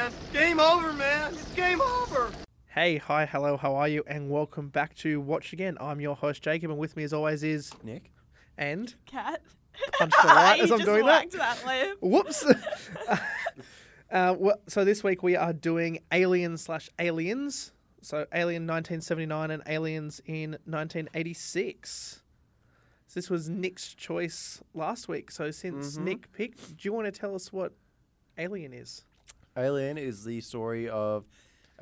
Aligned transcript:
man. 0.00 0.12
Game 0.32 0.60
over, 0.60 0.92
man. 0.94 1.32
It's 1.34 1.44
game 1.52 1.80
over. 1.80 2.30
Hey, 2.66 2.96
hi, 2.96 3.26
hello, 3.26 3.56
how 3.58 3.74
are 3.74 3.88
you? 3.88 4.02
And 4.06 4.30
welcome 4.30 4.68
back 4.68 4.94
to 4.96 5.20
Watch 5.20 5.52
Again. 5.52 5.76
I'm 5.80 6.00
your 6.00 6.16
host, 6.16 6.42
Jacob, 6.42 6.70
and 6.70 6.78
with 6.78 6.96
me 6.96 7.02
as 7.04 7.12
always 7.12 7.42
is 7.42 7.70
Nick. 7.82 8.10
and 8.56 8.94
Cat. 9.06 9.42
punch 9.98 10.14
the 10.22 10.26
light 10.28 10.60
as 10.62 10.70
I'm 10.72 10.78
just 10.78 10.88
doing 10.88 11.04
that. 11.04 11.30
that 11.32 11.66
limb. 11.66 11.96
Whoops. 12.00 12.46
uh, 14.10 14.34
wha- 14.38 14.54
so 14.68 14.84
this 14.84 15.04
week 15.04 15.22
we 15.22 15.36
are 15.36 15.52
doing 15.52 15.98
Alien 16.12 16.56
slash 16.56 16.88
Aliens. 16.98 17.72
So 18.00 18.24
Alien 18.32 18.62
1979 18.66 19.50
and 19.50 19.62
Aliens 19.66 20.22
in 20.24 20.52
1986. 20.64 22.22
So 23.06 23.12
this 23.20 23.28
was 23.28 23.50
Nick's 23.50 23.92
choice 23.92 24.62
last 24.72 25.08
week. 25.08 25.30
So 25.30 25.50
since 25.50 25.98
Mhm. 25.98 26.04
Nick 26.04 26.32
picked, 26.32 26.68
do 26.78 26.88
you 26.88 26.92
want 26.94 27.12
to 27.12 27.20
tell 27.20 27.34
us 27.34 27.52
what 27.52 27.74
Alien 28.38 28.72
is? 28.72 29.04
Alien 29.56 29.98
is 29.98 30.24
the 30.24 30.40
story 30.40 30.88
of 30.88 31.24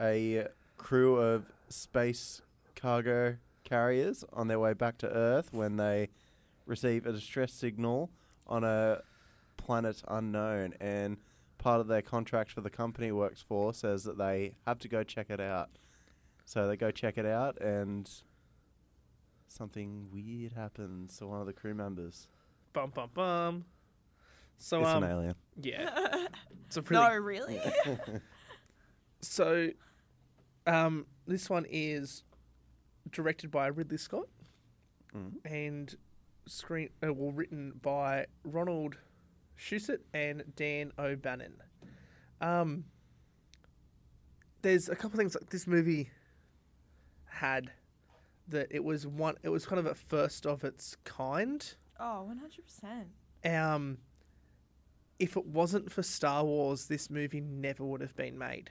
a 0.01 0.47
crew 0.77 1.17
of 1.17 1.47
space 1.69 2.41
cargo 2.75 3.37
carriers 3.65 4.25
on 4.33 4.49
their 4.49 4.59
way 4.59 4.73
back 4.73 4.97
to 4.99 5.09
Earth 5.09 5.53
when 5.53 5.77
they 5.77 6.09
receive 6.67 7.07
a 7.07 7.13
distress 7.13 7.53
signal 7.53 8.11
on 8.47 8.65
a 8.65 9.03
planet 9.57 10.03
unknown. 10.09 10.75
And 10.81 11.19
part 11.59 11.81
of 11.81 11.89
their 11.89 12.03
contract 12.03 12.53
for 12.53 12.61
the 12.63 12.71
company 12.71 13.13
works 13.13 13.43
for 13.43 13.75
says 13.75 14.05
that 14.05 14.17
they 14.17 14.55
have 14.67 14.79
to 14.81 14.89
go 14.89 15.03
check 15.03 15.29
it 15.29 15.41
out. 15.41 15.71
So 16.45 16.67
they 16.67 16.77
go 16.79 16.91
check 16.91 17.19
it 17.19 17.27
out, 17.27 17.61
and 17.61 18.11
something 19.49 20.09
weird 20.11 20.55
happens 20.55 21.19
to 21.19 21.27
one 21.27 21.41
of 21.41 21.47
the 21.47 21.53
crew 21.53 21.75
members. 21.75 22.29
Bum 22.73 22.91
bum 22.95 23.11
bum. 23.13 23.65
So 24.59 24.81
it's 24.81 24.89
um, 24.89 25.03
an 25.05 25.11
alien. 25.11 25.35
yeah, 25.61 26.27
it's 26.67 26.77
a 26.77 26.83
pretty 26.83 27.03
No, 27.03 27.15
really? 27.17 27.61
So, 29.21 29.71
um, 30.67 31.07
this 31.27 31.51
one 31.51 31.67
is 31.69 32.23
directed 33.11 33.51
by 33.51 33.67
Ridley 33.69 33.97
Scott 33.99 34.29
Mm. 35.17 35.33
and 35.47 35.95
screen 36.47 36.91
uh, 37.03 37.13
well 37.15 37.33
written 37.33 37.73
by 37.81 38.27
Ronald 38.45 38.99
Shusett 39.59 40.01
and 40.13 40.43
Dan 40.55 40.93
O'Bannon. 40.99 41.55
Um, 42.43 42.85
there's 44.61 44.91
a 44.91 44.95
couple 44.95 45.17
things 45.19 45.35
like 45.35 45.49
this 45.49 45.67
movie 45.67 46.11
had 47.31 47.71
that 48.49 48.67
it 48.71 48.85
was 48.85 49.07
one. 49.07 49.37
It 49.43 49.49
was 49.49 49.65
kind 49.65 49.79
of 49.79 49.87
a 49.87 49.95
first 49.95 50.45
of 50.47 50.63
its 50.63 50.97
kind. 51.05 51.75
oh, 51.99 52.31
100%. 53.45 53.51
Um, 53.75 53.97
if 55.19 55.37
it 55.37 55.47
wasn't 55.47 55.91
for 55.91 56.03
Star 56.03 56.45
Wars, 56.45 56.87
this 56.87 57.11
movie 57.11 57.41
never 57.41 57.85
would 57.85 58.01
have 58.01 58.17
been 58.17 58.39
made. 58.39 58.71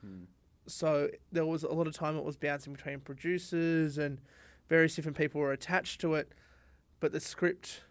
Hmm. 0.00 0.24
so 0.66 1.08
there 1.32 1.44
was 1.44 1.64
a 1.64 1.72
lot 1.72 1.88
of 1.88 1.92
time 1.92 2.16
it 2.16 2.24
was 2.24 2.36
bouncing 2.36 2.72
between 2.72 3.00
producers 3.00 3.98
and 3.98 4.20
various 4.68 4.94
different 4.94 5.16
people 5.16 5.40
were 5.40 5.50
attached 5.50 6.00
to 6.02 6.14
it 6.14 6.30
but 7.00 7.10
the 7.10 7.18
script 7.18 7.82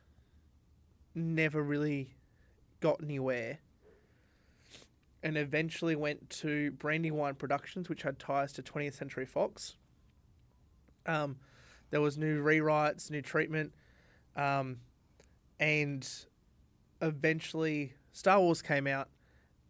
never 1.13 1.61
really 1.61 2.15
got 2.79 3.03
anywhere 3.03 3.59
and 5.21 5.37
eventually 5.37 5.97
went 5.97 6.29
to 6.29 6.71
brandywine 6.71 7.35
productions 7.35 7.89
which 7.89 8.03
had 8.03 8.19
ties 8.19 8.53
to 8.53 8.61
20th 8.61 8.93
century 8.93 9.25
fox 9.25 9.75
um, 11.07 11.35
there 11.89 11.99
was 11.99 12.17
new 12.17 12.41
rewrites 12.41 13.11
new 13.11 13.21
treatment 13.21 13.73
um, 14.37 14.77
and 15.59 16.25
eventually 17.01 17.93
star 18.11 18.39
wars 18.39 18.61
came 18.61 18.87
out 18.87 19.09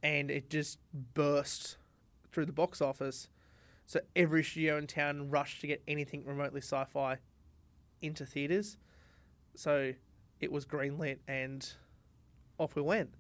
and 0.04 0.30
it 0.32 0.50
just 0.50 0.80
burst 1.14 1.78
through 2.32 2.46
the 2.46 2.52
box 2.54 2.82
office. 2.82 3.30
So 3.86 4.00
every 4.16 4.44
studio 4.44 4.78
in 4.78 4.88
town 4.88 5.30
rushed 5.30 5.62
to 5.62 5.68
get 5.68 5.82
anything 5.88 6.24
remotely 6.26 6.62
sci-fi 6.62 7.18
into 8.02 8.26
theaters. 8.26 8.78
So 9.56 9.94
it 10.40 10.52
was 10.52 10.66
greenlit 10.66 11.18
and 11.28 11.68
off 12.60 12.76
we 12.76 12.82
went. 12.82 13.14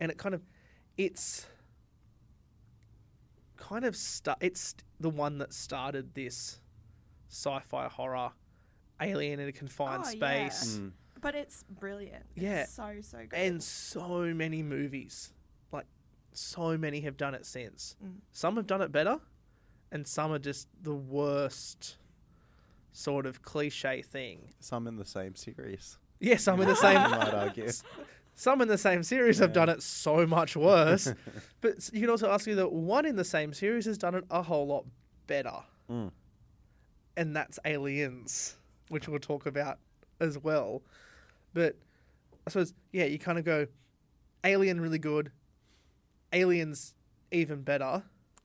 And 0.00 0.10
it 0.10 0.18
kind 0.18 0.34
of 0.34 0.42
it's 0.98 1.46
kind 3.56 3.84
of 3.84 3.96
sta- 3.96 4.36
it's 4.40 4.74
the 5.00 5.08
one 5.10 5.38
that 5.38 5.52
started 5.52 6.14
this 6.14 6.60
sci-fi 7.28 7.88
horror 7.88 8.32
alien 9.00 9.40
in 9.40 9.48
a 9.48 9.52
confined 9.52 10.04
Oh, 10.06 10.10
yeah. 10.10 10.48
space 10.48 10.78
Mm. 10.78 10.92
But 11.22 11.34
it's 11.34 11.62
brilliant. 11.62 12.26
It's 12.36 12.42
Yeah. 12.42 12.66
so, 12.66 12.96
so 13.00 13.18
good. 13.26 13.32
and 13.38 13.62
so 13.62 14.34
many 14.34 14.62
movies 14.62 15.32
like 15.72 15.86
so 16.34 16.76
many 16.76 17.00
have 17.02 17.16
done 17.16 17.34
it 17.34 17.46
since 17.46 17.96
Mm. 18.04 18.16
some 18.32 18.56
have 18.56 18.66
done 18.66 18.82
it 18.82 18.92
better 18.92 19.20
and 19.90 20.06
some 20.06 20.32
are 20.32 20.38
just 20.38 20.68
the 20.82 20.94
worst 20.94 21.96
sort 22.92 23.24
of 23.24 23.40
cliche 23.42 24.02
thing 24.02 24.50
Some 24.60 24.86
in 24.86 24.96
the 24.96 25.04
same 25.06 25.34
series. 25.36 25.98
yeah 26.20 26.36
some 26.36 26.60
in 26.60 26.68
the 26.68 26.76
same. 26.86 26.96
I 26.98 27.02
same 27.08 27.10
might 27.18 27.34
argue. 27.34 27.70
some 28.34 28.60
in 28.62 28.68
the 28.68 28.78
same 28.78 29.02
series 29.02 29.38
have 29.38 29.52
done 29.52 29.68
it 29.68 29.82
so 29.82 30.26
much 30.26 30.56
worse 30.56 31.12
but 31.60 31.88
you 31.92 32.00
can 32.00 32.10
also 32.10 32.30
ask 32.30 32.46
you 32.46 32.54
that 32.56 32.72
one 32.72 33.06
in 33.06 33.16
the 33.16 33.24
same 33.24 33.52
series 33.54 33.84
has 33.86 33.96
done 33.98 34.14
it 34.14 34.24
a 34.30 34.42
whole 34.42 34.66
lot 34.66 34.84
better 35.26 35.62
Mm. 35.90 36.10
and 37.16 37.36
that's 37.36 37.58
aliens 37.64 38.56
which 38.88 39.06
we'll 39.08 39.18
talk 39.20 39.46
about 39.46 39.78
as 40.20 40.38
well 40.38 40.82
but 41.54 41.76
i 42.46 42.50
suppose 42.50 42.72
yeah 42.92 43.04
you 43.04 43.18
kind 43.18 43.38
of 43.38 43.44
go 43.44 43.66
alien 44.44 44.80
really 44.80 44.98
good 44.98 45.30
aliens 46.32 46.94
even 47.30 47.62
better 47.62 48.02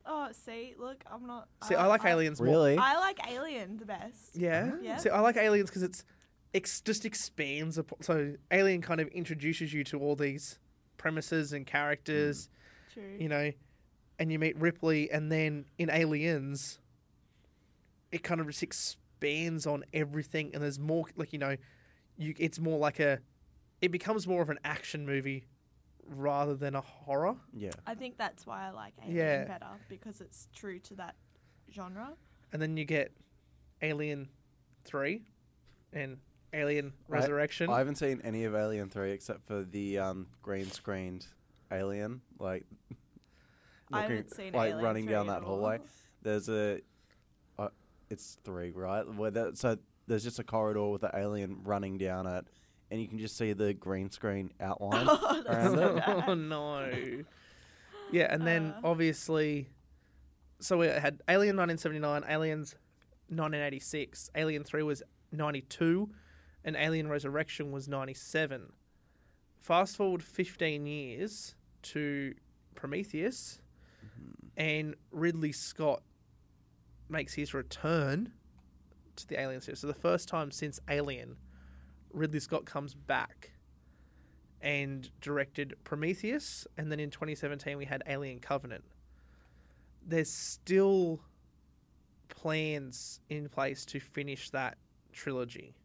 oh, 0.09 0.29
see, 0.31 0.73
look, 0.79 1.03
I'm 1.11 1.27
not. 1.27 1.47
see 1.63 1.75
i 1.75 1.85
like 1.87 2.05
aliens 2.05 2.39
more 2.39 2.49
Really? 2.49 2.77
I 2.77 2.97
like 2.97 3.19
Alien 3.29 3.77
the 3.77 3.85
best. 3.85 4.35
yeah 4.35 4.71
Yeah. 4.81 4.97
see 4.97 5.09
i 5.09 5.19
like 5.19 5.35
aliens 5.37 5.69
because 5.69 5.83
it's 5.83 6.03
ex- 6.53 6.81
just 6.81 7.03
expands 7.05 7.77
upon 7.77 8.01
so 8.01 8.33
alien 8.51 8.81
kind 8.81 9.01
of 9.01 9.07
introduces 9.09 9.73
you 9.73 9.83
to 9.85 9.99
all 9.99 10.15
these 10.15 10.59
premises 10.97 11.51
and 11.53 11.65
characters 11.67 12.47
mm. 12.47 12.93
True. 12.93 13.17
you 13.19 13.29
know, 13.29 13.51
and 14.17 14.31
you 14.31 14.39
meet 14.39 14.57
Ripley, 14.57 15.11
and 15.11 15.31
then 15.31 15.65
in 15.77 15.91
Aliens, 15.91 16.79
it 18.11 18.23
kind 18.23 18.41
of 18.41 18.47
just 18.47 18.63
expands 18.63 19.67
on 19.67 19.83
everything, 19.93 20.49
and 20.55 20.63
there's 20.63 20.79
more, 20.79 21.05
like 21.15 21.31
you 21.31 21.37
know, 21.37 21.57
you 22.17 22.33
it's 22.37 22.59
more 22.59 22.77
like 22.79 22.99
a, 22.99 23.19
it 23.81 23.91
becomes 23.91 24.27
more 24.27 24.41
of 24.41 24.49
an 24.49 24.59
action 24.63 25.05
movie 25.05 25.45
rather 26.05 26.55
than 26.55 26.75
a 26.75 26.81
horror. 26.81 27.35
Yeah. 27.53 27.71
I 27.85 27.93
think 27.95 28.17
that's 28.17 28.45
why 28.47 28.67
I 28.67 28.71
like 28.71 28.93
Alien 29.03 29.15
Yeah. 29.17 29.43
better 29.45 29.67
because 29.89 30.21
it's 30.21 30.47
true 30.55 30.79
to 30.79 30.95
that 30.95 31.15
genre. 31.73 32.13
And 32.53 32.61
then 32.61 32.77
you 32.77 32.85
get 32.85 33.11
Alien 33.81 34.29
Three, 34.85 35.21
and 35.91 36.17
Alien 36.53 36.93
I- 37.09 37.11
Resurrection. 37.11 37.69
I 37.69 37.77
haven't 37.79 37.95
seen 37.97 38.21
any 38.23 38.45
of 38.45 38.55
Alien 38.55 38.89
Three 38.89 39.11
except 39.11 39.45
for 39.45 39.63
the 39.63 39.99
um, 39.99 40.27
green 40.41 40.71
screened 40.71 41.27
Alien, 41.71 42.21
like 42.39 42.63
I 43.91 44.01
looking- 44.01 44.15
haven't 44.17 44.33
seen 44.35 44.53
like 44.53 44.69
Alien 44.71 44.83
running 44.85 45.03
3 45.05 45.13
down 45.13 45.29
at 45.29 45.41
that 45.41 45.45
all. 45.45 45.57
hallway. 45.59 45.79
There's 46.21 46.47
a, 46.49 46.79
uh, 47.59 47.67
it's 48.09 48.37
three, 48.43 48.71
right? 48.71 49.05
Where 49.13 49.29
that, 49.31 49.57
so 49.57 49.77
there's 50.07 50.23
just 50.23 50.39
a 50.39 50.43
corridor 50.43 50.87
with 50.87 51.01
the 51.01 51.11
alien 51.13 51.57
running 51.63 51.97
down 51.97 52.27
it, 52.27 52.45
and 52.91 53.01
you 53.01 53.07
can 53.07 53.17
just 53.19 53.37
see 53.37 53.53
the 53.53 53.73
green 53.73 54.09
screen 54.09 54.51
outline. 54.61 55.05
Oh, 55.09 55.43
that's 55.45 55.47
around 55.67 55.75
so 55.75 55.87
it. 55.87 55.95
bad. 56.05 56.23
oh 56.27 56.33
no. 56.33 57.23
Yeah, 58.11 58.27
and 58.33 58.47
then 58.47 58.73
Uh. 58.77 58.81
obviously, 58.87 59.69
so 60.59 60.77
we 60.77 60.87
had 60.87 61.21
Alien 61.27 61.55
1979, 61.57 62.23
Aliens 62.29 62.75
1986, 63.29 64.29
Alien 64.35 64.63
3 64.63 64.83
was 64.83 65.03
92, 65.31 66.09
and 66.63 66.75
Alien 66.77 67.09
Resurrection 67.09 67.71
was 67.71 67.87
97. 67.87 68.71
Fast 69.59 69.97
forward 69.97 70.23
15 70.23 70.85
years 70.85 71.55
to 71.83 72.33
Prometheus, 72.75 73.59
and 74.55 74.95
Ridley 75.11 75.51
Scott 75.51 76.01
makes 77.09 77.33
his 77.33 77.53
return 77.53 78.31
to 79.17 79.27
the 79.27 79.39
Alien 79.39 79.61
series. 79.61 79.79
So 79.79 79.87
the 79.87 79.93
first 79.93 80.27
time 80.27 80.51
since 80.51 80.79
Alien, 80.89 81.37
Ridley 82.13 82.39
Scott 82.39 82.65
comes 82.65 82.93
back 82.93 83.51
and 84.61 85.09
directed 85.21 85.75
Prometheus, 85.83 86.65
and 86.77 86.91
then 86.91 86.99
in 86.99 87.09
2017 87.11 87.77
we 87.77 87.85
had 87.85 88.03
Alien 88.07 88.39
Covenant. 88.39 88.83
There's 90.05 90.31
still 90.31 91.19
plans 92.29 93.19
in 93.29 93.49
place 93.49 93.85
to 93.85 93.99
finish 93.99 94.49
that 94.51 94.77
trilogy. 95.11 95.75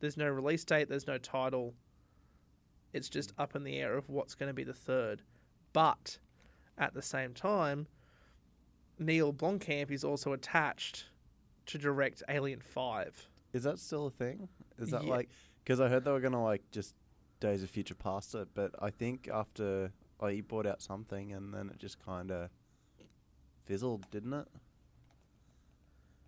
There's 0.00 0.16
no 0.16 0.28
release 0.28 0.64
date, 0.64 0.88
there's 0.88 1.06
no 1.06 1.18
title. 1.18 1.74
It's 2.92 3.08
just 3.08 3.32
up 3.38 3.54
in 3.54 3.64
the 3.64 3.78
air 3.78 3.96
of 3.96 4.08
what's 4.08 4.34
going 4.34 4.50
to 4.50 4.54
be 4.54 4.64
the 4.64 4.74
third. 4.74 5.22
But 5.72 6.18
at 6.76 6.94
the 6.94 7.02
same 7.02 7.34
time, 7.34 7.86
Neil 8.98 9.32
Blomkamp 9.32 9.90
is 9.90 10.04
also 10.04 10.32
attached 10.32 11.06
to 11.72 11.78
direct 11.78 12.22
Alien 12.28 12.60
5. 12.60 13.28
Is 13.52 13.64
that 13.64 13.78
still 13.78 14.06
a 14.06 14.10
thing? 14.10 14.48
Is 14.78 14.90
that 14.90 15.04
Yeah. 15.04 15.10
like 15.10 15.28
because 15.64 15.80
I 15.80 15.88
heard 15.88 16.04
they 16.04 16.10
were 16.10 16.20
gonna 16.20 16.42
like 16.42 16.62
just 16.70 16.94
Days 17.40 17.62
of 17.62 17.70
Future 17.70 17.94
Past 17.94 18.34
it, 18.34 18.48
but 18.54 18.72
I 18.80 18.90
think 18.90 19.28
after 19.32 19.92
oh, 20.20 20.26
he 20.28 20.40
bought 20.40 20.66
out 20.66 20.80
something, 20.80 21.32
and 21.32 21.52
then 21.52 21.68
it 21.68 21.78
just 21.78 21.98
kind 22.04 22.30
of 22.30 22.48
fizzled, 23.64 24.08
didn't 24.10 24.32
it? 24.32 24.46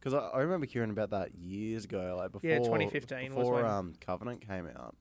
Because 0.00 0.14
I, 0.14 0.37
I 0.37 0.41
remember 0.41 0.67
hearing 0.67 0.91
about 0.91 1.11
that 1.11 1.35
years 1.35 1.85
ago, 1.85 2.14
like 2.19 2.32
before. 2.32 2.50
Yeah, 2.50 2.58
2015 2.58 3.35
was 3.35 3.44
before 3.46 3.55
when- 3.55 3.64
um, 3.64 3.94
Covenant 4.00 4.46
came 4.46 4.67
out. 4.67 4.96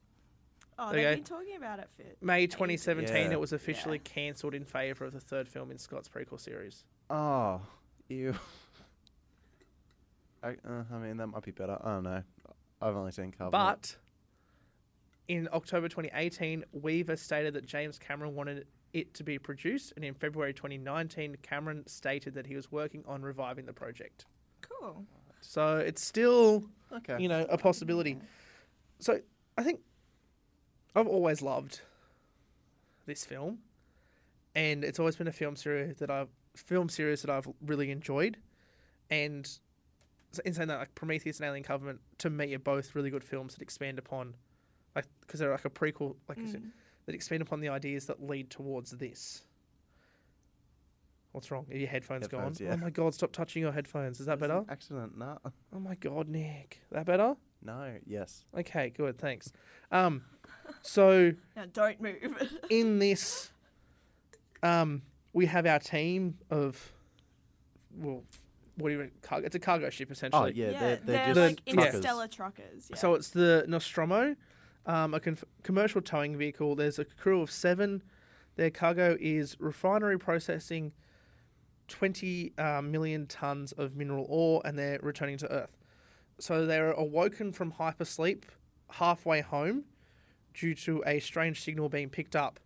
Oh, 0.79 0.89
Okay. 0.89 1.03
they've 1.03 1.15
been 1.17 1.23
talking 1.23 1.55
about 1.55 1.79
it 1.79 1.89
for 1.95 2.03
May 2.25 2.47
2017, 2.47 3.15
Yeah. 3.15 3.31
it 3.31 3.39
was 3.39 3.53
officially 3.53 3.97
Yeah. 3.97 4.11
cancelled 4.11 4.55
in 4.55 4.65
favour 4.65 5.05
of 5.05 5.13
the 5.13 5.19
third 5.19 5.47
film 5.47 5.69
in 5.71 5.77
Scott's 5.77 6.09
prequel 6.09 6.39
series. 6.39 6.83
Oh, 7.09 7.61
ew. 8.09 8.33
I, 10.43 10.49
uh, 10.49 10.83
I 10.91 10.97
mean, 10.97 11.17
that 11.17 11.27
might 11.27 11.43
be 11.43 11.51
better. 11.51 11.77
I 11.81 11.93
don't 11.93 12.03
know. 12.03 12.21
I've 12.81 12.95
only 12.95 13.11
seen 13.11 13.31
Covenant. 13.31 13.51
But 13.51 13.95
in 15.27 15.47
October 15.53 15.87
2018, 15.87 16.65
Weaver 16.73 17.15
stated 17.15 17.53
that 17.53 17.65
James 17.65 17.97
Cameron 17.97 18.35
wanted 18.35 18.67
it 18.91 19.13
to 19.15 19.23
be 19.23 19.39
produced, 19.39 19.93
and 19.95 20.05
in 20.05 20.13
February 20.13 20.53
2019, 20.53 21.37
Cameron 21.41 21.87
stated 21.87 22.33
that 22.35 22.45
he 22.45 22.55
was 22.55 22.71
working 22.71 23.03
on 23.07 23.21
reviving 23.21 23.65
the 23.65 23.73
project. 23.73 24.25
Cool. 24.61 25.05
So 25.41 25.77
it's 25.77 26.05
still, 26.05 26.65
okay. 26.91 27.17
you 27.19 27.27
know, 27.27 27.45
a 27.49 27.57
possibility. 27.57 28.17
So 28.99 29.19
I 29.57 29.63
think 29.63 29.81
I've 30.95 31.07
always 31.07 31.41
loved 31.41 31.81
this 33.05 33.25
film, 33.25 33.59
and 34.55 34.83
it's 34.83 34.99
always 34.99 35.15
been 35.15 35.27
a 35.27 35.33
film 35.33 35.55
series 35.55 35.97
that 35.97 36.11
I've 36.11 36.29
film 36.55 36.87
series 36.87 37.23
that 37.23 37.31
I've 37.31 37.47
really 37.65 37.89
enjoyed, 37.89 38.37
and 39.09 39.43
s- 39.45 39.59
in 40.39 40.53
saying 40.53 40.68
that, 40.69 40.80
like 40.80 40.95
Prometheus 40.95 41.39
and 41.39 41.47
Alien 41.47 41.63
Covenant, 41.63 42.00
to 42.19 42.30
me, 42.30 42.53
are 42.56 42.59
both 42.59 42.95
really 42.95 43.09
good 43.09 43.24
films 43.24 43.53
that 43.53 43.62
expand 43.62 44.00
upon, 44.00 44.35
like, 44.95 45.06
because 45.21 45.39
they're 45.39 45.51
like 45.51 45.65
a 45.65 45.69
prequel, 45.69 46.15
like 46.27 46.39
I 46.39 46.45
said, 46.45 46.63
Mm. 46.63 46.71
that 47.06 47.15
expand 47.15 47.41
upon 47.41 47.59
the 47.62 47.69
ideas 47.69 48.06
that 48.07 48.21
lead 48.24 48.50
towards 48.50 48.91
this. 48.91 49.44
What's 51.31 51.50
wrong? 51.50 51.65
Are 51.71 51.75
your 51.77 51.88
headphones, 51.88 52.25
Headphones, 52.25 52.59
gone? 52.59 52.68
yeah. 52.68 52.74
Oh 52.75 52.77
my 52.77 52.91
god! 52.91 53.15
Stop 53.15 53.31
touching 53.31 53.63
your 53.63 53.71
headphones. 53.71 54.19
Is 54.19 54.27
that 54.27 54.38
better? 54.38 54.63
Accident? 54.69 55.18
No. 55.18 55.39
Oh 55.74 55.80
my 55.80 55.95
god, 55.95 56.27
Nick. 56.27 56.81
That 56.91 57.07
better? 57.07 57.36
No. 57.63 57.95
Yes. 58.06 58.45
Okay, 58.56 58.91
good. 58.95 59.18
Thanks. 59.18 59.51
Um, 59.91 60.24
so 60.83 61.33
Now 61.56 61.65
don't 61.74 62.00
move. 62.00 62.19
in 62.69 63.00
this, 63.00 63.51
um, 64.62 65.01
we 65.33 65.47
have 65.47 65.65
our 65.65 65.79
team 65.79 66.38
of, 66.51 66.91
well, 67.97 68.24
what 68.75 68.89
do 68.89 68.95
you 68.95 69.11
cargo? 69.21 69.45
It's 69.45 69.55
a 69.55 69.59
cargo 69.59 69.89
ship 69.89 70.11
essentially. 70.11 70.41
Oh 70.41 70.45
essentially. 70.45 70.73
yeah, 70.73 70.79
they're, 70.79 70.99
they're, 71.05 71.25
just 71.25 71.35
The- 71.35 71.47
like 71.47 71.61
yeah. 71.65 71.73
interstellar 71.73 72.27
truckers. 72.27 72.87
Yeah. 72.89 72.95
So 72.95 73.13
it's 73.15 73.29
the 73.29 73.65
Nostromo, 73.67 74.35
um, 74.85 75.13
a 75.13 75.19
conf- 75.19 75.43
commercial 75.63 76.01
towing 76.01 76.37
vehicle. 76.37 76.75
There's 76.75 76.99
a 76.99 77.05
crew 77.05 77.41
of 77.41 77.51
seven. 77.51 78.01
Their 78.55 78.69
cargo 78.69 79.17
is 79.19 79.57
refinery 79.59 80.17
processing 80.19 80.93
20 81.87 82.53
uh, 82.57 82.81
million 82.81 83.27
tons 83.27 83.71
of 83.73 83.95
mineral 83.95 84.25
ore, 84.29 84.61
and 84.65 84.77
they're 84.77 84.99
returning 85.01 85.37
to 85.39 85.51
Earth. 85.51 85.77
So 86.39 86.65
they're 86.65 86.91
awoken 86.91 87.51
from 87.51 87.73
hypersleep 87.73 88.43
halfway 88.91 89.41
home 89.41 89.85
due 90.53 90.75
to 90.75 91.03
a 91.05 91.19
strange 91.19 91.61
signal 91.63 91.89
being 91.89 92.09
picked 92.09 92.35
up 92.35 92.59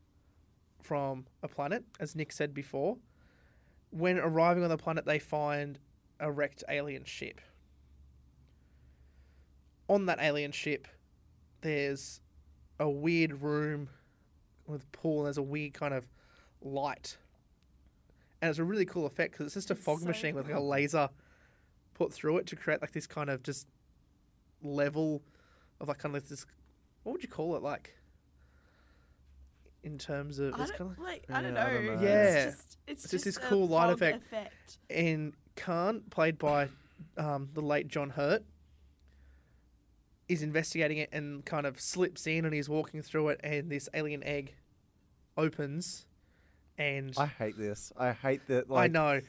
from 0.81 1.25
a 1.44 1.48
planet, 1.48 1.83
as 2.00 2.15
Nick 2.15 2.31
said 2.31 2.53
before. 2.53 2.98
When 3.89 4.18
arriving 4.18 4.63
on 4.63 4.69
the 4.69 4.77
planet, 4.77 5.06
they 5.06 5.19
find 5.19 5.80
a 6.19 6.31
wrecked 6.31 6.64
alien 6.69 7.04
ship 7.06 7.42
on 9.90 10.06
that 10.08 10.19
alien 10.22 10.52
ship, 10.52 10.88
there's 11.62 12.19
a 12.80 12.90
weird 12.90 13.42
room 13.42 13.90
with 14.68 14.84
a 14.84 14.98
pool, 14.98 15.19
and 15.19 15.28
there's 15.28 15.38
a 15.38 15.42
weird 15.42 15.74
kind 15.74 15.94
of 15.94 16.06
light. 16.62 17.18
And 18.42 18.50
it's 18.50 18.60
a 18.60 18.64
really 18.64 18.86
cool 18.86 19.06
effect 19.06 19.31
because 19.31 19.46
it's 19.48 19.54
just 19.56 19.72
a 19.72 19.74
It's 19.74 19.84
fog 19.84 20.00
so 20.02 20.06
machine 20.08 20.36
with 20.36 20.48
like 20.48 20.56
a 20.56 20.60
laser 20.60 21.10
put 21.94 22.14
through 22.14 22.38
it 22.40 22.48
to 22.48 22.56
create 22.56 22.81
like 22.81 22.92
this 22.92 23.08
kind 23.08 23.30
of 23.30 23.42
just 23.44 23.66
level 24.62 25.24
of 25.80 25.88
like 25.88 26.00
kind 26.00 26.16
of 26.16 26.28
this. 26.28 26.46
What 27.04 27.13
would 27.13 27.24
you 27.24 27.30
call 27.30 27.56
it 27.56 27.63
like? 27.63 27.94
In 29.84 29.98
terms 29.98 30.38
of 30.40 30.54
I 30.54 30.63
it's 30.63 30.72
don't, 30.72 30.78
kind 30.80 30.92
of 30.92 31.00
like 31.00 31.24
I 31.30 31.42
don't 31.42 31.54
Yeah, 31.56 31.63
I 31.66 31.68
know. 31.68 31.74
don't 31.74 31.86
know. 32.02 32.02
Yeah. 32.08 32.24
It's 32.34 32.56
just, 32.58 32.78
it's 32.88 33.04
It's 33.06 33.12
just 33.12 33.12
just 33.12 33.25
this 33.25 33.38
a 33.38 33.40
cool 33.50 33.68
light 33.70 33.90
effect. 33.92 34.25
effect. 34.25 34.78
and 34.90 35.34
Kane, 35.57 36.04
played 36.09 36.38
by 36.38 36.69
um, 37.18 37.50
the 37.54 37.62
late 37.62 37.88
John 37.89 38.12
Hurt, 38.12 38.44
is 40.30 40.42
investigating 40.44 40.98
it 41.00 41.09
and 41.12 41.44
kind 41.45 41.65
of 41.65 41.80
slips 41.81 42.27
in 42.27 42.45
and 42.45 42.54
he's 42.54 42.69
walking 42.69 43.01
through 43.01 43.30
it, 43.30 43.42
and 43.44 43.69
this 43.69 43.89
alien 43.94 44.24
egg 44.24 44.54
opens, 45.36 46.06
and 46.77 47.13
I 47.18 47.25
hate 47.25 47.57
this. 47.57 47.92
I 47.98 48.12
hate 48.13 48.42
that. 48.48 48.65
I 48.74 48.88
know, 48.88 49.21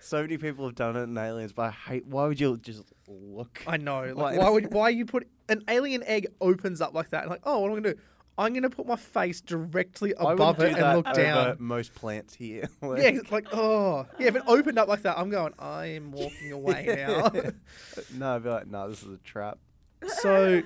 so 0.00 0.20
many 0.22 0.36
people 0.38 0.66
have 0.66 0.74
done 0.74 0.96
it 0.96 1.02
in 1.02 1.16
Aliens, 1.16 1.52
but 1.52 1.62
I 1.62 1.70
hate. 1.70 2.06
Why 2.06 2.26
would 2.26 2.40
you 2.40 2.56
just 2.58 2.82
look? 3.08 3.62
I 3.66 3.76
know. 3.76 4.02
Like, 4.02 4.16
Like- 4.16 4.38
why 4.38 4.50
would 4.50 4.72
why 4.72 4.88
you 4.90 5.06
put 5.06 5.28
an 5.48 5.62
alien 5.68 6.02
egg 6.04 6.26
opens 6.40 6.80
up 6.80 6.92
like 6.94 7.10
that? 7.10 7.22
And 7.22 7.30
like, 7.30 7.42
oh, 7.44 7.60
what 7.60 7.70
am 7.70 7.72
I 7.72 7.80
gonna 7.80 7.94
do? 7.94 8.00
I'm 8.38 8.54
gonna 8.54 8.70
put 8.70 8.86
my 8.86 8.96
face 8.96 9.40
directly 9.40 10.14
above 10.16 10.60
it 10.60 10.76
and 10.78 10.96
look 10.96 11.14
down. 11.14 11.56
most 11.58 11.94
plants 11.94 12.34
here. 12.34 12.68
Yeah, 12.82 12.96
it's 13.08 13.30
like 13.30 13.46
oh, 13.52 14.06
yeah. 14.18 14.28
If 14.28 14.36
it 14.36 14.42
opened 14.46 14.78
up 14.78 14.88
like 14.88 15.02
that, 15.02 15.18
I'm 15.18 15.28
going. 15.30 15.52
I 15.58 15.86
am 15.86 16.12
walking 16.12 16.50
away 16.52 16.84
now. 16.88 17.30
no, 18.14 18.36
I'd 18.36 18.42
be 18.42 18.48
like, 18.48 18.66
no, 18.66 18.88
this 18.88 19.02
is 19.02 19.12
a 19.14 19.18
trap. 19.18 19.58
so 20.06 20.62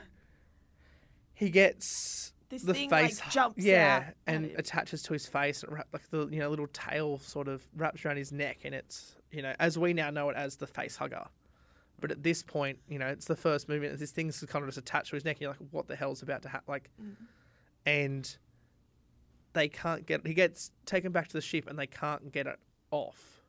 he 1.35 1.51
gets 1.51 2.33
This 2.49 2.63
the 2.63 2.73
thing 2.75 2.89
face 2.91 3.21
like 3.21 3.31
jumps 3.31 3.63
yeah 3.65 3.97
out 3.97 4.03
at 4.09 4.15
and 4.27 4.45
him. 4.47 4.57
attaches 4.59 5.03
to 5.03 5.13
his 5.13 5.27
face 5.27 5.63
and 5.63 5.73
wrap, 5.73 5.89
like 5.93 6.09
the 6.11 6.27
you 6.29 6.39
know 6.39 6.49
little 6.49 6.69
tail 6.69 7.19
sort 7.19 7.49
of 7.49 7.67
wraps 7.77 8.05
around 8.05 8.17
his 8.17 8.33
neck 8.33 8.61
and 8.65 8.75
it's 8.75 9.17
you 9.31 9.43
know 9.43 9.53
as 9.59 9.79
we 9.79 9.93
now 9.93 10.09
know 10.11 10.31
it 10.31 10.37
as 10.37 10.57
the 10.57 10.67
face 10.67 10.97
hugger 10.97 11.27
but 12.01 12.11
at 12.11 12.23
this 12.23 12.43
point 12.43 12.79
you 12.89 12.99
know 12.99 13.07
it's 13.09 13.27
the 13.27 13.37
first 13.37 13.69
movement 13.69 13.99
this 13.99 14.13
thing's 14.13 14.43
kind 14.49 14.63
of 14.63 14.69
just 14.69 14.79
attached 14.79 15.11
to 15.11 15.17
his 15.17 15.25
neck 15.25 15.37
and 15.37 15.43
you're 15.43 15.51
like 15.51 15.61
what 15.73 15.87
the 15.89 15.97
hell's 15.97 16.23
about 16.23 16.41
to 16.43 16.49
happen 16.49 16.65
like 16.73 16.89
Mm. 17.03 17.13
And 17.87 18.37
they 19.53 19.69
can't 19.69 20.05
get 20.05 20.27
he 20.27 20.35
gets 20.35 20.71
taken 20.85 21.13
back 21.13 21.29
to 21.29 21.33
the 21.33 21.41
ship 21.41 21.67
and 21.69 21.79
they 21.79 21.87
can't 21.87 22.31
get 22.31 22.47
it 22.47 22.59
off 22.91 23.43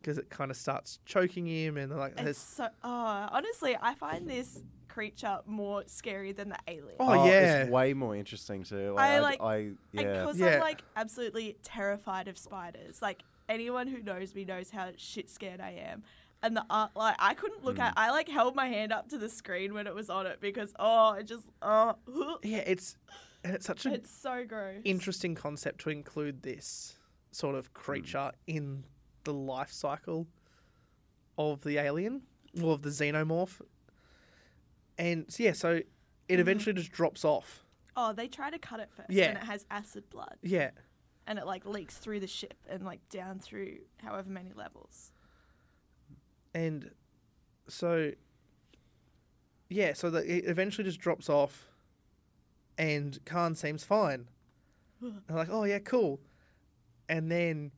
because 0.00 0.18
it 0.18 0.28
kind 0.28 0.50
of 0.50 0.56
starts 0.56 0.98
choking 1.06 1.46
him 1.46 1.76
and 1.76 1.90
they're 1.90 1.98
like 1.98 2.18
It's 2.18 2.38
so. 2.38 2.68
Oh, 2.82 3.28
honestly, 3.30 3.76
I 3.80 3.94
find 3.94 4.28
this 4.28 4.60
creature 4.88 5.38
more 5.46 5.82
scary 5.86 6.32
than 6.32 6.50
the 6.50 6.58
alien. 6.68 6.96
Oh, 7.00 7.20
oh 7.20 7.26
yeah. 7.26 7.62
it's 7.62 7.70
way 7.70 7.94
more 7.94 8.14
interesting 8.14 8.64
too. 8.64 8.94
I, 8.98 9.14
I 9.14 9.18
like- 9.20 9.40
I 9.42 9.56
yeah. 9.92 10.20
Because 10.20 10.38
Yeah. 10.38 10.46
I'm 10.56 10.60
like 10.60 10.82
absolutely 10.94 11.56
terrified 11.62 12.28
of 12.28 12.36
spiders. 12.36 13.00
Like 13.00 13.22
anyone 13.48 13.86
who 13.86 14.02
knows 14.02 14.34
me 14.34 14.44
knows 14.44 14.70
how 14.70 14.90
shit 14.96 15.30
scared 15.30 15.60
I 15.60 15.70
am. 15.70 16.02
And 16.44 16.56
the 16.56 16.64
art, 16.68 16.90
like 16.94 17.16
I 17.18 17.34
couldn't 17.34 17.64
look 17.64 17.76
Mm. 17.76 17.84
at. 17.84 17.92
Hmm. 17.94 17.98
I 17.98 18.10
like 18.10 18.28
held 18.28 18.54
my 18.54 18.68
hand 18.68 18.92
up 18.92 19.08
to 19.08 19.18
the 19.18 19.28
screen 19.28 19.72
when 19.72 19.86
it 19.86 19.94
was 19.94 20.10
on 20.10 20.26
it 20.26 20.40
because 20.40 20.74
oh, 20.78 21.12
it 21.14 21.24
just 21.24 21.46
oh, 21.62 21.96
yeah 22.42 22.58
it's 22.58 22.96
and 23.42 23.54
it's 23.54 23.66
such 23.66 23.86
a 23.86 23.94
it's 23.94 24.10
so 24.10 24.44
gross. 24.46 24.82
interesting 24.84 25.34
concept 25.34 25.80
to 25.82 25.90
include 25.90 26.42
this 26.42 26.98
sort 27.30 27.54
of 27.54 27.72
creature 27.72 28.30
hmm. 28.46 28.56
in 28.56 28.84
the 29.24 29.32
life 29.32 29.72
cycle 29.72 30.26
of 31.38 31.62
the 31.64 31.78
alien 31.78 32.22
or 32.62 32.72
of 32.74 32.82
the 32.82 32.90
xenomorph. 32.90 33.60
And 34.98 35.24
so, 35.28 35.42
yeah, 35.42 35.52
so 35.52 35.70
it 35.70 35.86
mm-hmm. 36.28 36.40
eventually 36.40 36.72
just 36.74 36.92
drops 36.92 37.24
off. 37.24 37.64
Oh, 37.96 38.12
they 38.12 38.28
try 38.28 38.50
to 38.50 38.58
cut 38.58 38.80
it 38.80 38.90
first, 38.94 39.10
Yeah. 39.10 39.26
and 39.30 39.38
it 39.38 39.44
has 39.44 39.66
acid 39.70 40.08
blood, 40.10 40.36
Yeah. 40.42 40.70
and 41.26 41.38
it 41.38 41.46
like 41.46 41.64
leaks 41.66 41.96
through 41.98 42.20
the 42.20 42.26
ship 42.26 42.54
and 42.68 42.84
like 42.84 43.00
down 43.08 43.38
through 43.38 43.78
however 44.02 44.28
many 44.30 44.52
levels. 44.54 45.12
And 46.54 46.90
so, 47.68 48.12
yeah, 49.68 49.92
so 49.92 50.10
the, 50.10 50.18
it 50.18 50.44
eventually 50.46 50.84
just 50.84 51.00
drops 51.00 51.28
off, 51.28 51.66
and 52.78 53.18
Kane 53.24 53.54
seems 53.54 53.84
fine. 53.84 54.28
They're 55.00 55.36
like, 55.36 55.48
oh, 55.50 55.64
yeah, 55.64 55.80
cool. 55.80 56.20
And 57.08 57.30
then 57.30 57.72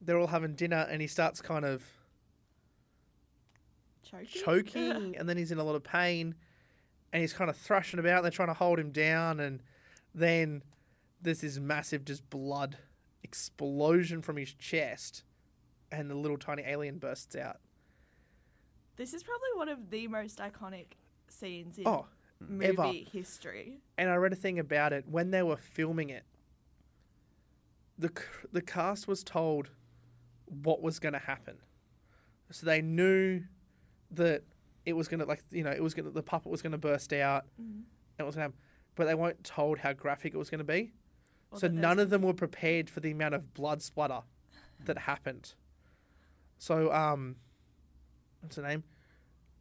they're 0.00 0.18
all 0.18 0.26
having 0.26 0.54
dinner, 0.54 0.86
and 0.90 1.00
he 1.00 1.06
starts 1.06 1.40
kind 1.40 1.64
of 1.64 1.84
Choking. 4.02 4.26
choking, 4.42 5.16
and 5.18 5.28
then 5.28 5.36
he's 5.36 5.52
in 5.52 5.58
a 5.58 5.64
lot 5.64 5.74
of 5.74 5.84
pain, 5.84 6.34
and 7.12 7.20
he's 7.20 7.32
kind 7.32 7.48
of 7.48 7.56
thrashing 7.56 8.00
about. 8.00 8.22
They're 8.22 8.30
trying 8.30 8.48
to 8.48 8.54
hold 8.54 8.78
him 8.78 8.90
down, 8.90 9.40
and 9.40 9.62
then 10.14 10.62
there's 11.22 11.40
this 11.40 11.58
massive 11.58 12.04
just 12.04 12.28
blood 12.30 12.76
explosion 13.22 14.20
from 14.22 14.36
his 14.36 14.52
chest, 14.52 15.24
and 15.90 16.10
the 16.10 16.14
little 16.14 16.38
tiny 16.38 16.62
alien 16.66 16.98
bursts 16.98 17.36
out. 17.36 17.58
This 18.96 19.12
is 19.14 19.22
probably 19.22 19.48
one 19.56 19.68
of 19.68 19.90
the 19.90 20.06
most 20.08 20.38
iconic 20.38 20.86
scenes 21.28 21.78
in 21.78 21.86
Oh, 21.86 22.06
movie 22.40 22.66
ever. 22.66 22.92
history. 23.12 23.78
and 23.98 24.08
I 24.10 24.14
read 24.16 24.32
a 24.32 24.36
thing 24.36 24.58
about 24.58 24.92
it 24.92 25.04
when 25.08 25.30
they 25.30 25.42
were 25.42 25.56
filming 25.56 26.10
it. 26.10 26.24
The 27.98 28.10
the 28.52 28.60
cast 28.62 29.06
was 29.06 29.22
told 29.22 29.70
what 30.46 30.82
was 30.82 30.98
going 30.98 31.12
to 31.12 31.18
happen, 31.20 31.58
so 32.50 32.66
they 32.66 32.82
knew 32.82 33.42
that 34.10 34.42
it 34.84 34.94
was 34.94 35.06
going 35.08 35.20
to 35.20 35.26
like 35.26 35.42
you 35.50 35.62
know 35.62 35.70
it 35.70 35.82
was 35.82 35.94
going 35.94 36.04
to 36.06 36.10
the 36.10 36.22
puppet 36.22 36.50
was 36.50 36.60
going 36.60 36.72
to 36.72 36.78
burst 36.78 37.12
out, 37.12 37.44
Mm. 37.60 37.66
and 37.84 37.84
it 38.18 38.24
was 38.24 38.34
going 38.34 38.50
to, 38.50 38.56
but 38.96 39.04
they 39.06 39.14
weren't 39.14 39.44
told 39.44 39.78
how 39.78 39.92
graphic 39.92 40.34
it 40.34 40.36
was 40.36 40.50
going 40.50 40.58
to 40.58 40.64
be. 40.64 40.92
Or 41.52 41.58
so 41.60 41.68
none 41.68 42.00
of 42.00 42.10
them 42.10 42.22
were 42.22 42.34
prepared 42.34 42.90
for 42.90 42.98
the 42.98 43.12
amount 43.12 43.34
of 43.36 43.54
blood 43.54 43.80
splatter 43.80 44.22
that 44.86 44.98
happened. 44.98 45.54
So 46.58 46.92
um, 46.92 47.36
what's 48.44 48.56
her 48.56 48.62
name? 48.62 48.84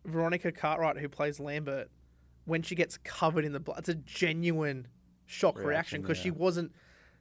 Veronica 0.05 0.51
Cartwright, 0.51 0.97
who 0.97 1.07
plays 1.09 1.39
Lambert, 1.39 1.89
when 2.45 2.61
she 2.61 2.75
gets 2.75 2.97
covered 2.97 3.45
in 3.45 3.53
the 3.53 3.59
blood, 3.59 3.79
it's 3.79 3.89
a 3.89 3.95
genuine 3.95 4.87
shock 5.25 5.55
reaction 5.55 5.69
Reaction, 5.69 6.01
because 6.01 6.17
she 6.17 6.29
wasn't. 6.31 6.71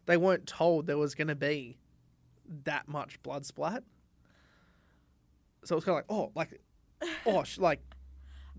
They 0.06 0.16
weren't 0.16 0.46
told 0.46 0.86
there 0.88 0.98
was 0.98 1.14
going 1.14 1.28
to 1.28 1.36
be 1.36 1.78
that 2.64 2.88
much 2.88 3.22
blood 3.22 3.46
splat. 3.46 3.84
So 5.64 5.76
it's 5.76 5.84
kind 5.86 5.96
of 6.00 6.04
like, 6.08 6.18
oh, 6.18 6.32
like, 6.34 6.60
oh, 7.26 7.44
sh- 7.44 7.58
like 7.58 7.80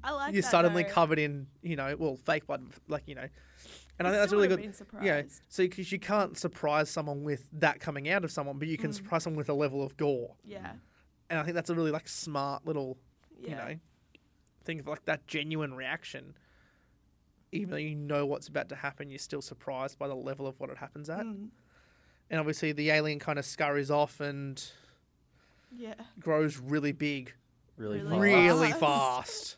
I 0.04 0.12
like 0.12 0.34
you're 0.34 0.42
that, 0.42 0.52
suddenly 0.52 0.84
though. 0.84 0.90
covered 0.90 1.20
in, 1.20 1.48
you 1.62 1.76
know, 1.76 1.96
well, 2.00 2.16
fake 2.16 2.48
blood, 2.48 2.64
like 2.88 3.04
you 3.08 3.16
know, 3.16 3.28
and 4.00 4.08
I 4.08 4.12
think 4.12 4.22
that's 4.22 4.30
still 4.30 4.40
really 4.40 4.48
would've 4.50 4.64
good. 4.74 4.88
been 4.90 5.06
Yeah, 5.06 5.18
surprised. 5.18 5.42
so 5.50 5.64
because 5.64 5.92
you 5.92 6.00
can't 6.00 6.38
surprise 6.38 6.90
someone 6.90 7.24
with 7.24 7.50
that 7.60 7.82
coming 7.82 8.08
out 8.10 8.24
of 8.24 8.32
someone, 8.32 8.58
but 8.58 8.70
you 8.70 8.78
can 8.78 8.92
Mm. 8.92 8.96
surprise 8.96 9.24
someone 9.24 9.38
with 9.38 9.50
a 9.50 9.54
level 9.54 9.84
of 9.84 9.98
gore, 9.98 10.36
Yeah. 10.46 10.74
And 11.30 11.40
I 11.40 11.44
think 11.44 11.56
that's 11.56 11.70
a 11.70 11.76
really 11.76 11.92
like 11.92 12.08
smart 12.08 12.66
little, 12.66 12.98
Yeah. 13.40 13.50
you 13.50 13.56
know, 13.56 13.80
thing 14.64 14.80
of 14.80 14.88
like 14.88 15.06
that 15.06 15.26
genuine 15.28 15.74
reaction. 15.74 16.36
Even 17.52 17.70
though 17.70 17.78
you 17.78 17.96
know 17.96 18.26
what's 18.26 18.48
about 18.48 18.70
to 18.70 18.76
happen, 18.76 19.10
you're 19.10 19.20
still 19.20 19.42
surprised 19.42 20.00
by 20.00 20.08
the 20.08 20.16
level 20.16 20.48
of 20.48 20.60
what 20.60 20.70
it 20.70 20.78
happens 20.78 21.10
at. 21.10 21.20
Mm. 21.26 21.50
And 22.30 22.40
obviously, 22.40 22.72
the 22.72 22.90
alien 22.90 23.20
kind 23.20 23.38
of 23.38 23.46
scurries 23.46 23.92
off 23.92 24.20
and 24.20 24.64
Yeah. 25.72 25.96
grows 26.20 26.58
really 26.58 26.92
big 26.94 27.34
Really, 27.76 28.02
Really 28.02 28.32
fast. 28.32 28.60
really 28.60 28.72
fast. 28.72 28.80
fast. 28.80 29.58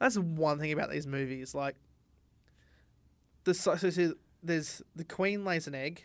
That's 0.00 0.18
one 0.18 0.58
thing 0.60 0.72
about 0.72 0.90
these 0.90 1.06
movies. 1.06 1.54
Like, 1.54 1.74
the 3.44 3.54
so, 3.54 3.74
so, 3.76 3.90
so 3.90 4.14
there's 4.42 4.82
the 4.94 5.04
queen 5.04 5.44
lays 5.44 5.66
an 5.66 5.74
egg, 5.74 6.04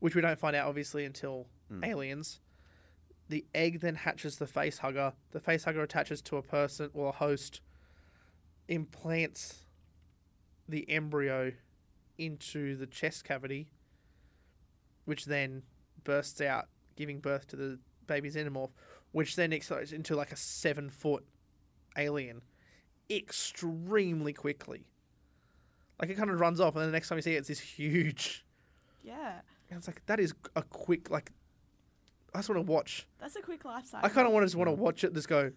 which 0.00 0.14
we 0.14 0.20
don't 0.20 0.38
find 0.38 0.54
out 0.56 0.68
obviously 0.68 1.04
until 1.04 1.46
Mm. 1.70 1.86
Aliens. 1.86 2.40
The 3.28 3.44
egg 3.54 3.80
then 3.80 3.94
hatches 3.94 4.36
the 4.36 4.46
face 4.46 4.78
hugger. 4.78 5.14
The 5.32 5.40
face 5.40 5.64
hugger 5.64 5.82
attaches 5.82 6.20
to 6.22 6.36
a 6.36 6.42
person 6.42 6.90
or 6.92 7.08
a 7.08 7.12
host, 7.12 7.60
implants 8.68 9.64
the 10.68 10.88
embryo 10.90 11.52
into 12.18 12.76
the 12.76 12.86
chest 12.86 13.24
cavity, 13.24 13.68
which 15.04 15.24
then 15.24 15.62
bursts 16.04 16.40
out, 16.40 16.66
giving 16.96 17.20
birth 17.20 17.46
to 17.48 17.56
the 17.56 17.78
baby's 18.06 18.36
xenomorph, 18.36 18.70
which 19.12 19.36
then 19.36 19.52
explodes 19.52 19.92
into 19.92 20.14
like 20.14 20.32
a 20.32 20.36
seven 20.36 20.90
foot 20.90 21.24
alien 21.96 22.42
extremely 23.10 24.32
quickly. 24.32 24.86
Like 26.00 26.10
it 26.10 26.16
kind 26.16 26.30
of 26.30 26.40
runs 26.40 26.60
off, 26.60 26.74
and 26.74 26.82
then 26.82 26.88
the 26.88 26.92
next 26.92 27.08
time 27.08 27.18
you 27.18 27.22
see 27.22 27.34
it, 27.34 27.38
it's 27.38 27.48
this 27.48 27.60
huge. 27.60 28.44
Yeah. 29.02 29.40
And 29.70 29.78
it's 29.78 29.86
like 29.86 30.04
that 30.06 30.20
is 30.20 30.34
a 30.56 30.62
quick 30.62 31.10
like. 31.10 31.30
I 32.34 32.38
just 32.38 32.48
want 32.48 32.66
to 32.66 32.70
watch. 32.72 33.06
That's 33.20 33.36
a 33.36 33.40
quick 33.42 33.64
life 33.64 33.86
cycle. 33.86 34.04
I 34.04 34.08
kind 34.08 34.26
of 34.26 34.32
want 34.32 34.42
to 34.42 34.46
just 34.46 34.56
want 34.56 34.68
to 34.68 34.72
watch 34.74 35.04
it. 35.04 35.14
Just 35.14 35.28
go. 35.28 35.52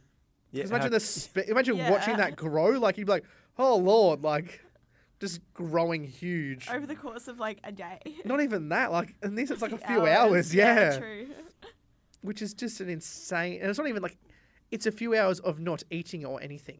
Yeah, 0.52 0.64
imagine 0.66 0.84
how- 0.84 0.90
the 0.90 1.00
spe- 1.00 1.48
imagine 1.50 1.78
watching 1.90 2.18
that 2.18 2.36
grow. 2.36 2.70
Like 2.80 2.98
you'd 2.98 3.06
be 3.08 3.12
like, 3.14 3.26
oh 3.58 3.76
lord, 3.78 4.24
like 4.24 4.62
just 5.20 5.42
growing 5.54 6.04
huge. 6.04 6.70
over 6.70 6.86
the 6.86 6.96
course 6.96 7.28
of 7.28 7.40
like 7.40 7.60
a 7.64 7.72
day. 7.72 8.00
Not 8.26 8.42
even 8.42 8.70
that. 8.70 8.92
Like 8.92 9.16
and 9.24 9.38
this 9.38 9.50
it's 9.52 9.62
like 9.62 9.72
a 9.74 9.78
Few 9.78 9.88
few 9.88 10.06
hours. 10.08 10.54
yeah. 10.54 10.98
True. 10.98 11.28
which 12.22 12.42
is 12.42 12.54
just 12.54 12.80
an 12.82 12.90
insane. 12.90 13.60
And 13.62 13.70
it's 13.70 13.78
not 13.80 13.88
even 13.88 14.02
like 14.04 14.18
it's 14.72 14.86
a 14.86 14.92
few 14.92 15.16
hours 15.16 15.40
of 15.40 15.60
not 15.60 15.84
eating 15.92 16.26
or 16.26 16.42
anything. 16.42 16.80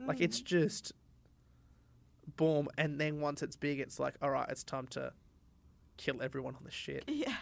Like 0.00 0.20
it's 0.20 0.40
Mm. 0.40 0.44
just 0.46 0.92
boom, 2.36 2.68
and 2.78 3.00
then 3.00 3.20
once 3.20 3.42
it's 3.42 3.56
big, 3.56 3.78
it's 3.80 3.98
like 4.00 4.14
all 4.22 4.30
right, 4.30 4.48
it's 4.48 4.64
time 4.64 4.86
to 4.88 5.12
kill 5.96 6.20
everyone 6.22 6.54
on 6.56 6.64
the 6.64 6.70
shit. 6.70 7.04
Yeah. 7.08 7.34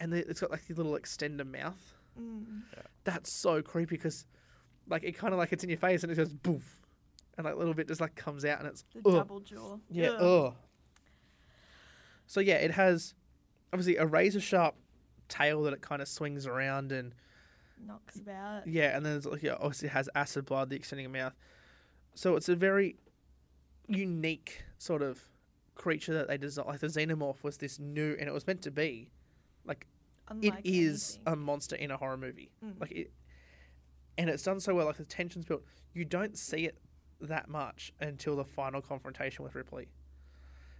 And 0.00 0.12
then 0.12 0.24
it's 0.28 0.40
got 0.40 0.50
like 0.50 0.66
the 0.66 0.74
little 0.74 0.92
extender 0.92 1.46
mouth. 1.50 1.94
Mm. 2.20 2.62
That's 3.04 3.32
so 3.32 3.62
creepy 3.62 3.96
because 3.96 4.24
like 4.88 5.02
it 5.04 5.12
kind 5.12 5.32
of 5.32 5.38
like 5.38 5.52
it's 5.52 5.62
in 5.64 5.70
your 5.70 5.78
face 5.78 6.02
and 6.02 6.10
it 6.12 6.16
goes 6.16 6.32
boof, 6.32 6.82
and 7.36 7.44
like 7.44 7.54
a 7.54 7.58
little 7.58 7.74
bit 7.74 7.88
just 7.88 8.00
like 8.00 8.14
comes 8.14 8.44
out 8.44 8.58
and 8.60 8.68
it's 8.68 8.84
The 8.94 9.08
ugh. 9.08 9.14
double 9.14 9.40
jaw. 9.40 9.78
Yeah. 9.90 10.10
Ugh. 10.10 10.22
Ugh. 10.46 10.54
So 12.26 12.40
yeah, 12.40 12.56
it 12.56 12.72
has 12.72 13.14
obviously 13.72 13.96
a 13.96 14.06
razor 14.06 14.40
sharp 14.40 14.74
tail 15.28 15.62
that 15.64 15.72
it 15.74 15.80
kind 15.80 16.00
of 16.02 16.08
swings 16.08 16.46
around 16.46 16.90
and 16.92 17.14
Knocks 17.86 18.16
about. 18.18 18.66
yeah, 18.66 18.96
and 18.96 19.04
then 19.06 19.16
it's 19.16 19.26
like 19.26 19.42
yeah, 19.42 19.54
obviously 19.54 19.88
it 19.88 19.92
has 19.92 20.08
acid 20.14 20.44
blood, 20.46 20.70
the 20.70 20.76
extending 20.76 21.10
mouth. 21.12 21.34
So 22.14 22.34
it's 22.36 22.48
a 22.48 22.56
very 22.56 22.96
unique 23.86 24.64
sort 24.78 25.02
of 25.02 25.22
creature 25.74 26.12
that 26.14 26.28
they 26.28 26.36
designed. 26.36 26.68
Like 26.68 26.80
the 26.80 26.88
xenomorph 26.88 27.42
was 27.42 27.58
this 27.58 27.78
new, 27.78 28.16
and 28.18 28.28
it 28.28 28.32
was 28.32 28.46
meant 28.46 28.62
to 28.62 28.70
be 28.70 29.10
like 29.68 29.86
Unlike 30.28 30.60
it 30.64 30.68
is 30.68 31.18
anything. 31.24 31.32
a 31.32 31.36
monster 31.36 31.76
in 31.76 31.90
a 31.90 31.96
horror 31.96 32.16
movie. 32.16 32.50
Mm. 32.64 32.80
Like 32.80 32.92
it, 32.92 33.12
and 34.18 34.28
it's 34.28 34.42
done 34.42 34.58
so 34.60 34.74
well. 34.74 34.86
Like 34.86 34.96
the 34.96 35.04
tension's 35.04 35.44
built. 35.44 35.62
You 35.94 36.04
don't 36.04 36.36
see 36.36 36.64
it 36.66 36.78
that 37.20 37.48
much 37.48 37.92
until 38.00 38.36
the 38.36 38.44
final 38.44 38.80
confrontation 38.82 39.44
with 39.44 39.54
Ripley. 39.54 39.88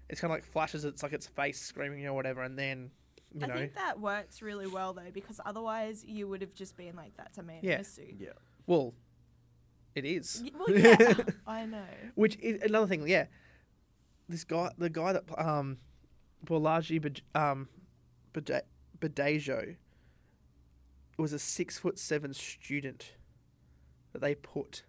It's 0.09 0.21
kind 0.21 0.30
of 0.33 0.37
like 0.37 0.45
flashes. 0.45 0.85
It's 0.85 1.02
like 1.02 1.12
its 1.12 1.26
face 1.26 1.61
screaming 1.61 2.07
or 2.07 2.12
whatever, 2.14 2.42
and 2.42 2.59
then 2.59 2.90
you 3.35 3.45
I 3.45 3.47
know, 3.47 3.54
think 3.57 3.75
that 3.75 4.00
works 4.00 4.40
really 4.42 4.66
well 4.66 4.92
though, 4.95 5.11
because 5.12 5.38
otherwise 5.45 6.04
you 6.04 6.26
would 6.28 6.40
have 6.40 6.54
just 6.54 6.76
been 6.76 6.97
like, 6.97 7.12
"That's 7.16 7.38
a 7.38 7.42
man 7.42 7.61
Yeah. 7.62 7.75
in 7.76 7.80
a 7.83 7.85
suit." 7.85 8.14
Yeah. 8.18 8.28
well, 8.66 8.95
it 9.95 10.04
is. 10.04 10.42
Y- 10.45 10.50
Well, 10.59 10.78
yeah, 10.78 11.14
I 11.47 11.66
know. 11.66 11.83
Which 12.14 12.37
is 12.40 12.62
another 12.62 12.87
thing, 12.87 13.07
yeah. 13.09 13.26
This 14.28 14.45
guy, 14.45 14.71
the 14.78 14.88
guy 14.90 15.12
that 15.14 15.25
um, 15.38 15.78
Bolaji 16.45 17.00
Baj- 17.00 17.40
um, 17.40 17.68
Bada- 18.35 18.62
Badejo 19.00 19.76
was 21.17 21.33
a 21.33 21.38
six 21.38 21.78
foot 21.78 21.99
seven 21.99 22.33
student 22.35 23.14
that 24.12 24.21
they 24.21 24.35
put 24.35 24.85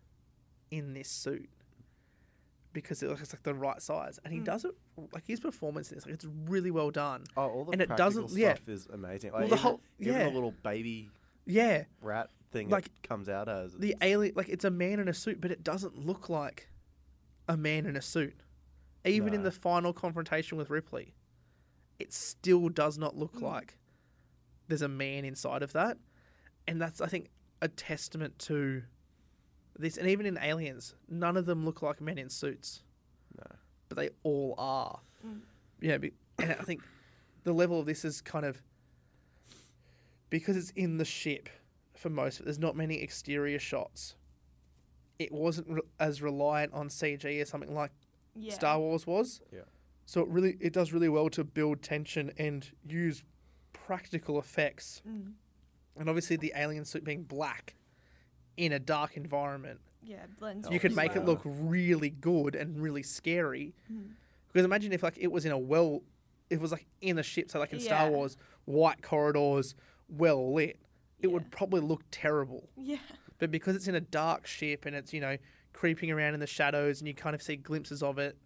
in 0.71 0.93
this 0.93 1.09
suit 1.09 1.49
because 2.71 3.01
it 3.01 3.09
looks 3.09 3.33
like 3.33 3.41
the 3.43 3.53
right 3.53 3.81
size, 3.81 4.19
and 4.23 4.31
he 4.33 4.39
Mm. 4.39 4.45
does 4.45 4.63
it 4.65 4.75
like 5.13 5.25
his 5.25 5.39
performance 5.39 5.91
in 5.91 5.97
this, 5.97 6.05
like 6.05 6.13
it's 6.15 6.25
really 6.25 6.69
well 6.71 6.91
done. 6.91 7.23
Oh, 7.35 7.49
all 7.49 7.65
the 7.65 7.71
And 7.71 7.81
it 7.81 7.87
practical 7.87 8.21
doesn't- 8.23 8.37
yeah. 8.39 8.53
stuff 8.55 8.69
is 8.69 8.85
amazing. 8.87 9.31
Well, 9.31 9.41
Like 9.41 9.49
the 9.49 9.55
even, 9.55 9.63
whole- 9.63 9.81
even 9.99 10.19
the 10.19 10.29
little 10.29 10.51
baby 10.51 11.09
Yeah, 11.45 11.85
rat 12.01 12.29
thing 12.51 12.69
Like, 12.69 12.85
it 12.87 13.01
comes 13.03 13.27
out 13.27 13.49
as. 13.49 13.73
the 13.73 13.95
alien, 14.01 14.35
like 14.35 14.49
it's 14.49 14.65
a 14.65 14.69
man 14.69 14.99
in 14.99 15.07
a 15.07 15.13
suit, 15.15 15.41
but 15.41 15.49
it 15.51 15.63
doesn't 15.63 15.97
look 15.97 16.29
like 16.29 16.69
a 17.47 17.57
man 17.57 17.87
in 17.87 17.95
a 17.95 18.01
suit. 18.03 18.43
Even 19.03 19.33
in 19.33 19.41
the 19.41 19.51
final 19.51 19.91
confrontation 19.93 20.57
with 20.59 20.69
Ripley, 20.69 21.15
it 21.97 22.13
still 22.13 22.69
does 22.69 22.97
not 22.99 23.15
look 23.17 23.33
Mm. 23.35 23.41
like 23.41 23.78
there's 24.69 24.81
a 24.81 24.87
man 24.87 25.25
inside 25.25 25.61
of 25.63 25.73
that. 25.73 25.97
And 26.67 26.79
that's, 26.81 27.01
I 27.01 27.07
think, 27.07 27.29
a 27.61 27.67
testament 27.67 28.39
to 28.39 28.83
this. 29.77 29.97
And 29.97 30.07
even 30.07 30.25
in 30.25 30.37
Aliens, 30.37 30.95
none 31.09 31.35
of 31.35 31.45
them 31.45 31.65
look 31.65 31.81
like 31.81 31.99
men 31.99 32.17
in 32.17 32.29
suits, 32.29 32.83
No. 33.37 33.43
but 33.89 33.97
they 33.97 34.09
all 34.23 34.55
are. 34.57 34.99
Mm. 35.25 35.41
Yeah, 35.81 35.97
be- 35.97 36.13
and 36.39 36.51
I 36.51 36.63
think 36.63 36.81
the 37.43 37.51
level 37.53 37.79
of 37.79 37.85
this 37.85 38.05
is 38.05 38.21
kind 38.21 38.45
of 38.45 38.61
because 40.29 40.55
it's 40.55 40.69
in 40.71 40.97
the 40.97 41.05
ship 41.05 41.49
for 41.95 42.09
most 42.09 42.35
of 42.39 42.41
it. 42.41 42.45
There's 42.45 42.59
not 42.59 42.75
many 42.75 43.01
exterior 43.01 43.59
shots. 43.59 44.15
It 45.17 45.31
wasn't 45.31 45.67
re- 45.69 45.81
as 45.99 46.21
reliant 46.21 46.73
on 46.73 46.87
CG 46.89 47.41
as 47.41 47.49
something 47.49 47.73
like 47.73 47.91
Yeah. 48.35 48.53
Star 48.53 48.79
Wars 48.79 49.07
was. 49.07 49.41
Yeah. 49.51 49.61
So 50.05 50.21
it 50.21 50.27
really 50.29 50.57
it 50.59 50.71
does 50.73 50.93
really 50.93 51.09
well 51.09 51.29
to 51.31 51.43
build 51.43 51.81
tension 51.81 52.31
and 52.37 52.69
use 52.87 53.23
practical 53.89 54.37
effects. 54.37 55.01
Mm. 55.09 55.31
And 55.97 56.07
obviously 56.09 56.35
the 56.35 56.53
alien 56.55 56.85
suit 56.85 57.03
being 57.03 57.23
black 57.23 57.73
in 58.55 58.71
a 58.71 58.77
dark 58.77 59.17
environment, 59.17 59.79
Yeah, 60.03 60.17
it 60.25 60.37
blends. 60.39 60.69
You 60.69 60.79
could 60.79 60.95
make 60.95 61.15
it 61.15 61.25
look 61.25 61.41
really 61.43 62.11
good 62.11 62.53
and 62.53 62.79
really 62.79 63.01
scary. 63.01 63.73
Mm. 63.91 64.11
Because 64.47 64.63
imagine 64.63 64.91
if 64.93 65.01
like 65.01 65.17
it 65.17 65.31
was 65.31 65.43
in 65.43 65.51
a 65.51 65.57
well, 65.57 66.03
it 66.51 66.61
was 66.61 66.71
like 66.71 66.85
in 67.01 67.17
a 67.17 67.23
ship, 67.23 67.49
so 67.49 67.57
like 67.57 67.73
in 67.73 67.79
Star 67.79 68.11
Wars, 68.11 68.37
white 68.65 69.01
corridors, 69.01 69.73
well 70.07 70.53
lit. 70.53 70.77
It 71.19 71.27
Yeah. 71.27 71.33
would 71.33 71.49
probably 71.49 71.81
look 71.81 72.03
terrible. 72.11 72.69
Yeah. 72.77 72.97
But 73.39 73.49
because 73.49 73.75
it's 73.75 73.87
in 73.87 73.95
a 73.95 74.01
dark 74.01 74.45
ship 74.45 74.85
and 74.85 74.95
it's, 74.95 75.13
you 75.13 75.19
know, 75.19 75.37
creeping 75.73 76.11
around 76.11 76.35
in 76.35 76.39
the 76.41 76.47
shadows 76.47 77.01
and 77.01 77.07
you 77.07 77.15
kind 77.15 77.33
of 77.33 77.41
see 77.41 77.55
glimpses 77.55 78.03
of 78.03 78.19
it, 78.19 78.37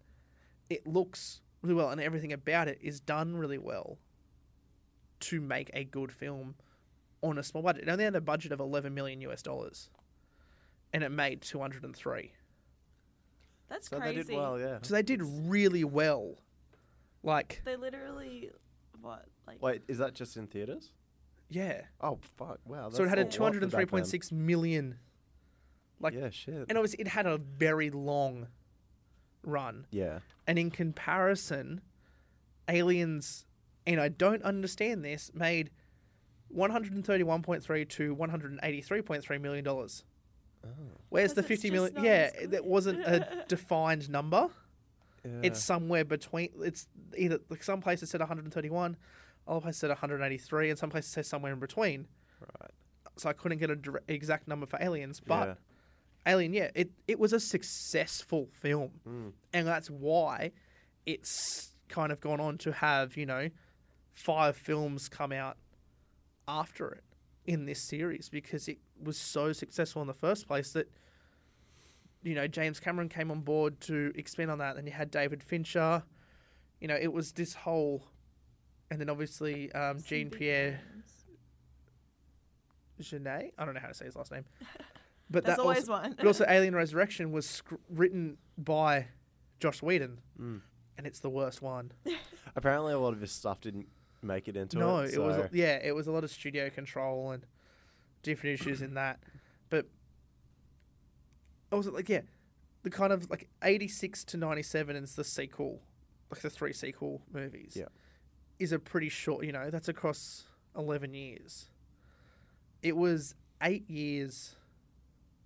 it 0.70 0.86
looks 0.86 1.42
really 1.60 1.74
well 1.74 1.90
and 1.90 2.00
everything 2.00 2.32
about 2.32 2.66
it 2.66 2.78
is 2.80 2.98
done 2.98 3.36
really 3.36 3.58
well 3.58 3.98
to 5.20 5.40
make 5.40 5.70
a 5.74 5.84
good 5.84 6.12
film 6.12 6.54
on 7.22 7.38
a 7.38 7.42
small 7.42 7.62
budget. 7.62 7.84
It 7.84 7.88
only 7.90 8.04
had 8.04 8.14
a 8.16 8.20
budget 8.20 8.52
of 8.52 8.60
11 8.60 8.92
million 8.94 9.20
US 9.22 9.42
dollars 9.42 9.90
and 10.92 11.02
it 11.02 11.10
made 11.10 11.40
203. 11.42 12.32
That's 13.68 13.88
so 13.88 13.98
crazy. 13.98 14.16
they 14.16 14.22
did 14.24 14.36
well, 14.36 14.58
yeah. 14.58 14.78
So 14.82 14.94
they 14.94 15.02
did 15.02 15.22
really 15.22 15.84
well. 15.84 16.36
Like, 17.22 17.62
They 17.64 17.76
literally, 17.76 18.50
what, 19.00 19.24
like? 19.46 19.62
Wait, 19.62 19.82
is 19.88 19.98
that 19.98 20.14
just 20.14 20.36
in 20.36 20.46
theaters? 20.46 20.92
yeah. 21.48 21.82
Oh 22.00 22.18
fuck! 22.36 22.58
Wow. 22.66 22.90
So 22.90 23.04
it 23.04 23.08
had 23.08 23.18
a 23.18 23.24
that's 23.24 23.38
lot 23.38 23.54
for 23.54 23.60
back 23.66 23.90
then. 23.90 24.02
203.6 24.02 24.32
million. 24.32 24.98
like- 26.00 26.14
yeah, 26.14 26.28
shit. 26.30 26.66
And 26.68 26.76
obviously 26.76 27.00
it 27.00 27.08
had 27.08 27.26
a 27.26 27.38
very 27.38 27.90
long 27.90 28.48
run. 29.42 29.86
Yeah. 29.90 30.18
And 30.46 30.58
in 30.58 30.70
comparison, 30.70 31.80
Aliens, 32.68 33.46
and 33.86 34.00
I 34.00 34.08
don't 34.08 34.42
understand 34.42 35.04
this, 35.04 35.30
made 35.34 35.70
131.3 36.54 37.88
to 37.90 38.16
183.3 38.16 39.40
million 39.40 39.64
dollars. 39.64 40.04
Where's 41.10 41.34
the 41.34 41.40
it's 41.40 41.48
50 41.48 41.68
just 41.68 41.72
million? 41.72 41.94
not 41.94 42.04
Yeah, 42.04 42.30
as 42.42 42.48
that 42.50 42.64
wasn't 42.64 43.00
a 43.00 43.44
defined 43.48 44.08
number. 44.08 44.48
yeah. 45.24 45.30
It's 45.42 45.62
somewhere 45.62 46.04
between. 46.04 46.48
It's 46.62 46.86
either 47.16 47.38
like 47.50 47.62
some 47.62 47.80
places 47.82 48.08
said 48.10 48.20
131, 48.20 48.96
other 49.46 49.60
places 49.60 49.80
said 49.80 49.90
183, 49.90 50.70
and 50.70 50.78
some 50.78 50.88
places 50.90 51.12
say 51.12 51.22
somewhere 51.22 51.52
in 51.52 51.58
between. 51.60 52.06
right. 52.60 52.70
So 53.16 53.28
I 53.28 53.32
couldn't 53.34 53.58
get 53.58 53.70
a 53.70 53.76
dire- 53.76 54.02
exact 54.08 54.48
number 54.48 54.66
for 54.66 54.78
Aliens, 54.82 55.20
but 55.20 55.46
Yeah. 55.48 55.54
Alien, 56.32 56.54
yeah, 56.54 56.70
it 56.74 56.90
it 57.06 57.18
was 57.18 57.34
a 57.34 57.40
successful 57.40 58.48
film, 58.54 58.92
Mm. 59.06 59.32
and 59.52 59.66
that's 59.66 59.90
why 59.90 60.52
it's 61.04 61.74
kind 61.90 62.10
of 62.10 62.20
gone 62.22 62.40
on 62.40 62.56
to 62.58 62.72
have 62.72 63.18
you 63.18 63.26
know 63.26 63.50
five 64.14 64.56
films 64.56 65.08
come 65.08 65.32
out 65.32 65.56
after 66.48 66.88
it 66.90 67.04
in 67.44 67.66
this 67.66 67.80
series 67.80 68.28
because 68.30 68.68
it 68.68 68.78
was 69.02 69.18
so 69.18 69.52
successful 69.52 70.00
in 70.00 70.08
the 70.08 70.14
first 70.14 70.46
place 70.46 70.72
that 70.72 70.90
you 72.22 72.34
know 72.34 72.46
James 72.46 72.80
Cameron 72.80 73.08
came 73.10 73.30
on 73.30 73.40
board 73.40 73.80
to 73.82 74.12
expand 74.14 74.50
on 74.50 74.58
that. 74.58 74.76
Then 74.76 74.86
you 74.86 74.92
had 74.92 75.10
David 75.10 75.42
Fincher, 75.42 76.02
you 76.80 76.88
know, 76.88 76.96
it 77.00 77.12
was 77.12 77.32
this 77.32 77.54
whole, 77.54 78.04
and 78.90 78.98
then 79.00 79.10
obviously 79.10 79.70
um, 79.72 80.00
Jean 80.00 80.30
Pierre 80.30 80.80
names. 80.94 81.10
Jeunet. 83.00 83.50
I 83.58 83.64
don't 83.64 83.74
know 83.74 83.80
how 83.80 83.88
to 83.88 83.94
say 83.94 84.04
his 84.06 84.16
last 84.16 84.30
name, 84.32 84.44
but 85.30 85.44
There's 85.44 85.56
that 85.56 85.62
always 85.62 85.88
also, 85.88 85.92
one. 85.92 86.14
but 86.16 86.26
also 86.26 86.44
Alien 86.48 86.74
Resurrection 86.74 87.32
was 87.32 87.48
sc- 87.48 87.72
written 87.90 88.36
by 88.56 89.08
Joss 89.60 89.82
Whedon, 89.82 90.20
Mm. 90.40 90.60
and 90.96 91.06
it's 91.06 91.20
the 91.20 91.30
worst 91.30 91.60
one. 91.60 91.92
Apparently, 92.56 92.92
a 92.92 92.98
lot 92.98 93.12
of 93.12 93.20
his 93.20 93.32
stuff 93.32 93.60
didn't 93.60 93.88
make 94.24 94.48
it 94.48 94.56
into 94.56 94.78
no, 94.78 94.98
it. 94.98 95.14
it 95.14 95.20
was 95.20 95.48
yeah, 95.52 95.78
it 95.82 95.94
was 95.94 96.06
a 96.06 96.12
lot 96.12 96.24
of 96.24 96.30
studio 96.30 96.70
control 96.70 97.30
and 97.30 97.46
different 98.22 98.60
issues 98.60 98.82
in 98.82 98.94
that, 98.94 99.20
but 99.70 99.86
I 101.70 101.76
was 101.76 101.86
like 101.86 102.08
yeah, 102.08 102.22
the 102.82 102.90
kind 102.90 103.12
of 103.12 103.30
like 103.30 103.48
eighty 103.62 103.88
six 103.88 104.24
to 104.24 104.36
ninety 104.36 104.62
seven 104.62 104.96
is 104.96 105.14
the 105.14 105.24
sequel, 105.24 105.80
like 106.30 106.40
the 106.40 106.50
three 106.50 106.72
sequel 106.72 107.22
movies. 107.32 107.74
Yeah. 107.76 107.86
is 108.58 108.72
a 108.72 108.78
pretty 108.78 109.08
short. 109.08 109.44
You 109.44 109.52
know, 109.52 109.70
that's 109.70 109.88
across 109.88 110.44
eleven 110.76 111.14
years. 111.14 111.66
It 112.82 112.96
was 112.96 113.34
eight 113.62 113.88
years. 113.88 114.56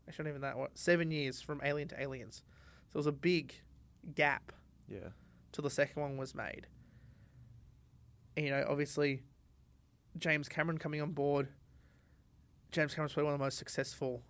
Actually, 0.08 0.24
not 0.24 0.30
even 0.30 0.40
that. 0.42 0.58
What 0.58 0.78
seven 0.78 1.10
years 1.10 1.40
from 1.40 1.60
Alien 1.64 1.88
to 1.88 2.00
Aliens, 2.00 2.42
so 2.90 2.96
it 2.96 2.98
was 2.98 3.06
a 3.06 3.12
big 3.12 3.54
gap 4.14 4.52
yeah. 4.88 5.10
till 5.52 5.62
the 5.62 5.70
second 5.70 6.00
one 6.00 6.16
was 6.16 6.34
made. 6.34 6.66
And, 8.38 8.46
you 8.46 8.52
know, 8.52 8.64
obviously, 8.68 9.24
James 10.16 10.48
Cameron 10.48 10.78
coming 10.78 11.02
on 11.02 11.10
board. 11.10 11.48
James 12.70 12.94
Cameron's 12.94 13.12
probably 13.12 13.24
one 13.24 13.34
of 13.34 13.40
the 13.40 13.44
most 13.44 13.58
successful 13.58 14.22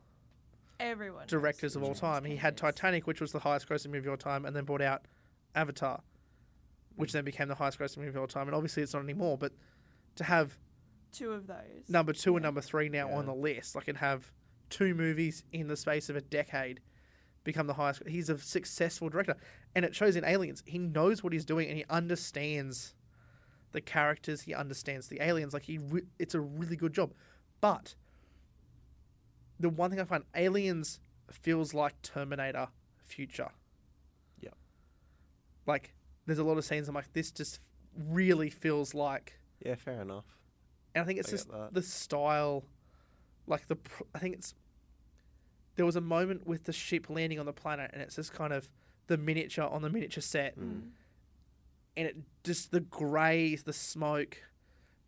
Everyone. 0.81 1.27
directors 1.27 1.77
of 1.77 1.83
all 1.83 1.91
James 1.91 2.01
time. 2.01 2.25
He 2.25 2.37
had 2.37 2.55
is. 2.55 2.61
Titanic, 2.63 3.07
which 3.07 3.21
was 3.21 3.33
the 3.33 3.41
highest 3.41 3.69
grossing 3.69 3.91
movie 3.91 4.09
of 4.09 4.13
all 4.13 4.17
time, 4.17 4.47
and 4.47 4.57
then 4.57 4.65
brought 4.65 4.81
out 4.81 5.03
Avatar, 5.55 6.01
which 6.97 7.13
then 7.13 7.23
became 7.23 7.49
the 7.49 7.55
highest 7.55 7.79
grossing 7.79 7.99
movie 7.99 8.09
of 8.09 8.17
all 8.17 8.27
time. 8.27 8.47
And 8.49 8.55
obviously, 8.55 8.83
it's 8.83 8.95
not 8.95 9.03
anymore, 9.03 9.37
but 9.37 9.53
to 10.17 10.25
have 10.25 10.57
Two 11.13 11.33
of 11.33 11.47
those. 11.47 11.59
number 11.87 12.15
two 12.15 12.35
and 12.35 12.43
number 12.43 12.63
three 12.63 12.89
now 12.89 13.11
on 13.11 13.27
the 13.27 13.35
list, 13.35 13.75
like, 13.75 13.89
and 13.89 13.99
have 13.99 14.33
two 14.71 14.95
movies 14.95 15.45
in 15.53 15.69
the 15.69 15.77
space 15.77 16.09
of 16.09 16.17
a 16.17 16.23
decade 16.23 16.81
become 17.45 17.67
the 17.67 17.75
highest. 17.75 18.09
He's 18.09 18.31
a 18.31 18.39
successful 18.39 19.11
director, 19.11 19.37
and 19.75 19.85
it 19.85 19.95
shows 19.95 20.17
in 20.17 20.25
Aliens. 20.25 20.63
He 20.65 20.79
knows 20.79 21.23
what 21.23 21.35
he's 21.35 21.45
doing, 21.45 21.69
and 21.69 21.77
he 21.77 21.85
understands 21.91 22.95
the 23.73 23.81
characters. 23.81 24.43
He 24.43 24.55
understands 24.55 25.09
the 25.09 25.21
aliens. 25.23 25.53
Like 25.55 25.65
he, 25.65 25.79
re- 25.79 26.03
it's 26.19 26.35
a 26.35 26.41
really 26.41 26.77
good 26.77 26.93
job. 26.93 27.13
But 27.61 27.95
the 29.61 29.69
one 29.69 29.91
thing 29.91 30.01
I 30.01 30.05
find, 30.05 30.25
Aliens 30.35 31.01
feels 31.31 31.75
like 31.75 32.01
Terminator 32.03 32.69
Future. 33.05 33.51
Yep. 34.41 34.55
Like 35.67 35.95
there's 36.27 36.39
a 36.39 36.45
lot 36.45 36.59
of 36.59 36.65
scenes 36.65 36.89
I'm 36.89 36.95
like, 36.95 37.13
this 37.13 37.31
just 37.31 37.61
really 38.09 38.51
feels 38.51 38.95
like 38.95 39.39
Yeah, 39.65 39.75
fair 39.75 40.03
enough. 40.03 40.25
and 40.95 41.03
I 41.03 41.07
think 41.07 41.19
it's 41.19 41.29
I 41.29 41.33
just 41.33 41.49
the 41.73 41.83
style, 41.83 42.65
like 43.47 43.67
the. 43.67 43.77
Pr- 43.77 44.05
I 44.15 44.19
think 44.19 44.35
it's. 44.37 44.55
There 45.77 45.87
was 45.87 45.97
a 45.97 46.01
moment 46.01 46.47
with 46.47 46.65
the 46.65 46.73
ship 46.73 47.09
landing 47.09 47.39
on 47.39 47.47
the 47.47 47.53
planet, 47.53 47.91
and 47.93 48.03
it's 48.03 48.17
just 48.17 48.33
kind 48.33 48.53
of 48.53 48.69
the 49.07 49.17
miniature 49.17 49.65
on 49.67 49.81
the 49.83 49.89
miniature 49.91 50.21
set, 50.23 50.59
Mm. 50.59 50.91
And 51.99 52.07
it 52.09 52.17
just 52.45 52.71
the 52.71 52.81
greys, 52.81 53.65
the 53.65 53.73
smoke, 53.73 54.39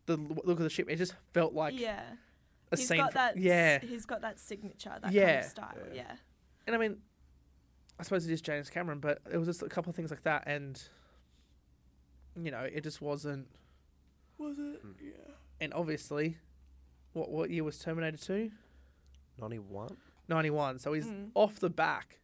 the 0.07 0.17
look 0.17 0.59
of 0.59 0.59
the 0.59 0.69
ship. 0.71 0.89
It 0.91 0.97
just 0.97 1.15
felt 1.33 1.55
like 1.55 1.79
yeah. 1.79 2.03
a 2.73 2.77
He's 2.77 2.89
scene. 2.89 2.99
got 2.99 3.15
that. 3.15 3.37
s- 3.37 3.43
yeah, 3.43 3.79
He's 3.79 4.05
got 4.07 4.21
that 4.23 4.39
signature, 4.39 4.91
that 4.91 5.03
kind 5.03 5.15
Yeah. 5.15 5.39
of 5.41 5.45
style. 5.47 5.75
Yeah. 5.89 5.95
Yeah. 6.03 6.17
and 6.67 6.77
I 6.77 6.79
mean, 6.79 6.99
I 7.99 8.03
suppose 8.03 8.27
it 8.27 8.33
is 8.33 8.41
James 8.43 8.69
Cameron, 8.71 8.99
but 9.01 9.21
it 9.33 9.37
was 9.39 9.47
just 9.47 9.63
a 9.63 9.69
couple 9.69 9.91
of 9.91 9.97
things 9.97 10.11
like 10.11 10.23
that, 10.25 10.45
and 10.47 10.83
you 12.41 12.51
know, 12.51 12.61
it 12.61 12.83
just 12.83 13.01
wasn't. 13.01 13.47
Was 14.39 14.59
it? 14.59 14.85
Mm. 14.87 14.95
Yeah. 15.03 15.35
And 15.61 15.75
obviously, 15.75 16.39
what 17.13 17.31
what 17.31 17.51
year 17.51 17.65
was 17.65 17.79
Terminator 17.79 18.17
Two? 18.17 18.51
91? 19.39 19.97
91. 20.29 20.79
So 20.79 20.93
he's 20.93 21.07
Mm. 21.07 21.31
off 21.35 21.59
the 21.61 21.71
back 21.71 22.19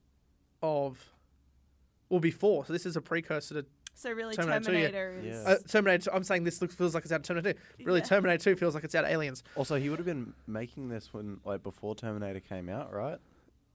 of, 0.62 1.12
well, 2.09 2.20
before. 2.20 2.64
So 2.66 2.72
this 2.72 2.85
is 2.87 2.96
a 2.96 3.00
precursor 3.00 3.55
to 3.62 3.66
So 3.99 4.13
really, 4.13 4.37
Terminator 4.37 4.61
two, 4.73 4.73
yeah. 4.79 4.91
Terminator, 4.91 5.21
is. 5.25 5.47
Uh, 5.47 5.57
Terminator. 5.67 6.11
2. 6.11 6.17
I'm 6.17 6.23
saying 6.23 6.45
this 6.45 6.61
looks 6.61 6.75
feels 6.75 6.95
like 6.95 7.05
it's 7.05 7.13
out 7.13 7.21
of 7.21 7.23
Terminator 7.23 7.59
2. 7.79 7.85
Really, 7.87 8.01
Yeah. 8.01 8.05
Terminator 8.05 8.45
2 8.55 8.57
feels 8.57 8.75
like 8.75 8.85
it's 8.85 8.95
out 8.95 9.05
of 9.05 9.11
Aliens. 9.11 9.43
Also, 9.55 9.77
he 9.77 9.89
would 9.89 9.99
have 9.99 10.05
been 10.07 10.35
making 10.47 10.91
this 10.91 11.15
when, 11.15 11.41
like, 11.47 11.63
before 11.63 11.95
Terminator 11.95 12.41
came 12.41 12.69
out, 12.69 12.93
right? 12.93 13.19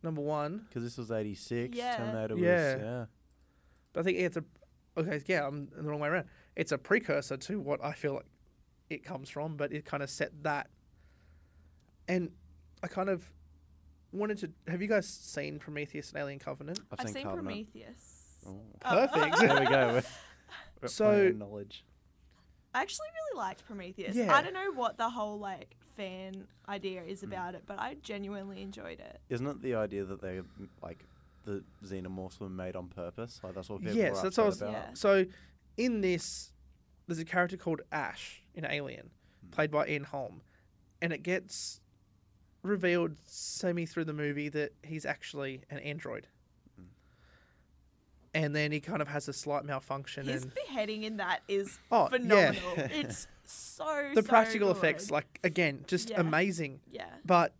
Number 0.03 0.21
one. 0.21 0.65
Because 0.69 0.83
this 0.83 0.95
was 0.99 1.09
86. 1.11 1.75
Yeah. 1.75 1.97
Terminator 1.97 2.35
was, 2.35 2.43
Yeah. 2.43 2.77
yeah. 2.77 3.05
But 3.93 4.01
I 4.01 4.03
think 4.03 4.19
it's 4.19 4.37
a, 4.37 4.43
okay, 4.95 5.19
yeah, 5.25 5.47
I'm 5.47 5.69
in 5.75 5.85
the 5.85 5.89
wrong 5.89 5.99
way 5.99 6.09
around. 6.09 6.25
It's 6.55 6.71
a 6.71 6.77
precursor 6.77 7.35
to 7.37 7.59
what 7.59 7.83
I 7.83 7.93
feel 7.93 8.13
like 8.13 8.25
it 8.91 9.03
comes 9.03 9.27
from, 9.27 9.57
but 9.57 9.73
it 9.73 9.85
kind 9.85 10.03
of 10.03 10.09
set 10.11 10.43
that. 10.43 10.69
And 12.07 12.29
I 12.83 12.87
kind 12.87 13.09
of 13.09 13.31
wanted 14.11 14.37
to, 14.39 14.51
have 14.71 14.83
you 14.83 14.87
guys 14.87 15.07
seen 15.07 15.57
Prometheus 15.57 16.09
and 16.11 16.19
Alien 16.19 16.37
Covenant? 16.39 16.79
I've, 16.91 16.99
I've 16.99 17.07
seen, 17.07 17.13
seen 17.15 17.23
Covenant. 17.23 17.47
Prometheus. 17.47 18.10
Oh. 18.45 18.59
Perfect. 18.79 19.37
there 19.39 19.59
we 19.59 19.65
go. 19.67 19.87
We're- 19.93 20.03
we're 20.81 20.87
So- 20.87 21.29
knowledge. 21.29 21.83
I 22.73 22.81
actually 22.81 23.07
really 23.13 23.37
liked 23.45 23.65
Prometheus. 23.65 24.15
Yeah. 24.15 24.33
I 24.33 24.41
don't 24.41 24.53
know 24.53 24.71
what 24.73 24.97
the 24.97 25.09
whole 25.09 25.37
like 25.37 25.75
fan 25.95 26.47
idea 26.69 27.03
is 27.03 27.19
Mm. 27.21 27.27
about 27.27 27.53
it, 27.55 27.63
but 27.65 27.77
I 27.79 27.95
genuinely 28.01 28.61
enjoyed 28.61 28.99
it. 29.01 29.19
Isn't 29.29 29.45
it 29.45 29.61
the 29.61 29.75
idea 29.75 30.05
that 30.05 30.21
they, 30.21 30.41
like, 30.81 31.03
the 31.43 31.63
xenomorphs 31.83 32.39
were 32.39 32.47
made 32.49 32.75
on 32.77 32.87
purpose? 32.87 33.41
Like, 33.43 33.55
that's 33.55 33.69
what 33.69 33.81
people 33.81 33.97
Yes, 33.97 34.15
were 34.17 34.21
that's 34.23 34.37
what 34.37 34.43
I 34.45 34.47
upset 34.47 34.67
was- 34.67 34.75
about. 34.75 34.87
Yeah. 34.87 34.93
So, 34.93 35.25
in 35.77 35.99
this, 36.01 36.53
there's 37.07 37.19
a 37.19 37.25
character 37.25 37.57
called 37.57 37.81
Ash 37.91 38.41
in 38.55 38.63
Alien, 38.65 39.09
played 39.51 39.69
by 39.69 39.87
Ian 39.87 40.05
Holm, 40.05 40.41
and 41.01 41.11
it 41.11 41.23
gets 41.23 41.81
revealed 42.63 43.17
semi 43.25 43.85
through 43.85 44.05
the 44.05 44.13
movie 44.13 44.47
that 44.49 44.71
he's 44.83 45.05
actually 45.05 45.61
an 45.69 45.79
android. 45.79 46.27
And 48.33 48.55
then 48.55 48.71
he 48.71 48.79
kind 48.79 49.01
of 49.01 49.09
has 49.09 49.27
a 49.27 49.33
slight 49.33 49.65
malfunction, 49.65 50.25
His 50.25 50.43
and 50.43 50.53
beheading 50.53 51.03
in 51.03 51.17
that 51.17 51.41
is 51.49 51.79
Oh, 51.91 52.07
yeah. 52.11 52.53
it's 52.77 53.27
so 53.43 54.11
the 54.15 54.21
so 54.21 54.27
practical 54.27 54.71
effects, 54.71 55.11
like 55.11 55.39
again, 55.43 55.83
just 55.87 56.09
Yeah. 56.09 56.21
amazing. 56.21 56.79
yeah, 56.89 57.09
But 57.25 57.53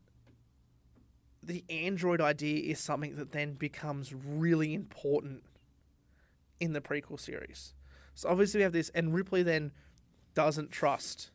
the 1.43 1.63
android 1.69 2.21
idea 2.21 2.71
is 2.71 2.79
something 2.79 3.15
that 3.17 3.31
then 3.34 3.53
becomes 3.53 4.13
really 4.13 4.73
important 4.73 5.43
in 6.60 6.71
the 6.73 6.79
prequel 6.81 7.19
series. 7.19 7.73
So 8.13 8.29
obviously 8.29 8.60
we 8.60 8.63
have 8.63 8.73
this, 8.73 8.89
and 8.89 9.13
Ripley 9.13 9.43
then 9.43 9.71
doesn't 10.36 10.71
trust 10.71 11.31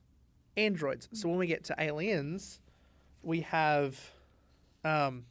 androids. 0.57 1.09
So 1.13 1.29
when 1.29 1.39
we 1.39 1.47
get 1.47 1.65
to 1.65 1.75
aliens, 1.79 2.61
we 3.23 3.41
have 3.43 4.13
um, 4.85 5.27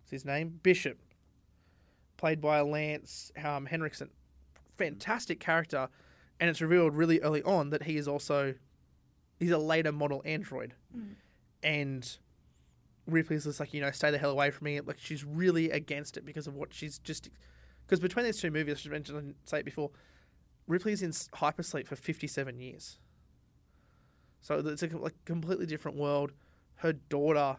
what's 0.00 0.10
his 0.10 0.24
name? 0.24 0.58
Bishop, 0.62 0.98
played 2.24 2.40
by 2.40 2.62
Lance 2.62 3.30
um, 3.44 3.66
Henriksen. 3.66 4.08
Fantastic 4.78 5.40
character, 5.40 5.90
and 6.40 6.48
it's 6.48 6.62
revealed 6.62 6.94
really 6.94 7.20
early 7.20 7.42
on 7.42 7.68
that 7.68 7.82
he 7.82 7.98
is 7.98 8.08
also 8.08 8.54
he's 9.38 9.50
a 9.50 9.58
later 9.58 9.92
model 9.92 10.22
android, 10.24 10.72
and 11.62 12.16
Ripley's 13.06 13.44
just 13.44 13.60
like 13.60 13.74
you 13.74 13.82
know 13.82 13.90
stay 13.90 14.10
the 14.10 14.16
hell 14.16 14.30
away 14.30 14.50
from 14.50 14.64
me. 14.64 14.80
Like 14.80 14.98
she's 14.98 15.22
really 15.22 15.70
against 15.70 16.16
it 16.16 16.24
because 16.24 16.46
of 16.46 16.54
what 16.54 16.72
she's 16.72 16.98
just 16.98 17.28
because 17.86 18.00
between 18.00 18.24
these 18.24 18.40
two 18.40 18.50
movies, 18.50 18.76
I 18.76 18.78
should 18.78 18.92
mention 18.92 19.16
and 19.18 19.34
say 19.44 19.58
it 19.58 19.66
before, 19.66 19.90
Ripley's 20.66 21.02
in 21.02 21.10
hypersleep 21.10 21.86
for 21.86 21.96
fifty 21.96 22.26
seven 22.26 22.58
years. 22.58 23.00
So 24.40 24.60
it's 24.60 24.82
a 24.82 24.86
like 24.96 25.12
completely 25.26 25.66
different 25.66 25.98
world. 25.98 26.32
Her 26.76 26.94
daughter 26.94 27.58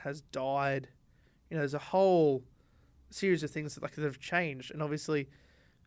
has 0.00 0.20
died. 0.20 0.88
You 1.48 1.56
know, 1.56 1.62
there's 1.62 1.72
a 1.72 1.78
whole 1.78 2.44
series 3.10 3.42
of 3.42 3.50
things 3.50 3.74
that 3.74 3.82
like 3.82 3.94
that 3.96 4.02
have 4.04 4.18
changed, 4.18 4.70
and 4.70 4.82
obviously, 4.82 5.28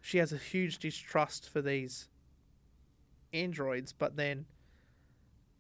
she 0.02 0.18
has 0.20 0.32
a 0.34 0.38
huge 0.38 0.78
distrust 0.80 1.50
for 1.50 1.62
these 1.62 2.10
androids. 3.32 3.94
But 3.94 4.16
then, 4.16 4.46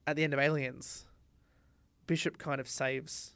at 0.05 0.15
the 0.15 0.23
end 0.23 0.33
of 0.33 0.39
Aliens, 0.39 1.05
Bishop 2.07 2.37
kind 2.37 2.59
of 2.59 2.67
saves 2.67 3.35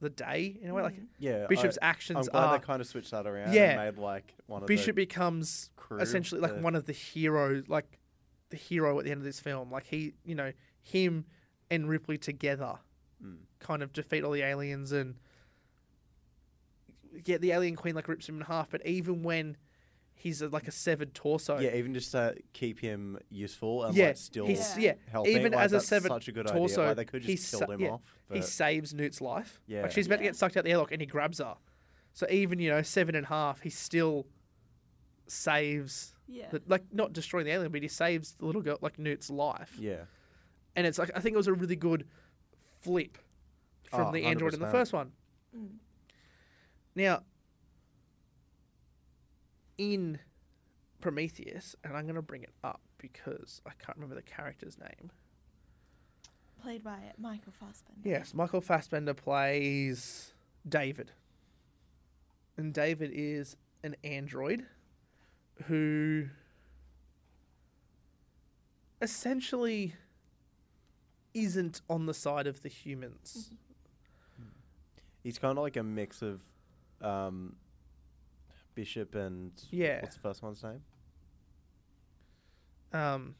the 0.00 0.10
day 0.10 0.58
in 0.62 0.70
a 0.70 0.74
way. 0.74 0.82
Like 0.82 0.94
Mm. 0.96 1.06
Yeah, 1.18 1.46
Bishop's 1.48 1.78
I, 1.82 1.86
I'm 1.86 1.90
actions 1.90 2.28
glad 2.28 2.44
are 2.44 2.58
they 2.58 2.64
kind 2.64 2.80
of 2.80 2.86
switched 2.86 3.10
that 3.10 3.26
around. 3.26 3.52
Yeah. 3.52 3.80
and 3.82 3.96
made 3.96 4.02
like 4.02 4.34
one 4.46 4.62
of 4.62 4.66
Bishop 4.66 4.96
becomes 4.96 5.70
crew. 5.76 6.00
essentially 6.00 6.40
like 6.40 6.56
the- 6.56 6.60
one 6.62 6.74
of 6.74 6.86
the 6.86 6.92
heroes, 6.92 7.68
like 7.68 7.98
the 8.48 8.56
hero 8.56 8.98
at 8.98 9.04
the 9.04 9.10
end 9.10 9.18
of 9.18 9.24
this 9.24 9.40
film. 9.40 9.70
Like 9.70 9.86
he, 9.86 10.14
you 10.24 10.34
know, 10.34 10.52
him 10.82 11.26
and 11.70 11.88
Ripley 11.88 12.18
together 12.18 12.78
Mm. 13.22 13.36
kind 13.58 13.82
of 13.82 13.92
defeat 13.92 14.24
all 14.24 14.30
the 14.32 14.40
aliens 14.42 14.92
and 14.92 15.16
yeah, 17.24 17.38
the 17.38 17.52
alien 17.52 17.76
queen 17.76 17.94
like 17.94 18.08
rips 18.08 18.28
him 18.28 18.36
in 18.36 18.42
half. 18.42 18.70
But 18.70 18.86
even 18.86 19.22
when 19.22 19.56
he's 20.14 20.42
a, 20.42 20.48
like 20.48 20.68
a 20.68 20.70
severed 20.72 21.14
torso, 21.14 21.58
yeah, 21.58 21.74
even 21.74 21.94
just 21.94 22.12
to 22.12 22.36
keep 22.52 22.78
him 22.80 23.18
useful 23.30 23.84
and 23.84 23.96
yeah, 23.96 24.08
like 24.08 24.16
still 24.16 24.46
he's, 24.46 24.76
Yeah. 24.76 24.82
yeah, 24.82 24.92
helping. 25.10 25.36
even 25.36 25.52
like, 25.52 25.62
as 25.62 25.72
a 25.72 25.80
severed 25.80 26.08
such 26.08 26.28
a 26.28 26.32
good 26.32 26.46
torso, 26.46 26.82
idea. 26.82 26.88
Like, 26.88 26.96
they 26.96 27.04
could 27.06 27.22
he 27.24 27.34
just 27.36 27.50
killed 27.50 27.64
sa- 27.66 27.72
him 27.72 27.80
yeah, 27.80 27.88
off. 27.90 28.00
he 28.32 28.42
saves 28.42 28.92
Newt's 28.94 29.20
life. 29.20 29.60
Yeah. 29.66 29.82
like 29.82 29.92
she's 29.92 30.06
about 30.06 30.16
to 30.18 30.22
get 30.24 30.36
sucked 30.36 30.56
out 30.56 30.64
the 30.64 30.70
airlock 30.70 30.92
and 30.92 31.00
he 31.00 31.06
grabs 31.06 31.38
her. 31.38 31.54
So 32.12 32.26
even 32.30 32.58
you 32.58 32.70
know 32.70 32.82
seven 32.82 33.14
and 33.14 33.24
a 33.24 33.28
half, 33.28 33.60
he 33.62 33.70
still 33.70 34.26
saves 35.26 36.14
Yeah. 36.28 36.48
the, 36.50 36.62
like 36.66 36.82
not 36.92 37.12
destroying 37.12 37.46
the 37.46 37.52
alien, 37.52 37.72
but 37.72 37.82
he 37.82 37.88
saves 37.88 38.32
the 38.32 38.46
little 38.46 38.62
girl 38.62 38.78
like 38.80 38.98
Newt's 38.98 39.30
life. 39.30 39.76
yeah, 39.78 40.04
And 40.76 40.86
it's 40.86 40.98
like 40.98 41.10
I 41.14 41.20
think 41.20 41.34
it 41.34 41.36
was 41.38 41.46
a 41.46 41.52
really 41.52 41.76
good 41.76 42.06
flip 42.80 43.18
from 43.84 44.08
Oh, 44.08 44.12
the 44.12 44.24
android 44.24 44.54
in 44.54 44.60
the 44.60 44.66
first 44.70 44.92
one. 44.92 45.12
Mm. 45.56 45.68
Now, 46.94 47.22
in 49.78 50.18
Prometheus, 51.00 51.76
and 51.82 51.96
I'm 51.96 52.04
going 52.04 52.16
to 52.16 52.22
bring 52.22 52.42
it 52.42 52.52
up 52.62 52.80
because 52.98 53.62
I 53.66 53.70
can't 53.82 53.96
remember 53.96 54.14
the 54.14 54.22
character's 54.22 54.78
name. 54.78 55.10
Played 56.62 56.84
by 56.84 56.98
Michael 57.18 57.52
Fassbender. 57.58 58.06
Yes, 58.06 58.34
Michael 58.34 58.60
Fassbender 58.60 59.14
plays 59.14 60.34
David. 60.68 61.12
And 62.56 62.74
David 62.74 63.10
is 63.14 63.56
an 63.82 63.96
android 64.04 64.66
who 65.64 66.26
essentially 69.00 69.94
isn't 71.32 71.80
on 71.88 72.04
the 72.06 72.12
side 72.12 72.46
of 72.46 72.62
the 72.62 72.68
humans. 72.68 73.50
he's 75.22 75.38
kind 75.38 75.56
of 75.56 75.62
like 75.62 75.76
a 75.76 75.82
mix 75.82 76.20
of 76.20 76.40
um, 77.02 77.56
Bishop 78.74 79.14
and 79.14 79.52
Yeah. 79.70 80.00
What's 80.02 80.14
the 80.16 80.20
first 80.20 80.42
one's 80.42 80.62
name? 80.62 80.82
Um, 82.92 83.34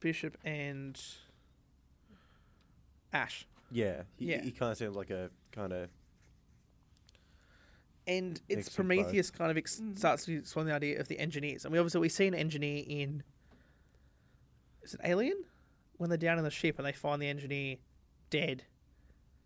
Bishop 0.00 0.36
and 0.44 1.00
Ash. 3.12 3.46
Yeah, 3.70 4.02
he, 4.16 4.26
Yeah. 4.26 4.42
He 4.42 4.50
kind 4.52 4.72
of 4.72 4.78
seems 4.78 4.96
like 4.96 5.10
a 5.10 5.30
kind 5.52 5.72
of 5.72 5.88
and 8.06 8.40
it's 8.48 8.56
Mix 8.56 8.68
of 8.68 8.72
both. 8.72 8.76
Prometheus 8.76 9.30
kind 9.30 9.50
of 9.50 9.56
ex- 9.56 9.80
Mm. 9.80 9.96
starts 9.98 10.24
to 10.24 10.38
explain 10.38 10.66
the 10.66 10.74
idea 10.74 10.98
of 10.98 11.06
the 11.08 11.18
engineers, 11.18 11.64
and 11.64 11.72
we 11.72 11.78
obviously 11.78 12.00
we 12.00 12.08
see 12.08 12.26
an 12.26 12.34
engineer 12.34 12.82
in 12.86 13.22
is 14.82 14.94
it 14.94 15.00
Alien 15.04 15.44
when 15.98 16.08
they're 16.08 16.16
down 16.16 16.38
in 16.38 16.44
the 16.44 16.50
ship 16.50 16.78
and 16.78 16.86
they 16.86 16.92
find 16.92 17.20
the 17.20 17.28
engineer 17.28 17.76
dead. 18.30 18.64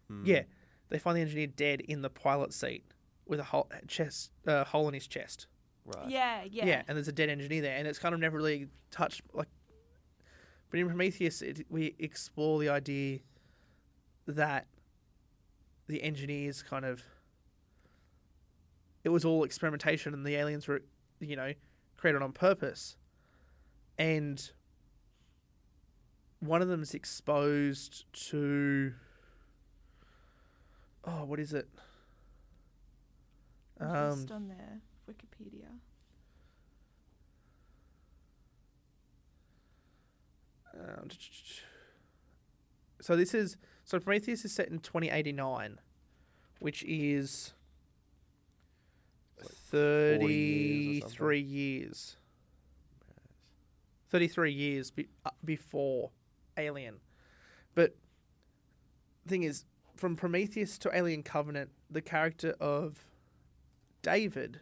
hmm. 0.08 0.24
Yeah, 0.24 0.44
they 0.88 0.98
find 0.98 1.16
the 1.16 1.20
engineer 1.20 1.48
dead 1.48 1.80
in 1.80 2.00
the 2.02 2.08
pilot 2.10 2.52
seat 2.54 2.84
with 3.26 3.40
a 3.40 3.44
hole 3.44 3.68
chest 3.88 4.30
uh, 4.46 4.64
hole 4.64 4.88
in 4.88 4.94
his 4.94 5.06
chest. 5.06 5.46
right. 5.84 6.08
Yeah, 6.08 6.42
yeah. 6.50 6.66
Yeah. 6.66 6.82
and 6.88 6.96
there's 6.96 7.08
a 7.08 7.12
dead 7.12 7.28
engineer 7.28 7.62
there, 7.62 7.76
and 7.76 7.86
it's 7.86 7.98
kind 7.98 8.14
of 8.14 8.20
never 8.20 8.36
really 8.36 8.68
touched 8.90 9.22
like. 9.32 9.48
But 10.70 10.80
in 10.80 10.86
Prometheus, 10.88 11.40
it, 11.40 11.66
we 11.70 11.94
explore 11.98 12.58
the 12.58 12.68
idea 12.68 13.20
that 14.26 14.66
the 15.86 16.02
engineers 16.02 16.62
kind 16.62 16.84
of 16.84 17.02
it 19.04 19.10
was 19.10 19.24
all 19.24 19.44
experimentation, 19.44 20.14
and 20.14 20.26
the 20.26 20.34
aliens 20.34 20.66
were, 20.66 20.82
you 21.20 21.36
know, 21.36 21.52
created 21.96 22.22
on 22.22 22.32
purpose, 22.32 22.96
and 23.98 24.50
one 26.40 26.62
of 26.62 26.68
them 26.68 26.82
is 26.82 26.94
exposed 26.94 28.04
to. 28.30 28.94
Oh, 31.06 31.24
what 31.24 31.38
is 31.38 31.52
it? 31.52 31.68
Um, 33.80 34.10
Just 34.10 34.30
on 34.30 34.48
their 34.48 34.80
Wikipedia. 35.08 35.68
Um, 40.74 41.08
so 43.00 43.16
this 43.16 43.34
is 43.34 43.56
so 43.84 44.00
Prometheus 44.00 44.44
is 44.44 44.52
set 44.52 44.68
in 44.68 44.78
2089, 44.78 45.78
which 46.58 46.82
is 46.84 47.52
like 49.38 49.50
40 49.50 50.34
years 50.34 51.02
33 51.04 51.40
years. 51.40 52.16
33 54.10 54.52
years 54.52 54.90
be, 54.90 55.08
uh, 55.26 55.30
before 55.44 56.10
Alien. 56.56 56.96
But 57.74 57.96
the 59.24 59.30
thing 59.30 59.42
is, 59.42 59.64
from 59.96 60.14
Prometheus 60.16 60.78
to 60.78 60.96
Alien 60.96 61.22
Covenant, 61.22 61.70
the 61.90 62.00
character 62.00 62.54
of 62.60 63.04
David 64.04 64.60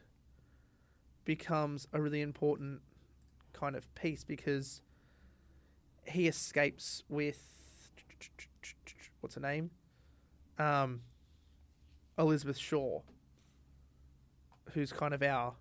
becomes 1.25 1.89
a 1.93 2.01
really 2.01 2.21
important 2.23 2.81
kind 3.53 3.75
of 3.77 3.93
piece 3.97 4.23
because 4.25 4.81
he 6.07 6.29
escapes 6.29 7.03
with 7.09 7.49
what's 9.21 9.35
her 9.35 9.41
name? 9.41 9.71
Um, 10.59 11.01
Elizabeth 12.19 12.57
Shaw, 12.57 13.01
who's 14.73 14.93
kind 14.93 15.13
of 15.13 15.23
our 15.23 15.55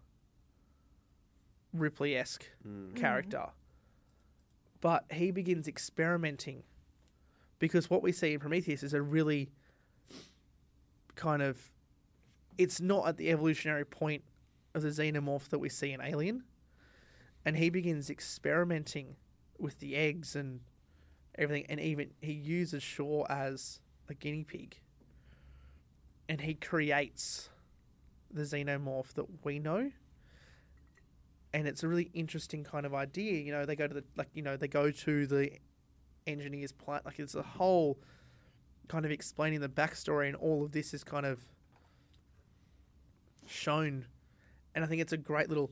Ripley 1.73 2.15
esque 2.15 2.45
Mm. 2.67 2.95
character. 2.95 3.49
But 4.79 5.05
he 5.11 5.31
begins 5.31 5.67
experimenting 5.67 6.63
because 7.59 7.89
what 7.89 8.03
we 8.03 8.11
see 8.11 8.33
in 8.33 8.39
Prometheus 8.39 8.83
is 8.83 8.93
a 8.93 9.01
really 9.01 9.51
kind 11.15 11.41
of 11.41 11.71
it's 12.61 12.79
not 12.79 13.07
at 13.07 13.17
the 13.17 13.29
evolutionary 13.29 13.85
point 13.85 14.23
of 14.73 14.81
the 14.81 14.89
xenomorph 14.89 15.49
that 15.49 15.59
we 15.59 15.69
see 15.69 15.91
in 15.91 16.01
Alien. 16.01 16.43
And 17.45 17.57
he 17.57 17.69
begins 17.69 18.09
experimenting 18.09 19.15
with 19.57 19.79
the 19.79 19.95
eggs 19.95 20.35
and 20.35 20.61
everything 21.37 21.65
and 21.69 21.79
even 21.79 22.11
he 22.21 22.33
uses 22.33 22.83
Shaw 22.83 23.25
as 23.29 23.79
a 24.09 24.13
guinea 24.13 24.43
pig. 24.43 24.77
And 26.29 26.41
he 26.41 26.53
creates 26.53 27.49
the 28.31 28.43
xenomorph 28.43 29.13
that 29.13 29.25
we 29.43 29.59
know 29.59 29.91
and 31.53 31.67
it's 31.67 31.83
a 31.83 31.87
really 31.87 32.09
interesting 32.13 32.63
kind 32.63 32.85
of 32.85 32.93
idea. 32.93 33.41
You 33.41 33.51
know, 33.51 33.65
they 33.65 33.75
go 33.75 33.87
to 33.87 33.93
the 33.93 34.03
like 34.15 34.29
you 34.33 34.41
know 34.41 34.57
they 34.57 34.67
go 34.67 34.91
to 34.91 35.27
the 35.27 35.51
engineer's 36.27 36.71
plant. 36.71 37.05
Like 37.05 37.19
it's 37.19 37.35
a 37.35 37.41
whole 37.41 37.99
kind 38.87 39.05
of 39.05 39.11
explaining 39.11 39.59
the 39.59 39.69
backstory, 39.69 40.27
and 40.27 40.35
all 40.35 40.63
of 40.63 40.71
this 40.71 40.93
is 40.93 41.03
kind 41.03 41.25
of 41.25 41.39
shown. 43.51 44.05
And 44.73 44.83
I 44.83 44.87
think 44.87 45.01
it's 45.01 45.13
a 45.13 45.17
great 45.17 45.49
little. 45.49 45.71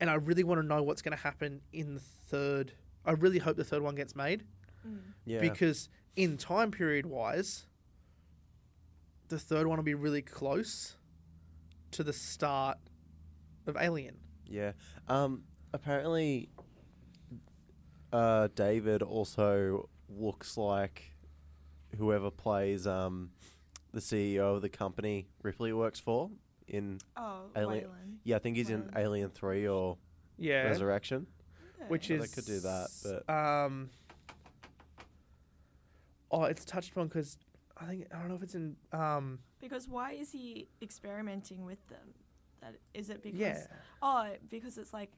And 0.00 0.08
I 0.10 0.14
really 0.14 0.44
want 0.44 0.60
to 0.60 0.66
know 0.66 0.82
what's 0.82 1.02
going 1.02 1.16
to 1.16 1.22
happen 1.22 1.60
in 1.72 1.94
the 1.94 2.00
third. 2.00 2.72
I 3.04 3.12
really 3.12 3.38
hope 3.38 3.56
the 3.56 3.64
third 3.64 3.82
one 3.82 3.94
gets 3.94 4.14
made 4.16 4.44
Mm. 4.86 4.98
Yeah. 5.24 5.40
because 5.40 5.88
in 6.14 6.36
time 6.36 6.70
period 6.70 7.06
wise, 7.06 7.66
the 9.28 9.38
third 9.38 9.66
one 9.66 9.78
will 9.78 9.84
be 9.84 9.94
really 9.94 10.22
close 10.22 10.96
to 11.92 12.04
the 12.04 12.12
start 12.12 12.78
of 13.66 13.76
Alien. 13.76 14.16
Yeah. 14.48 14.72
Um. 15.08 15.42
Apparently, 15.72 16.48
uh, 18.12 18.48
David 18.54 19.02
also 19.02 19.88
looks 20.08 20.56
like 20.56 21.12
whoever 21.98 22.30
plays 22.30 22.86
um 22.86 23.30
the 23.92 24.00
CEO 24.00 24.54
of 24.56 24.62
the 24.62 24.68
company 24.68 25.26
Ripley 25.42 25.72
works 25.72 25.98
for 25.98 26.30
in 26.68 26.98
Oh, 27.16 27.50
Alien- 27.56 27.84
Weyland. 27.84 28.18
yeah 28.24 28.36
I 28.36 28.38
think 28.40 28.56
he's 28.56 28.70
in 28.70 28.90
Alien 28.96 29.30
Three 29.30 29.66
or 29.68 29.96
Yeah. 30.38 30.64
Resurrection. 30.64 31.26
Okay. 31.78 31.88
which 31.88 32.08
So 32.08 32.16
they 32.18 32.26
could 32.28 32.44
do 32.46 32.60
that, 32.60 32.88
but- 33.02 33.30
um 33.32 33.90
oh 36.30 36.44
it's 36.44 36.64
touched 36.64 36.90
upon 36.90 37.06
because 37.06 37.38
i 37.76 37.84
think 37.86 38.06
i 38.12 38.18
don't 38.18 38.28
know 38.28 38.34
if 38.34 38.42
it's 38.42 38.54
in 38.54 38.76
um 38.92 39.38
Because 39.60 39.88
why 39.88 40.12
is 40.12 40.32
he 40.32 40.68
experimenting 40.82 41.64
with 41.64 41.84
them? 41.88 42.14
That 42.60 42.74
is 42.94 43.10
it 43.10 43.22
because 43.22 43.38
yeah 43.40 43.66
oh 44.02 44.28
because 44.50 44.78
it's 44.78 44.92
like 44.92 45.10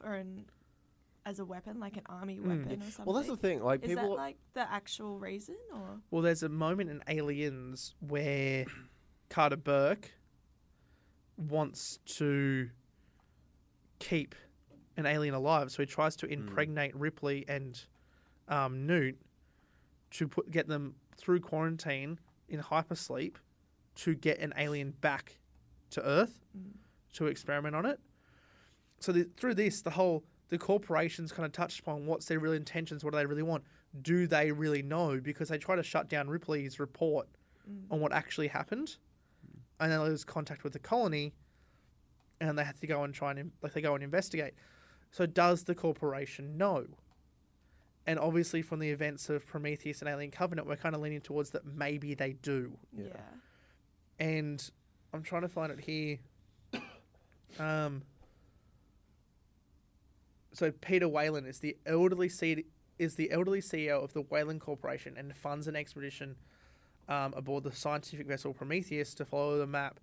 for 0.00 0.14
an 0.14 0.46
as 1.24 1.40
a 1.40 1.44
weapon, 1.44 1.80
like 1.80 1.96
an 1.96 2.04
army 2.06 2.38
Mm. 2.38 2.46
weapon 2.46 2.78
or 2.82 2.84
something. 2.84 3.04
Well, 3.04 3.14
that's 3.16 3.26
the 3.28 3.36
thing. 3.36 3.60
Like 3.60 3.82
Is 3.82 3.88
people. 3.90 4.10
that 4.10 4.16
like 4.16 4.36
the 4.54 4.70
actual 4.72 5.18
reason 5.18 5.56
or? 5.74 6.00
well 6.10 6.22
there's 6.22 6.42
a 6.44 6.48
moment 6.48 6.88
in 6.90 7.02
aliens 7.08 7.94
where 8.00 8.64
carter 9.28 9.56
burke 9.56 10.12
wants 11.36 11.98
to 12.06 12.70
keep 13.98 14.34
an 14.96 15.06
alien 15.06 15.34
alive, 15.34 15.70
so 15.70 15.82
he 15.82 15.86
tries 15.86 16.16
to 16.16 16.26
hmm. 16.26 16.32
impregnate 16.32 16.94
Ripley 16.96 17.44
and 17.48 17.80
um, 18.48 18.86
Newt 18.86 19.16
to 20.12 20.28
put 20.28 20.50
get 20.50 20.68
them 20.68 20.94
through 21.16 21.40
quarantine 21.40 22.18
in 22.48 22.60
hypersleep 22.60 23.36
to 23.96 24.14
get 24.14 24.38
an 24.38 24.52
alien 24.56 24.92
back 25.00 25.38
to 25.90 26.02
Earth 26.02 26.38
hmm. 26.52 26.70
to 27.14 27.26
experiment 27.26 27.74
on 27.74 27.86
it. 27.86 28.00
So 29.00 29.12
the, 29.12 29.28
through 29.36 29.54
this, 29.54 29.82
the 29.82 29.90
whole 29.90 30.24
the 30.48 30.58
corporations 30.58 31.32
kind 31.32 31.44
of 31.44 31.52
touched 31.52 31.80
upon 31.80 32.06
what's 32.06 32.26
their 32.26 32.38
real 32.38 32.52
intentions, 32.52 33.04
what 33.04 33.12
do 33.12 33.18
they 33.18 33.26
really 33.26 33.42
want, 33.42 33.64
do 34.02 34.26
they 34.26 34.52
really 34.52 34.82
know? 34.82 35.20
Because 35.20 35.48
they 35.48 35.58
try 35.58 35.74
to 35.74 35.82
shut 35.82 36.08
down 36.08 36.28
Ripley's 36.28 36.78
report 36.78 37.28
hmm. 37.66 37.92
on 37.92 38.00
what 38.00 38.12
actually 38.12 38.48
happened, 38.48 38.96
and 39.80 39.92
then 39.92 40.00
lose 40.02 40.24
contact 40.24 40.64
with 40.64 40.72
the 40.72 40.78
colony, 40.78 41.32
and 42.40 42.58
they 42.58 42.64
have 42.64 42.80
to 42.80 42.86
go 42.86 43.02
and 43.02 43.12
try 43.14 43.32
and 43.32 43.52
like 43.62 43.72
they 43.72 43.80
go 43.80 43.94
and 43.94 44.02
investigate. 44.04 44.54
So 45.10 45.26
does 45.26 45.64
the 45.64 45.74
corporation 45.74 46.56
know? 46.58 46.86
And 48.06 48.18
obviously, 48.18 48.62
from 48.62 48.78
the 48.78 48.90
events 48.90 49.28
of 49.28 49.46
Prometheus 49.46 50.00
and 50.00 50.08
Alien 50.08 50.30
Covenant, 50.30 50.68
we're 50.68 50.76
kind 50.76 50.94
of 50.94 51.00
leaning 51.00 51.20
towards 51.20 51.50
that 51.50 51.64
maybe 51.66 52.14
they 52.14 52.34
do 52.34 52.72
Yeah. 52.96 53.16
and 54.18 54.70
I'm 55.12 55.22
trying 55.22 55.42
to 55.42 55.48
find 55.48 55.72
it 55.72 55.80
here. 55.80 56.18
Um, 57.58 58.02
so 60.52 60.70
Peter 60.72 61.08
Weyland 61.08 61.46
is 61.46 61.60
the 61.60 61.76
elderly 61.86 62.28
C- 62.28 62.66
is 62.98 63.14
the 63.14 63.30
elderly 63.30 63.60
CEO 63.62 64.02
of 64.02 64.12
the 64.12 64.20
Weyland 64.22 64.60
Corporation 64.60 65.16
and 65.16 65.34
funds 65.36 65.66
an 65.66 65.76
expedition 65.76 66.36
um, 67.08 67.34
aboard 67.36 67.64
the 67.64 67.72
scientific 67.72 68.26
vessel 68.26 68.52
Prometheus 68.52 69.14
to 69.14 69.24
follow 69.24 69.58
the 69.58 69.66
map 69.66 70.00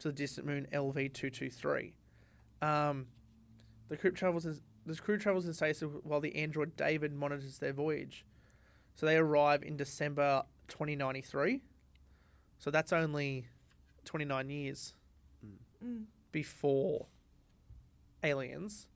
to 0.00 0.08
the 0.08 0.14
distant 0.14 0.46
moon 0.46 0.66
LV 0.72 1.12
two 1.12 1.30
two 1.30 1.50
three. 1.50 1.94
Um, 2.62 3.06
the 3.88 3.96
crew 3.96 4.10
travels 4.12 4.46
in, 4.46 4.58
the 4.86 4.94
crew 4.96 5.18
travels 5.18 5.46
in 5.46 5.52
stasis 5.52 5.88
while 6.02 6.20
the 6.20 6.34
android 6.36 6.76
David 6.76 7.12
monitors 7.12 7.58
their 7.58 7.72
voyage. 7.72 8.24
So 8.94 9.06
they 9.06 9.16
arrive 9.16 9.62
in 9.62 9.76
December 9.76 10.42
2093. 10.68 11.62
So 12.58 12.70
that's 12.70 12.92
only 12.92 13.46
29 14.04 14.50
years 14.50 14.94
Mm. 15.82 16.04
before 16.32 17.06
Aliens. 18.22 18.86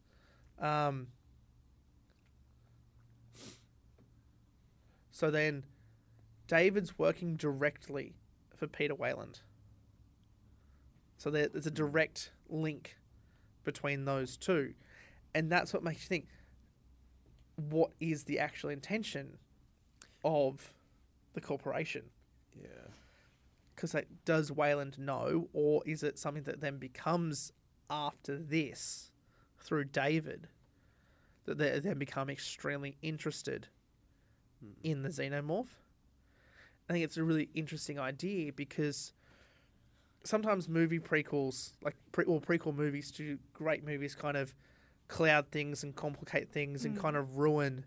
Um, 0.58 1.06
so 5.10 5.30
then 5.30 5.62
David's 6.46 6.98
working 6.98 7.36
directly 7.36 8.14
for 8.56 8.66
Peter 8.66 8.94
Weyland. 8.94 9.40
So 11.16 11.30
there, 11.30 11.48
there's 11.48 11.66
a 11.66 11.70
direct 11.70 12.32
link 12.48 12.96
between 13.64 14.04
those 14.04 14.36
two. 14.36 14.74
And 15.34 15.50
that's 15.50 15.72
what 15.72 15.82
makes 15.82 16.02
you 16.02 16.08
think 16.08 16.28
what 17.56 17.90
is 18.00 18.24
the 18.24 18.38
actual 18.38 18.70
intention 18.70 19.38
of 20.24 20.72
the 21.34 21.40
corporation? 21.40 22.04
Yeah. 22.60 22.68
because 23.74 23.94
like, 23.94 24.08
does 24.24 24.52
Weyland 24.52 24.98
know, 24.98 25.48
or 25.52 25.82
is 25.86 26.02
it 26.02 26.18
something 26.18 26.44
that 26.44 26.60
then 26.60 26.78
becomes 26.78 27.52
after 27.90 28.38
this 28.38 29.10
through 29.58 29.84
David 29.86 30.48
that 31.46 31.58
they 31.58 31.78
then 31.80 31.98
become 31.98 32.30
extremely 32.30 32.96
interested 33.02 33.68
hmm. 34.60 34.72
in 34.82 35.02
the 35.02 35.08
xenomorph? 35.08 35.66
I 36.88 36.92
think 36.92 37.04
it's 37.04 37.16
a 37.16 37.24
really 37.24 37.48
interesting 37.54 37.98
idea 37.98 38.52
because 38.52 39.12
sometimes 40.22 40.68
movie 40.68 40.98
prequels, 40.98 41.72
like 41.82 41.96
pre- 42.12 42.24
or 42.24 42.40
prequel 42.40 42.74
movies 42.74 43.10
to 43.12 43.38
great 43.52 43.84
movies, 43.84 44.14
kind 44.14 44.36
of 44.36 44.54
cloud 45.08 45.50
things 45.50 45.82
and 45.82 45.94
complicate 45.94 46.50
things 46.50 46.84
and 46.84 46.96
mm. 46.96 47.00
kind 47.00 47.16
of 47.16 47.36
ruin 47.36 47.84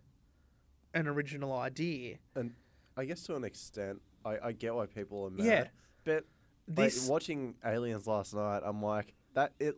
an 0.93 1.07
original 1.07 1.53
idea. 1.53 2.17
And 2.35 2.53
I 2.95 3.05
guess 3.05 3.21
to 3.23 3.35
an 3.35 3.43
extent, 3.43 4.01
I, 4.25 4.37
I 4.45 4.51
get 4.51 4.73
why 4.73 4.85
people 4.85 5.25
are 5.25 5.29
mad. 5.29 5.45
Yeah. 5.45 5.63
But 6.03 6.25
This- 6.67 7.03
like, 7.03 7.11
watching 7.11 7.55
Aliens 7.65 8.07
last 8.07 8.33
night, 8.33 8.61
I'm 8.63 8.81
like 8.81 9.13
that. 9.33 9.53
It 9.59 9.77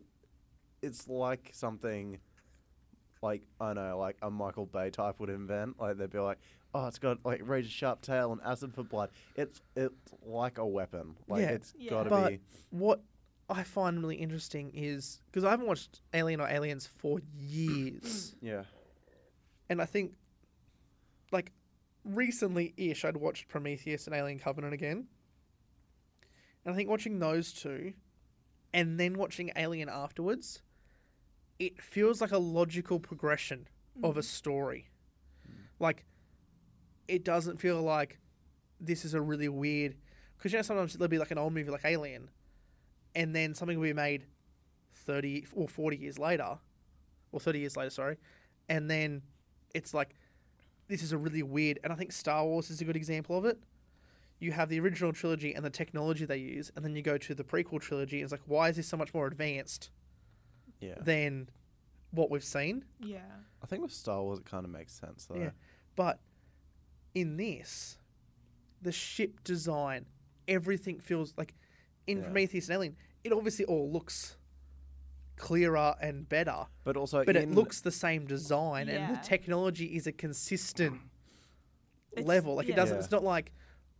it's 0.82 1.10
like 1.10 1.51
something 1.53 2.19
like 3.21 3.43
I 3.60 3.73
don't 3.73 3.84
know, 3.84 3.97
like 3.97 4.17
a 4.21 4.29
Michael 4.29 4.65
Bay 4.65 4.89
type 4.89 5.19
would 5.19 5.29
invent. 5.29 5.79
Like 5.79 5.97
they'd 5.97 6.10
be 6.10 6.19
like, 6.19 6.39
"Oh, 6.73 6.88
it's 6.88 6.99
got 6.99 7.25
like 7.25 7.41
razor 7.43 7.69
sharp 7.69 8.01
tail 8.01 8.32
and 8.32 8.41
acid 8.43 8.73
for 8.73 8.84
blood." 8.84 9.10
It's 9.36 9.62
it's 9.75 10.13
like 10.23 10.58
a 10.58 10.65
weapon. 10.65 11.15
Like 11.27 11.41
Yeah. 11.41 11.49
it's 11.49 11.73
Yeah. 11.77 11.89
got 11.89 12.03
to 12.03 12.10
But 12.10 12.29
be. 12.29 12.39
what 12.69 13.01
I 13.49 13.63
find 13.63 13.99
really 14.01 14.17
interesting 14.17 14.71
is 14.73 15.21
because 15.27 15.43
I 15.43 15.49
haven't 15.51 15.65
watched 15.67 16.01
Alien 16.13 16.39
or 16.39 16.47
Aliens 16.47 16.86
for 16.86 17.19
years, 17.36 18.36
Yeah. 18.41 18.63
and 19.69 19.82
I 19.82 19.86
think 19.86 20.13
like 21.32 21.51
recently 22.03 22.73
ish 22.77 23.03
I'd 23.05 23.17
watched 23.17 23.47
Prometheus 23.47 24.05
and 24.08 24.15
Alien 24.15 24.39
Covenant 24.39 24.73
again. 24.73 25.08
And 26.65 26.73
I 26.73 26.77
think 26.77 26.89
watching 26.89 27.19
those 27.19 27.51
two 27.53 27.93
and 28.73 28.99
then 28.99 29.15
watching 29.15 29.51
Alien 29.55 29.89
afterwards, 29.89 30.62
it 31.58 31.82
feels 31.82 32.21
like 32.21 32.32
a 32.32 32.38
logical 32.38 32.99
progression 32.99 33.67
of 34.03 34.17
a 34.17 34.21
mm. 34.21 34.23
story. 34.23 34.89
Like 35.79 36.05
it 37.10 37.24
doesn't 37.26 37.58
feel 37.60 37.82
like 37.82 38.19
this 38.80 39.04
is 39.04 39.13
a 39.13 39.22
really 39.22 39.50
weird 39.50 39.95
because 40.38 40.54
you 40.54 40.58
know 40.60 40.63
sometimes 40.63 40.93
there'll 40.93 41.10
be 41.10 41.17
like 41.17 41.32
an 41.32 41.38
old 41.38 41.54
movie 41.54 41.69
like 41.72 41.84
Alien, 41.86 42.30
and 43.15 43.36
then 43.36 43.54
something 43.54 43.78
will 43.78 43.88
be 43.89 43.93
made 43.93 44.26
thirty 44.91 45.45
or 45.54 45.67
forty 45.67 45.98
years 45.98 46.17
later, 46.19 46.58
or 47.32 47.39
thirty 47.39 47.60
years 47.60 47.76
later, 47.76 47.89
sorry, 47.89 48.17
and 48.69 48.89
then 48.89 49.22
it's 49.76 49.93
like 49.93 50.15
this 50.88 51.04
is 51.04 51.12
a 51.12 51.17
really 51.17 51.43
weird. 51.43 51.80
And 51.84 51.91
I 51.91 51.95
think 51.95 52.12
Star 52.12 52.45
Wars 52.45 52.69
is 52.69 52.82
a 52.82 52.86
good 52.86 52.95
example 52.95 53.38
of 53.38 53.45
it. 53.45 53.60
You 54.39 54.54
have 54.54 54.69
the 54.69 54.80
original 54.80 55.12
trilogy 55.12 55.54
and 55.54 55.65
the 55.65 55.69
technology 55.69 56.26
they 56.26 56.38
use, 56.38 56.72
and 56.76 56.86
then 56.86 56.95
you 56.95 57.02
go 57.02 57.17
to 57.17 57.36
the 57.36 57.43
prequel 57.43 57.82
trilogy, 57.82 58.17
and 58.17 58.24
it's 58.24 58.32
like, 58.32 58.41
why 58.45 58.69
is 58.69 58.78
this 58.78 58.88
so 58.88 58.95
much 58.98 59.13
more 59.13 59.28
advanced 59.28 59.89
Yeah. 60.80 60.95
than 61.02 61.50
what 62.12 62.32
we've 62.32 62.43
seen? 62.43 62.86
Yeah. 63.02 63.19
I 63.62 63.65
think 63.67 63.82
with 63.84 63.91
Star 63.91 64.22
Wars, 64.24 64.39
it 64.39 64.45
kind 64.45 64.63
of 64.65 64.72
makes 64.72 64.93
sense 64.93 65.26
though. 65.26 65.36
Yeah. 65.36 65.50
But 65.98 66.19
in 67.15 67.38
this, 67.38 67.98
the 68.82 68.91
ship 68.91 69.43
design, 69.43 70.06
everything 70.48 71.00
feels 71.00 71.34
like 71.38 71.54
in 72.08 72.17
Yeah. 72.19 72.24
Prometheus 72.26 72.67
and 72.69 72.76
Alien, 72.76 72.95
it 73.24 73.32
obviously 73.34 73.65
all 73.65 73.91
looks 73.91 74.38
clearer 75.36 75.95
and 76.02 76.28
better. 76.28 76.67
But 76.84 76.98
also, 76.98 77.24
But 77.24 77.36
it 77.36 77.50
looks 77.50 77.82
the 77.82 77.91
same 77.91 78.26
design 78.26 78.89
and 78.89 79.15
the 79.15 79.22
technology 79.22 79.95
is 79.95 80.06
a 80.08 80.12
consistent 80.12 81.00
It's- 82.12 82.26
level. 82.28 82.56
Like 82.56 82.67
it 82.69 82.76
doesn't 82.76 82.95
Yeah. 82.98 83.04
it's 83.04 83.12
not 83.12 83.24
like 83.24 83.52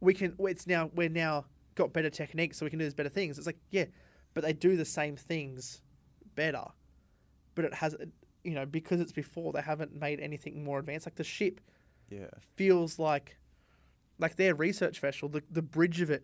we 0.02 0.14
can 0.14 0.36
it's 0.40 0.66
now 0.68 0.90
we're 0.94 1.10
now 1.10 1.46
got 1.76 1.94
better 1.94 2.10
techniques 2.10 2.58
so 2.58 2.66
we 2.66 2.70
can 2.70 2.80
do 2.80 2.86
these 2.86 2.94
better 2.94 3.10
things. 3.10 3.38
It's 3.38 3.48
like, 3.48 3.60
yeah, 3.70 3.86
but 4.34 4.44
they 4.44 4.54
do 4.54 4.76
the 4.76 4.86
same 4.86 5.16
things 5.16 5.82
better. 6.36 6.66
But 7.56 7.66
it 7.66 7.74
has 7.76 7.96
you 8.44 8.54
know, 8.56 8.66
because 8.66 9.02
it's 9.02 9.12
before 9.12 9.52
they 9.52 9.62
haven't 9.62 9.94
made 9.94 10.20
anything 10.22 10.64
more 10.64 10.80
advanced. 10.80 11.06
Like 11.06 11.16
the 11.16 11.24
ship 11.26 11.60
Yeah. 12.10 12.28
feels 12.56 13.00
like 13.00 13.38
like 14.18 14.36
their 14.36 14.56
research 14.56 15.00
vessel, 15.00 15.30
the 15.30 15.44
the 15.50 15.62
bridge 15.62 16.02
of 16.02 16.10
it 16.10 16.24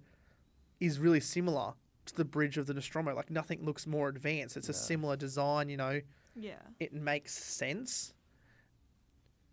is 0.80 1.00
really 1.00 1.20
similar 1.20 1.74
to 2.06 2.16
the 2.16 2.26
bridge 2.26 2.58
of 2.58 2.68
the 2.68 2.74
Nostromo. 2.74 3.16
Like 3.16 3.32
nothing 3.32 3.64
looks 3.64 3.88
more 3.88 4.10
advanced. 4.10 4.58
It's 4.58 4.70
a 4.70 4.74
similar 4.74 5.16
design, 5.16 5.70
you 5.70 5.78
know. 5.78 6.02
Yeah. 6.36 6.62
It 6.80 6.94
makes 6.94 7.34
sense. 7.34 8.14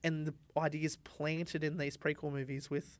And 0.04 0.26
the 0.26 0.34
ideas 0.58 0.96
planted 0.96 1.62
in 1.62 1.78
these 1.78 1.96
prequel 1.96 2.32
movies 2.32 2.68
with 2.68 2.98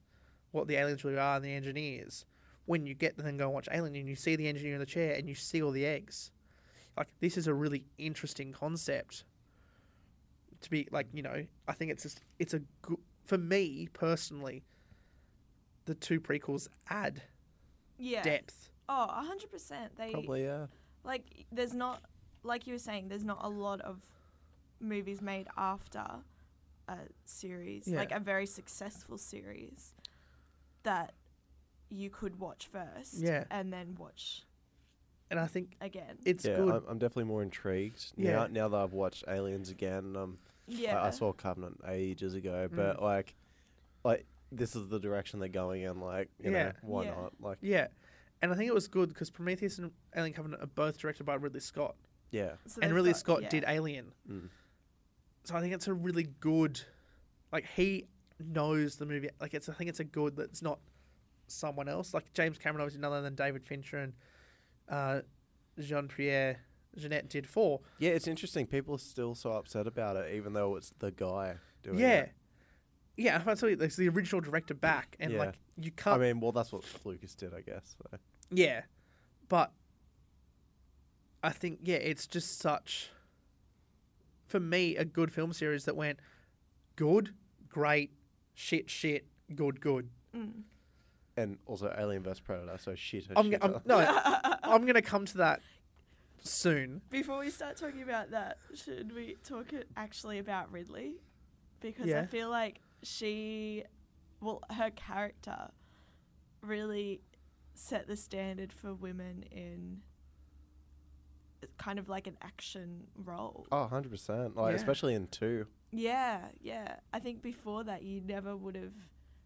what 0.52 0.68
the 0.68 0.76
aliens 0.76 1.04
really 1.04 1.18
are 1.18 1.36
and 1.36 1.44
the 1.44 1.52
engineers. 1.52 2.24
When 2.66 2.86
you 2.86 2.94
get 2.94 3.16
them 3.16 3.26
and 3.26 3.38
go 3.38 3.46
and 3.46 3.54
watch 3.54 3.68
Alien 3.72 3.96
and 3.96 4.08
you 4.08 4.14
see 4.14 4.36
the 4.36 4.46
engineer 4.46 4.74
in 4.74 4.80
the 4.80 4.86
chair 4.86 5.14
and 5.14 5.28
you 5.28 5.34
see 5.34 5.60
all 5.60 5.72
the 5.72 5.84
eggs. 5.84 6.30
Like 6.96 7.08
this 7.20 7.36
is 7.36 7.48
a 7.48 7.54
really 7.54 7.84
interesting 7.98 8.52
concept. 8.52 9.24
To 10.60 10.70
be 10.70 10.86
like, 10.92 11.08
you 11.12 11.22
know, 11.22 11.44
I 11.66 11.72
think 11.72 11.90
it's 11.90 12.04
just 12.04 12.20
it's 12.38 12.54
a 12.54 12.60
good 12.82 12.98
for 13.24 13.38
me 13.38 13.88
personally. 13.92 14.62
The 15.84 15.94
two 15.94 16.20
prequels 16.20 16.68
add 16.88 17.22
Yeah. 17.98 18.22
depth. 18.22 18.70
Oh, 18.88 19.04
a 19.08 19.24
hundred 19.24 19.50
percent. 19.50 19.96
They 19.96 20.12
Probably 20.12 20.44
yeah. 20.44 20.66
like 21.04 21.46
there's 21.50 21.74
not 21.74 22.02
like 22.44 22.66
you 22.66 22.74
were 22.74 22.78
saying 22.78 23.08
there's 23.08 23.24
not 23.24 23.38
a 23.42 23.48
lot 23.48 23.80
of 23.80 24.00
movies 24.80 25.20
made 25.22 25.48
after 25.56 26.04
a 26.88 26.96
series 27.24 27.86
Yeah. 27.88 27.98
like 27.98 28.12
a 28.12 28.18
very 28.20 28.46
successful 28.46 29.16
series 29.18 29.94
that 30.82 31.12
you 31.88 32.10
could 32.10 32.38
watch 32.40 32.66
first 32.66 33.14
Yeah. 33.14 33.44
and 33.50 33.72
then 33.72 33.94
watch 33.98 34.42
And 35.30 35.38
I 35.40 35.46
think 35.46 35.76
again 35.80 36.18
it's 36.24 36.44
yeah, 36.44 36.56
good. 36.56 36.74
I'm, 36.74 36.82
I'm 36.88 36.98
definitely 36.98 37.24
more 37.24 37.42
intrigued 37.42 38.12
Yeah. 38.16 38.32
now. 38.32 38.46
Now 38.48 38.68
that 38.68 38.76
I've 38.76 38.92
watched 38.92 39.24
Aliens 39.28 39.68
again, 39.70 40.16
um, 40.16 40.38
yeah 40.78 41.00
I, 41.02 41.08
I 41.08 41.10
saw 41.10 41.32
Covenant 41.32 41.80
ages 41.88 42.34
ago, 42.34 42.68
Mm. 42.70 42.76
but 42.76 43.02
like, 43.02 43.34
like 44.04 44.26
this 44.50 44.74
is 44.76 44.88
the 44.88 44.98
direction 45.00 45.40
they're 45.40 45.48
going 45.48 45.82
in. 45.82 46.00
Like, 46.00 46.28
you 46.38 46.50
Yeah. 46.52 46.64
know, 46.64 46.72
why 46.82 47.04
Yeah. 47.04 47.10
not? 47.14 47.32
Like, 47.40 47.58
Yeah, 47.60 47.86
and 48.42 48.52
I 48.52 48.56
think 48.56 48.68
it 48.68 48.74
was 48.74 48.88
good 48.88 49.08
because 49.08 49.30
Prometheus 49.30 49.78
and 49.78 49.92
Alien 50.16 50.34
Covenant 50.34 50.62
are 50.62 50.66
both 50.66 50.98
directed 50.98 51.24
by 51.24 51.34
Ridley 51.34 51.60
Scott, 51.60 51.96
Yeah. 52.30 52.52
So 52.66 52.80
and 52.82 52.92
Ridley 52.94 53.12
got- 53.12 53.18
Scott 53.20 53.42
yeah. 53.42 53.48
did 53.48 53.64
Alien. 53.66 54.12
Mm. 54.28 54.48
So 55.44 55.56
I 55.56 55.60
think 55.60 55.74
it's 55.74 55.88
a 55.88 55.94
really 55.94 56.24
good, 56.40 56.80
like 57.52 57.66
he 57.76 58.08
knows 58.38 58.96
the 58.96 59.06
movie. 59.06 59.30
Like 59.40 59.54
it's, 59.54 59.68
I 59.68 59.72
think 59.74 59.88
it's 59.90 60.00
a 60.00 60.04
good 60.04 60.36
that's 60.36 60.62
not 60.62 60.80
someone 61.48 61.88
else. 61.88 62.14
Like 62.14 62.32
James 62.32 62.58
Cameron, 62.58 62.82
obviously, 62.82 63.00
none 63.00 63.12
other 63.12 63.22
than 63.22 63.34
David 63.34 63.64
Fincher 63.64 63.98
and 63.98 64.12
uh, 64.88 65.20
Jean 65.78 66.08
Pierre 66.08 66.58
Jeunet 66.98 67.28
did 67.28 67.46
four. 67.46 67.80
Yeah, 67.98 68.10
it's 68.10 68.26
interesting. 68.26 68.66
People 68.66 68.94
are 68.94 68.98
still 68.98 69.34
so 69.34 69.52
upset 69.52 69.86
about 69.86 70.16
it, 70.16 70.34
even 70.34 70.52
though 70.52 70.76
it's 70.76 70.92
the 70.98 71.10
guy 71.10 71.56
doing 71.82 71.98
yeah, 71.98 72.08
it. 72.08 72.32
yeah. 73.16 73.32
Yeah, 73.36 73.42
I 73.46 73.54
tell 73.54 73.68
you, 73.68 73.76
there's 73.76 73.96
the 73.96 74.08
original 74.08 74.40
director 74.40 74.74
back, 74.74 75.16
and 75.20 75.32
Yeah. 75.32 75.38
like 75.38 75.54
you 75.76 75.90
can't. 75.90 76.20
I 76.20 76.24
mean, 76.26 76.40
well, 76.40 76.52
that's 76.52 76.72
what 76.72 76.82
Lucas 77.04 77.34
did, 77.34 77.52
I 77.54 77.60
guess. 77.60 77.94
So. 78.10 78.18
Yeah, 78.50 78.82
but 79.48 79.72
I 81.42 81.50
think 81.50 81.80
yeah, 81.82 81.96
it's 81.96 82.26
just 82.26 82.58
such 82.58 83.10
for 84.46 84.60
me 84.60 84.96
a 84.96 85.04
good 85.04 85.32
film 85.32 85.52
series 85.52 85.84
that 85.84 85.96
went 85.96 86.20
good, 86.96 87.34
great, 87.68 88.12
shit, 88.54 88.88
shit, 88.90 89.26
good, 89.54 89.80
good. 89.80 90.08
Mm. 90.36 90.62
And 91.36 91.58
also 91.66 91.94
Alien 91.98 92.22
vs 92.22 92.40
Predator, 92.40 92.76
so 92.78 92.94
shit. 92.94 93.26
I'm, 93.34 93.50
g- 93.50 93.56
I'm 93.60 93.80
no, 93.84 93.98
I'm 94.62 94.86
gonna 94.86 95.02
come 95.02 95.26
to 95.26 95.38
that 95.38 95.60
soon. 96.42 97.02
Before 97.10 97.38
we 97.38 97.50
start 97.50 97.76
talking 97.76 98.02
about 98.02 98.30
that, 98.30 98.58
should 98.74 99.14
we 99.14 99.36
talk 99.44 99.72
it 99.72 99.88
actually 99.96 100.38
about 100.38 100.70
Ripley? 100.72 101.16
Because 101.80 102.06
Yeah. 102.06 102.20
I 102.22 102.26
feel 102.26 102.48
like 102.50 102.80
she, 103.02 103.84
well, 104.40 104.62
her 104.70 104.90
character 104.90 105.70
really 106.60 107.20
set 107.74 108.06
the 108.06 108.16
standard 108.16 108.72
for 108.72 108.94
women 108.94 109.42
in 109.50 110.02
kind 111.78 111.98
of 111.98 112.08
like 112.08 112.26
an 112.26 112.36
action 112.42 113.06
role. 113.16 113.66
Oh, 113.72 113.86
100%. 113.90 114.56
Like, 114.56 114.70
Yeah. 114.72 114.76
especially 114.76 115.14
in 115.14 115.26
two. 115.28 115.66
Yeah, 115.90 116.48
yeah. 116.60 116.96
I 117.12 117.18
think 117.20 117.42
before 117.42 117.84
that, 117.84 118.02
you 118.02 118.20
never 118.20 118.56
would 118.56 118.74
have 118.76 118.94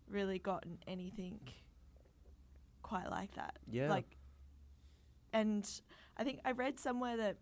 really 0.08 0.38
gotten 0.38 0.78
anything 0.86 1.40
quite 2.82 3.10
like 3.10 3.34
that. 3.34 3.58
Yeah. 3.70 3.88
Like, 3.90 4.16
and 5.40 5.80
I 6.16 6.24
think 6.24 6.40
I 6.44 6.52
read 6.52 6.80
somewhere 6.80 7.16
that 7.18 7.36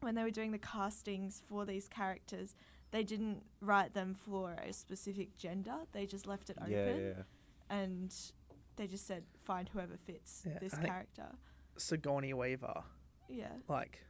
when 0.00 0.14
they 0.14 0.22
were 0.22 0.30
doing 0.30 0.52
the 0.52 0.58
castings 0.58 1.42
for 1.48 1.64
these 1.64 1.88
characters, 1.88 2.54
they 2.90 3.02
didn't 3.02 3.42
write 3.60 3.94
them 3.94 4.14
for 4.14 4.52
a 4.52 4.72
specific 4.72 5.36
gender. 5.36 5.74
They 5.92 6.06
just 6.06 6.26
left 6.26 6.50
it 6.50 6.56
open, 6.60 6.72
Yeah, 6.72 6.94
yeah. 6.96 7.22
and 7.68 8.14
they 8.76 8.86
just 8.86 9.06
said, 9.06 9.24
"Find 9.44 9.68
whoever 9.68 9.96
fits 9.96 10.44
Yeah, 10.46 10.58
this 10.58 10.72
I 10.74 10.76
think- 10.76 10.88
character." 10.88 11.26
Sigourney 11.78 12.32
Weaver, 12.32 12.84
Yeah, 13.28 13.52
like 13.68 14.00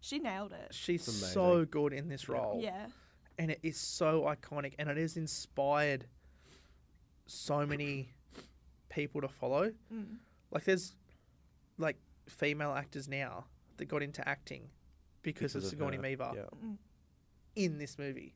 she 0.00 0.18
nailed 0.18 0.52
it. 0.52 0.74
she's 0.74 1.06
It's 1.06 1.32
so 1.32 1.64
good 1.64 1.92
in 1.92 2.08
this 2.08 2.28
role. 2.28 2.60
Yeah, 2.60 2.88
and 3.38 3.50
it 3.52 3.60
is 3.62 3.76
so 3.78 4.22
iconic 4.22 4.74
and 4.78 4.88
it 4.88 4.96
has 4.96 5.16
inspired 5.16 6.06
so 7.26 7.64
many 7.66 8.08
people 8.88 9.20
to 9.20 9.28
follow 9.28 9.72
mm. 9.92 10.18
like 10.52 10.64
there's 10.64 10.94
like 11.78 11.96
female 12.28 12.72
actors 12.72 13.08
now 13.08 13.44
that 13.76 13.86
got 13.86 14.02
into 14.02 14.26
acting 14.28 14.68
because, 15.22 15.54
of 15.54 15.64
Sigourney 15.64 15.96
her. 15.96 16.02
Weaver 16.02 16.32
Yeah. 16.34 16.42
Mm. 16.64 16.76
in 17.56 17.78
this 17.78 17.98
movie 17.98 18.34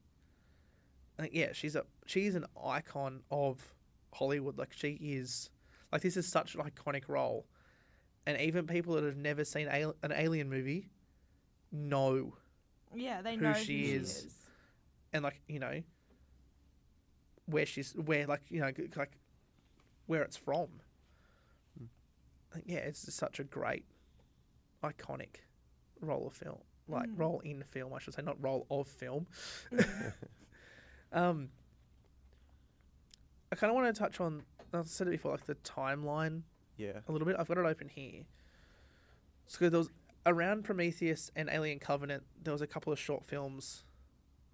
I 1.19 1.23
think 1.23 1.35
yeah 1.35 1.53
she's 1.53 1.75
a 1.77 1.85
she's 2.07 2.35
an 2.35 2.45
icon 2.65 3.23
of 3.31 3.75
Hollywood 4.15 4.57
like 4.59 4.73
she 4.73 4.91
is 5.01 5.51
like 5.93 6.03
this 6.03 6.17
is 6.17 6.27
such 6.27 6.55
an 6.55 6.63
iconic 6.63 7.09
role 7.09 7.47
and 8.27 8.41
even 8.41 8.67
people 8.67 8.95
that 8.95 9.05
have 9.05 9.17
never 9.17 9.45
seen 9.45 9.69
al- 9.69 9.97
an 10.03 10.13
alien 10.13 10.49
movie 10.49 10.89
know 11.73 12.35
yeah. 12.95 13.21
They 13.21 13.35
Who 13.37 13.43
know 13.43 13.53
she 13.55 13.89
who 13.91 13.97
is. 14.01 14.21
she 14.21 14.27
is. 14.27 14.35
and 15.13 15.23
like 15.25 15.41
you 15.49 15.59
know 15.59 15.83
where 17.47 17.67
she's 17.67 17.93
where 17.95 18.27
like 18.27 18.43
you 18.49 18.61
know 18.61 18.71
like 18.97 19.19
where 20.07 20.23
it's 20.23 20.37
from 20.37 20.61
Like, 20.61 20.69
yeah 22.65 22.79
it's 22.79 23.05
just 23.05 23.17
such 23.19 23.39
a 23.41 23.45
great 23.45 23.85
iconic 24.83 25.37
role 26.01 26.27
of 26.27 26.33
film 26.35 26.59
like 26.89 27.09
Mm. 27.11 27.19
role 27.19 27.41
in 27.41 27.63
film 27.65 27.93
i 27.95 27.99
should 27.99 28.15
say 28.15 28.23
not 28.23 28.43
role 28.43 28.67
of 28.71 28.89
film 28.89 29.27
um 31.13 31.49
i 33.53 33.57
kind 33.57 33.71
of 33.71 33.75
want 33.77 33.95
to 33.95 33.99
touch 33.99 34.21
on 34.21 34.43
i 34.73 34.83
said 34.85 35.07
it 35.09 35.11
before 35.13 35.33
like 35.33 35.47
the 35.47 35.55
timeline 35.57 36.43
Yeah. 36.77 37.01
a 37.09 37.13
little 37.13 37.27
bit. 37.27 37.37
I've 37.39 37.49
got 37.49 37.59
it 37.59 37.65
open 37.67 37.89
here. 37.89 38.23
So 39.47 39.69
there 39.69 39.79
was 39.79 39.91
around 40.27 40.63
Prometheus 40.65 41.31
and 41.35 41.49
Alien 41.51 41.79
Covenant. 41.81 42.23
There 42.45 42.53
was 42.53 42.61
a 42.63 42.67
couple 42.69 42.93
of 42.93 42.99
short 43.01 43.25
films 43.27 43.83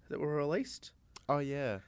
that 0.09 0.19
were 0.19 0.33
released, 0.35 0.91
Oh, 1.29 1.37
yeah. 1.39 1.79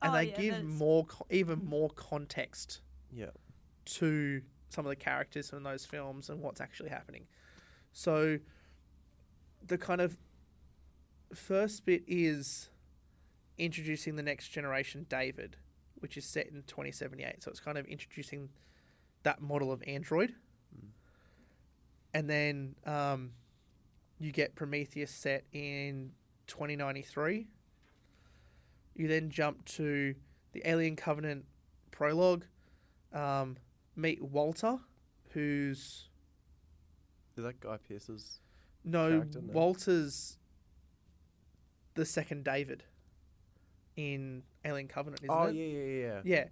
and 0.00 0.12
Oh, 0.12 0.12
they 0.12 0.28
yeah, 0.30 0.36
give 0.36 0.54
there's- 0.54 0.78
more, 0.78 1.04
co- 1.06 1.26
even 1.30 1.64
more 1.64 1.90
context 1.90 2.80
Yeah. 3.12 3.30
to 3.96 4.42
some 4.72 4.86
of 4.86 4.90
the 4.90 4.96
characters 4.96 5.50
from 5.50 5.62
those 5.62 5.84
films 5.84 6.30
and 6.30 6.40
what's 6.40 6.60
actually 6.60 6.90
happening. 6.90 7.26
So 7.92 8.38
the 9.64 9.78
kind 9.78 10.00
of 10.00 10.16
first 11.34 11.84
bit 11.84 12.02
is 12.06 12.70
introducing 13.58 14.16
the 14.16 14.22
next 14.22 14.48
generation 14.48 15.06
David, 15.08 15.56
which 15.96 16.16
is 16.16 16.24
set 16.24 16.46
in 16.46 16.62
2078. 16.66 17.42
So 17.42 17.50
it's 17.50 17.60
kind 17.60 17.78
of 17.78 17.86
introducing 17.86 18.48
that 19.22 19.40
model 19.40 19.70
of 19.70 19.82
android. 19.86 20.34
And 22.14 22.28
then 22.28 22.74
um, 22.84 23.32
you 24.18 24.32
get 24.32 24.54
Prometheus 24.54 25.10
set 25.10 25.44
in 25.52 26.12
2093. 26.46 27.46
You 28.94 29.08
then 29.08 29.30
jump 29.30 29.64
to 29.66 30.14
the 30.52 30.68
Alien 30.68 30.96
Covenant 30.96 31.46
prologue. 31.90 32.44
Um, 33.12 33.56
meet 33.96 34.22
Walter, 34.22 34.78
who's 35.30 36.08
Is 37.36 37.44
that 37.44 37.60
Guy 37.60 37.76
Pearce's? 37.88 38.40
no 38.84 39.10
Character, 39.10 39.40
no. 39.42 39.52
Walter's 39.52 40.38
the 41.94 42.04
second 42.04 42.44
David 42.44 42.84
in 43.96 44.42
Alien 44.64 44.88
Covenant, 44.88 45.22
isn't 45.22 45.30
oh, 45.34 45.44
it? 45.44 45.54
yeah, 45.54 45.64
yeah, 45.66 46.00
yeah. 46.00 46.20
Yeah. 46.24 46.44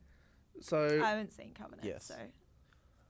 So 0.61 1.01
I 1.03 1.09
haven't 1.11 1.33
seen 1.33 1.53
Covenant, 1.55 1.85
Yes. 1.85 2.05
so 2.07 2.15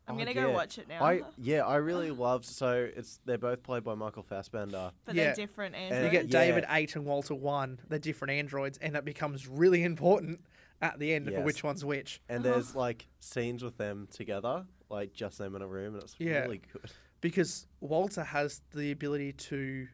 I'm 0.06 0.14
Oh, 0.14 0.18
gonna 0.18 0.34
go 0.34 0.48
yeah. 0.48 0.54
watch 0.54 0.78
it 0.78 0.88
now. 0.88 1.02
I 1.04 1.22
yeah, 1.36 1.66
I 1.66 1.76
really 1.76 2.10
loved. 2.28 2.44
So 2.44 2.88
it's 2.96 3.18
they're 3.24 3.38
both 3.38 3.62
played 3.62 3.82
by 3.84 3.94
Michael 3.94 4.22
Fassbender. 4.22 4.92
but 5.04 5.14
Yeah. 5.14 5.24
they're 5.26 5.34
different 5.34 5.74
And 5.74 5.88
you 5.90 5.94
androids. 5.96 6.12
get 6.12 6.24
Yeah. 6.32 6.46
David 6.46 6.64
eight 6.70 6.94
and 6.96 7.04
Walter 7.04 7.34
one. 7.34 7.80
They're 7.88 7.98
different 7.98 8.32
androids, 8.32 8.78
and 8.78 8.94
it 8.96 9.04
becomes 9.04 9.48
really 9.48 9.82
important 9.82 10.40
at 10.82 10.98
the 10.98 11.12
end 11.12 11.26
for 11.30 11.42
which 11.42 11.62
one's 11.62 11.84
which. 11.84 12.20
And 12.28 12.42
there's 12.44 12.74
like 12.74 13.06
scenes 13.20 13.62
with 13.62 13.76
them 13.76 14.08
together, 14.10 14.66
like 14.88 15.12
just 15.12 15.38
them 15.38 15.54
in 15.56 15.62
a 15.62 15.66
room, 15.66 15.94
and 15.94 16.02
it's 16.02 16.16
Yeah. 16.18 16.40
really 16.42 16.62
good. 16.72 16.90
because 17.20 17.66
Walter 17.80 18.24
has 18.24 18.62
the 18.72 18.90
ability 18.92 19.32
to 19.34 19.88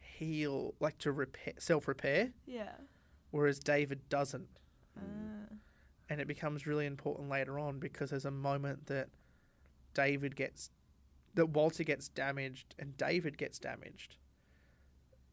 heal, 0.00 0.74
like 0.80 0.98
to 0.98 1.12
repair, 1.12 1.54
self 1.58 1.88
repair, 1.88 2.32
yeah. 2.46 2.72
whereas 3.30 3.58
David 3.58 4.08
doesn't. 4.08 4.48
Uh, 4.96 5.00
And 6.10 6.20
it 6.20 6.26
becomes 6.28 6.66
really 6.66 6.84
important 6.84 7.30
later 7.30 7.58
on 7.58 7.78
because 7.78 8.10
there's 8.10 8.26
a 8.26 8.30
moment 8.30 8.86
that 8.86 9.08
David 9.94 10.36
gets, 10.36 10.70
that 11.34 11.46
Walter 11.46 11.84
gets 11.84 12.08
damaged 12.08 12.74
and 12.78 12.94
David 12.98 13.38
gets 13.38 13.58
damaged, 13.58 14.16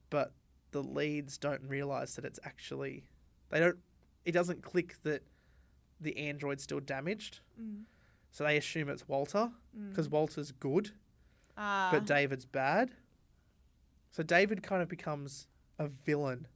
but 0.10 0.32
the 0.72 0.82
leads 0.82 1.38
don't 1.38 1.64
realize 1.68 2.16
that 2.16 2.24
it's 2.24 2.40
actually, 2.46 3.10
they 3.50 3.60
don't, 3.60 3.80
it 4.26 4.32
doesn't 4.32 4.62
click 4.62 4.96
that 5.04 5.24
the 6.00 6.18
android's 6.18 6.64
still 6.64 6.80
damaged. 6.80 7.40
mm, 7.62 7.84
So 8.32 8.44
they 8.44 8.58
assume 8.58 8.90
it's 8.90 9.08
Walter 9.08 9.52
mm. 9.78 9.90
because 9.90 10.10
Walter's 10.10 10.52
good. 10.52 10.92
Ah, 11.58 11.90
but 11.92 12.06
David's 12.06 12.46
bad. 12.46 12.92
So 14.12 14.24
David 14.24 14.64
kind 14.64 14.82
of 14.82 14.88
becomes 14.90 15.48
a 15.78 15.88
villain 15.88 16.48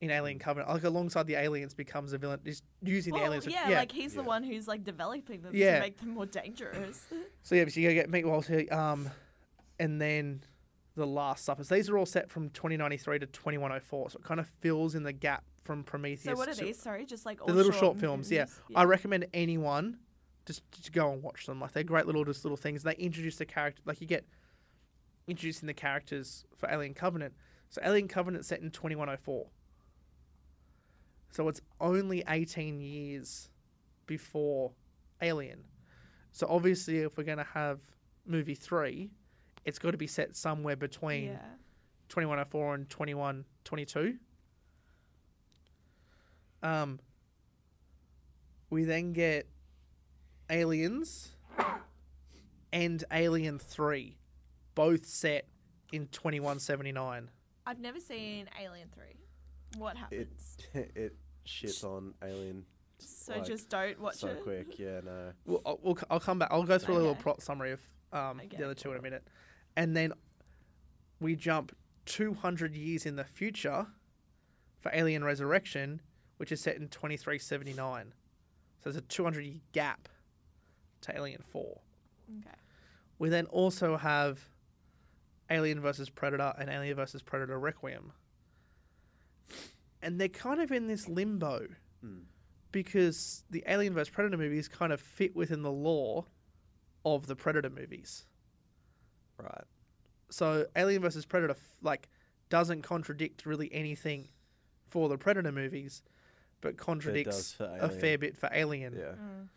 in 0.00 0.10
Alien 0.10 0.38
Covenant, 0.38 0.70
like 0.70 0.84
alongside 0.84 1.26
the 1.26 1.34
aliens, 1.34 1.74
becomes 1.74 2.12
a 2.14 2.18
villain, 2.18 2.40
just 2.44 2.64
using 2.82 3.12
well, 3.12 3.20
the 3.22 3.26
aliens. 3.26 3.44
to- 3.44 3.50
yeah, 3.50 3.68
like 3.68 3.92
he's 3.92 4.14
the 4.14 4.22
one 4.22 4.42
who's 4.42 4.66
like 4.66 4.82
developing 4.82 5.42
them 5.42 5.52
Yeah. 5.54 5.74
to 5.74 5.80
make 5.80 5.98
them 5.98 6.10
more 6.10 6.24
dangerous. 6.26 7.06
so 7.42 7.54
yeah, 7.54 7.64
but 7.64 7.76
you 7.76 7.82
gotta 7.82 7.94
get 7.94 8.08
meet 8.10 8.24
Walter, 8.26 8.64
um, 8.72 9.10
and 9.78 10.00
then 10.00 10.42
the 10.94 11.06
Last 11.06 11.44
Supper. 11.44 11.64
So 11.64 11.74
these 11.74 11.90
are 11.90 11.98
all 11.98 12.06
set 12.06 12.30
from 12.30 12.48
2093 12.50 13.18
to 13.18 13.26
2104, 13.26 14.10
so 14.10 14.18
it 14.18 14.24
kind 14.24 14.40
of 14.40 14.46
fills 14.60 14.94
in 14.94 15.02
the 15.02 15.12
gap 15.12 15.44
from 15.62 15.84
Prometheus. 15.84 16.22
so 16.24 16.34
what 16.34 16.48
are 16.48 16.54
to- 16.54 16.64
these? 16.64 16.78
Sorry, 16.80 17.04
just 17.04 17.26
like 17.26 17.40
all 17.40 17.46
The 17.46 17.54
little 17.54 17.72
short 17.72 17.80
short 17.80 17.98
films. 17.98 18.30
Yeah. 18.30 18.42
movies? 18.44 18.56
I 18.76 18.84
recommend 18.84 19.26
anyone 19.34 19.98
just 20.46 20.62
to 20.84 20.90
go 20.90 21.12
and 21.12 21.22
watch 21.22 21.46
them. 21.46 21.60
Like 21.60 21.72
they're 21.72 21.82
great 21.84 22.06
little 22.06 22.24
just 22.24 22.44
little 22.44 22.56
things. 22.56 22.82
They 22.82 22.94
introduce 22.94 23.36
the 23.36 23.44
character. 23.46 23.82
Like 23.84 24.00
you 24.00 24.06
get 24.06 24.24
introducing 25.26 25.66
the 25.66 25.74
characters 25.74 26.44
for 26.56 26.68
Alien 26.70 26.94
Covenant. 26.94 27.34
So 27.68 27.80
Alien 27.84 28.08
Covenant 28.08 28.44
set 28.46 28.60
in 28.60 28.70
2104. 28.70 29.46
So 31.32 31.46
it's 31.48 31.60
only 31.80 32.24
18 32.28 32.80
years 32.80 33.50
before 34.06 34.72
Alien. 35.22 35.64
So 36.32 36.46
obviously, 36.48 36.98
if 36.98 37.16
we're 37.16 37.24
going 37.24 37.38
to 37.38 37.44
have 37.44 37.80
movie 38.26 38.54
three, 38.56 39.10
it's 39.64 39.78
got 39.78 39.92
to 39.92 39.96
be 39.98 40.06
set 40.08 40.34
somewhere 40.34 40.74
between 40.76 41.24
Yeah. 41.32 41.38
2104 42.08 42.74
and 42.74 42.90
2122. 42.90 44.18
Um, 46.62 47.00
we 48.68 48.84
then 48.84 49.12
get 49.12 49.48
Aliens 50.48 51.32
and 52.72 53.02
Alien 53.12 53.58
3, 53.58 54.16
both 54.74 55.06
set 55.06 55.46
in 55.92 56.06
2179. 56.08 57.30
I've 57.66 57.78
never 57.80 58.00
seen 58.00 58.48
Alien 58.60 58.88
3. 58.94 59.04
What 59.78 59.96
It 59.96 59.98
happens? 59.98 60.56
it 60.74 60.90
it 60.96 61.16
shits 61.46 61.84
on 61.84 62.14
Alien 62.22 62.64
so 62.98 63.34
like, 63.36 63.44
just 63.46 63.70
don't 63.70 63.98
watch 63.98 64.16
so 64.16 64.28
it. 64.28 64.36
So 64.38 64.42
quick. 64.42 64.78
Yeah, 64.78 65.00
no. 65.02 65.32
Well, 65.46 65.62
I'll, 65.64 65.78
we'll, 65.82 65.98
I'll 66.10 66.20
come 66.20 66.38
back. 66.38 66.48
I'll 66.50 66.64
go 66.64 66.78
through 66.78 66.94
a 66.94 66.98
little 66.98 67.10
Okay. 67.12 67.22
plot 67.22 67.42
summary 67.42 67.72
of 67.72 67.80
um, 68.12 68.40
Okay. 68.44 68.56
the 68.58 68.64
other 68.64 68.74
two 68.74 68.90
in 68.92 68.98
a 68.98 69.02
minute. 69.02 69.26
And 69.76 69.96
then 69.96 70.12
we 71.18 71.34
jump 71.34 71.74
200 72.06 72.74
years 72.74 73.06
in 73.06 73.16
the 73.16 73.24
future 73.24 73.86
for 74.80 74.90
Alien 74.92 75.24
Resurrection, 75.24 76.02
which 76.40 76.50
is 76.50 76.58
set 76.58 76.76
in 76.76 76.88
2379. 76.88 78.14
So 78.78 78.84
there's 78.84 78.96
a 78.96 79.02
200 79.02 79.44
year 79.44 79.56
gap 79.72 80.08
to 81.02 81.14
Alien 81.14 81.42
4. 81.46 81.80
Okay. 82.40 82.56
We 83.18 83.28
then 83.28 83.44
also 83.44 83.98
have 83.98 84.40
Alien 85.50 85.82
versus 85.82 86.08
Predator 86.08 86.54
and 86.58 86.70
Alien 86.70 86.96
versus 86.96 87.20
Predator 87.20 87.58
Requiem. 87.58 88.12
And 90.00 90.18
they're 90.18 90.28
kind 90.28 90.62
of 90.62 90.72
in 90.72 90.86
this 90.86 91.08
limbo 91.08 91.66
Hmm. 92.00 92.20
because 92.72 93.44
the 93.50 93.62
Alien 93.66 93.92
vs 93.92 94.08
Predator 94.08 94.38
movies 94.38 94.66
kind 94.66 94.94
of 94.94 95.00
fit 95.02 95.36
within 95.36 95.60
the 95.60 95.70
lore 95.70 96.24
of 97.04 97.26
the 97.26 97.36
Predator 97.36 97.68
movies. 97.68 98.24
Right. 99.36 99.64
So 100.30 100.64
Alien 100.74 101.02
vs 101.02 101.26
Predator 101.26 101.52
f- 101.52 101.76
like 101.82 102.08
doesn't 102.48 102.80
contradict 102.80 103.44
really 103.44 103.70
anything 103.74 104.28
for 104.86 105.10
the 105.10 105.18
Predator 105.18 105.52
movies, 105.52 106.02
but 106.60 106.76
contradicts 106.76 107.56
a 107.60 107.88
fair 107.88 108.18
bit 108.18 108.36
for 108.36 108.48
Alien. 108.52 108.94
Yeah. 108.96 109.12
Mm. 109.12 109.48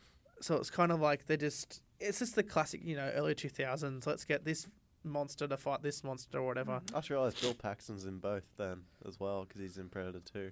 So 0.42 0.56
it's 0.56 0.70
kind 0.70 0.92
of 0.92 1.00
like 1.00 1.26
they're 1.26 1.38
just 1.38 1.82
it's 2.00 2.20
just 2.20 2.36
the 2.36 2.44
classic, 2.44 2.82
you 2.84 2.96
know, 2.96 3.12
early 3.16 3.36
two 3.36 3.50
thousands. 3.50 4.06
Let's 4.06 4.26
get 4.26 4.46
this 4.46 4.68
monster 5.04 5.48
to 5.48 5.58
fight 5.58 5.82
this 5.82 6.04
monster 6.04 6.40
or 6.40 6.48
whatever. 6.48 6.82
I 6.94 6.98
just 6.98 7.10
realised 7.10 7.42
Bill 7.42 7.54
Paxton's 7.54 8.06
in 8.06 8.20
both 8.20 8.44
then 8.58 8.82
as 9.08 9.20
well 9.20 9.46
because 9.46 9.62
he's 9.62 9.78
in 9.78 9.90
Predator 9.90 10.22
2. 10.32 10.52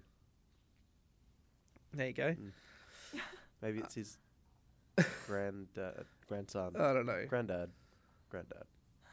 There 1.93 2.07
you 2.07 2.13
go. 2.13 2.35
Maybe 3.61 3.79
it's 3.79 3.95
his 3.95 4.17
granddad, 5.27 6.05
grandson, 6.27 6.75
I 6.77 6.93
don't 6.93 7.05
know. 7.05 7.25
granddad, 7.27 7.69
granddad. 8.29 8.63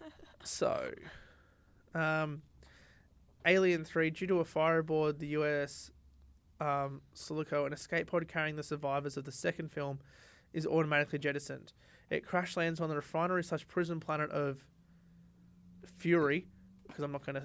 So, 0.44 0.92
um, 1.96 2.42
Alien 3.44 3.84
3, 3.84 4.10
due 4.10 4.28
to 4.28 4.36
a 4.36 4.44
fire 4.44 4.78
aboard 4.78 5.18
the 5.18 5.26
US 5.28 5.90
um, 6.60 7.02
Sulaco, 7.14 7.66
an 7.66 7.72
escape 7.72 8.08
pod 8.08 8.28
carrying 8.28 8.56
the 8.56 8.62
survivors 8.62 9.16
of 9.16 9.24
the 9.24 9.32
second 9.32 9.70
film 9.70 10.00
is 10.52 10.66
automatically 10.66 11.18
jettisoned. 11.18 11.72
It 12.10 12.24
crash 12.24 12.56
lands 12.56 12.80
on 12.80 12.88
the 12.88 12.96
refinery 12.96 13.44
slash 13.44 13.66
prison 13.68 14.00
planet 14.00 14.30
of 14.30 14.64
Fury, 15.84 16.46
because 16.86 17.04
I'm 17.04 17.12
not 17.12 17.24
going 17.24 17.36
to. 17.36 17.42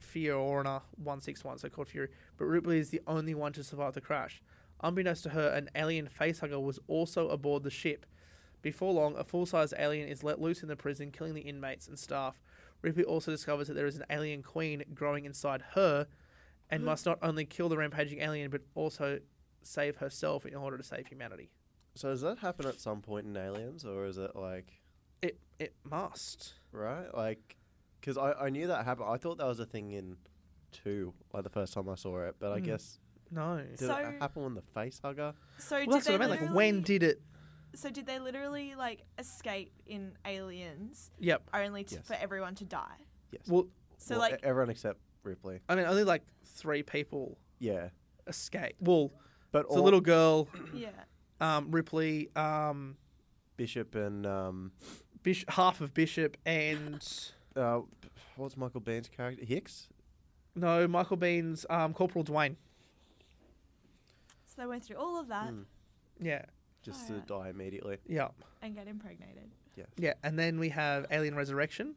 Fiorina 0.00 0.82
161, 0.96 1.58
so 1.58 1.68
called 1.68 1.88
Fury. 1.88 2.08
But 2.38 2.46
Ripley 2.46 2.78
is 2.78 2.90
the 2.90 3.02
only 3.06 3.34
one 3.34 3.52
to 3.52 3.64
survive 3.64 3.94
the 3.94 4.00
crash. 4.00 4.42
Unbeknownst 4.82 5.24
to 5.24 5.30
her, 5.30 5.48
an 5.48 5.70
alien 5.74 6.08
facehugger 6.08 6.62
was 6.62 6.78
also 6.88 7.28
aboard 7.28 7.62
the 7.62 7.70
ship. 7.70 8.06
Before 8.62 8.92
long, 8.92 9.16
a 9.16 9.24
full 9.24 9.46
sized 9.46 9.74
alien 9.78 10.08
is 10.08 10.24
let 10.24 10.40
loose 10.40 10.62
in 10.62 10.68
the 10.68 10.76
prison, 10.76 11.10
killing 11.10 11.34
the 11.34 11.42
inmates 11.42 11.86
and 11.88 11.98
staff. 11.98 12.40
Ripley 12.82 13.04
also 13.04 13.30
discovers 13.30 13.68
that 13.68 13.74
there 13.74 13.86
is 13.86 13.96
an 13.96 14.04
alien 14.10 14.42
queen 14.42 14.84
growing 14.94 15.24
inside 15.24 15.62
her 15.74 16.06
and 16.70 16.84
must 16.84 17.06
not 17.06 17.18
only 17.22 17.44
kill 17.44 17.68
the 17.68 17.76
rampaging 17.76 18.20
alien 18.20 18.50
but 18.50 18.62
also 18.74 19.20
save 19.62 19.96
herself 19.96 20.44
in 20.46 20.54
order 20.54 20.76
to 20.76 20.82
save 20.82 21.06
humanity. 21.06 21.50
So 21.94 22.08
does 22.10 22.20
that 22.20 22.38
happen 22.38 22.66
at 22.66 22.78
some 22.80 23.00
point 23.00 23.26
in 23.26 23.36
Aliens, 23.36 23.84
or 23.84 24.04
is 24.06 24.18
it 24.18 24.36
like 24.36 24.82
It 25.22 25.38
it 25.58 25.74
must. 25.84 26.52
right? 26.72 27.12
Like, 27.14 27.56
because 28.00 28.18
I, 28.18 28.32
I 28.32 28.50
knew 28.50 28.66
that 28.66 28.84
happened. 28.84 29.08
I 29.10 29.16
thought 29.16 29.38
that 29.38 29.46
was 29.46 29.60
a 29.60 29.64
thing 29.66 29.92
in 29.92 30.16
two, 30.72 31.14
like 31.32 31.42
the 31.44 31.48
first 31.50 31.72
time 31.72 31.88
I 31.88 31.94
saw 31.94 32.20
it. 32.28 32.36
But 32.38 32.52
I 32.52 32.60
Mm. 32.60 32.64
guess 32.64 32.98
No. 33.30 33.56
did 33.58 33.78
So- 33.78 33.96
it 33.96 34.20
happen 34.20 34.42
when 34.42 34.54
the 34.54 34.62
face 34.62 35.00
hugger? 35.02 35.32
So 35.58 35.76
Well, 35.76 35.84
did 35.86 35.94
that's 35.94 36.06
they 36.06 36.12
what 36.12 36.16
I 36.16 36.18
meant. 36.18 36.30
Like, 36.32 36.40
literally- 36.42 36.56
when 36.56 36.82
did 36.82 37.02
it? 37.02 37.22
So 37.74 37.90
did 37.90 38.06
they 38.06 38.18
literally 38.18 38.74
like 38.74 39.04
escape 39.18 39.72
in 39.86 40.16
Aliens 40.26 41.10
Yep. 41.18 41.50
only 41.54 41.84
to, 41.84 41.94
Yes. 41.96 42.06
for 42.06 42.14
everyone 42.14 42.54
to 42.56 42.64
die? 42.66 42.98
Yes. 43.32 43.48
Well, 43.48 43.68
So 43.98 44.14
Well, 44.18 44.30
like 44.30 44.34
e- 44.34 44.38
everyone 44.42 44.68
except 44.68 45.00
Ripley. 45.26 45.60
I 45.68 45.74
mean, 45.74 45.84
only 45.86 46.04
like 46.04 46.22
three 46.44 46.82
people 46.82 47.36
Yeah, 47.58 47.88
escape. 48.26 48.76
Well, 48.80 49.10
but 49.52 49.68
the 49.68 49.74
all 49.76 49.82
little 49.82 50.00
girl, 50.00 50.48
yeah. 50.74 50.88
um, 51.40 51.70
Ripley, 51.70 52.30
um, 52.36 52.96
Bishop 53.56 53.94
and 53.94 54.24
um, 54.26 54.72
Bish- 55.22 55.44
half 55.48 55.80
of 55.80 55.92
Bishop, 55.92 56.36
and 56.46 57.06
uh, 57.56 57.80
what's 58.36 58.56
Michael 58.56 58.80
Biehn's 58.80 59.08
character? 59.08 59.44
Hicks. 59.44 59.88
no, 60.54 60.86
Michael 60.88 61.16
Biehn's 61.16 61.66
um, 61.68 61.92
Corporal 61.92 62.24
Dwayne. 62.24 62.56
So 64.46 64.62
they 64.62 64.66
went 64.66 64.84
through 64.84 64.96
all 64.96 65.18
of 65.20 65.28
that 65.28 65.52
Mm. 65.52 65.64
Yeah. 66.20 66.42
Just 66.82 67.04
Oh, 67.04 67.08
to 67.08 67.14
yeah. 67.14 67.20
die 67.26 67.48
immediately. 67.50 67.98
Yeah. 68.06 68.28
and 68.62 68.74
get 68.74 68.86
impregnated. 68.88 69.50
Yeah. 69.74 69.84
Yeah, 69.98 70.14
and 70.22 70.38
then 70.38 70.58
we 70.58 70.70
have 70.70 71.04
Alien 71.10 71.34
Resurrection. 71.34 71.94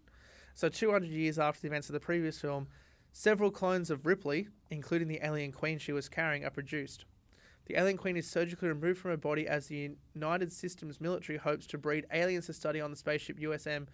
So 0.55 0.67
200 0.67 1.07
years 1.09 1.39
after 1.39 1.61
the 1.61 1.67
events 1.67 1.87
of 1.89 1.93
the 1.93 1.99
previous 2.01 2.37
film, 2.41 2.67
several 3.11 3.51
clones 3.51 3.89
of 3.89 4.05
Ripley, 4.05 4.47
including 4.69 5.07
the 5.07 5.19
alien 5.23 5.51
queen 5.51 5.79
she 5.79 5.91
was 5.91 6.09
carrying, 6.09 6.45
are 6.45 6.49
produced. 6.49 7.05
The 7.65 7.79
alien 7.79 7.97
queen 7.97 8.17
is 8.17 8.29
surgically 8.29 8.67
removed 8.67 8.99
from 8.99 9.11
her 9.11 9.17
body 9.17 9.47
as 9.47 9.67
the 9.67 9.91
United 10.15 10.51
Systems 10.51 10.99
military 10.99 11.37
hopes 11.37 11.67
to 11.67 11.77
breed 11.77 12.05
aliens 12.11 12.47
to 12.47 12.53
study 12.53 12.81
on 12.81 12.89
the 12.89 12.97
spaceship 12.97 13.39
USM 13.39 13.87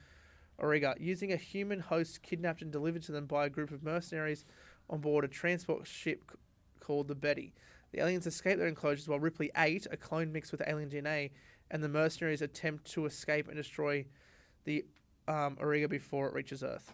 Auriga, 0.61 0.95
using 0.99 1.33
a 1.33 1.37
human 1.37 1.81
host 1.81 2.21
kidnapped 2.21 2.61
and 2.61 2.71
delivered 2.71 3.03
to 3.03 3.11
them 3.11 3.25
by 3.25 3.45
a 3.45 3.49
group 3.49 3.71
of 3.71 3.83
mercenaries 3.83 4.45
on 4.89 5.01
board 5.01 5.25
a 5.25 5.27
transport 5.27 5.85
ship 5.85 6.31
called 6.79 7.07
the 7.07 7.15
Betty. 7.15 7.53
The 7.91 7.99
aliens 8.01 8.27
escape 8.27 8.57
their 8.57 8.67
enclosures 8.67 9.07
while 9.07 9.19
Ripley 9.19 9.51
8, 9.57 9.87
a 9.91 9.97
clone 9.97 10.31
mixed 10.31 10.51
with 10.51 10.61
alien 10.65 10.89
DNA, 10.89 11.31
and 11.71 11.83
the 11.83 11.89
mercenaries 11.89 12.41
attempt 12.41 12.91
to 12.91 13.05
escape 13.05 13.47
and 13.47 13.57
destroy 13.57 14.05
the 14.65 14.85
um, 15.27 15.57
Auriga 15.57 15.89
before 15.89 16.27
it 16.27 16.33
reaches 16.33 16.63
Earth. 16.63 16.93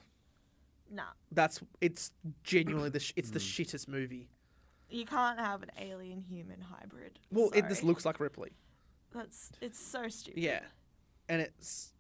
Nah, 0.94 1.04
That's 1.32 1.62
it's 1.80 2.12
genuinely 2.44 2.90
the 2.90 3.00
sh- 3.00 3.14
it's 3.16 3.32
the 3.32 3.40
mm. 3.40 3.44
shittest 3.66 3.88
movie. 3.88 4.28
you 4.90 5.06
can't 5.06 5.40
have 5.40 5.64
an 5.64 5.72
alien 5.80 6.20
human 6.22 6.60
hybrid. 6.60 7.18
Well, 7.32 7.50
it 7.56 7.62
just 7.70 7.82
Sorry. 7.82 7.88
looks 7.88 8.06
like 8.06 8.20
Ripley. 8.20 8.52
That's 9.14 9.52
it's 9.62 9.80
so 9.80 10.10
stupid. 10.10 10.42
Yeah, 10.44 10.60
and 11.30 11.42
it's 11.42 11.94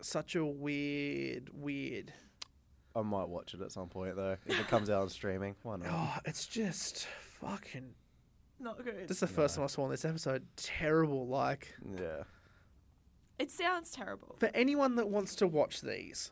such 0.00 0.34
a 0.34 0.44
weird, 0.44 1.50
weird. 1.52 2.12
I 2.94 3.02
might 3.02 3.28
watch 3.28 3.52
it 3.52 3.60
at 3.60 3.70
some 3.72 3.88
point 3.88 4.16
though. 4.16 4.36
If 4.46 4.58
it 4.60 4.68
comes 4.68 4.88
out 4.88 5.02
on 5.02 5.08
streaming, 5.10 5.54
why 5.62 5.76
not? 5.76 5.88
Oh, 5.90 6.14
it's 6.24 6.46
just 6.46 7.06
fucking. 7.40 7.90
Not 8.58 8.82
good. 8.82 9.06
This 9.08 9.16
is 9.18 9.20
the 9.20 9.26
first 9.26 9.56
time 9.56 9.64
I 9.64 9.66
saw 9.66 9.84
in 9.84 9.90
this 9.90 10.06
episode. 10.06 10.46
Terrible. 10.56 11.26
Like 11.26 11.74
Yeah. 11.98 12.22
It 13.38 13.50
sounds 13.50 13.90
terrible. 13.90 14.36
for 14.40 14.50
anyone 14.54 14.94
that 14.96 15.10
wants 15.10 15.34
to 15.36 15.46
watch 15.46 15.82
these, 15.82 16.30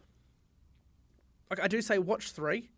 like 1.51 1.61
I 1.61 1.68
do 1.68 1.80
say, 1.82 1.99
watch 1.99 2.32
three. 2.32 2.70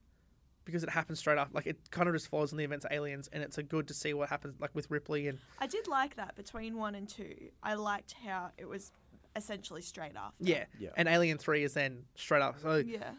Because 0.64 0.82
it 0.82 0.90
happens 0.90 1.20
straight 1.20 1.38
up, 1.38 1.50
like 1.52 1.68
it 1.68 1.78
kind 1.92 2.08
of 2.08 2.14
just 2.16 2.26
follows 2.26 2.50
on 2.52 2.58
the 2.58 2.64
events 2.64 2.84
of 2.84 2.90
Aliens, 2.90 3.28
and 3.32 3.40
it's 3.40 3.56
a 3.56 3.62
good 3.62 3.86
to 3.86 3.94
see 3.94 4.12
what 4.14 4.28
happens, 4.28 4.56
like 4.60 4.74
with 4.74 4.90
Ripley 4.90 5.28
and 5.28 5.38
I 5.60 5.68
did 5.68 5.86
like 5.86 6.16
that 6.16 6.34
between 6.34 6.76
one 6.76 6.96
and 6.96 7.08
two. 7.08 7.36
I 7.62 7.74
liked 7.74 8.16
how 8.24 8.50
it 8.58 8.64
was 8.68 8.90
essentially 9.36 9.80
straight 9.80 10.16
after. 10.16 10.34
yeah, 10.42 10.64
Yeah. 10.76 10.88
and 10.96 11.06
Alien 11.08 11.38
Three 11.38 11.62
is 11.62 11.74
then 11.74 12.06
straight 12.16 12.42
up. 12.42 12.58
So 12.60 12.78
Yeah. 12.78 13.12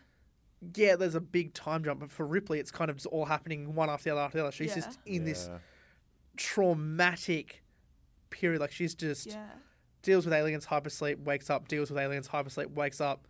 yeah, 0.75 0.97
there's 0.97 1.15
a 1.15 1.21
big 1.21 1.53
time 1.53 1.85
jump, 1.85 2.01
but 2.01 2.11
for 2.11 2.27
Ripley, 2.27 2.59
it's 2.59 2.69
kind 2.69 2.89
of 2.91 2.97
just 2.97 3.05
all 3.07 3.23
happening 3.23 3.75
one 3.75 3.89
after 3.89 4.09
the 4.09 4.11
other 4.17 4.21
after 4.25 4.39
the 4.39 4.43
other. 4.43 4.51
She's 4.51 4.71
Yeah. 4.75 4.81
just 4.83 4.99
in 5.05 5.23
this 5.23 5.49
traumatic 6.35 7.63
period. 8.29 8.59
Like 8.61 8.71
she's 8.71 8.93
just 8.95 9.25
Yeah. 9.27 9.51
deals 10.01 10.25
with 10.25 10.33
aliens, 10.33 10.65
hypersleep, 10.65 11.19
wakes 11.23 11.49
up, 11.49 11.67
deals 11.67 11.89
with 11.91 11.99
aliens, 11.99 12.27
hypersleep, 12.27 12.71
wakes 12.73 12.99
up, 13.01 13.27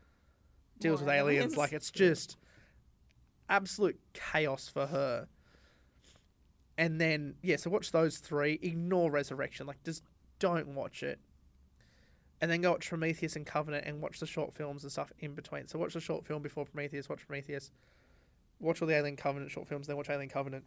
deals 0.80 1.01
More 1.01 1.07
with 1.07 1.15
aliens. 1.15 1.38
aliens. 1.38 1.57
Like 1.57 1.73
it's 1.73 1.91
just 1.91 2.38
absolute 3.49 3.99
chaos 4.13 4.67
for 4.67 4.88
her. 4.88 5.28
And 6.78 7.01
then 7.01 7.36
yeah, 7.41 7.55
so 7.55 7.69
watch 7.69 7.91
those 7.91 8.17
three. 8.17 8.59
Ignore 8.61 9.11
Resurrection. 9.11 9.67
Like 9.67 9.84
just 9.84 10.03
don't 10.39 10.69
watch 10.75 11.03
it. 11.03 11.19
And 12.39 12.51
then 12.51 12.61
go 12.61 12.73
watch 12.73 12.88
Prometheus 12.88 13.36
and 13.36 13.45
Covenant 13.45 13.86
and 13.88 13.99
watch 13.99 14.19
the 14.19 14.28
short 14.28 14.53
films 14.53 14.84
and 14.84 14.91
stuff 14.91 15.11
in 15.19 15.34
between. 15.34 15.67
So 15.67 15.80
watch 15.80 15.93
the 15.93 15.99
short 15.99 16.23
film 16.25 16.43
before 16.43 16.65
Prometheus, 16.65 17.09
watch 17.09 17.25
Prometheus, 17.25 17.71
watch 18.59 18.80
all 18.80 18.88
the 18.88 18.95
Alien 18.95 19.15
Covenant 19.15 19.49
short 19.49 19.67
films, 19.67 19.88
then 19.88 19.97
watch 19.97 20.09
Alien 20.09 20.30
Covenant. 20.30 20.63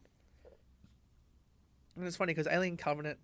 And 1.97 2.05
it's 2.07 2.17
funny 2.17 2.35
because 2.35 2.49
Alien 2.49 2.77
Covenant, 2.77 3.19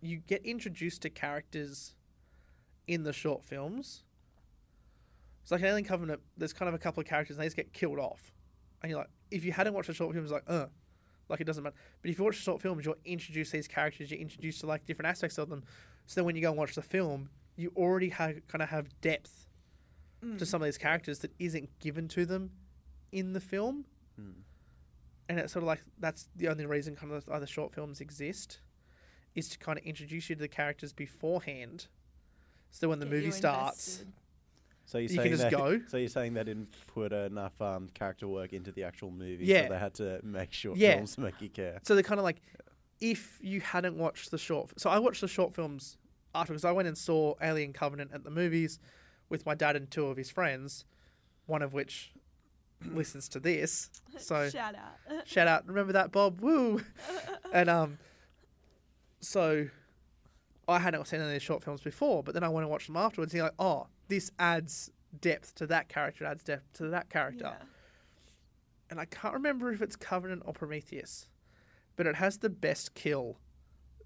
you 0.00 0.18
get 0.26 0.44
introduced 0.46 1.02
to 1.02 1.10
characters 1.10 1.94
in 2.86 3.02
the 3.02 3.12
short 3.12 3.44
films, 3.44 4.02
It's 5.44 5.52
like 5.52 5.60
an 5.60 5.66
Alien 5.68 5.84
Covenant. 5.84 6.20
There's 6.36 6.52
kind 6.52 6.68
of 6.68 6.74
a 6.74 6.78
couple 6.78 7.00
of 7.00 7.06
characters, 7.06 7.36
and 7.36 7.42
they 7.42 7.46
just 7.46 7.54
get 7.56 7.72
killed 7.72 8.00
off, 8.00 8.32
and 8.82 8.90
you're 8.90 8.98
like, 8.98 9.10
if 9.30 9.44
you 9.44 9.52
hadn't 9.52 9.74
watched 9.74 9.86
the 9.86 9.94
short 9.94 10.12
films, 10.14 10.32
like, 10.32 10.42
uh, 10.48 10.66
like 11.28 11.40
it 11.40 11.44
doesn't 11.44 11.62
matter. 11.62 11.76
But 12.02 12.10
if 12.10 12.18
you 12.18 12.24
watch 12.24 12.36
the 12.36 12.42
short 12.42 12.60
films, 12.60 12.84
you're 12.84 12.96
introduced 13.04 13.52
to 13.52 13.58
these 13.58 13.68
characters. 13.68 14.10
You're 14.10 14.20
introduced 14.20 14.60
to 14.62 14.66
like 14.66 14.84
different 14.86 15.08
aspects 15.08 15.38
of 15.38 15.48
them. 15.48 15.62
So 16.06 16.16
then 16.16 16.24
when 16.24 16.34
you 16.36 16.42
go 16.42 16.48
and 16.48 16.58
watch 16.58 16.74
the 16.74 16.82
film, 16.82 17.30
you 17.56 17.72
already 17.76 18.08
have 18.08 18.46
kind 18.48 18.62
of 18.62 18.70
have 18.70 18.88
depth 19.00 19.46
Mm. 20.22 20.38
to 20.38 20.46
some 20.46 20.62
of 20.62 20.66
these 20.66 20.78
characters 20.78 21.18
that 21.18 21.32
isn't 21.38 21.78
given 21.80 22.08
to 22.08 22.24
them 22.24 22.50
in 23.12 23.34
the 23.34 23.40
film. 23.40 23.84
Hmm. 24.16 24.30
And 25.28 25.38
it's 25.38 25.52
sort 25.52 25.62
of 25.62 25.66
like 25.66 25.82
that's 25.98 26.28
the 26.34 26.48
only 26.48 26.64
reason 26.64 26.96
kind 26.96 27.12
of 27.12 27.28
other 27.28 27.46
short 27.46 27.74
films 27.74 28.00
exist, 28.00 28.60
is 29.34 29.50
to 29.50 29.58
kind 29.58 29.78
of 29.78 29.84
introduce 29.84 30.30
you 30.30 30.36
to 30.36 30.40
the 30.40 30.48
characters 30.48 30.94
beforehand. 30.94 31.88
So 32.70 32.88
when 32.88 33.00
the 33.00 33.06
movie 33.06 33.30
starts, 33.32 34.00
invested. 34.00 34.12
So 34.86 34.98
you're 34.98 35.02
You 35.04 35.08
can 35.08 35.16
saying 35.18 35.30
just 35.30 35.42
that, 35.42 35.52
go? 35.52 35.80
So 35.88 35.96
you're 35.96 36.08
saying 36.08 36.34
they 36.34 36.44
didn't 36.44 36.68
put 36.88 37.12
enough 37.12 37.60
um, 37.60 37.88
character 37.94 38.28
work 38.28 38.52
into 38.52 38.70
the 38.72 38.84
actual 38.84 39.10
movie, 39.10 39.44
Yeah. 39.46 39.62
so 39.64 39.68
they 39.72 39.78
had 39.78 39.94
to 39.94 40.20
make 40.22 40.52
short 40.52 40.76
Yeah. 40.78 40.94
films 40.96 41.16
make 41.18 41.40
you 41.40 41.48
care. 41.48 41.80
so 41.82 41.94
they're 41.94 42.02
kind 42.02 42.18
of 42.20 42.24
like, 42.24 42.42
if 43.00 43.38
you 43.40 43.60
hadn't 43.60 43.96
watched 43.96 44.30
the 44.30 44.38
short, 44.38 44.78
so 44.78 44.90
I 44.90 44.98
watched 44.98 45.20
the 45.20 45.28
short 45.28 45.54
films 45.54 45.96
after 46.34 46.52
because 46.52 46.64
I 46.64 46.72
went 46.72 46.88
and 46.88 46.96
saw 46.98 47.34
Alien 47.42 47.72
Covenant 47.72 48.10
at 48.12 48.24
the 48.24 48.30
movies 48.30 48.78
with 49.30 49.46
my 49.46 49.54
dad 49.54 49.74
and 49.76 49.90
two 49.90 50.06
of 50.06 50.16
his 50.16 50.30
friends, 50.30 50.84
one 51.46 51.62
of 51.62 51.72
which 51.72 52.12
listens 52.84 53.28
to 53.30 53.40
this. 53.40 53.90
So 54.18 54.48
shout 54.50 54.74
out. 54.74 55.26
Shout 55.26 55.48
out. 55.48 55.66
Remember 55.66 55.92
that, 55.94 56.12
Bob? 56.12 56.40
Woo! 56.40 56.82
and 57.52 57.70
um, 57.70 57.98
so 59.20 59.68
I 60.68 60.78
hadn't 60.78 61.06
seen 61.06 61.20
any 61.20 61.28
of 61.28 61.32
these 61.34 61.42
short 61.42 61.62
films 61.62 61.80
before, 61.80 62.22
but 62.22 62.34
then 62.34 62.44
I 62.44 62.48
went 62.48 62.64
and 62.64 62.70
watched 62.70 62.86
them 62.88 62.96
afterwards. 62.96 63.32
And 63.32 63.38
you're 63.38 63.46
like, 63.46 63.54
oh, 63.58 63.86
this 64.08 64.30
adds 64.38 64.90
depth 65.20 65.54
to 65.56 65.66
that 65.68 65.88
character, 65.88 66.24
adds 66.24 66.44
depth 66.44 66.72
to 66.74 66.88
that 66.88 67.10
character. 67.10 67.52
Yeah. 67.58 67.66
And 68.90 69.00
I 69.00 69.04
can't 69.06 69.34
remember 69.34 69.72
if 69.72 69.80
it's 69.82 69.96
Covenant 69.96 70.42
or 70.44 70.52
Prometheus, 70.52 71.28
but 71.96 72.06
it 72.06 72.16
has 72.16 72.38
the 72.38 72.50
best 72.50 72.94
kill 72.94 73.38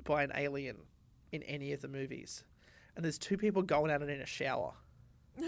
by 0.04 0.22
an 0.22 0.32
alien 0.34 0.76
in 1.32 1.42
any 1.42 1.72
of 1.72 1.80
the 1.82 1.88
movies. 1.88 2.44
And 2.96 3.04
there's 3.04 3.18
two 3.18 3.36
people 3.36 3.62
going 3.62 3.90
at 3.90 4.02
it 4.02 4.08
in 4.08 4.20
a 4.20 4.26
shower. 4.26 4.72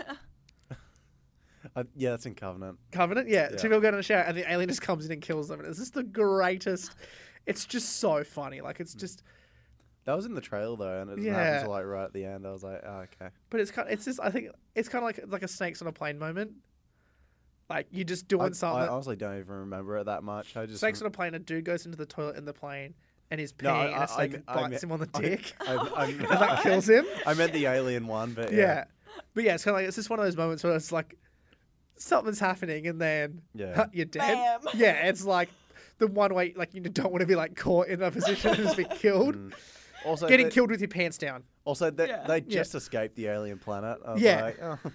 Uh, 1.76 1.84
yeah, 1.94 2.10
that's 2.10 2.24
in 2.24 2.34
Covenant. 2.34 2.78
Covenant, 2.90 3.28
yeah, 3.28 3.48
Yeah. 3.50 3.56
two 3.56 3.68
people 3.68 3.80
going 3.80 3.92
in 3.94 4.00
a 4.00 4.02
shower, 4.02 4.22
and 4.22 4.34
the 4.36 4.50
alien 4.50 4.68
just 4.68 4.80
comes 4.80 5.04
in 5.04 5.12
and 5.12 5.20
kills 5.20 5.48
them. 5.48 5.60
And 5.60 5.68
it's 5.68 5.78
just 5.78 5.92
the 5.92 6.02
greatest. 6.02 6.94
It's 7.46 7.66
just 7.66 7.98
so 7.98 8.24
funny. 8.24 8.60
Like 8.62 8.80
it's 8.80 8.94
just. 8.94 9.22
That 10.06 10.14
was 10.16 10.24
in 10.26 10.34
the 10.34 10.40
trailer 10.40 10.76
though, 10.76 11.00
and 11.02 11.10
it 11.10 11.16
doesn't 11.16 11.30
Yeah. 11.30 11.34
happen 11.38 11.54
until 11.58 11.70
like 11.72 11.84
right 11.84 12.04
at 12.04 12.12
the 12.12 12.24
end. 12.24 12.46
I 12.46 12.52
was 12.52 12.62
like, 12.64 12.80
oh, 12.84 13.04
okay. 13.20 13.30
But 13.50 13.60
it's 13.60 13.70
kind. 13.70 13.86
Of, 13.88 13.94
it's 13.94 14.04
just. 14.06 14.18
I 14.20 14.30
think 14.30 14.48
it's 14.74 14.88
kind 14.88 15.02
of 15.02 15.06
like 15.06 15.20
like 15.30 15.42
a 15.42 15.48
snakes 15.48 15.82
on 15.82 15.88
a 15.88 15.92
plane 15.92 16.18
moment. 16.18 16.52
Like 17.68 17.86
you're 17.90 18.04
just 18.04 18.26
doing 18.26 18.42
I, 18.42 18.46
I 18.46 18.50
something. 18.50 18.88
honestly 18.88 19.16
don't 19.16 19.38
even 19.38 19.54
remember 19.54 19.98
it 19.98 20.06
that 20.06 20.24
much. 20.24 20.56
I 20.56 20.66
just 20.66 20.80
snakes 20.80 21.00
on 21.00 21.06
a 21.06 21.10
plane. 21.10 21.34
A 21.34 21.38
dude 21.38 21.64
goes 21.64 21.84
into 21.86 21.96
the 21.96 22.06
toilet 22.06 22.36
in 22.36 22.44
the 22.44 22.52
plane, 22.52 22.94
and 23.30 23.38
he's 23.38 23.52
peeing, 23.52 23.64
No, 23.64 23.74
I- 23.74 23.84
and 23.86 23.94
I- 23.94 24.04
a 24.04 24.08
snake 24.08 24.42
I- 24.48 24.52
I 24.52 24.54
bites 24.56 24.70
meant- 24.70 24.82
him 24.84 24.92
on 24.92 24.98
the 25.00 25.08
I- 25.14 25.20
dick, 25.20 25.52
I, 25.60 25.74
I, 25.76 26.04
and 26.08 26.20
that 26.20 26.62
kills 26.62 26.88
him. 26.88 27.06
I 27.26 27.34
meant 27.34 27.52
the 27.52 27.66
alien 27.66 28.06
one, 28.08 28.32
but 28.32 28.50
Yeah. 28.52 28.58
yeah, 28.58 28.84
But 29.34 29.44
yeah, 29.44 29.54
it's 29.54 29.62
kind 29.64 29.74
of 29.74 29.78
like 29.80 29.86
it's 29.86 29.96
just 29.96 30.10
one 30.10 30.18
of 30.18 30.24
those 30.24 30.36
moments 30.36 30.64
where 30.64 30.74
it's 30.74 30.90
like 30.90 31.16
something's 31.96 32.40
happening, 32.40 32.88
and 32.88 33.00
then 33.00 33.42
yeah. 33.54 33.86
you're 33.92 34.06
dead. 34.06 34.20
Bam. 34.20 34.60
Yeah, 34.74 35.06
it's 35.06 35.24
like 35.24 35.50
the 35.98 36.08
one 36.08 36.34
way 36.34 36.54
like 36.56 36.74
you 36.74 36.80
don't 36.80 37.12
want 37.12 37.20
to 37.20 37.26
be 37.26 37.36
like 37.36 37.54
caught 37.54 37.86
in 37.86 38.02
a 38.02 38.10
position 38.10 38.50
and 38.54 38.64
just 38.64 38.76
be 38.78 38.84
killed. 38.84 39.36
Mm. 39.36 39.52
Also, 40.04 40.28
Getting 40.28 40.46
they, 40.46 40.52
killed 40.52 40.70
with 40.70 40.80
your 40.80 40.88
pants 40.88 41.18
down. 41.18 41.44
Also, 41.64 41.90
they, 41.90 42.08
Yeah. 42.08 42.26
they 42.26 42.36
Yeah. 42.38 42.42
just 42.48 42.74
escaped 42.74 43.16
the 43.16 43.26
alien 43.26 43.58
planet. 43.58 43.98
I 44.06 44.12
was 44.14 44.22
Yeah. 44.22 44.42
like, 44.42 44.58
oh, 44.62 44.78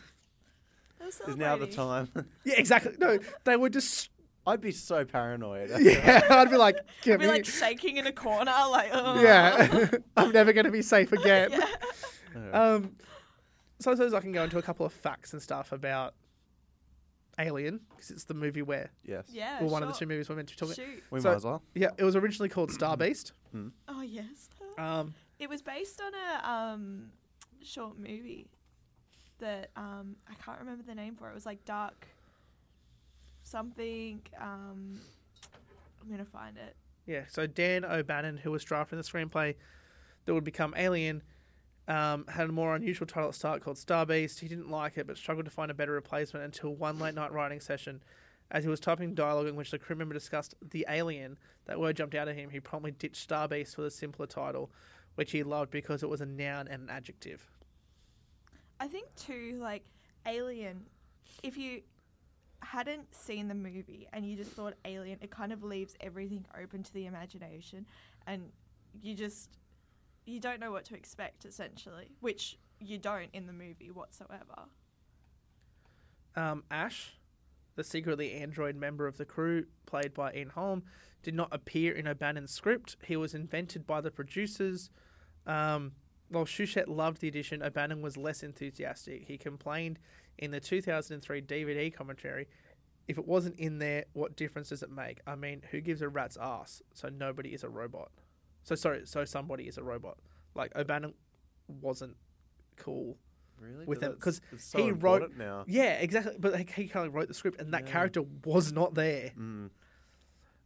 They're 0.99 1.29
is 1.29 1.37
now 1.37 1.55
the 1.57 1.67
time. 1.67 2.09
Yeah, 2.43 2.55
exactly. 2.57 2.93
No, 2.99 3.19
they 3.43 3.55
were 3.55 3.69
just. 3.69 4.09
I'd 4.47 4.61
be 4.61 4.71
so 4.71 5.05
paranoid. 5.05 5.71
Yeah, 5.79 6.25
I'd 6.29 6.49
be 6.51 6.57
like, 6.57 6.77
I'd 7.05 7.17
be 7.19 7.25
me. 7.25 7.27
like 7.27 7.45
shaking 7.45 7.97
in 7.97 8.05
a 8.07 8.11
corner, 8.11 8.51
like, 8.69 8.89
oh. 8.93 9.19
yeah, 9.21 9.87
I'm 10.17 10.31
never 10.31 10.53
going 10.53 10.65
to 10.65 10.71
be 10.71 10.81
safe 10.83 11.11
again. 11.11 11.51
Yeah. 11.51 12.51
Um, 12.51 12.95
so 13.79 13.91
I 13.91 13.95
suppose 13.95 14.13
I 14.13 14.19
can 14.21 14.31
go 14.31 14.43
into 14.43 14.57
a 14.57 14.61
couple 14.61 14.85
of 14.85 14.93
facts 14.93 15.33
and 15.33 15.41
stuff 15.41 15.71
about 15.71 16.13
Alien 17.37 17.81
because 17.89 18.11
it's 18.11 18.23
the 18.25 18.33
movie 18.33 18.61
where, 18.61 18.91
yes. 19.03 19.25
Yeah. 19.29 19.59
or 19.61 19.67
one 19.67 19.83
of 19.83 19.89
the 19.89 19.95
two 19.95 20.05
movies 20.05 20.29
we're 20.29 20.35
meant 20.35 20.47
to 20.49 20.55
be 20.55 20.59
talking. 20.59 20.75
Shoot. 20.75 21.03
We 21.11 21.19
So- 21.19 21.29
might 21.29 21.35
as 21.35 21.43
well. 21.45 21.61
Yeah, 21.73 21.89
it 21.97 22.03
was 22.03 22.15
originally 22.15 22.49
called 22.49 22.71
Star 22.71 22.95
Beast. 22.95 23.33
Oh 23.87 24.01
yes. 24.01 24.49
Um, 24.77 25.13
It 25.39 25.49
was 25.49 25.61
based 25.61 26.01
on 26.01 26.11
a 26.13 26.49
um, 26.49 27.11
short 27.63 27.97
movie 27.97 28.47
that 29.39 29.69
um, 29.75 30.15
I 30.29 30.33
can't 30.43 30.59
remember 30.59 30.83
the 30.83 30.95
name 30.95 31.15
for. 31.15 31.29
It 31.29 31.33
was 31.33 31.45
like 31.45 31.65
Dark 31.65 32.07
something. 33.43 34.21
Um, 34.39 34.99
I'm 36.01 36.09
gonna 36.09 36.25
find 36.25 36.57
it. 36.57 36.75
yeah, 37.05 37.23
so 37.29 37.47
Dan 37.47 37.83
O'Bannon, 37.85 38.37
who 38.37 38.51
was 38.51 38.63
drafting 38.63 38.97
the 38.97 39.03
screenplay 39.03 39.55
that 40.25 40.33
would 40.33 40.43
become 40.43 40.73
Alien, 40.77 41.21
um, 41.87 42.25
had 42.27 42.49
a 42.49 42.51
more 42.51 42.75
unusual 42.75 43.07
title 43.07 43.29
at 43.29 43.33
the 43.33 43.37
start 43.37 43.61
called 43.63 43.77
Star 43.77 44.05
Beast. 44.05 44.39
He 44.39 44.47
didn't 44.47 44.69
like 44.69 44.97
it, 44.97 45.05
but 45.07 45.17
struggled 45.17 45.45
to 45.45 45.51
find 45.51 45.69
a 45.69 45.73
better 45.73 45.91
replacement 45.91 46.45
until 46.45 46.73
one 46.73 46.97
late 46.99 47.13
night 47.15 47.31
writing 47.31 47.59
session. 47.59 48.01
As 48.51 48.63
he 48.63 48.69
was 48.69 48.79
typing 48.79 49.15
dialogue 49.15 49.47
in 49.47 49.55
which 49.55 49.71
the 49.71 49.79
crew 49.79 49.95
member 49.95 50.13
discussed 50.13 50.53
the 50.61 50.85
alien, 50.87 51.37
that 51.65 51.79
word 51.79 51.97
jumped 51.97 52.15
out 52.15 52.27
at 52.27 52.35
him. 52.35 52.51
He 52.51 52.59
promptly 52.59 52.91
ditched 52.91 53.17
Star 53.17 53.47
Beast 53.47 53.75
for 53.75 53.81
the 53.81 53.91
simpler 53.91 54.27
title, 54.27 54.71
which 55.15 55.31
he 55.31 55.43
loved 55.43 55.71
because 55.71 56.03
it 56.03 56.09
was 56.09 56.21
a 56.21 56.25
noun 56.25 56.67
and 56.67 56.83
an 56.83 56.89
adjective. 56.89 57.49
I 58.79 58.87
think 58.87 59.07
too, 59.15 59.57
like 59.59 59.85
Alien. 60.27 60.85
If 61.41 61.57
you 61.57 61.81
hadn't 62.61 63.13
seen 63.13 63.47
the 63.47 63.55
movie 63.55 64.07
and 64.13 64.25
you 64.25 64.35
just 64.35 64.51
thought 64.51 64.73
Alien, 64.85 65.17
it 65.21 65.31
kind 65.31 65.51
of 65.51 65.63
leaves 65.63 65.95
everything 65.99 66.45
open 66.61 66.83
to 66.83 66.93
the 66.93 67.05
imagination, 67.07 67.85
and 68.27 68.51
you 69.01 69.15
just 69.15 69.57
you 70.25 70.39
don't 70.39 70.59
know 70.59 70.71
what 70.71 70.85
to 70.85 70.95
expect 70.95 71.45
essentially, 71.45 72.11
which 72.19 72.57
you 72.79 72.97
don't 72.97 73.29
in 73.33 73.47
the 73.47 73.53
movie 73.53 73.91
whatsoever. 73.91 74.65
Um, 76.35 76.63
Ash, 76.69 77.13
the 77.75 77.83
secretly 77.83 78.33
android 78.33 78.75
member 78.75 79.07
of 79.07 79.17
the 79.17 79.25
crew, 79.25 79.65
played 79.85 80.13
by 80.13 80.33
Ian 80.33 80.49
Holm, 80.49 80.83
did 81.23 81.33
not 81.33 81.49
appear 81.51 81.93
in 81.93 82.07
O'Bannon's 82.07 82.51
script. 82.51 82.97
He 83.05 83.17
was 83.17 83.33
invented 83.33 83.85
by 83.85 84.01
the 84.01 84.11
producers. 84.11 84.89
Um, 85.45 85.93
while 86.29 86.45
Shusett 86.45 86.87
loved 86.87 87.21
the 87.21 87.27
addition, 87.27 87.61
O'Bannon 87.61 88.01
was 88.01 88.17
less 88.17 88.43
enthusiastic. 88.43 89.25
He 89.27 89.37
complained 89.37 89.99
in 90.37 90.51
the 90.51 90.59
2003 90.59 91.41
DVD 91.41 91.93
commentary 91.93 92.47
if 93.07 93.17
it 93.17 93.27
wasn't 93.27 93.55
in 93.59 93.77
there, 93.79 94.05
what 94.13 94.35
difference 94.35 94.69
does 94.69 94.81
it 94.81 94.89
make? 94.89 95.19
I 95.27 95.35
mean, 95.35 95.61
who 95.71 95.81
gives 95.81 96.01
a 96.01 96.09
rat's 96.09 96.37
ass? 96.37 96.81
So 96.93 97.09
nobody 97.09 97.53
is 97.53 97.63
a 97.63 97.69
robot. 97.69 98.11
So 98.63 98.75
sorry, 98.75 99.01
so 99.05 99.25
somebody 99.25 99.65
is 99.65 99.77
a 99.77 99.83
robot. 99.83 100.17
Like 100.55 100.75
O'Bannon 100.75 101.13
wasn't 101.67 102.15
cool 102.77 103.17
Really? 103.59 103.85
with 103.85 104.01
them, 104.01 104.17
That's- 104.19 104.39
'cause 104.39 104.63
so 104.63 104.77
he 104.83 104.91
wrote- 104.91 105.35
now. 105.37 105.63
yeah, 105.67 105.93
exactly. 105.93 106.35
But 106.39 106.53
like, 106.53 106.69
he 106.71 106.87
kind 106.87 107.07
of 107.07 107.13
wrote 107.15 107.27
the 107.27 107.33
script, 107.33 107.59
and 107.61 107.73
that 107.73 107.85
Yeah. 107.85 107.91
character 107.91 108.21
was 108.43 108.71
not 108.71 108.93
there. 108.95 109.31
Mm. 109.37 109.69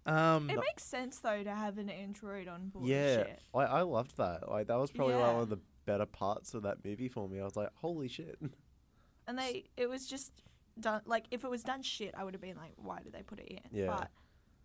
Um, 0.06 0.50
It 0.50 0.56
makes 0.60 0.84
sense 0.84 1.20
though 1.20 1.44
to 1.44 1.54
have 1.54 1.78
an 1.78 1.90
android 1.90 2.48
on 2.48 2.70
board. 2.70 2.88
Yeah, 2.88 3.36
I, 3.54 3.60
I 3.64 3.82
loved 3.82 4.18
that. 4.18 4.50
Like 4.50 4.68
that 4.68 4.78
was 4.80 4.92
probably 4.92 5.14
Yeah. 5.16 5.32
one 5.34 5.42
of 5.42 5.50
the 5.50 5.60
better 5.86 6.06
parts 6.06 6.54
of 6.54 6.64
that 6.64 6.84
movie 6.84 7.10
for 7.10 7.28
me. 7.30 7.40
I 7.40 7.44
was 7.44 7.56
like, 7.56 7.70
holy 7.76 8.08
shit. 8.08 8.40
And 9.28 9.38
they, 9.38 9.66
it 9.78 9.88
was 9.88 10.08
just 10.08 10.32
done. 10.80 11.02
Like 11.06 11.26
if 11.30 11.44
it 11.44 11.50
was 11.50 11.62
done 11.64 11.84
shit, 11.84 12.16
I 12.18 12.24
would 12.24 12.34
have 12.34 12.42
been 12.42 12.58
like, 12.58 12.74
why 12.78 13.02
did 13.04 13.14
they 13.14 13.22
put 13.22 13.40
it 13.40 13.48
in? 13.50 13.60
Yeah. 13.72 13.88
But 13.88 14.10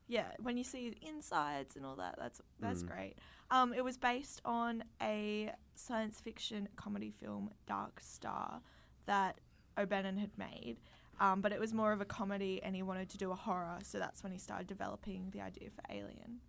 yeah, 0.06 0.32
when 0.42 0.56
you 0.56 0.64
see 0.64 0.90
the 0.90 1.08
insides 1.08 1.76
and 1.76 1.84
all 1.86 1.96
that, 1.96 2.16
that's 2.18 2.40
that's 2.60 2.82
Mm. 2.82 2.88
great. 2.88 3.18
Um, 3.50 3.72
it 3.72 3.84
was 3.84 3.96
based 3.96 4.40
on 4.44 4.84
a 5.00 5.52
science 5.74 6.20
fiction 6.20 6.68
comedy 6.76 7.10
film, 7.10 7.50
Dark 7.66 8.00
Star, 8.00 8.60
that 9.06 9.40
O'Bannon 9.78 10.16
had 10.18 10.36
made. 10.38 10.78
Um, 11.20 11.40
but 11.40 11.52
it 11.52 11.60
was 11.60 11.72
more 11.72 11.92
of 11.92 12.00
a 12.00 12.04
comedy, 12.04 12.60
and 12.62 12.74
he 12.74 12.82
wanted 12.82 13.08
to 13.10 13.18
do 13.18 13.30
a 13.30 13.36
horror, 13.36 13.78
so 13.82 13.98
that's 14.00 14.22
when 14.24 14.32
he 14.32 14.38
started 14.38 14.66
developing 14.66 15.30
the 15.30 15.40
idea 15.40 15.70
for 15.70 15.82
Alien. 15.88 16.40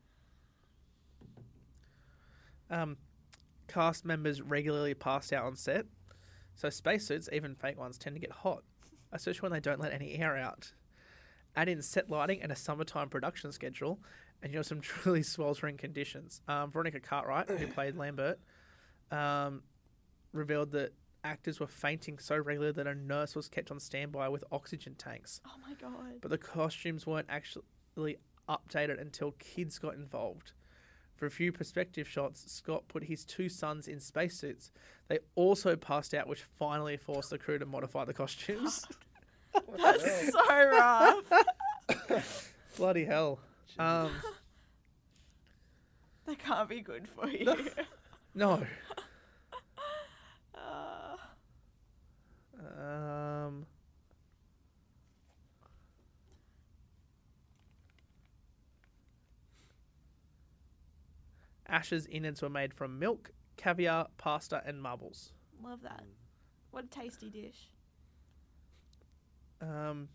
um, 2.69 2.97
cast 3.67 4.05
members 4.05 4.41
regularly 4.41 4.93
passed 4.95 5.31
out 5.31 5.45
on 5.45 5.55
set, 5.55 5.85
so 6.55 6.69
spacesuits, 6.69 7.29
even 7.31 7.53
fake 7.55 7.77
ones, 7.77 7.97
tend 7.97 8.15
to 8.15 8.19
get 8.19 8.31
hot, 8.31 8.63
especially 9.11 9.41
when 9.47 9.51
they 9.51 9.59
don't 9.59 9.79
let 9.79 9.93
any 9.93 10.15
air 10.15 10.35
out. 10.35 10.71
Add 11.55 11.69
in 11.69 11.81
set 11.81 12.09
lighting 12.09 12.41
and 12.41 12.51
a 12.51 12.55
summertime 12.55 13.09
production 13.09 13.51
schedule, 13.51 13.99
and 14.41 14.51
you 14.51 14.57
have 14.59 14.65
some 14.65 14.81
truly 14.81 15.23
sweltering 15.23 15.77
conditions. 15.77 16.41
Um, 16.47 16.71
Veronica 16.71 16.99
Cartwright, 16.99 17.49
who 17.49 17.67
played 17.67 17.95
Lambert, 17.97 18.39
um, 19.11 19.63
revealed 20.33 20.71
that 20.71 20.93
actors 21.23 21.59
were 21.59 21.67
fainting 21.67 22.19
so 22.19 22.37
regularly 22.37 22.71
that 22.73 22.87
a 22.87 22.93
nurse 22.93 23.35
was 23.35 23.47
kept 23.47 23.71
on 23.71 23.79
standby 23.79 24.29
with 24.29 24.43
oxygen 24.51 24.95
tanks. 24.95 25.41
Oh 25.45 25.57
my 25.67 25.73
god! 25.75 26.21
but 26.21 26.29
the 26.29 26.37
costumes 26.37 27.07
weren't 27.07 27.27
actually 27.29 28.17
updated 28.47 29.01
until 29.01 29.31
kids 29.39 29.79
got 29.79 29.95
involved. 29.95 30.51
For 31.15 31.25
a 31.25 31.31
few 31.31 31.51
perspective 31.53 32.07
shots, 32.07 32.51
Scott 32.51 32.89
put 32.89 33.05
his 33.05 33.23
two 33.23 33.47
sons 33.47 33.87
in 33.87 34.01
spacesuits. 34.01 34.71
They 35.07 35.19
also 35.35 35.77
passed 35.77 36.13
out, 36.13 36.27
which 36.27 36.43
finally 36.43 36.97
forced 36.97 37.29
the 37.29 37.37
crew 37.37 37.57
to 37.57 37.65
modify 37.65 38.03
the 38.03 38.13
costumes. 38.13 38.85
That's 39.77 40.31
so 40.31 40.69
rough. 40.69 42.53
Bloody 42.77 43.05
hell. 43.05 43.39
Um, 43.79 44.11
That 46.25 46.39
can't 46.39 46.67
be 46.67 46.81
good 46.81 47.07
for 47.07 47.27
you. 47.29 47.53
no. 48.33 48.65
Uh, 50.55 51.17
Um, 52.81 53.65
Ash's 61.67 62.05
innards 62.07 62.41
were 62.41 62.49
made 62.49 62.73
from 62.73 62.99
milk, 62.99 63.31
caviar, 63.57 64.07
pasta, 64.17 64.61
and 64.65 64.81
marbles. 64.81 65.31
love 65.61 65.81
that. 65.81 66.03
What 66.71 66.85
a 66.85 66.87
tasty 66.87 67.29
dish. 67.29 67.69
Um, 69.61 70.09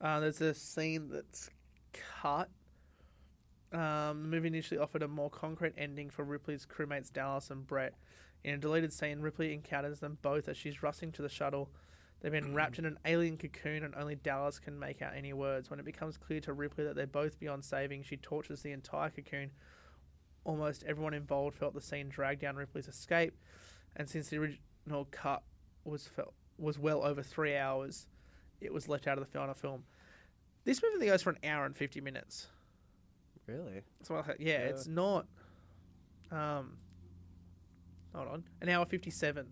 uh, 0.00 0.20
there's 0.20 0.40
a 0.40 0.54
scene 0.54 1.08
that's 1.10 1.50
cut. 1.92 2.48
Um, 3.72 4.22
the 4.22 4.28
movie 4.28 4.48
initially 4.48 4.78
offered 4.80 5.02
a 5.02 5.08
more 5.08 5.30
concrete 5.30 5.74
ending 5.78 6.10
for 6.10 6.24
Ripley's 6.24 6.66
crewmates 6.66 7.12
Dallas 7.12 7.50
and 7.50 7.66
Brett. 7.66 7.94
In 8.42 8.54
a 8.54 8.58
deleted 8.58 8.92
scene, 8.92 9.20
Ripley 9.20 9.52
encounters 9.52 10.00
them 10.00 10.18
both 10.22 10.48
as 10.48 10.56
she's 10.56 10.82
rushing 10.82 11.12
to 11.12 11.22
the 11.22 11.28
shuttle. 11.28 11.70
They've 12.20 12.30
been 12.32 12.54
wrapped 12.54 12.78
in 12.78 12.84
an 12.84 12.98
alien 13.06 13.38
cocoon, 13.38 13.82
and 13.82 13.94
only 13.94 14.14
Dallas 14.14 14.58
can 14.58 14.78
make 14.78 15.00
out 15.00 15.14
any 15.16 15.32
words. 15.32 15.70
When 15.70 15.78
it 15.80 15.86
becomes 15.86 16.18
clear 16.18 16.40
to 16.40 16.52
Ripley 16.52 16.84
that 16.84 16.94
they're 16.94 17.06
both 17.06 17.38
beyond 17.40 17.64
saving, 17.64 18.02
she 18.02 18.16
tortures 18.18 18.60
the 18.62 18.72
entire 18.72 19.08
cocoon. 19.10 19.50
Almost 20.44 20.84
everyone 20.84 21.14
involved 21.14 21.56
felt 21.56 21.72
the 21.74 21.80
scene 21.80 22.08
drag 22.10 22.38
down 22.40 22.56
Ripley's 22.56 22.88
escape, 22.88 23.34
and 23.96 24.08
since 24.08 24.28
the 24.28 24.36
original 24.38 25.06
cut 25.10 25.42
was 25.84 26.06
felt, 26.08 26.34
was 26.58 26.78
well 26.78 27.02
over 27.04 27.22
three 27.22 27.56
hours, 27.56 28.06
it 28.60 28.72
was 28.72 28.86
left 28.88 29.06
out 29.06 29.16
of 29.18 29.24
the 29.24 29.30
final 29.30 29.54
film. 29.54 29.84
This 30.64 30.82
movie 30.82 31.06
goes 31.06 31.22
for 31.22 31.30
an 31.30 31.38
hour 31.42 31.64
and 31.64 31.74
fifty 31.76 32.02
minutes. 32.02 32.48
Really? 33.46 33.80
So 34.02 34.22
yeah, 34.38 34.52
Yeah. 34.52 34.58
it's 34.66 34.86
not. 34.86 35.26
Um, 36.30 36.76
hold 38.14 38.28
on, 38.28 38.44
an 38.60 38.68
hour 38.68 38.84
fifty-seven. 38.84 39.46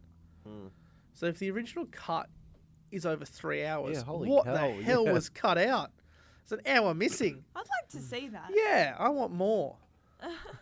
Hmm. 0.46 0.66
So 1.14 1.26
if 1.26 1.38
the 1.38 1.50
original 1.50 1.86
cut 1.90 2.28
is 2.90 3.04
over 3.06 3.24
three 3.24 3.64
hours, 3.64 3.98
Yeah, 3.98 4.04
holy 4.04 4.28
what 4.28 4.44
cow, 4.44 4.54
the 4.54 4.82
hell 4.82 5.04
yeah. 5.04 5.12
was 5.12 5.28
cut 5.28 5.58
out? 5.58 5.90
It's 6.42 6.52
an 6.52 6.60
hour 6.66 6.94
missing. 6.94 7.44
I'd 7.54 7.58
like 7.58 7.88
to 7.90 7.98
see 7.98 8.28
that. 8.28 8.50
Yeah, 8.54 8.96
I 8.98 9.10
want 9.10 9.32
more. 9.32 9.76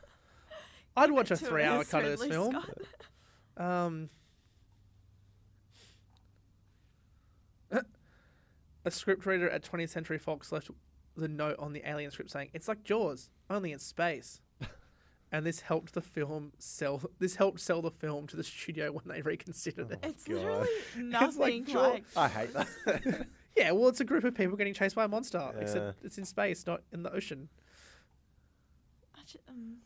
I'd 0.96 1.10
watch 1.10 1.30
a 1.30 1.36
three-hour 1.36 1.80
us, 1.80 1.90
cut 1.90 2.04
of 2.04 2.10
this 2.10 2.20
Ridley 2.22 2.36
film. 2.36 2.52
Scott. 2.52 2.70
Um, 3.58 4.10
a 7.70 8.90
scriptwriter 8.90 9.50
at 9.52 9.62
20th 9.64 9.88
Century 9.88 10.18
Fox 10.18 10.52
left 10.52 10.70
the 11.16 11.26
note 11.28 11.56
on 11.58 11.72
the 11.72 11.82
Alien 11.88 12.10
script 12.10 12.30
saying, 12.30 12.50
"It's 12.52 12.68
like 12.68 12.84
Jaws, 12.84 13.30
only 13.48 13.72
in 13.72 13.78
space." 13.78 14.42
And 15.32 15.44
this 15.44 15.60
helped 15.60 15.92
the 15.94 16.00
film 16.00 16.52
sell. 16.58 17.02
This 17.18 17.34
helped 17.36 17.60
sell 17.60 17.82
the 17.82 17.90
film 17.90 18.26
to 18.28 18.36
the 18.36 18.44
studio 18.44 18.92
when 18.92 19.04
they 19.06 19.22
reconsidered 19.22 19.90
it. 19.90 19.98
It's 20.02 20.24
God. 20.24 20.36
literally 20.36 20.68
nothing 20.98 21.64
Jaws. 21.64 21.74
like. 21.74 22.04
I 22.16 22.28
hate 22.28 22.52
that. 22.54 23.26
Yeah, 23.56 23.70
well, 23.70 23.88
it's 23.88 24.00
a 24.00 24.04
group 24.04 24.22
of 24.24 24.34
people 24.34 24.54
getting 24.58 24.74
chased 24.74 24.94
by 24.94 25.04
a 25.04 25.08
monster, 25.08 25.38
Yeah. 25.54 25.62
except 25.62 26.04
it's 26.04 26.18
in 26.18 26.26
space, 26.26 26.66
not 26.66 26.82
in 26.92 27.02
the 27.02 27.10
ocean. 27.10 27.48
I 29.16 29.20
um, 29.48 29.76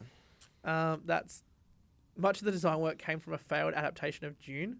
Um, 0.94 1.02
that's 1.04 1.44
much 2.16 2.40
of 2.40 2.46
the 2.46 2.50
design 2.50 2.80
work 2.80 2.98
came 2.98 3.20
from 3.20 3.32
a 3.32 3.38
failed 3.38 3.74
adaptation 3.74 4.26
of 4.26 4.36
Dune. 4.40 4.78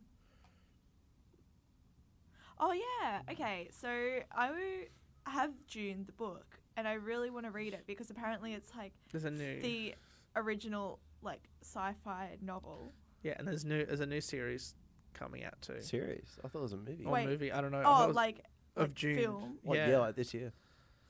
Oh 2.59 2.73
yeah. 2.73 3.21
Okay. 3.31 3.69
So 3.71 3.89
I 3.89 4.49
w- 4.49 4.87
have 5.27 5.53
Dune 5.69 6.03
the 6.05 6.13
book, 6.13 6.59
and 6.77 6.87
I 6.89 6.95
really 6.95 7.31
want 7.31 7.47
to 7.47 7.51
read 7.53 7.73
it 7.73 7.85
because 7.87 8.11
apparently 8.11 8.55
it's 8.55 8.73
like 8.77 8.93
There's 9.13 9.25
a 9.25 9.31
new 9.31 9.61
the 9.63 9.95
original 10.37 11.01
like 11.23 11.43
sci-fi 11.63 12.37
novel. 12.41 12.93
yeah, 13.23 13.35
and 13.39 13.47
there's 13.47 13.65
new 13.65 13.85
there's 13.85 14.01
a 14.01 14.07
new 14.07 14.21
series 14.21 14.75
coming 15.13 15.45
out 15.45 15.61
too. 15.61 15.81
Series? 15.81 16.39
I 16.45 16.49
thought 16.49 16.61
it 16.61 16.63
was 16.63 16.73
a 16.73 16.77
movie. 16.77 17.05
Or 17.05 17.13
Wait. 17.13 17.27
movie, 17.27 17.53
I 17.53 17.61
don't 17.61 17.73
know. 17.73 17.81
I 17.81 17.83
thought 17.83 18.01
it 18.01 18.05
Oh, 18.05 18.07
was 18.09 18.17
like 18.17 18.39
of 18.77 18.83
like 18.83 18.95
Dune. 18.95 19.17
film. 19.19 19.59
What, 19.63 19.77
yeah. 19.79 19.89
yeah, 19.91 19.99
like 19.99 20.15
this 20.17 20.33
year. 20.33 20.53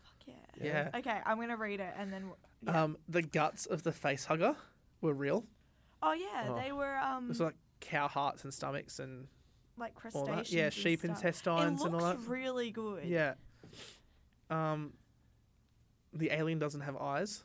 Fuck 0.03 0.35
yeah. 0.59 0.65
Yeah. 0.93 0.99
Okay, 0.99 1.21
I'm 1.25 1.39
gonna 1.41 1.57
read 1.57 1.81
it 1.81 1.95
and 1.99 2.13
then. 2.13 2.23
w- 2.23 2.37
Yeah. 2.63 2.83
Um, 2.85 2.97
the 3.09 3.23
guts 3.23 3.67
of 3.67 3.83
the 3.85 3.93
face 3.93 4.25
hugger 4.27 4.57
were 5.01 5.15
real. 5.15 5.45
oh 6.03 6.13
yeah, 6.13 6.47
Oh. 6.49 6.57
they 6.61 6.73
were 6.73 6.97
um 6.99 7.25
It 7.27 7.29
was 7.29 7.41
like 7.41 7.55
cow 7.81 8.09
hearts 8.09 8.45
and 8.45 8.53
stomachs 8.53 8.99
and 8.99 9.29
like 9.77 9.93
all 9.95 10.01
crustaceans. 10.27 10.51
that. 10.51 10.53
Yeah, 10.57 10.65
and 10.65 10.73
sheep 10.75 10.99
stuff. 11.01 11.11
intestines 11.17 11.81
It 11.83 11.87
and 11.87 11.95
all 11.95 12.01
that. 12.01 12.07
looks 12.17 12.25
that. 12.25 12.31
really 12.31 12.71
good. 12.71 13.05
Yeah. 13.05 13.35
Um, 14.51 14.95
the 16.13 16.31
alien 16.33 16.59
doesn't 16.59 16.81
have 16.81 16.97
eyes. 16.97 17.45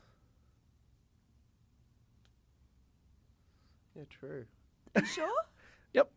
Yeah, 3.96 4.04
true. 4.10 4.46
You 4.96 5.06
sure? 5.06 5.30
Yep. 5.94 6.12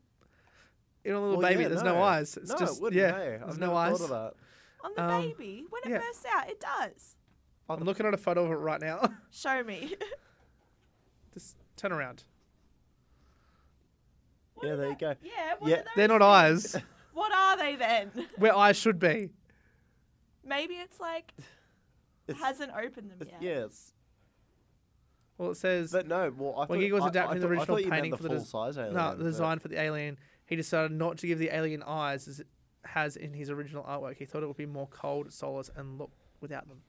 In 1.04 1.12
a 1.12 1.20
little 1.20 1.38
Well, 1.38 1.48
baby, 1.48 1.62
yeah, 1.62 1.68
there's 1.68 1.82
no, 1.82 1.94
no. 1.94 2.02
eyes. 2.02 2.36
It's 2.36 2.50
no, 2.50 2.58
just 2.58 2.78
it 2.78 2.82
wouldn't. 2.82 3.00
yeah. 3.00 3.12
hey. 3.12 3.36
There's 3.38 3.42
I've 3.54 3.58
no 3.58 3.66
never 3.68 3.78
eyes. 3.78 3.98
thought 3.98 4.04
of 4.04 4.10
that. 4.10 4.32
On 4.84 4.92
the 4.96 5.02
Um, 5.04 5.22
baby, 5.22 5.64
when 5.70 5.82
it 5.84 5.90
yeah. 5.90 5.98
bursts 5.98 6.24
out, 6.34 6.48
it 6.48 6.60
does. 6.60 7.16
I'm 7.68 7.80
looking 7.84 8.06
at 8.06 8.14
a 8.14 8.16
photo 8.16 8.44
of 8.44 8.50
it 8.50 8.54
right 8.56 8.80
now. 8.80 9.00
Show 9.30 9.62
me. 9.62 9.94
just 11.34 11.56
turn 11.76 11.92
around. 11.92 12.24
What 14.54 14.66
Yeah, 14.66 14.72
are 14.72 14.76
there 14.76 14.88
you 14.90 14.96
go. 14.98 15.14
Yeah, 15.22 15.54
what 15.58 15.70
Yeah. 15.70 15.76
are 15.78 15.84
They're 15.96 16.08
not 16.08 16.20
things? 16.50 16.74
eyes. 16.74 16.82
What 17.12 17.32
are 17.32 17.56
they 17.56 17.76
then? 17.76 18.10
Where 18.36 18.56
eyes 18.56 18.76
should 18.76 18.98
be. 18.98 19.30
Maybe 20.44 20.74
it's 20.74 20.98
like 21.00 21.32
It's- 22.26 22.42
hasn't 22.44 22.72
opened 22.72 23.10
them 23.10 23.18
It's, 23.20 23.30
yet. 23.32 23.42
yes, 23.42 23.92
Well, 25.38 25.52
it 25.52 25.56
says 25.56 25.92
but 25.92 26.06
no. 26.08 26.32
Well, 26.36 26.54
I 26.56 26.60
thought 26.62 26.68
When 26.70 26.80
Giger 26.80 26.92
was 26.92 27.02
I- 27.02 27.06
I 27.06 27.08
adapting 27.10 27.40
the 27.40 27.46
thought- 27.46 27.46
I 27.46 27.50
original 27.58 27.66
thought 27.76 27.84
you 27.84 27.90
meant 27.90 27.94
painting 28.02 28.10
the 28.10 28.16
for 28.16 28.22
the 28.24 28.28
full 28.30 28.38
des- 28.38 28.44
size 28.44 28.78
alien. 28.78 28.94
no 28.94 29.10
the 29.12 29.16
but- 29.18 29.22
design 29.24 29.58
for 29.60 29.68
the 29.68 29.80
alien. 29.80 30.18
He 30.46 30.56
decided 30.56 30.92
not 30.92 31.18
to 31.18 31.26
give 31.26 31.38
the 31.38 31.54
alien 31.54 31.82
eyes 31.84 32.26
as 32.28 32.40
it 32.40 32.46
has 32.84 33.16
in 33.16 33.34
his 33.34 33.48
original 33.50 33.84
artwork. 33.84 34.16
He 34.16 34.24
thought 34.24 34.42
it 34.42 34.46
would 34.46 34.56
be 34.56 34.66
more 34.66 34.88
cold, 34.88 35.32
soulless, 35.32 35.70
and 35.76 35.98
look 35.98 36.10
without 36.40 36.66
them. 36.68 36.82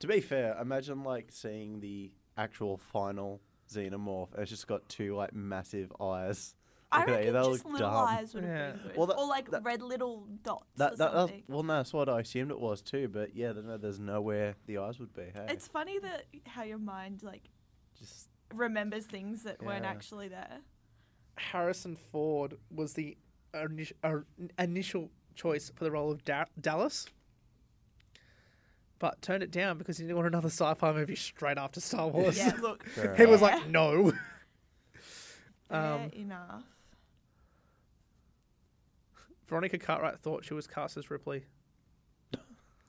To 0.00 0.06
be 0.06 0.20
fair, 0.20 0.56
imagine 0.60 1.02
like 1.04 1.30
seeing 1.30 1.80
the 1.80 2.10
actual 2.36 2.76
final 2.76 3.40
xenomorph. 3.68 4.32
and 4.32 4.42
It's 4.42 4.50
just 4.50 4.66
got 4.66 4.88
two 4.88 5.14
like 5.14 5.32
massive 5.32 5.92
eyes. 6.00 6.54
I 6.90 7.00
Look 7.00 7.08
at 7.08 7.12
reckon 7.14 7.32
they'll 7.32 7.52
just 7.52 7.64
little 7.64 7.78
dumb. 7.78 7.94
eyes 8.06 8.34
would 8.34 8.44
have 8.44 8.52
Yeah. 8.52 8.70
been 8.72 8.82
good. 8.88 8.96
Well, 8.98 9.06
that- 9.06 9.16
or 9.16 9.26
like 9.26 9.50
that- 9.50 9.62
red 9.64 9.80
little 9.80 10.26
dots 10.42 10.66
That, 10.76 10.92
or 10.92 10.96
that, 10.96 10.98
that's, 10.98 11.14
something. 11.14 11.42
well, 11.48 11.62
no, 11.62 11.74
that's 11.76 11.92
what 11.94 12.08
I 12.10 12.20
assumed 12.20 12.50
it 12.50 12.60
was 12.60 12.82
too. 12.82 13.08
But 13.08 13.34
yeah, 13.34 13.52
there's 13.52 13.98
nowhere 13.98 14.56
the 14.66 14.76
eyes 14.78 14.98
would 14.98 15.14
be. 15.14 15.22
Hey, 15.34 15.46
It's 15.48 15.68
funny 15.68 15.98
that 16.00 16.26
how 16.46 16.64
your 16.64 16.76
mind 16.78 17.22
like 17.22 17.48
just 18.02 18.28
remembers 18.54 19.06
things 19.06 19.42
that 19.44 19.62
weren't 19.62 19.84
Yeah. 19.84 19.90
actually 19.90 20.28
there. 20.28 20.60
Harrison 21.38 21.96
Ford 21.96 22.58
was 22.70 22.92
the 22.94 23.16
init- 23.54 23.92
uh, 24.04 24.18
initial 24.58 25.10
choice 25.34 25.70
for 25.74 25.84
the 25.84 25.90
role 25.90 26.10
of 26.12 26.24
da- 26.24 26.44
Dallas, 26.60 27.06
but 28.98 29.22
turned 29.22 29.42
it 29.42 29.50
down 29.50 29.78
because 29.78 29.96
he 29.96 30.04
didn't 30.04 30.16
want 30.16 30.28
another 30.28 30.48
sci-fi 30.50 30.92
movie 30.92 31.16
straight 31.16 31.56
after 31.58 31.80
Star 31.80 32.08
Wars. 32.08 32.36
Yeah, 32.36 32.54
look. 32.60 32.84
Fair 32.88 33.16
he 33.16 33.24
was 33.26 33.40
like, 33.40 33.66
no. 33.68 34.10
fair 34.10 34.20
Um, 35.94 36.10
enough. 36.12 36.64
Veronica 39.48 39.78
Cartwright 39.78 40.18
thought 40.18 40.44
she 40.44 40.54
was 40.54 40.66
cast 40.66 40.96
as 40.96 41.10
Ripley, 41.10 41.44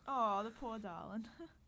Oh, 0.07 0.43
the 0.43 0.49
poor 0.51 0.77
darling. 0.79 1.25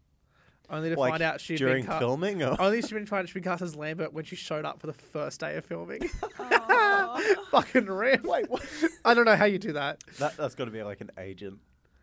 only 0.70 0.90
to 0.90 1.00
like 1.00 1.12
find 1.12 1.24
out 1.24 1.40
she'd 1.42 1.58
during 1.58 1.78
been 1.84 1.86
cast. 1.88 2.00
filming. 2.00 2.44
Or? 2.44 2.60
Only 2.60 2.82
she'd 2.82 2.94
been 2.94 3.06
trying 3.06 3.26
to 3.28 3.34
be 3.34 3.42
cast 3.42 3.62
as 3.62 3.76
Lambert 3.76 4.14
when 4.14 4.24
she 4.26 4.36
showed 4.36 4.66
up 4.66 4.80
for 4.80 4.88
the 4.88 4.94
first 4.94 5.40
day 5.40 5.56
of 5.56 5.66
filming. 5.66 6.10
oh. 6.40 7.46
Fucking 7.52 7.86
rip. 7.86 8.24
Wait, 8.24 8.50
what? 8.50 8.64
I 9.04 9.14
don't 9.14 9.26
know 9.26 9.36
how 9.36 9.46
you 9.46 9.60
do 9.60 9.74
that. 9.74 10.04
that 10.20 10.36
that's 10.38 10.56
got 10.56 10.66
to 10.66 10.72
be 10.72 10.84
like 10.84 11.02
an 11.02 11.12
agent 11.18 11.60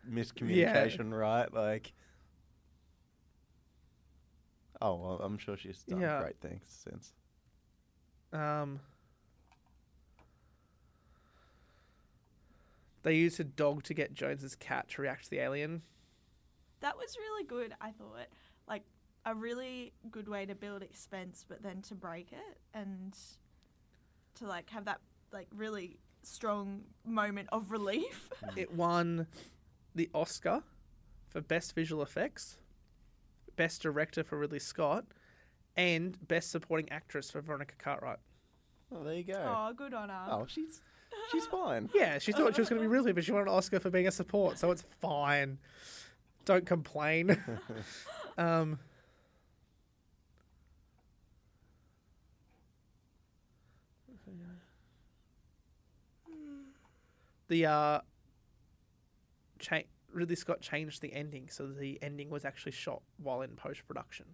miscommunication, 0.09 1.11
right? 1.11 1.53
Like, 1.53 1.93
oh, 4.81 4.95
well, 4.95 5.19
I'm 5.23 5.37
sure 5.37 5.57
she's 5.57 5.83
done 5.83 6.01
Yeah. 6.01 6.21
great 6.21 6.39
things 6.39 6.63
since. 6.67 7.13
Um, 8.31 8.79
they 13.03 13.15
used 13.15 13.39
a 13.39 13.43
dog 13.43 13.83
to 13.83 13.93
get 13.93 14.13
Jones's 14.13 14.55
cat 14.55 14.89
to 14.89 15.01
react 15.01 15.25
to 15.25 15.29
the 15.29 15.39
alien. 15.39 15.81
That 16.81 16.97
was 16.97 17.15
really 17.17 17.45
good, 17.45 17.73
I 17.79 17.91
thought. 17.91 18.27
Like 18.67 18.83
a 19.25 19.33
really 19.35 19.93
good 20.11 20.27
way 20.27 20.45
to 20.45 20.55
build 20.55 20.81
expense 20.81 21.45
but 21.47 21.63
then 21.63 21.81
to 21.81 21.95
break 21.95 22.31
it 22.33 22.57
and 22.73 23.17
to 24.35 24.45
like 24.47 24.69
have 24.69 24.85
that 24.85 24.99
like 25.31 25.47
really 25.55 25.97
strong 26.23 26.81
moment 27.05 27.49
of 27.51 27.71
relief. 27.71 28.29
It 28.55 28.73
won 28.73 29.27
the 29.95 30.09
Oscar 30.13 30.63
for 31.29 31.41
Best 31.41 31.73
Visual 31.75 32.03
Effects, 32.03 32.57
Best 33.55 33.81
Director 33.81 34.23
for 34.23 34.37
Ridley 34.37 34.59
Scott, 34.59 35.05
and 35.75 36.17
Best 36.27 36.51
Supporting 36.51 36.89
Actress 36.91 37.31
for 37.31 37.41
Veronica 37.41 37.73
Cartwright. 37.77 38.19
Oh, 38.93 39.03
there 39.03 39.15
you 39.15 39.23
go. 39.23 39.33
Oh, 39.43 39.73
good 39.73 39.93
on 39.93 40.09
her. 40.09 40.27
Oh, 40.29 40.45
she's 40.47 40.81
she's 41.31 41.45
fine. 41.47 41.89
Yeah, 41.95 42.19
she 42.19 42.31
thought 42.31 42.55
she 42.55 42.61
was 42.61 42.69
going 42.69 42.81
to 42.81 42.87
be 42.87 42.91
really, 42.93 43.11
but 43.11 43.23
she 43.23 43.31
wanted 43.31 43.47
an 43.47 43.55
Oscar 43.55 43.79
for 43.79 43.89
being 43.89 44.07
a 44.07 44.11
support, 44.11 44.59
so 44.59 44.71
it's 44.71 44.83
fine. 45.01 45.57
Don't 46.45 46.65
complain. 46.65 47.41
um, 48.37 48.79
the 57.47 57.65
uh, 57.65 57.99
cha- 59.59 59.81
Ridley 60.11 60.35
Scott 60.35 60.61
changed 60.61 61.01
the 61.01 61.13
ending, 61.13 61.49
so 61.49 61.67
the 61.67 61.99
ending 62.01 62.29
was 62.29 62.45
actually 62.45 62.71
shot 62.71 63.01
while 63.17 63.41
in 63.41 63.51
post 63.55 63.87
production 63.87 64.25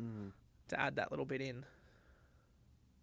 Mm. 0.00 0.30
to 0.68 0.80
add 0.80 0.94
that 0.94 1.10
little 1.10 1.24
bit 1.26 1.40
in, 1.40 1.64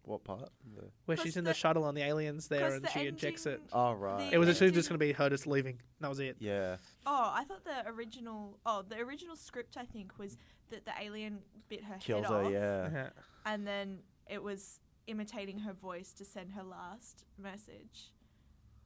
What 0.07 0.23
part? 0.23 0.49
The- 0.75 0.91
where 1.05 1.17
'Cause 1.17 1.23
she's 1.23 1.37
in 1.37 1.43
the- 1.43 1.49
the 1.51 1.53
shuttle 1.55 1.83
on 1.83 1.95
the 1.95 2.01
aliens 2.03 2.47
there, 2.47 2.73
and 2.75 2.83
the 2.83 2.89
she 2.89 3.01
ejects 3.07 3.45
it. 3.45 3.53
ending- 3.55 3.69
Oh 3.73 3.93
right. 3.93 4.31
It 4.31 4.37
was 4.37 4.47
actually 4.49 4.71
just 4.71 4.87
going 4.87 4.99
to 4.99 5.03
be 5.05 5.11
her 5.13 5.29
just 5.29 5.47
leaving. 5.47 5.81
That 5.99 6.09
was 6.09 6.19
it. 6.19 6.37
Yeah. 6.39 6.77
Oh, 7.05 7.31
I 7.33 7.43
thought 7.45 7.63
the 7.63 7.87
original. 7.87 8.59
Oh, 8.65 8.83
the 8.83 8.99
original 8.99 9.35
script 9.35 9.77
I 9.77 9.85
think 9.85 10.17
was 10.19 10.37
that 10.69 10.85
the 10.85 10.93
alien 10.99 11.41
bit 11.69 11.83
her 11.85 11.97
Kills 11.99 12.25
head 12.25 12.31
her. 12.31 12.43
off, 12.45 12.51
Yeah. 12.51 12.91
Yeah. 12.91 13.09
and 13.45 13.65
then 13.65 14.03
it 14.27 14.41
was 14.43 14.79
imitating 15.07 15.59
her 15.59 15.73
voice 15.73 16.13
to 16.13 16.25
send 16.25 16.51
her 16.53 16.63
last 16.63 17.25
message. 17.37 18.11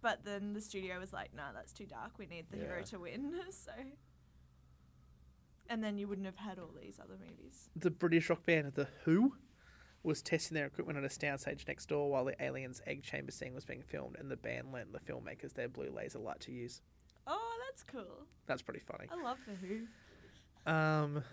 But 0.01 0.23
then 0.23 0.53
the 0.53 0.61
studio 0.61 0.99
was 0.99 1.11
like, 1.11 1.33
"Nah, 1.33 1.51
that's 1.51 1.73
too 1.73 1.85
dark. 1.85 2.17
We 2.17 2.25
need 2.27 2.49
the 2.49 2.57
hero 2.57 2.81
to 2.83 2.99
win." 2.99 3.41
so, 3.51 3.71
and 5.67 5.83
then 5.83 5.97
you 5.97 6.07
wouldn't 6.07 6.25
have 6.25 6.37
had 6.37 6.57
all 6.59 6.71
these 6.81 6.99
other 6.99 7.17
movies. 7.17 7.69
the 7.75 7.91
British 7.91 8.29
rock 8.29 8.45
band 8.45 8.73
The 8.73 8.87
Who 9.03 9.35
was 10.03 10.21
testing 10.21 10.55
their 10.55 10.65
equipment 10.65 10.97
on 10.97 11.05
a 11.05 11.09
soundstage 11.09 11.67
next 11.67 11.87
door 11.87 12.09
while 12.09 12.25
the 12.25 12.41
aliens' 12.43 12.81
egg 12.87 13.03
chamber 13.03 13.31
scene 13.31 13.53
was 13.53 13.65
being 13.65 13.81
filmed, 13.81 14.15
and 14.17 14.31
the 14.31 14.37
band 14.37 14.71
lent 14.71 14.93
the 14.93 14.99
filmmakers 14.99 15.53
their 15.53 15.67
blue 15.67 15.91
laser 15.91 16.19
light 16.19 16.39
to 16.41 16.51
use. 16.51 16.81
Oh, 17.27 17.57
that's 17.67 17.83
cool. 17.83 18.25
That's 18.47 18.61
pretty 18.61 18.79
funny. 18.79 19.07
I 19.11 19.21
love 19.21 19.37
the 19.45 19.53
Who. 19.53 20.71
Um, 20.71 21.23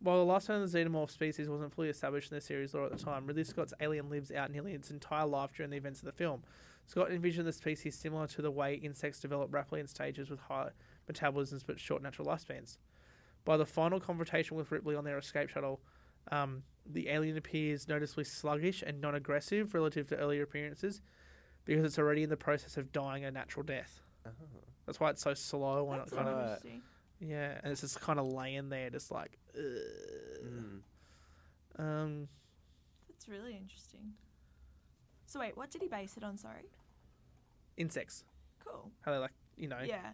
while 0.00 0.18
the 0.18 0.24
last 0.24 0.48
one 0.48 0.60
of 0.60 0.70
the 0.70 0.78
xenomorph 0.78 1.10
species 1.10 1.48
wasn't 1.48 1.72
fully 1.72 1.88
established 1.88 2.30
in 2.30 2.36
the 2.36 2.40
series 2.40 2.74
lore 2.74 2.86
at 2.86 2.96
the 2.96 3.02
time, 3.02 3.26
Ridley 3.26 3.44
Scott's 3.44 3.74
alien 3.80 4.10
lives 4.10 4.30
out 4.32 4.50
nearly 4.50 4.72
its 4.72 4.90
entire 4.90 5.26
life 5.26 5.52
during 5.54 5.70
the 5.70 5.76
events 5.76 6.00
of 6.00 6.06
the 6.06 6.12
film. 6.12 6.42
Scott 6.86 7.10
envisioned 7.10 7.46
the 7.46 7.52
species 7.52 7.96
similar 7.96 8.26
to 8.28 8.42
the 8.42 8.50
way 8.50 8.74
insects 8.74 9.20
develop 9.20 9.52
rapidly 9.52 9.80
in 9.80 9.86
stages 9.86 10.30
with 10.30 10.40
high 10.40 10.70
metabolisms 11.10 11.62
but 11.66 11.78
short 11.78 12.02
natural 12.02 12.26
lifespans. 12.26 12.78
By 13.44 13.56
the 13.56 13.66
final 13.66 13.98
confrontation 14.00 14.56
with 14.56 14.70
Ripley 14.70 14.94
on 14.94 15.04
their 15.04 15.18
escape 15.18 15.48
shuttle, 15.48 15.80
um, 16.30 16.62
the 16.84 17.08
alien 17.08 17.36
appears 17.36 17.88
noticeably 17.88 18.24
sluggish 18.24 18.82
and 18.82 19.00
non 19.00 19.14
aggressive 19.14 19.74
relative 19.74 20.06
to 20.08 20.16
earlier 20.16 20.42
appearances 20.42 21.00
because 21.64 21.84
it's 21.84 21.98
already 21.98 22.22
in 22.22 22.30
the 22.30 22.36
process 22.36 22.76
of 22.76 22.92
dying 22.92 23.24
a 23.24 23.30
natural 23.30 23.62
death. 23.64 24.00
Oh. 24.26 24.30
That's 24.86 24.98
why 25.00 25.10
it's 25.10 25.22
so 25.22 25.34
slow 25.34 25.90
and 25.90 26.00
That's 26.00 26.12
it 26.12 26.16
kind 26.16 26.28
of 26.28 26.36
Right. 26.36 26.44
interesting. 26.46 26.82
yeah, 27.20 27.58
and 27.62 27.72
it's 27.72 27.82
just 27.82 28.00
kind 28.00 28.18
of 28.18 28.26
laying 28.26 28.68
there, 28.70 28.88
just 28.90 29.10
like. 29.10 29.38
Mm. 29.56 30.80
um, 31.78 32.28
That's 33.08 33.28
really 33.28 33.54
interesting. 33.56 34.14
So 35.26 35.40
wait, 35.40 35.56
what 35.56 35.70
did 35.70 35.82
he 35.82 35.88
base 35.88 36.16
it 36.16 36.22
on? 36.24 36.36
Sorry. 36.38 36.62
insects. 37.76 38.24
Cool. 38.64 38.90
How 39.02 39.12
they 39.12 39.18
like, 39.18 39.32
you 39.56 39.68
know, 39.68 39.80
Yeah. 39.84 40.10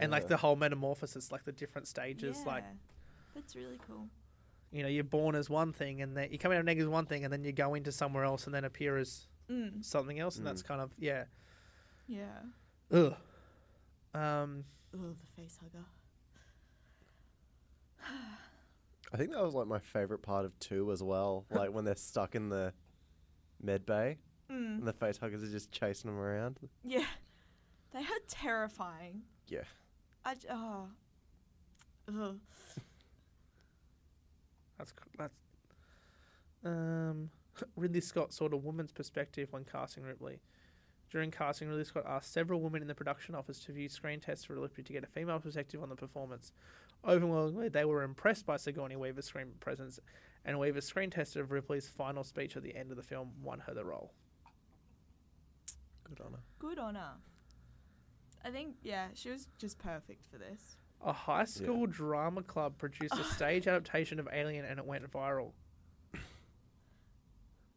And 0.00 0.10
like 0.12 0.28
the 0.28 0.36
whole 0.36 0.56
metamorphosis, 0.56 1.30
like 1.32 1.44
the 1.44 1.52
different 1.52 1.86
stages. 1.88 2.44
Like, 2.46 2.64
That's 3.34 3.54
really 3.56 3.78
cool. 3.86 4.08
you 4.70 4.82
know, 4.82 4.88
you're 4.88 5.04
born 5.04 5.34
as 5.34 5.48
one 5.50 5.72
thing, 5.72 6.02
and 6.02 6.16
then 6.16 6.30
you 6.32 6.38
come 6.38 6.52
out 6.52 6.56
of 6.58 6.60
an 6.62 6.68
egg 6.68 6.78
as 6.78 6.86
one 6.86 7.06
thing, 7.06 7.24
and 7.24 7.32
then 7.32 7.44
you 7.44 7.52
go 7.52 7.74
into 7.74 7.90
somewhere 7.92 8.24
else, 8.24 8.46
and 8.46 8.54
then 8.54 8.64
appear 8.64 8.96
as 8.98 9.26
Mm. 9.50 9.82
something 9.82 10.18
else, 10.20 10.36
and 10.36 10.46
that's 10.46 10.62
kind 10.62 10.80
of 10.80 10.92
yeah, 10.98 11.24
Yeah. 12.06 12.42
ugh. 12.90 13.14
Um, 14.14 14.64
Oh, 14.94 15.12
the 15.12 15.26
face 15.42 15.58
hugger. 15.62 15.84
I 19.12 19.16
think 19.16 19.30
that 19.32 19.42
was 19.42 19.54
like 19.54 19.66
my 19.66 19.78
favorite 19.78 20.20
part 20.22 20.44
of 20.44 20.58
two 20.58 20.92
as 20.92 21.02
well. 21.02 21.46
Like 21.50 21.72
when 21.72 21.84
they're 21.84 21.96
stuck 21.96 22.34
in 22.34 22.48
the 22.48 22.72
med 23.62 23.86
bay 23.86 24.18
Mm. 24.50 24.78
and 24.78 24.86
the 24.86 24.94
face 24.94 25.18
huggers 25.18 25.42
are 25.42 25.50
just 25.50 25.70
chasing 25.70 26.10
them 26.10 26.18
around. 26.18 26.58
Yeah. 26.82 27.04
They 27.92 27.98
are 28.00 28.20
terrifying. 28.28 29.22
Yeah. 29.46 29.64
I 30.28 30.34
j- 30.34 30.48
oh. 30.50 30.88
Ugh. 32.06 32.38
that's 34.76 34.90
c- 34.90 34.96
that's. 35.16 35.34
Um, 36.62 37.30
Ridley 37.76 38.02
Scott 38.02 38.34
sought 38.34 38.52
a 38.52 38.56
woman's 38.58 38.92
perspective 38.92 39.48
when 39.52 39.64
casting 39.64 40.02
Ripley. 40.02 40.40
During 41.10 41.30
casting, 41.30 41.68
Ridley 41.68 41.84
Scott 41.84 42.04
asked 42.06 42.30
several 42.30 42.60
women 42.60 42.82
in 42.82 42.88
the 42.88 42.94
production 42.94 43.34
office 43.34 43.58
to 43.60 43.72
view 43.72 43.88
screen 43.88 44.20
tests 44.20 44.44
for 44.44 44.54
Ripley 44.54 44.84
to 44.84 44.92
get 44.92 45.02
a 45.02 45.06
female 45.06 45.40
perspective 45.40 45.82
on 45.82 45.88
the 45.88 45.96
performance. 45.96 46.52
Overwhelmingly, 47.06 47.70
they 47.70 47.86
were 47.86 48.02
impressed 48.02 48.44
by 48.44 48.58
Sigourney 48.58 48.96
Weaver's 48.96 49.24
screen 49.24 49.52
presence, 49.60 49.98
and 50.44 50.58
Weaver's 50.58 50.84
screen 50.84 51.08
test 51.08 51.36
of 51.36 51.52
Ripley's 51.52 51.88
final 51.88 52.22
speech 52.22 52.54
at 52.54 52.62
the 52.62 52.76
end 52.76 52.90
of 52.90 52.98
the 52.98 53.02
film 53.02 53.30
won 53.42 53.60
her 53.60 53.72
the 53.72 53.84
role. 53.86 54.12
Good 56.04 56.20
on 56.20 56.32
her. 56.32 56.40
Good 56.58 56.78
on 56.78 56.96
her. 56.96 57.12
I 58.48 58.50
think 58.50 58.76
yeah, 58.82 59.08
she 59.12 59.28
was 59.28 59.46
just 59.58 59.78
perfect 59.78 60.24
for 60.30 60.38
this. 60.38 60.76
A 61.04 61.12
high 61.12 61.44
school 61.44 61.86
drama 61.86 62.42
club 62.42 62.78
produced 62.78 63.14
a 63.14 63.24
stage 63.34 63.66
adaptation 63.66 64.18
of 64.18 64.26
Alien, 64.32 64.64
and 64.64 64.78
it 64.78 64.86
went 64.86 65.08
viral. 65.12 65.52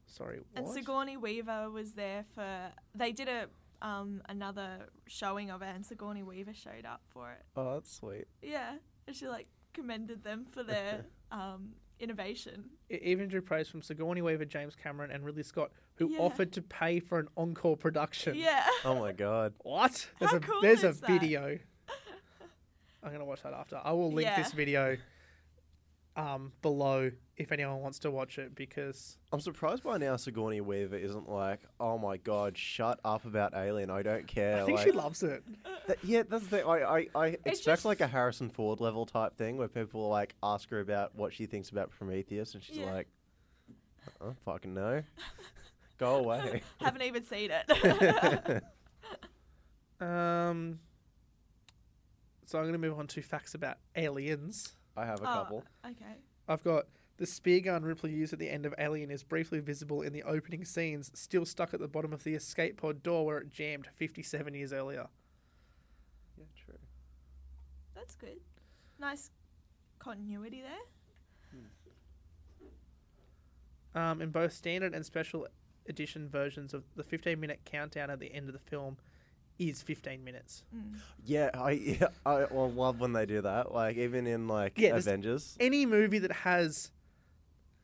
Sorry, 0.05 0.39
And? 0.55 0.67
Sigourney 0.69 1.17
Weaver 1.17 1.69
was 1.69 1.91
there 1.93 2.23
for. 2.33 2.71
They 2.95 3.11
did 3.11 3.27
a 3.27 3.47
um 3.85 4.21
another 4.29 4.87
showing 5.07 5.51
of 5.51 5.61
it, 5.61 5.75
and 5.75 5.85
Sigourney 5.85 6.23
Weaver 6.23 6.53
showed 6.53 6.85
up 6.85 7.01
for 7.09 7.31
it. 7.31 7.43
Oh, 7.57 7.73
that's 7.73 7.93
sweet. 7.93 8.25
Yeah, 8.41 8.75
and 9.07 9.15
she 9.15 9.27
like 9.27 9.47
commended 9.73 10.23
them 10.23 10.45
for 10.49 10.63
their 10.63 11.03
um 11.31 11.73
innovation. 11.99 12.63
It 12.89 13.03
even 13.03 13.27
drew 13.27 13.41
praise 13.41 13.67
from 13.67 13.81
Sigourney 13.81 14.21
Weaver, 14.21 14.45
James 14.45 14.75
Cameron, 14.75 15.11
and 15.11 15.25
Ridley 15.25 15.43
Scott, 15.43 15.71
who 16.07 16.13
Yeah. 16.15 16.19
offered 16.21 16.51
to 16.53 16.61
pay 16.61 16.99
for 16.99 17.19
an 17.19 17.27
encore 17.37 17.77
production. 17.77 18.35
Yeah. 18.35 18.65
Oh 18.85 18.99
my 18.99 19.11
god. 19.11 19.53
What? 19.63 20.07
There's 20.19 20.31
How 20.31 20.37
a 20.37 20.39
cool 20.39 20.61
there's 20.61 20.83
is 20.83 20.97
a 20.97 21.01
that? 21.01 21.07
video. 21.21 21.57
I'm 23.03 23.11
gonna 23.11 23.25
watch 23.25 23.43
that 23.43 23.53
after. 23.53 23.79
I 23.83 23.91
will 23.93 24.11
link 24.11 24.29
this 24.35 24.51
video 24.51 24.97
um 26.17 26.51
below 26.61 27.09
if 27.37 27.53
anyone 27.53 27.79
wants 27.79 27.97
to 27.99 28.11
watch 28.11 28.37
it 28.37 28.53
because 28.53 29.17
I'm 29.31 29.39
surprised 29.39 29.81
by 29.81 29.97
now 29.97 30.17
Sigourney 30.17 30.59
Weaver 30.59 30.97
isn't 30.97 31.29
like, 31.29 31.61
oh 31.79 31.97
my 31.97 32.17
god, 32.17 32.57
shut 32.57 32.99
up 33.05 33.25
about 33.25 33.53
Alien. 33.55 33.89
I 33.89 34.01
don't 34.03 34.27
care. 34.27 34.61
I 34.61 34.65
think 34.65 34.77
like, 34.77 34.87
she 34.87 34.91
loves 34.91 35.23
it. 35.23 35.41
That, 35.87 35.97
yeah, 36.03 36.23
that's 36.29 36.43
the 36.43 36.57
thing. 36.57 36.65
I, 36.67 36.83
I, 36.83 37.07
I 37.15 37.27
expect 37.45 37.63
just- 37.63 37.85
like 37.85 38.01
a 38.01 38.07
Harrison 38.07 38.49
Ford 38.49 38.79
level 38.81 39.05
type 39.05 39.37
thing 39.37 39.57
where 39.57 39.69
people 39.69 40.09
like 40.09 40.35
ask 40.43 40.69
her 40.69 40.79
about 40.81 41.15
what 41.15 41.33
she 41.33 41.45
thinks 41.45 41.69
about 41.69 41.89
Prometheus, 41.91 42.53
and 42.53 42.61
she's 42.63 42.77
Yeah. 42.77 42.91
like, 42.93 43.07
I 44.21 44.25
don't 44.25 44.37
fucking 44.43 44.73
know. 44.73 45.01
Go 46.01 46.15
away. 46.15 46.63
Haven't 46.81 47.03
even 47.03 47.23
seen 47.23 47.51
it. 47.51 48.63
Um. 50.01 50.79
So 52.47 52.57
I'm 52.57 52.65
gonna 52.65 52.79
move 52.79 52.97
on 52.97 53.05
to 53.05 53.21
facts 53.21 53.53
about 53.53 53.77
aliens. 53.95 54.73
I 54.97 55.05
have 55.05 55.19
a 55.21 55.23
Oh, 55.23 55.25
couple. 55.33 55.63
okay. 55.85 56.15
I've 56.47 56.63
got 56.63 56.87
the 57.17 57.27
spear 57.27 57.59
gun 57.59 57.83
Ripley 57.83 58.11
used 58.11 58.33
at 58.33 58.39
the 58.39 58.49
end 58.49 58.65
of 58.65 58.73
Alien 58.79 59.11
is 59.11 59.21
briefly 59.21 59.59
visible 59.59 60.01
in 60.01 60.11
the 60.11 60.23
opening 60.23 60.65
scenes, 60.65 61.11
still 61.13 61.45
stuck 61.45 61.71
at 61.75 61.79
the 61.79 61.87
bottom 61.87 62.13
of 62.13 62.23
the 62.23 62.33
escape 62.33 62.77
pod 62.81 63.03
door 63.03 63.27
where 63.27 63.37
it 63.37 63.49
jammed 63.51 63.85
57 63.95 64.55
years 64.55 64.73
earlier. 64.73 65.05
Yeah, 66.35 66.45
true. 66.65 66.79
That's 67.93 68.15
good. 68.15 68.39
Nice 68.99 69.29
continuity 69.99 70.63
there. 73.93 74.01
Um, 74.03 74.19
in 74.21 74.31
both 74.31 74.53
standard 74.53 74.95
and 74.95 75.05
special 75.05 75.47
edition 75.87 76.29
versions 76.29 76.73
of 76.73 76.83
the 76.95 77.03
15 77.03 77.39
minute 77.39 77.59
countdown 77.65 78.09
at 78.09 78.19
the 78.19 78.33
end 78.33 78.47
of 78.47 78.53
the 78.53 78.59
film 78.59 78.97
is 79.59 79.81
15 79.81 80.23
minutes. 80.23 80.63
Mm. 80.75 80.97
Yeah, 81.25 81.49
I 81.53 81.71
yeah, 81.71 82.07
I 82.25 82.45
well, 82.49 82.71
love 82.71 82.99
when 82.99 83.13
they 83.13 83.25
do 83.25 83.41
that. 83.41 83.73
Like 83.73 83.97
even 83.97 84.25
in 84.27 84.47
like 84.47 84.73
Yeah, 84.77 84.95
Avengers, 84.95 85.55
Any 85.59 85.85
movie 85.85 86.19
that 86.19 86.31
has 86.31 86.91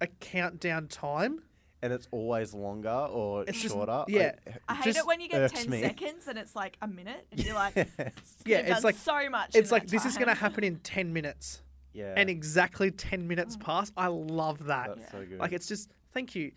a 0.01 0.07
countdown 0.07 0.87
time, 0.87 1.41
and 1.81 1.93
it's 1.93 2.07
always 2.11 2.53
longer 2.53 2.89
or 2.89 3.43
It's 3.47 3.61
just- 3.61 3.73
shorter. 3.75 4.05
yeah. 4.07 4.33
I 4.67 4.75
hate 4.75 4.85
Just 4.85 4.99
it 4.99 5.05
when 5.07 5.19
you 5.21 5.27
get 5.29 5.53
10 5.53 5.69
me. 5.69 5.81
seconds 5.81 6.27
and 6.27 6.37
it's 6.39 6.55
like 6.55 6.75
a 6.81 6.87
minute 6.87 7.27
and 7.31 7.43
you're 7.45 7.53
like, 7.55 7.75
Yes. 7.97 8.11
yeah, 8.45 8.57
it's 8.59 8.69
done 8.69 8.81
like 8.83 8.95
so 8.95 9.29
much. 9.29 9.55
it's 9.55 9.69
in 9.69 9.73
like 9.75 9.83
that 9.83 9.91
this 9.91 10.05
is 10.05 10.15
going 10.17 10.27
to 10.29 10.33
happen 10.33 10.63
in 10.63 10.77
10 10.77 11.13
minutes, 11.13 11.61
yeah, 11.93 12.13
and 12.17 12.29
exactly 12.29 12.89
10 12.89 13.27
minutes 13.27 13.55
Mm. 13.57 13.61
pass. 13.61 13.91
I 13.95 14.07
love 14.07 14.65
that. 14.65 14.95
that's 14.97 15.11
so 15.11 15.23
good. 15.25 15.37
Like 15.39 15.51
it's 15.51 15.67
just 15.67 15.91
thank 16.13 16.33
you. 16.35 16.51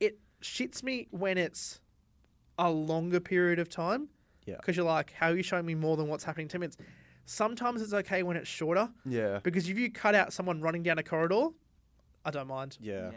It 0.00 0.18
shits 0.42 0.82
me 0.82 1.08
when 1.10 1.38
it's 1.38 1.80
a 2.58 2.70
longer 2.70 3.20
period 3.20 3.58
of 3.58 3.68
time. 3.68 4.08
Yeah. 4.44 4.56
Because 4.56 4.76
you're 4.76 4.86
like, 4.86 5.12
how 5.12 5.30
are 5.30 5.36
you 5.36 5.42
showing 5.42 5.66
me 5.66 5.74
more 5.74 5.96
than 5.96 6.08
what's 6.08 6.24
happening 6.24 6.44
in 6.44 6.48
ten 6.48 6.60
minutes? 6.60 6.76
Sometimes 7.24 7.82
it's 7.82 7.92
okay 7.92 8.22
when 8.22 8.36
it's 8.36 8.48
shorter 8.48 8.88
Yeah. 9.04 9.40
because 9.42 9.68
if 9.68 9.76
you 9.76 9.90
cut 9.90 10.14
out 10.14 10.32
someone 10.32 10.60
running 10.60 10.84
down 10.84 10.98
a 10.98 11.02
corridor, 11.02 11.48
I 12.24 12.30
don't 12.30 12.46
mind. 12.46 12.78
Yeah. 12.80 13.10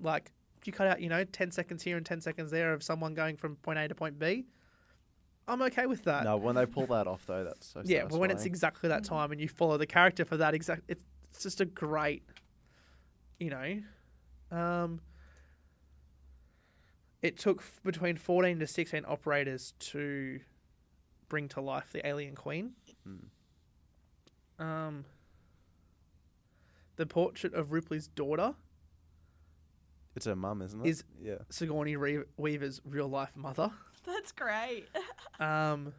Like 0.00 0.32
if 0.58 0.66
you 0.66 0.72
cut 0.72 0.88
out, 0.88 1.00
you 1.00 1.08
know, 1.08 1.24
ten 1.24 1.50
seconds 1.52 1.82
here 1.82 1.96
and 1.96 2.04
ten 2.04 2.20
seconds 2.20 2.50
there 2.50 2.72
of 2.72 2.82
someone 2.82 3.14
going 3.14 3.36
from 3.36 3.56
point 3.56 3.78
A 3.78 3.86
to 3.86 3.94
point 3.94 4.18
B, 4.18 4.46
I'm 5.46 5.62
okay 5.62 5.86
with 5.86 6.04
that. 6.04 6.24
No, 6.24 6.36
when 6.36 6.54
they 6.56 6.66
pull 6.66 6.86
that 6.86 7.06
off 7.06 7.24
though, 7.26 7.44
that's 7.44 7.68
so. 7.68 7.82
yeah, 7.84 8.04
but 8.08 8.18
when 8.18 8.30
it's 8.30 8.44
exactly 8.44 8.88
that 8.88 9.04
time 9.04 9.30
and 9.32 9.40
you 9.40 9.48
follow 9.48 9.76
the 9.78 9.86
character 9.86 10.24
for 10.24 10.36
that 10.38 10.54
exact, 10.54 10.82
it's, 10.88 11.04
it's 11.30 11.42
just 11.44 11.60
a 11.60 11.64
great, 11.64 12.24
you 13.38 13.50
know. 13.50 13.80
Um, 14.56 15.00
it 17.22 17.38
took 17.38 17.58
f- 17.60 17.80
between 17.84 18.16
14 18.16 18.58
to 18.60 18.66
16 18.66 19.04
operators 19.06 19.74
to 19.78 20.40
bring 21.28 21.48
to 21.48 21.60
life 21.60 21.90
the 21.92 22.06
alien 22.06 22.34
queen. 22.34 22.72
Hmm. 23.04 24.62
Um, 24.64 25.04
the 26.96 27.06
portrait 27.06 27.54
of 27.54 27.72
Ripley's 27.72 28.06
daughter, 28.08 28.54
it's 30.16 30.26
her 30.26 30.34
mum, 30.36 30.60
isn't 30.60 30.84
it? 30.84 30.88
is- 30.88 31.04
yeah. 31.22 31.36
Sigourney 31.50 31.96
Re- 31.96 32.24
Weaver's 32.36 32.80
real 32.84 33.08
life 33.08 33.36
mother. 33.36 33.70
That's 34.06 34.32
great. 34.32 34.86
Um, 35.38 35.94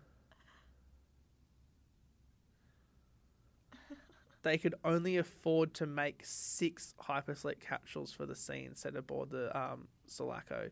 they 4.44 4.58
could 4.58 4.76
only 4.84 5.18
afford 5.18 5.74
to 5.76 5.86
make 5.86 6.22
six 6.24 6.94
hypersleep 7.08 7.60
capsules 7.60 8.12
for 8.12 8.26
the 8.28 8.36
scene 8.36 8.76
set 8.76 8.96
aboard 8.96 9.30
the 9.32 9.56
um, 9.58 9.88
Sulaco. 10.08 10.70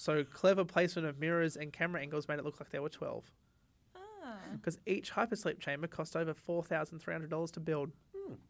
So 0.00 0.24
clever 0.24 0.64
placement 0.64 1.06
of 1.06 1.18
mirrors 1.18 1.56
and 1.58 1.74
camera 1.74 2.00
angles 2.00 2.26
made 2.26 2.38
it 2.38 2.44
look 2.46 2.58
like 2.58 2.70
there 2.70 2.80
were 2.80 2.88
twelve. 2.88 3.30
Ah, 3.94 4.34
Because 4.54 4.78
each 4.86 5.12
hypersleep 5.12 5.60
chamber 5.60 5.86
cost 5.88 6.16
over 6.16 6.32
four 6.32 6.62
thousand 6.64 7.00
three 7.00 7.12
hundred 7.12 7.28
dollars 7.28 7.50
to 7.50 7.60
build. 7.60 7.90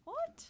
what? 0.05 0.45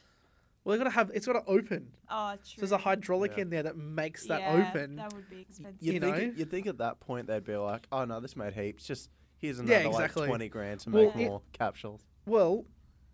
Well, 0.63 0.75
they 0.77 0.79
got 0.85 0.91
to 0.91 0.95
have 0.95 1.11
it's 1.15 1.25
got 1.27 1.33
to 1.43 1.45
open. 1.51 1.93
Oh, 2.11 2.33
true. 2.35 2.41
So 2.45 2.61
there's 2.61 2.73
a 2.73 2.77
hydraulic 2.77 3.33
Yeah. 3.37 3.43
in 3.45 3.49
there 3.51 3.63
that 3.63 3.79
makes 3.79 4.27
that 4.27 4.41
yeah, 4.43 4.69
open. 4.69 4.97
That 4.97 5.15
would 5.15 5.31
be 5.31 5.41
expensive. 5.41 5.77
You'd 5.81 5.95
You 5.95 6.01
think 6.01 6.17
know? 6.19 6.33
you'd 6.37 6.51
think 6.51 6.67
at 6.67 6.77
that 6.77 7.01
point 7.01 7.29
they'd 7.29 7.45
be 7.45 7.57
like, 7.57 7.87
oh 7.91 8.05
no, 8.05 8.21
this 8.21 8.37
made 8.37 8.53
heaps. 8.53 8.85
Just 8.87 9.09
here's 9.39 9.57
Yeah, 9.57 9.79
another 9.79 9.87
exactly. 9.89 10.21
like 10.21 10.29
twenty 10.29 10.49
grand 10.51 10.81
to 10.81 10.91
Well, 10.91 11.05
make 11.07 11.17
it- 11.17 11.29
more 11.29 11.41
capsules. 11.55 12.03
Well, 12.27 12.67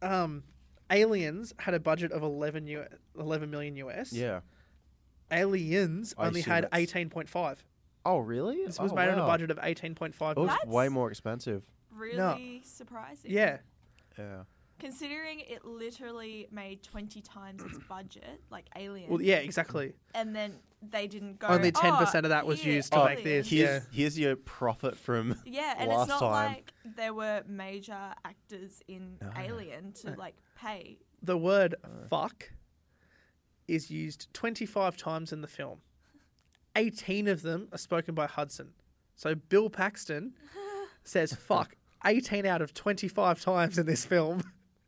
um, 0.02 0.42
Aliens 0.90 1.54
had 1.60 1.74
a 1.74 1.78
budget 1.80 2.10
of 2.10 2.24
11, 2.24 2.66
U- 2.66 2.84
11 3.16 3.48
million 3.48 3.76
US. 3.76 4.12
Yeah. 4.12 4.40
Aliens 5.30 6.14
I 6.18 6.26
only 6.26 6.40
had 6.42 6.68
18.5. 6.72 7.58
Oh 8.06 8.18
really? 8.18 8.64
This 8.64 8.78
was 8.78 8.92
Oh, 8.92 8.94
made 8.94 9.08
on 9.08 9.18
a 9.18 9.26
budget 9.26 9.50
of 9.50 9.58
18.5. 9.58 10.32
It 10.32 10.36
was 10.38 10.48
That's- 10.48 10.66
way 10.66 10.88
more 10.88 11.10
expensive. 11.10 11.64
really 11.90 12.62
surprising. 12.64 13.30
Yeah. 13.32 13.58
Yeah. 14.18 14.42
Considering 14.78 15.40
it 15.40 15.64
literally 15.64 16.46
made 16.50 16.82
20 16.82 17.22
times 17.22 17.62
its 17.64 17.78
budget, 17.88 18.42
like 18.50 18.66
Alien. 18.76 19.08
Well, 19.08 19.22
yeah, 19.22 19.36
exactly. 19.36 19.94
And 20.14 20.36
then 20.36 20.58
they 20.82 21.06
didn't 21.06 21.38
go. 21.38 21.46
Only 21.48 21.72
10% 21.72 22.14
"Oh, 22.14 22.18
of 22.18 22.28
that 22.28 22.46
was 22.46 22.60
here, 22.60 22.74
used 22.74 22.92
to 22.92 23.00
oh, 23.00 23.04
make 23.06 23.24
this. 23.24 23.48
Here's 23.48 23.68
Yeah. 23.68 23.80
here's 23.90 24.18
your 24.18 24.36
profit 24.36 24.96
from 24.96 25.40
Yeah, 25.46 25.74
and 25.78 25.88
last 25.88 26.02
it's 26.02 26.08
not 26.10 26.20
time. 26.20 26.52
like 26.52 26.72
there 26.84 27.14
were 27.14 27.42
major 27.48 28.12
actors 28.24 28.82
in 28.86 29.16
No. 29.22 29.30
Alien 29.36 29.92
to 30.02 30.10
like 30.12 30.34
pay. 30.60 30.98
The 31.22 31.38
word 31.38 31.74
fuck 32.10 32.52
is 33.66 33.90
used 33.90 34.32
25 34.34 34.96
times 34.96 35.32
in 35.32 35.40
the 35.40 35.48
film. 35.48 35.80
18 36.76 37.26
of 37.28 37.42
them 37.42 37.68
are 37.72 37.78
spoken 37.78 38.14
by 38.14 38.26
Hudson. 38.26 38.68
So 39.16 39.34
Bill 39.34 39.70
Paxton 39.70 40.34
says 41.04 41.32
fuck 41.32 41.74
18 42.04 42.46
out 42.46 42.62
of 42.62 42.74
25 42.74 43.40
times 43.40 43.78
in 43.78 43.86
this 43.86 44.04
film. 44.04 44.42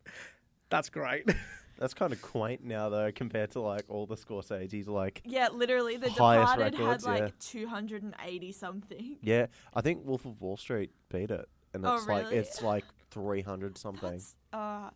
That's 0.70 0.90
great. 0.90 1.24
That's 1.78 1.94
kind 1.94 2.12
of 2.12 2.20
quaint 2.20 2.64
now 2.64 2.88
though, 2.88 3.10
compared 3.12 3.52
to 3.52 3.60
like 3.60 3.84
all 3.88 4.04
the 4.06 4.16
Scorsese's. 4.16 4.88
Like, 4.88 5.22
Yeah, 5.24 5.48
literally, 5.52 5.96
The 5.96 6.10
Highest 6.10 6.54
Departed 6.54 6.78
records, 6.80 7.06
had 7.06 7.16
yeah. 7.16 7.24
like 7.26 7.38
280 7.38 8.52
something. 8.52 9.16
yeah, 9.22 9.46
I 9.72 9.80
think 9.80 10.04
Wolf 10.04 10.24
of 10.26 10.40
Wall 10.40 10.56
Street 10.56 10.90
beat 11.08 11.30
it, 11.30 11.48
and 11.72 11.86
Oh, 11.86 11.94
it's 11.94 12.06
like 12.08 12.32
it's 12.32 12.62
like 12.62 12.84
three 13.10 13.42
hundred 13.42 13.78
something. 13.78 14.10
That's, 14.10 14.34
uh, 14.52 14.90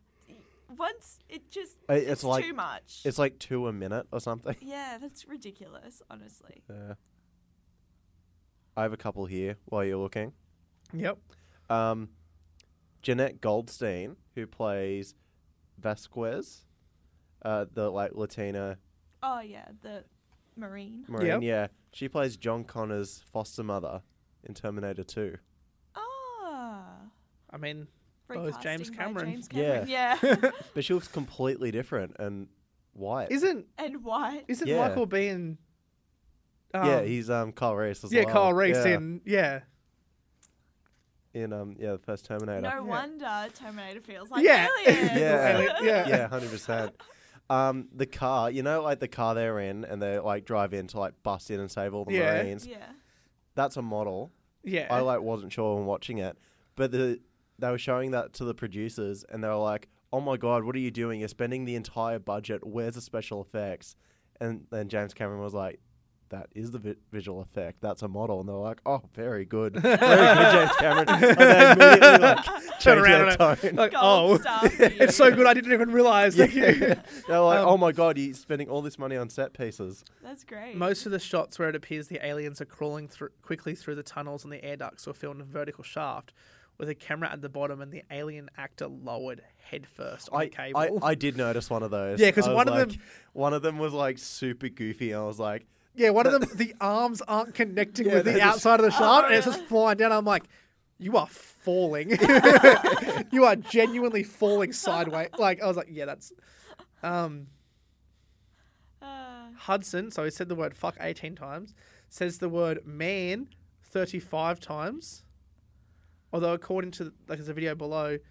once 0.78 1.18
it 1.28 1.50
just 1.50 1.76
it's, 1.88 2.10
it's 2.10 2.24
like- 2.24 2.44
too 2.44 2.52
much. 2.54 3.00
It's 3.04 3.18
like 3.18 3.38
two 3.38 3.66
a 3.68 3.72
minute 3.72 4.06
or 4.12 4.20
something. 4.20 4.56
yeah, 4.60 4.98
that's 5.00 5.26
ridiculous. 5.28 6.02
Honestly. 6.10 6.62
Yeah. 6.68 6.94
I 8.76 8.82
have 8.82 8.92
a 8.92 8.96
couple 8.96 9.26
here 9.26 9.56
while 9.66 9.84
you're 9.84 9.98
looking. 9.98 10.32
yep. 10.94 11.18
Um, 11.68 12.08
Jenette 13.02 13.40
Goldstein, 13.40 14.16
who 14.34 14.46
plays 14.46 15.14
Vasquez, 15.78 16.64
uh, 17.44 17.66
the 17.72 17.90
like 17.90 18.12
Latina 18.14 18.78
Oh 19.22 19.40
yeah, 19.40 19.66
the 19.82 20.04
Marine. 20.56 21.04
Marine. 21.08 21.26
Yep. 21.26 21.42
Yeah, 21.42 21.66
she 21.92 22.08
plays 22.08 22.36
John 22.36 22.64
Connor's 22.64 23.22
foster 23.32 23.62
mother 23.62 24.02
in 24.44 24.54
Terminator 24.54 25.04
Two. 25.04 25.36
Ah. 25.94 26.94
I 27.50 27.56
mean, 27.58 27.86
Both 28.34 28.60
James 28.60 28.90
Cameron. 28.90 29.30
James 29.32 29.48
Cameron. 29.48 29.88
Yeah. 29.88 30.18
Yeah. 30.22 30.50
But 30.74 30.84
she 30.84 30.94
looks 30.94 31.08
completely 31.08 31.70
different 31.70 32.16
and 32.18 32.48
white. 32.92 33.30
isn't 33.30 33.66
and 33.78 34.02
white. 34.04 34.44
isn't 34.48 34.66
Yeah. 34.66 34.88
Michael 34.88 35.06
Biehn 35.06 35.56
yeah, 36.74 36.96
um, 36.98 37.06
he's 37.06 37.30
um 37.30 37.52
Kyle 37.52 37.74
Reese 37.74 38.04
as 38.04 38.12
yeah, 38.12 38.24
well. 38.24 38.32
Kyle 38.34 38.52
Reese 38.52 38.76
yeah, 38.76 38.94
in 38.94 39.20
yeah. 39.24 39.60
in 41.34 41.52
um 41.52 41.76
yeah 41.78 41.92
the 41.92 41.98
first 41.98 42.24
Terminator. 42.24 42.62
No 42.62 42.82
wonder 42.84 43.48
Terminator 43.54 44.00
feels 44.00 44.30
like 44.30 44.44
Yeah. 44.44 44.68
Alien. 44.86 45.10
Yeah. 45.16 45.48
Alien, 45.48 45.76
yeah. 45.82 46.08
yeah, 46.08 46.28
hundred 46.28 46.50
percent. 46.50 46.94
Um, 47.50 47.88
the 47.94 48.06
car, 48.06 48.50
you 48.50 48.62
know, 48.62 48.82
like 48.82 49.00
the 49.00 49.08
car 49.08 49.34
they're 49.34 49.58
in, 49.58 49.84
and 49.84 50.00
they 50.00 50.18
like 50.18 50.46
drive 50.46 50.72
in 50.72 50.86
to 50.88 50.98
like 50.98 51.22
bust 51.22 51.50
in 51.50 51.60
and 51.60 51.70
save 51.70 51.92
all 51.92 52.04
the 52.04 52.14
Yeah. 52.14 52.42
Marines. 52.42 52.66
Yeah. 52.66 52.78
That's 53.54 53.76
a 53.76 53.82
model. 53.82 54.32
Yeah. 54.64 54.86
I 54.90 55.00
like 55.00 55.20
wasn't 55.20 55.52
sure 55.52 55.76
when 55.76 55.84
watching 55.84 56.18
it, 56.18 56.38
but 56.76 56.92
the 56.92 57.20
they 57.58 57.70
were 57.70 57.78
showing 57.78 58.10
that 58.12 58.32
to 58.34 58.44
the 58.44 58.54
producers, 58.54 59.24
and 59.28 59.42
they 59.44 59.48
were 59.48 59.54
like, 59.56 59.88
"Oh 60.12 60.20
my 60.20 60.36
god, 60.36 60.64
what 60.64 60.74
are 60.76 60.80
you 60.80 60.90
doing? 60.90 61.20
You're 61.20 61.28
spending 61.28 61.64
the 61.64 61.74
entire 61.76 62.18
budget. 62.18 62.66
Where's 62.66 62.94
the 62.94 63.00
special 63.00 63.40
effects?" 63.40 63.96
And 64.40 64.66
then 64.70 64.88
James 64.88 65.14
Cameron 65.14 65.40
was 65.40 65.54
like. 65.54 65.80
That 66.30 66.46
is 66.54 66.70
the 66.70 66.78
vi- 66.78 66.94
visual 67.12 67.42
effect. 67.42 67.82
That's 67.82 68.00
a 68.00 68.08
model, 68.08 68.40
and 68.40 68.48
they're 68.48 68.56
like, 68.56 68.80
"Oh, 68.86 69.02
very 69.14 69.44
good, 69.44 69.74
very 69.76 69.98
good, 69.98 70.52
James 70.52 70.76
Cameron." 70.78 71.08
And 71.10 71.22
they 71.38 71.72
immediately 71.72 72.18
like 72.26 72.44
Turn 72.46 72.62
change 72.80 72.86
around 72.86 73.04
their 73.04 73.28
and- 73.50 73.60
tone. 73.60 73.74
like, 73.74 73.92
oh, 73.94 74.38
star 74.38 74.70
for 74.70 74.82
you. 74.84 74.90
it's 75.00 75.14
so 75.14 75.30
good 75.30 75.46
I 75.46 75.52
didn't 75.52 75.74
even 75.74 75.90
realize. 75.92 76.34
Thank 76.34 76.54
you. 76.54 76.62
They're 77.28 77.38
like, 77.38 77.58
Um, 77.58 77.68
"Oh 77.68 77.76
my 77.76 77.92
god, 77.92 78.16
you're 78.16 78.32
spending 78.32 78.70
all 78.70 78.80
this 78.80 78.98
money 78.98 79.14
on 79.14 79.28
set 79.28 79.52
pieces." 79.52 80.04
That's 80.22 80.42
great. 80.42 80.74
Most 80.74 81.04
of 81.04 81.12
the 81.12 81.18
shots 81.18 81.58
where 81.58 81.68
it 81.68 81.76
appears 81.76 82.08
the 82.08 82.26
aliens 82.26 82.62
are 82.62 82.64
crawling 82.64 83.08
through, 83.08 83.28
quickly 83.42 83.74
through 83.74 83.96
the 83.96 84.02
tunnels 84.02 84.42
and 84.42 84.50
the 84.50 84.64
air 84.64 84.78
ducts 84.78 85.06
were 85.06 85.12
filmed 85.12 85.42
in 85.42 85.46
a 85.46 85.50
vertical 85.52 85.84
shaft, 85.84 86.32
with 86.82 86.88
a 86.90 86.94
camera 86.96 87.30
at 87.30 87.40
the 87.40 87.48
bottom 87.48 87.80
and 87.80 87.92
the 87.92 88.02
alien 88.10 88.50
actor 88.58 88.88
lowered 88.88 89.40
headfirst 89.70 90.28
on 90.32 90.40
I, 90.40 90.44
the 90.46 90.50
cable. 90.50 90.98
I, 91.00 91.10
I 91.10 91.14
did 91.14 91.36
notice 91.36 91.70
one 91.70 91.84
of 91.84 91.92
those. 91.92 92.18
Yeah, 92.18 92.30
because 92.30 92.48
was 92.48 92.56
one 92.56 92.66
of 92.68 92.74
like- 92.74 92.88
them- 92.88 93.00
one 93.34 93.54
of 93.54 93.62
them 93.62 93.78
was 93.78 93.92
like 93.92 94.18
super 94.18 94.68
goofy. 94.68 95.12
And 95.12 95.22
I 95.22 95.24
was 95.24 95.38
like, 95.38 95.64
yeah, 95.94 96.10
one 96.10 96.26
of 96.26 96.32
them, 96.32 96.44
the 96.56 96.74
arms 96.80 97.22
aren't 97.28 97.54
connecting 97.54 98.06
Yeah, 98.08 98.14
with 98.14 98.24
they're 98.24 98.34
the 98.34 98.40
just- 98.40 98.56
outside 98.56 98.80
of 98.80 98.86
the 98.86 98.90
shaft, 98.98 99.26
and 99.26 99.34
it's 99.36 99.46
just 99.46 99.62
flying 99.66 99.96
down. 99.96 100.10
I'm 100.10 100.24
like, 100.24 100.42
you 100.98 101.16
are 101.16 101.28
falling. 101.28 102.10
you 103.30 103.44
are 103.44 103.54
genuinely 103.54 104.24
falling 104.24 104.72
sideways. 104.72 105.28
Like 105.38 105.62
I 105.62 105.66
was 105.68 105.76
like, 105.76 105.86
yeah, 105.88 106.06
that's. 106.06 106.32
Um, 107.04 107.46
Uh, 109.00 109.52
Hudson, 109.56 110.10
so 110.10 110.24
he 110.24 110.30
said 110.30 110.48
the 110.48 110.54
word 110.56 110.76
fuck 110.76 110.96
18 111.00 111.34
times, 111.36 111.74
says 112.08 112.38
the 112.38 112.48
word 112.48 112.80
man 112.84 113.48
35 113.84 114.58
times. 114.60 115.22
Although, 116.32 116.52
according 116.54 116.92
to, 116.92 117.12
like, 117.28 117.38
there's 117.38 117.48
a 117.48 117.54
video 117.54 117.74
below, 117.74 118.06
it 118.06 118.22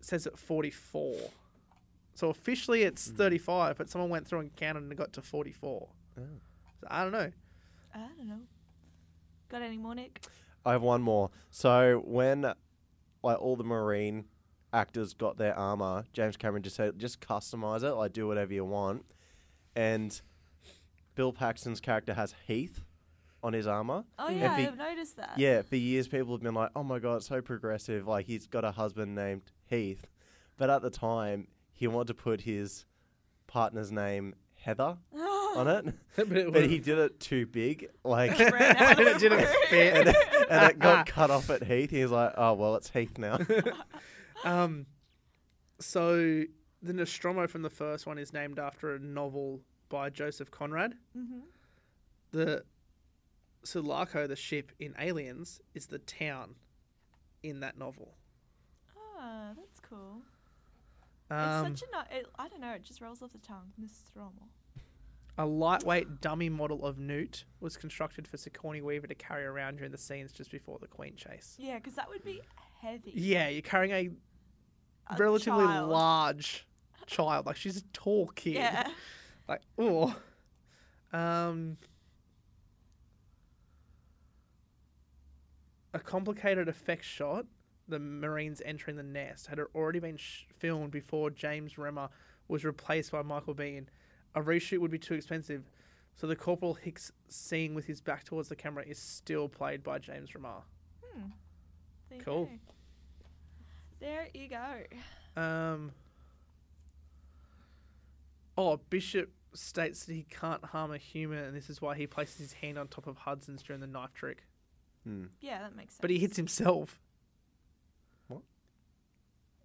says 0.00 0.26
it 0.26 0.38
44. 0.38 1.14
So 2.14 2.28
officially 2.28 2.82
it's 2.82 3.08
mm. 3.08 3.16
35, 3.16 3.78
but 3.78 3.88
someone 3.88 4.10
went 4.10 4.26
through 4.26 4.40
and 4.40 4.54
counted 4.54 4.82
and 4.82 4.92
it 4.92 4.96
got 4.96 5.12
to 5.14 5.22
44. 5.22 5.88
Oh. 6.18 6.22
So 6.80 6.86
I 6.90 7.02
don't 7.02 7.12
know. 7.12 7.32
I 7.94 7.98
don't 7.98 8.28
know. 8.28 8.40
Got 9.48 9.62
any 9.62 9.78
more, 9.78 9.94
Nick? 9.94 10.20
I 10.64 10.72
have 10.72 10.82
one 10.82 11.02
more. 11.02 11.30
So 11.50 12.02
when 12.04 12.52
like 13.22 13.40
all 13.40 13.56
the 13.56 13.64
Marine 13.64 14.26
actors 14.72 15.14
got 15.14 15.38
their 15.38 15.56
armor, 15.58 16.04
James 16.12 16.36
Cameron 16.36 16.62
just 16.62 16.76
said, 16.76 16.98
just 16.98 17.20
customize 17.20 17.82
it, 17.82 17.92
like 17.92 18.12
do 18.12 18.26
whatever 18.26 18.52
you 18.52 18.64
want. 18.64 19.04
And 19.74 20.20
Bill 21.14 21.32
Paxton's 21.32 21.80
character 21.80 22.14
has 22.14 22.34
Heath 22.46 22.80
on 23.42 23.52
his 23.52 23.66
armor. 23.66 24.04
Oh 24.18 24.28
yeah, 24.30 24.54
for- 24.56 24.62
I've 24.62 24.76
noticed 24.78 25.16
that. 25.16 25.32
Yeah, 25.36 25.62
for 25.62 25.76
years 25.76 26.08
people 26.08 26.34
have 26.34 26.42
been 26.42 26.54
like, 26.54 26.70
"Oh 26.76 26.82
my 26.82 26.98
god, 26.98 27.16
it's 27.16 27.26
so 27.28 27.40
progressive!" 27.40 28.06
Like 28.06 28.26
he's 28.26 28.46
got 28.46 28.64
a 28.64 28.72
husband 28.72 29.14
named 29.14 29.42
Heath, 29.66 30.06
but 30.56 30.70
at 30.70 30.82
the 30.82 30.90
time 30.90 31.48
he 31.72 31.86
wanted 31.86 32.08
to 32.08 32.14
put 32.14 32.42
his 32.42 32.84
partner's 33.46 33.90
name 33.90 34.34
Heather 34.54 34.98
on 35.56 35.66
it, 35.68 35.94
but 36.16 36.32
it 36.32 36.52
but 36.52 36.68
he 36.68 36.78
did 36.78 36.98
it 36.98 37.18
too 37.18 37.46
big, 37.46 37.88
like, 38.04 38.38
Ran 38.38 38.76
And 38.78 39.00
it 39.00 39.18
didn't 39.18 39.46
fit. 39.68 39.96
and, 39.96 40.08
it, 40.08 40.16
and 40.50 40.70
it 40.70 40.78
got 40.78 41.06
cut 41.06 41.30
off 41.30 41.48
at 41.50 41.62
Heath. 41.64 41.90
He 41.90 42.02
was 42.02 42.10
like, 42.12 42.32
"Oh 42.36 42.52
well, 42.54 42.76
it's 42.76 42.90
Heath 42.90 43.16
now." 43.18 43.38
Um, 44.44 44.86
so 45.80 46.44
the 46.82 46.92
Nostromo 46.92 47.46
from 47.46 47.62
the 47.62 47.70
first 47.70 48.06
one 48.06 48.18
is 48.18 48.32
named 48.32 48.58
after 48.58 48.94
a 48.94 48.98
novel 48.98 49.60
by 49.88 50.08
Joseph 50.10 50.50
Conrad. 50.50 50.94
Mm-hmm. 51.16 51.40
The 52.32 52.64
Sulaco, 53.64 54.26
the 54.26 54.36
ship 54.36 54.72
in 54.78 54.94
Aliens, 54.98 55.60
is 55.74 55.86
the 55.86 55.98
town 55.98 56.54
in 57.42 57.60
that 57.60 57.78
novel. 57.78 58.14
Ah, 59.18 59.50
that's 59.56 59.80
cool. 59.80 60.22
Um, 61.30 61.66
it's 61.72 61.80
such 61.80 61.88
a 61.92 62.16
it, 62.18 62.26
I 62.38 62.48
don't 62.48 62.60
know. 62.60 62.72
It 62.72 62.82
just 62.82 63.00
rolls 63.00 63.22
off 63.22 63.32
the 63.32 63.38
tongue. 63.38 63.72
Nostromo. 63.78 64.48
a 65.38 65.46
lightweight 65.46 66.20
dummy 66.20 66.48
model 66.48 66.84
of 66.84 66.98
Newt 66.98 67.44
was 67.60 67.76
constructed 67.76 68.26
for 68.26 68.36
Sigourney 68.36 68.82
Weaver 68.82 69.06
to 69.06 69.14
carry 69.14 69.44
around 69.44 69.76
during 69.76 69.92
the 69.92 69.98
scenes 69.98 70.32
just 70.32 70.50
before 70.50 70.78
the 70.80 70.88
Queen 70.88 71.14
chase. 71.16 71.56
Yeah, 71.58 71.76
because 71.76 71.94
that 71.94 72.08
would 72.08 72.24
be 72.24 72.40
heavy. 72.80 73.12
Yeah, 73.14 73.48
you're 73.48 73.62
carrying 73.62 73.92
a 73.92 75.14
A 75.14 75.16
relatively 75.18 75.64
child. 75.66 75.90
large 75.90 76.66
child. 77.06 77.46
Like 77.46 77.56
she's 77.56 77.76
a 77.76 77.82
tall 77.92 78.28
kid. 78.34 78.54
Yeah. 78.54 78.88
Like 79.48 79.60
oh. 79.78 80.16
Um. 81.12 81.76
A 85.92 85.98
complicated 85.98 86.68
effect 86.68 87.04
shot, 87.04 87.46
the 87.88 87.98
Marines 87.98 88.62
entering 88.64 88.96
the 88.96 89.02
nest, 89.02 89.48
had 89.48 89.58
already 89.74 89.98
been 89.98 90.16
sh- 90.16 90.44
filmed 90.58 90.90
before 90.92 91.30
James 91.30 91.74
Remar 91.74 92.10
was 92.48 92.64
replaced 92.64 93.12
by 93.12 93.22
Michael 93.22 93.54
Biehn. 93.54 93.86
A 94.34 94.40
reshoot 94.40 94.78
would 94.78 94.90
be 94.92 94.98
too 94.98 95.14
expensive, 95.14 95.64
so 96.14 96.26
the 96.26 96.36
Corporal 96.36 96.74
Hicks 96.74 97.10
scene 97.28 97.74
with 97.74 97.86
his 97.86 98.00
back 98.00 98.24
towards 98.24 98.48
the 98.48 98.56
camera 98.56 98.84
is 98.86 98.98
still 98.98 99.48
played 99.48 99.82
by 99.82 99.98
James 99.98 100.30
Remar. 100.32 100.62
Hmm. 101.04 101.22
There 102.10 102.18
Cool. 102.20 102.44
go. 102.46 102.50
There 104.00 104.28
you 104.32 104.48
go. 104.48 105.40
Um. 105.40 105.92
Oh, 108.56 108.78
Bishop 108.90 109.30
states 109.54 110.04
that 110.04 110.14
he 110.14 110.26
can't 110.30 110.64
harm 110.66 110.92
a 110.92 110.98
human, 110.98 111.38
and 111.38 111.56
this 111.56 111.68
is 111.70 111.80
why 111.80 111.96
he 111.96 112.06
places 112.06 112.36
his 112.38 112.52
hand 112.54 112.78
on 112.78 112.88
top 112.88 113.06
of 113.06 113.16
Hudson's 113.18 113.62
during 113.62 113.80
the 113.80 113.86
knife 113.86 114.12
trick. 114.14 114.44
Hmm. 115.04 115.24
Yeah, 115.40 115.60
that 115.62 115.74
makes 115.76 115.94
sense. 115.94 116.00
But 116.00 116.10
he 116.10 116.18
hits 116.18 116.36
himself. 116.36 117.00
What? 118.28 118.42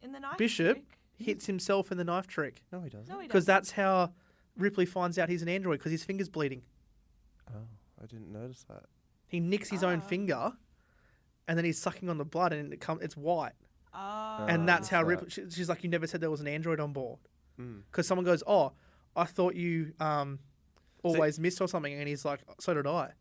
In 0.01 0.11
the 0.11 0.19
knife 0.19 0.37
Bishop 0.37 0.77
trick- 0.77 0.99
hits 1.17 1.45
himself 1.45 1.91
in 1.91 1.97
the 1.97 2.03
knife 2.03 2.27
trick 2.27 2.61
No, 2.71 2.81
he 2.81 2.89
doesn't. 2.89 3.09
No, 3.09 3.19
he 3.19 3.27
because 3.27 3.45
doesn't. 3.45 3.53
that's 3.55 3.71
how 3.71 4.13
Ripley 4.57 4.85
finds 4.85 5.17
out 5.19 5.29
he's 5.29 5.41
an 5.41 5.49
android 5.49 5.79
because 5.79 5.91
his 5.91 6.03
finger's 6.03 6.29
bleeding. 6.29 6.61
Oh, 7.53 7.67
I 8.01 8.05
didn't 8.05 8.31
notice 8.31 8.63
that. 8.69 8.83
He 9.27 9.39
nicks 9.39 9.69
his 9.69 9.83
own 9.83 9.99
Ah. 10.03 10.07
finger, 10.07 10.53
and 11.47 11.57
then 11.57 11.65
he's 11.65 11.77
sucking 11.79 12.09
on 12.09 12.17
the 12.17 12.25
blood, 12.25 12.53
and 12.53 12.71
it 12.73 12.79
come 12.79 12.99
it's 13.01 13.17
white. 13.17 13.53
Oh. 13.97 14.45
and 14.49 14.67
that's 14.67 14.89
how 14.89 14.99
Ah. 14.99 15.07
Ripley. 15.07 15.29
She, 15.29 15.49
she's 15.49 15.69
like, 15.69 15.83
"You 15.83 15.89
never 15.89 16.05
said 16.07 16.19
there 16.21 16.29
was 16.31 16.41
an 16.41 16.47
android 16.47 16.79
on 16.79 16.91
board." 16.93 17.19
Mm. 17.59 17.83
Because 17.89 18.05
someone 18.07 18.25
goes, 18.25 18.43
"Oh, 18.45 18.73
I 19.15 19.23
thought 19.25 19.55
you 19.55 19.93
um 19.99 20.39
always 21.03 21.39
missed 21.39 21.61
or 21.61 21.67
something," 21.67 21.93
and 21.93 22.07
he's 22.07 22.25
like, 22.25 22.41
"So 22.59 22.73
did 22.73 22.87
I." 22.87 23.13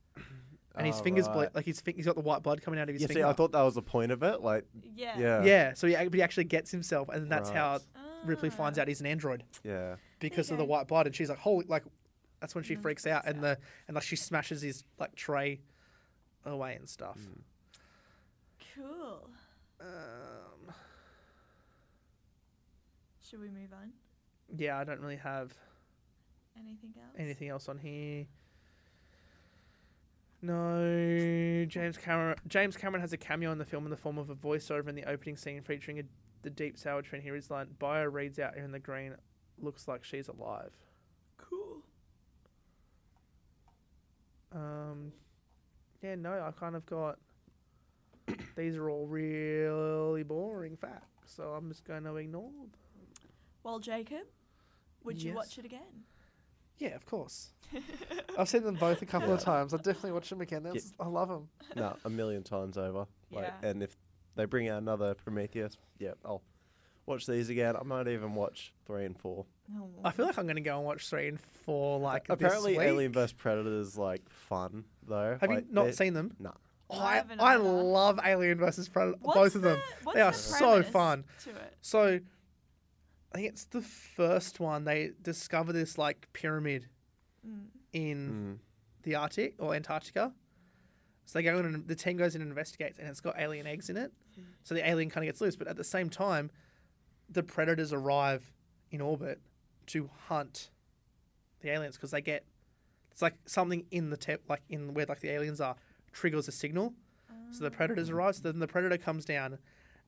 And 0.77 0.87
his 0.87 0.99
Oh, 0.99 1.03
fingers 1.05 1.27
right. 1.29 1.35
bleed, 1.35 1.49
like 1.55 1.65
his 1.65 1.81
fin- 1.81 1.95
he's 1.97 2.07
got 2.07 2.17
the 2.17 2.21
white 2.21 2.43
blood 2.43 2.61
coming 2.61 2.81
out 2.81 2.89
of 2.89 2.95
his 2.95 3.03
Yeah, 3.03 3.07
finger. 3.09 3.23
see, 3.23 3.29
I 3.29 3.33
thought 3.33 3.53
that 3.53 3.63
was 3.63 3.75
the 3.77 3.83
point 3.83 4.11
of 4.11 4.23
it. 4.25 4.41
Like, 4.41 4.65
Yeah. 4.95 5.17
yeah, 5.19 5.45
yeah, 5.45 5.75
so 5.75 5.87
he, 5.87 5.95
but 5.95 6.13
he 6.15 6.23
actually 6.23 6.45
gets 6.45 6.71
himself, 6.73 7.09
and 7.11 7.31
that's 7.31 7.49
how 7.51 7.75
Right. 7.75 7.81
Ripley 8.25 8.51
finds 8.51 8.77
Ah. 8.79 8.83
out 8.83 8.89
he's 8.89 9.01
an 9.01 9.07
android 9.07 9.45
yeah. 9.63 9.97
because 10.19 10.49
you 10.51 10.55
of 10.55 10.59
the 10.59 10.65
white 10.65 10.89
blood, 10.89 11.07
and 11.07 11.15
she's 11.15 11.29
like, 11.29 11.39
"Holy!" 11.39 11.65
Like, 11.67 11.85
that's 12.41 12.55
when 12.57 12.65
she 12.65 12.75
And 12.75 12.79
then 12.79 12.83
freaks 12.83 13.07
out, 13.07 13.25
and 13.25 13.41
the 13.43 13.59
and 13.87 13.95
like 13.95 14.03
she 14.05 14.17
smashes 14.17 14.63
his 14.63 14.83
like 14.99 15.15
tray 15.15 15.61
away 16.45 16.75
and 16.75 16.89
stuff. 16.89 17.19
Mm. 17.21 17.43
Cool. 18.75 19.31
Um, 19.81 20.75
Should 23.23 23.41
we 23.41 23.51
move 23.51 23.73
on? 23.73 23.93
yeah, 24.57 24.79
I 24.79 24.85
don't 24.85 25.01
really 25.01 25.17
have 25.17 25.55
Anything 26.59 26.95
else? 27.01 27.15
anything 27.19 27.49
else 27.49 27.69
on 27.69 27.79
here. 27.79 28.27
No, 30.45 31.65
James 31.67 31.97
Cameron. 31.97 32.37
James 32.47 32.77
Cameron 32.77 33.01
has 33.01 33.15
a 33.15 33.17
cameo 33.17 33.51
in 33.51 33.57
the 33.57 33.65
film 33.65 33.85
in 33.85 33.91
the 33.91 33.97
form 33.97 34.19
of 34.19 34.29
a 34.29 34.35
voiceover 34.35 34.89
in 34.89 34.95
the 34.95 35.05
opening 35.05 35.39
scene 35.39 35.63
featuring 35.63 35.99
a, 35.99 36.03
the 36.43 36.51
deep 36.51 36.77
sour 36.77 37.01
trend. 37.01 37.25
Here 37.25 37.35
his 37.35 37.51
line: 37.51 37.69
"Bio 37.79 38.05
reads 38.05 38.39
out 38.39 38.53
here 38.55 38.63
in 38.63 38.71
the 38.71 38.79
green, 38.79 39.15
looks 39.59 39.89
like 39.89 40.05
she's 40.05 40.29
alive." 40.29 40.77
Cool. 41.39 41.83
Um, 44.53 45.13
yeah, 46.03 46.15
no, 46.17 46.33
I 46.33 46.51
kind 46.51 46.77
of 46.77 46.85
got. 46.85 47.19
These 48.55 48.77
are 48.77 48.91
all 48.91 49.07
really 49.07 50.25
boring 50.25 50.77
facts, 50.77 51.33
so 51.35 51.55
I'm 51.57 51.71
just 51.71 51.87
going 51.87 52.05
to 52.05 52.17
ignore 52.17 52.51
them. 52.51 52.71
Well, 53.63 53.79
Jacob, 53.79 54.27
would 55.05 55.23
you 55.23 55.33
watch 55.33 55.57
it 55.57 55.65
again? 55.65 56.05
Yeah, 56.79 56.95
of 56.95 57.07
course. 57.07 57.51
I've 58.39 58.49
seen 58.49 58.63
them 58.65 58.75
both 58.77 59.03
a 59.03 59.07
couple 59.07 59.33
of 59.33 59.41
times. 59.41 59.73
I'll 59.73 59.79
definitely 59.79 60.13
watch 60.13 60.29
them 60.31 60.41
again. 60.41 60.63
That's, 60.65 60.93
I 61.01 61.07
love 61.07 61.29
them. 61.29 61.49
no, 61.77 61.97
a 62.05 62.11
million 62.11 62.43
times 62.43 62.77
over. 62.79 63.07
Like, 63.31 63.53
Yeah. 63.63 63.69
and 63.69 63.83
if 63.83 63.97
they 64.37 64.45
bring 64.45 64.69
out 64.69 64.83
another 64.83 65.15
Prometheus, 65.15 65.77
yeah, 65.99 66.13
I'll 66.25 66.43
watch 67.07 67.27
these 67.27 67.49
again. 67.49 67.77
I 67.77 67.83
might 67.85 68.09
even 68.09 68.35
watch 68.35 68.73
three 68.87 69.05
and 69.05 69.19
four. 69.19 69.47
Oh. 69.77 69.89
I 70.05 70.11
feel 70.11 70.27
like 70.27 70.37
I'm 70.39 70.45
going 70.47 70.57
to 70.57 70.63
go 70.63 70.77
and 70.77 70.85
watch 70.85 71.09
three 71.09 71.29
and 71.29 71.39
four. 71.65 71.99
Like 72.01 72.29
Apparently, 72.29 72.73
this 72.73 72.79
week. 72.81 72.87
Alien 72.89 73.13
vs 73.13 73.33
Predator 73.33 73.79
is 73.81 73.97
like 73.97 74.29
fun 74.29 74.85
though. 75.07 75.37
Have 75.41 75.51
you 75.51 75.57
Like, 75.57 75.71
not 75.71 75.85
they're- 75.85 75.93
seen 75.93 76.13
them? 76.15 76.35
No. 76.39 76.53
Oh, 76.91 76.99
I 77.01 77.13
I, 77.13 77.15
haven't 77.17 77.41
I 77.41 77.55
either. 77.55 77.63
love 77.63 78.21
Alien 78.23 78.59
versus 78.59 78.89
Predator. 78.91 79.17
What's 79.23 79.39
both 79.39 79.55
of 79.55 79.63
the- 79.63 79.69
them. 79.71 79.81
what's 80.03 80.17
They 80.17 80.21
are 80.23 80.33
the 80.33 80.37
so 80.37 80.59
premise 80.59 80.89
fun. 80.91 81.25
To 81.45 81.51
it. 81.51 81.75
So, 81.81 82.21
I 83.35 83.39
think 83.39 83.49
it's 83.49 83.65
the 83.65 83.83
first 83.83 84.61
one. 84.61 84.85
They 84.85 85.11
discover 85.21 85.73
this 85.73 85.99
like 85.99 86.29
pyramid 86.33 86.89
Mm. 87.47 87.67
in 87.93 88.59
Mm. 88.61 89.03
the 89.03 89.17
Arctic 89.17 89.57
or 89.59 89.75
Antarctica. 89.75 90.33
So 91.27 91.39
they 91.39 91.43
go 91.43 91.59
in 91.59 91.67
and 91.67 91.89
the 91.89 91.97
team 91.97 92.17
goes 92.17 92.35
in 92.37 92.43
and 92.43 92.51
investigates, 92.51 92.99
and 92.99 93.09
it's 93.09 93.21
got 93.21 93.39
alien 93.39 93.67
eggs 93.67 93.91
in 93.91 93.97
it. 93.97 94.13
So 94.63 94.75
the 94.75 94.89
alien 94.89 95.11
kind 95.11 95.25
of 95.25 95.29
gets 95.29 95.41
loose, 95.41 95.57
but 95.57 95.67
at 95.69 95.77
the 95.77 95.85
same 95.85 96.09
time, 96.11 96.51
the 97.29 97.43
predators 97.43 97.93
arrive 97.93 98.53
in 98.91 99.01
orbit 99.01 99.41
to 99.87 100.09
hunt 100.29 100.71
the 101.61 101.71
aliens 101.71 101.97
because 101.97 102.11
they 102.13 102.21
get 102.21 102.45
it's 103.11 103.23
like 103.23 103.35
something 103.47 103.87
in 103.93 104.11
the 104.11 104.17
te- 104.17 104.37
like 104.49 104.63
in 104.69 104.93
where 104.95 105.07
like 105.07 105.21
the 105.21 105.31
aliens 105.31 105.61
are 105.61 105.77
triggers 106.13 106.49
a 106.49 106.53
signal. 106.53 106.95
So 107.51 107.63
the 107.65 107.71
predators 107.71 108.11
arrive. 108.11 108.37
So 108.37 108.43
then 108.43 108.59
the 108.59 108.67
predator 108.67 108.97
comes 108.99 109.25
down, 109.25 109.59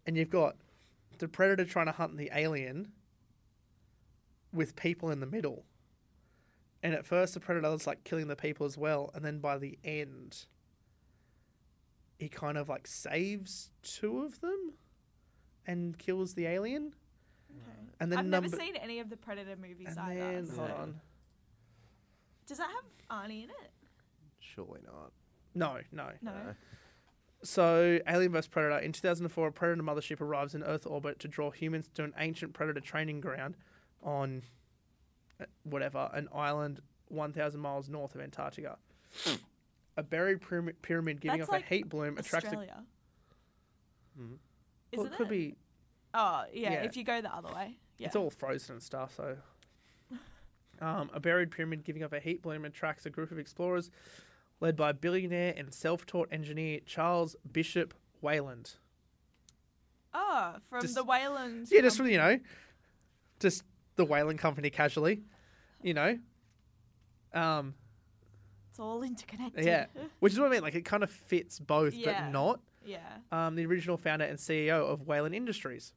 and 0.07 0.17
you've 0.17 0.31
got 0.31 0.57
the 1.19 1.29
predator 1.29 1.65
trying 1.65 1.87
to 1.87 1.93
hunt 1.93 2.17
the 2.17 2.31
alien 2.35 2.93
with 4.57 4.75
people 4.77 5.11
in 5.11 5.21
the 5.21 5.27
middle. 5.27 5.65
And 6.83 6.95
at 6.95 7.07
first, 7.07 7.35
the 7.35 7.41
predator's 7.41 7.87
like 7.87 8.05
killing 8.05 8.29
the 8.29 8.37
people 8.37 8.67
as 8.67 8.77
well, 8.77 9.11
and 9.15 9.25
then 9.25 9.39
by 9.39 9.59
the 9.59 9.79
end, 9.85 10.47
he 12.19 12.29
kind 12.29 12.57
of 12.59 12.69
like 12.69 12.87
saves 12.87 13.71
two 13.83 14.21
of 14.21 14.41
them 14.41 14.73
and 15.67 15.99
kills 15.99 16.35
the 16.35 16.47
alien. 16.47 16.93
Okay. 17.51 17.89
And 18.01 18.11
then 18.13 18.19
I've 18.21 18.27
number 18.27 18.49
never 18.51 18.63
seen 18.63 18.77
any 18.77 19.01
of 19.01 19.11
the 19.11 19.17
Predator 19.17 19.57
movies 19.57 19.89
and 19.91 19.99
either. 19.99 20.21
then 20.21 20.47
so- 20.47 20.57
hold 20.59 20.71
on, 20.71 21.01
Does 22.47 22.59
that 22.59 22.69
have 22.71 22.85
Arnie 23.25 23.45
in 23.45 23.51
it? 23.51 23.71
Surely 24.39 24.81
not. 24.87 25.13
no, 25.55 25.79
no. 25.93 26.11
No. 26.23 26.33
No. 26.33 26.55
So, 27.43 28.01
Alien 28.09 28.33
vs 28.33 28.49
Predator. 28.49 28.79
In 28.79 28.93
2004, 28.93 29.49
a 29.49 29.53
Predator 29.53 29.83
mothership 29.83 30.21
arrives 30.21 30.55
in 30.55 30.63
Earth 30.63 30.87
orbit 30.87 31.19
to 31.21 31.29
draw 31.29 31.51
humans 31.51 31.89
to 31.95 32.03
an 32.05 32.15
ancient 32.19 32.55
Predator 32.55 32.81
training 32.81 33.21
ground 33.21 33.57
on 34.07 34.43
uh, 35.41 35.45
whatever, 35.65 36.09
an 36.15 36.29
island 36.35 36.81
1,000 37.09 37.61
miles 37.61 37.89
north 37.91 38.15
of 38.15 38.23
Antarctica. 38.23 38.79
a 39.99 40.03
buried 40.03 40.41
pyramid, 40.41 40.81
pyramid 40.81 41.21
giving 41.21 41.39
That's 41.41 41.51
off 41.51 41.55
like 41.55 41.71
a 41.71 41.75
heat 41.75 41.89
bloom 41.91 42.17
attracts 42.17 42.47
a. 42.47 42.57
Australia. 42.57 42.83
Mhm. 44.19 44.29
Well, 44.29 44.39
Isn't 45.07 45.13
it 45.13 45.17
could 45.17 45.29
be. 45.29 45.57
Oh, 46.15 46.45
yeah, 46.53 46.73
Yeah. 46.73 46.83
If 46.85 46.97
you 46.97 47.05
go 47.05 47.21
the 47.21 47.35
other 47.35 47.53
way. 47.55 47.77
Yeah. 47.99 48.07
It's 48.07 48.17
all 48.17 48.31
frozen 48.31 48.75
and 48.77 48.83
stuff, 48.83 49.15
so. 49.17 49.37
Um, 50.79 51.09
a 51.15 51.21
buried 51.21 51.51
pyramid 51.51 51.85
giving 51.85 52.05
off 52.05 52.13
a 52.13 52.21
heat 52.21 52.43
bloom 52.43 52.67
attracts 52.67 53.07
a 53.07 53.11
group 53.11 53.31
of 53.31 53.39
explorers 53.39 53.91
led 54.61 54.77
by 54.77 54.93
billionaire 54.93 55.55
and 55.57 55.73
self 55.73 56.05
taught 56.05 56.29
engineer 56.31 56.81
Charles 56.85 57.35
Bishop 57.51 57.95
Weyland. 58.21 58.75
Oh, 60.13 60.57
from 60.69 60.83
Just- 60.83 60.95
the 60.95 61.03
Weyland. 61.05 61.69
Yeah, 61.71 61.81
just 61.81 61.97
from, 61.97 62.09
you 62.09 62.19
know, 62.19 62.39
just 63.41 63.65
the 63.97 64.05
Weyland 64.05 64.39
Company 64.39 64.71
casually, 64.71 65.23
you 65.83 65.95
know. 65.95 66.19
Um, 67.33 67.75
It's 68.71 68.79
all 68.79 69.03
interconnected. 69.03 69.65
yeah, 69.65 69.87
which 70.21 70.33
is 70.33 70.39
what 70.39 70.49
I 70.49 70.51
mean. 70.51 70.63
Like 70.63 70.75
it 70.75 70.85
kind 70.85 71.03
of 71.03 71.11
fits 71.11 71.59
both, 71.59 71.95
Yeah. 71.95 72.25
but 72.25 72.31
not. 72.31 72.61
yeah. 72.85 73.19
Um, 73.33 73.57
the 73.57 73.67
original 73.67 73.97
founder 73.97 74.25
and 74.25 74.39
CEO 74.39 74.87
of 74.87 75.07
Weyland 75.07 75.35
Industries, 75.35 75.93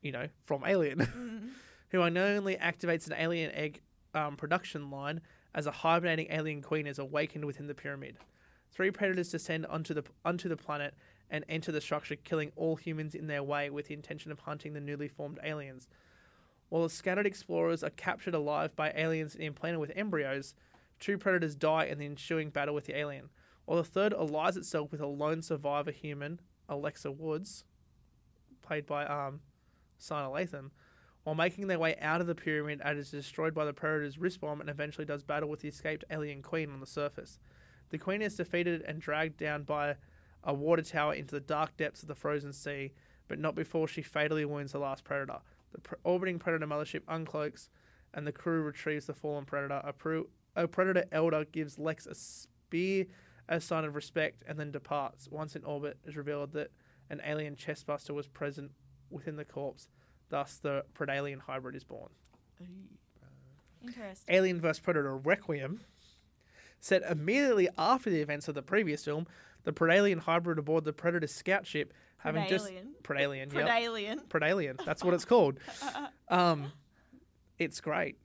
you 0.00 0.10
know, 0.12 0.28
from 0.44 0.64
Alien, 0.66 0.98
Mm. 1.06 1.50
who 1.90 2.02
unknowingly 2.02 2.56
activates 2.56 3.06
an 3.06 3.12
alien 3.16 3.52
egg 3.52 3.80
um, 4.14 4.36
production 4.36 4.90
line 4.90 5.20
as 5.54 5.66
a 5.66 5.70
hibernating 5.70 6.26
alien 6.30 6.62
queen 6.62 6.86
is 6.86 6.98
awakened 6.98 7.44
within 7.44 7.66
the 7.66 7.74
pyramid. 7.74 8.16
Three 8.72 8.90
predators 8.90 9.30
descend 9.30 9.66
onto 9.66 9.92
the 9.94 10.02
onto 10.24 10.48
the 10.48 10.56
planet 10.56 10.94
and 11.30 11.44
enter 11.48 11.70
the 11.72 11.80
structure, 11.80 12.16
killing 12.16 12.50
all 12.56 12.76
humans 12.76 13.14
in 13.14 13.26
their 13.26 13.42
way 13.42 13.68
with 13.70 13.88
the 13.88 13.94
intention 13.94 14.32
of 14.32 14.40
hunting 14.40 14.72
the 14.74 14.80
newly 14.80 15.08
formed 15.08 15.38
aliens. 15.42 15.88
While 16.72 16.84
the 16.84 16.88
scattered 16.88 17.26
explorers 17.26 17.84
are 17.84 17.90
captured 17.90 18.32
alive 18.32 18.74
by 18.74 18.94
aliens 18.96 19.34
and 19.34 19.44
implanted 19.44 19.78
with 19.78 19.92
embryos, 19.94 20.54
two 21.00 21.18
predators 21.18 21.54
die 21.54 21.84
in 21.84 21.98
the 21.98 22.06
ensuing 22.06 22.48
battle 22.48 22.74
with 22.74 22.86
the 22.86 22.96
alien. 22.96 23.28
While 23.66 23.76
the 23.76 23.84
third 23.84 24.14
allies 24.14 24.56
itself 24.56 24.90
with 24.90 25.02
a 25.02 25.06
lone 25.06 25.42
survivor 25.42 25.90
human, 25.90 26.40
Alexa 26.70 27.12
Woods, 27.12 27.64
played 28.62 28.86
by 28.86 29.04
um, 29.04 29.40
Sanaa 30.00 30.32
Lathan, 30.32 30.70
while 31.24 31.34
making 31.34 31.66
their 31.66 31.78
way 31.78 31.94
out 32.00 32.22
of 32.22 32.26
the 32.26 32.34
pyramid 32.34 32.80
it 32.82 32.96
is 32.96 33.10
destroyed 33.10 33.52
by 33.52 33.66
the 33.66 33.74
Predator's 33.74 34.16
wrist 34.16 34.40
bomb 34.40 34.62
and 34.62 34.70
eventually 34.70 35.04
does 35.04 35.22
battle 35.22 35.50
with 35.50 35.60
the 35.60 35.68
escaped 35.68 36.06
alien 36.10 36.40
queen 36.40 36.70
on 36.70 36.80
the 36.80 36.86
surface. 36.86 37.38
The 37.90 37.98
queen 37.98 38.22
is 38.22 38.36
defeated 38.36 38.80
and 38.80 38.98
dragged 38.98 39.36
down 39.36 39.64
by 39.64 39.96
a 40.42 40.54
water 40.54 40.80
tower 40.80 41.12
into 41.12 41.34
the 41.34 41.40
dark 41.40 41.76
depths 41.76 42.00
of 42.00 42.08
the 42.08 42.14
frozen 42.14 42.54
sea, 42.54 42.94
but 43.28 43.38
not 43.38 43.54
before 43.54 43.86
she 43.86 44.00
fatally 44.00 44.46
wounds 44.46 44.72
the 44.72 44.78
last 44.78 45.04
Predator. 45.04 45.40
The 45.72 45.80
pre- 45.80 45.98
orbiting 46.04 46.38
Predator 46.38 46.66
mothership 46.66 47.02
uncloaks, 47.02 47.68
and 48.14 48.26
the 48.26 48.32
crew 48.32 48.62
retrieves 48.62 49.06
the 49.06 49.14
fallen 49.14 49.44
Predator. 49.44 49.82
A, 49.84 50.62
a 50.62 50.68
Predator 50.68 51.04
elder 51.12 51.44
gives 51.44 51.78
Lex 51.78 52.06
a 52.06 52.14
spear 52.14 53.06
as 53.48 53.64
sign 53.64 53.84
of 53.84 53.94
respect 53.94 54.44
and 54.46 54.58
then 54.58 54.70
departs. 54.70 55.28
Once 55.30 55.56
in 55.56 55.64
orbit, 55.64 55.98
it 56.04 56.10
is 56.10 56.16
revealed 56.16 56.52
that 56.52 56.70
an 57.10 57.20
alien 57.24 57.56
chestbuster 57.56 58.10
was 58.10 58.28
present 58.28 58.70
within 59.10 59.36
the 59.36 59.44
corpse. 59.44 59.88
Thus, 60.28 60.58
the 60.58 60.84
Predalien 60.94 61.40
hybrid 61.40 61.76
is 61.76 61.84
born. 61.84 62.08
Interesting. 63.82 64.34
Alien 64.34 64.60
vs. 64.60 64.80
Predator 64.80 65.16
Requiem, 65.16 65.80
set 66.80 67.02
immediately 67.02 67.68
after 67.76 68.10
the 68.10 68.20
events 68.20 68.48
of 68.48 68.54
the 68.54 68.62
previous 68.62 69.04
film, 69.04 69.26
the 69.64 69.72
Predalien 69.72 70.20
hybrid 70.20 70.58
aboard 70.58 70.84
the 70.84 70.92
Predator 70.92 71.26
scout 71.26 71.66
ship, 71.66 71.92
having 72.22 72.48
just 72.48 72.70
Predalien. 73.02 73.48
Predalien, 73.48 74.04
yep. 74.04 74.28
Predalien. 74.28 74.84
That's 74.84 75.02
what 75.04 75.14
it's 75.14 75.24
called. 75.24 75.58
Um, 76.28 76.72
it's 77.58 77.82
great. 77.82 78.16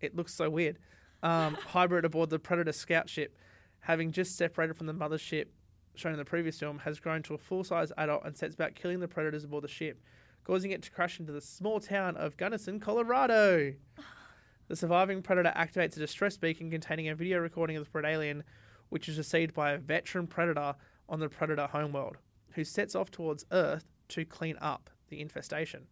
It 0.00 0.16
looks 0.16 0.34
so 0.34 0.50
weird. 0.50 0.80
Um, 1.22 1.54
hybrid 1.68 2.04
aboard 2.04 2.30
the 2.30 2.40
Predator 2.40 2.72
scout 2.72 3.08
ship, 3.08 3.36
having 3.78 4.10
just 4.10 4.36
separated 4.36 4.76
from 4.76 4.88
the 4.88 4.92
mothership 4.92 5.46
shown 5.94 6.12
in 6.12 6.18
the 6.18 6.24
previous 6.24 6.58
film, 6.58 6.80
has 6.80 6.98
grown 6.98 7.22
to 7.22 7.34
a 7.34 7.38
full-size 7.38 7.92
adult 7.96 8.24
and 8.24 8.36
sets 8.36 8.54
about 8.54 8.74
killing 8.74 8.98
the 8.98 9.06
predators 9.06 9.44
aboard 9.44 9.62
the 9.62 9.68
ship, 9.68 10.00
causing 10.42 10.72
it 10.72 10.82
to 10.82 10.90
crash 10.90 11.20
into 11.20 11.30
the 11.32 11.40
small 11.40 11.78
town 11.78 12.16
of 12.16 12.36
Gunnison, 12.36 12.80
Colorado. 12.80 13.74
The 14.68 14.76
surviving 14.76 15.22
predator 15.22 15.52
activates 15.54 15.96
a 15.96 16.00
distress 16.00 16.38
beacon 16.38 16.70
containing 16.70 17.08
a 17.08 17.14
video 17.14 17.40
recording 17.40 17.76
of 17.76 17.84
the 17.84 17.90
Predalien, 17.90 18.42
which 18.88 19.06
is 19.06 19.18
received 19.18 19.52
by 19.52 19.72
a 19.72 19.76
veteran 19.78 20.26
predator 20.26 20.76
on 21.10 21.20
the 21.20 21.28
predator 21.28 21.66
homeworld, 21.66 22.16
who 22.54 22.64
sets 22.64 22.94
off 22.94 23.10
towards 23.10 23.44
Earth 23.50 23.84
to 24.08 24.24
clean 24.24 24.56
up 24.60 24.90
the 25.08 25.20
infestation. 25.20 25.86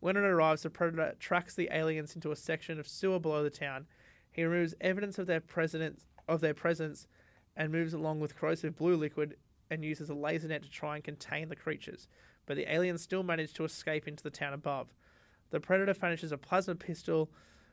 When 0.00 0.16
it 0.16 0.24
arrives, 0.24 0.62
the 0.62 0.70
predator 0.70 1.14
tracks 1.18 1.54
the 1.54 1.70
aliens 1.72 2.14
into 2.14 2.30
a 2.30 2.36
section 2.36 2.78
of 2.78 2.88
sewer 2.88 3.18
below 3.18 3.42
the 3.42 3.50
town. 3.50 3.86
He 4.30 4.44
removes 4.44 4.74
evidence 4.80 5.18
of 5.18 5.26
their 5.26 5.40
presence 5.40 6.04
of 6.28 6.40
their 6.40 6.54
presence 6.54 7.06
and 7.56 7.72
moves 7.72 7.94
along 7.94 8.20
with 8.20 8.36
corrosive 8.36 8.76
blue 8.76 8.96
liquid 8.96 9.36
and 9.70 9.84
uses 9.84 10.10
a 10.10 10.14
laser 10.14 10.48
net 10.48 10.62
to 10.62 10.70
try 10.70 10.96
and 10.96 11.04
contain 11.04 11.48
the 11.48 11.56
creatures. 11.56 12.08
But 12.44 12.56
the 12.56 12.72
aliens 12.72 13.02
still 13.02 13.22
manage 13.22 13.52
to 13.54 13.64
escape 13.64 14.06
into 14.06 14.22
the 14.22 14.30
town 14.30 14.52
above. 14.52 14.92
The 15.50 15.60
predator 15.60 15.94
finishes 15.94 16.32
a 16.32 16.38
plasma 16.38 16.74
pistol 16.74 17.30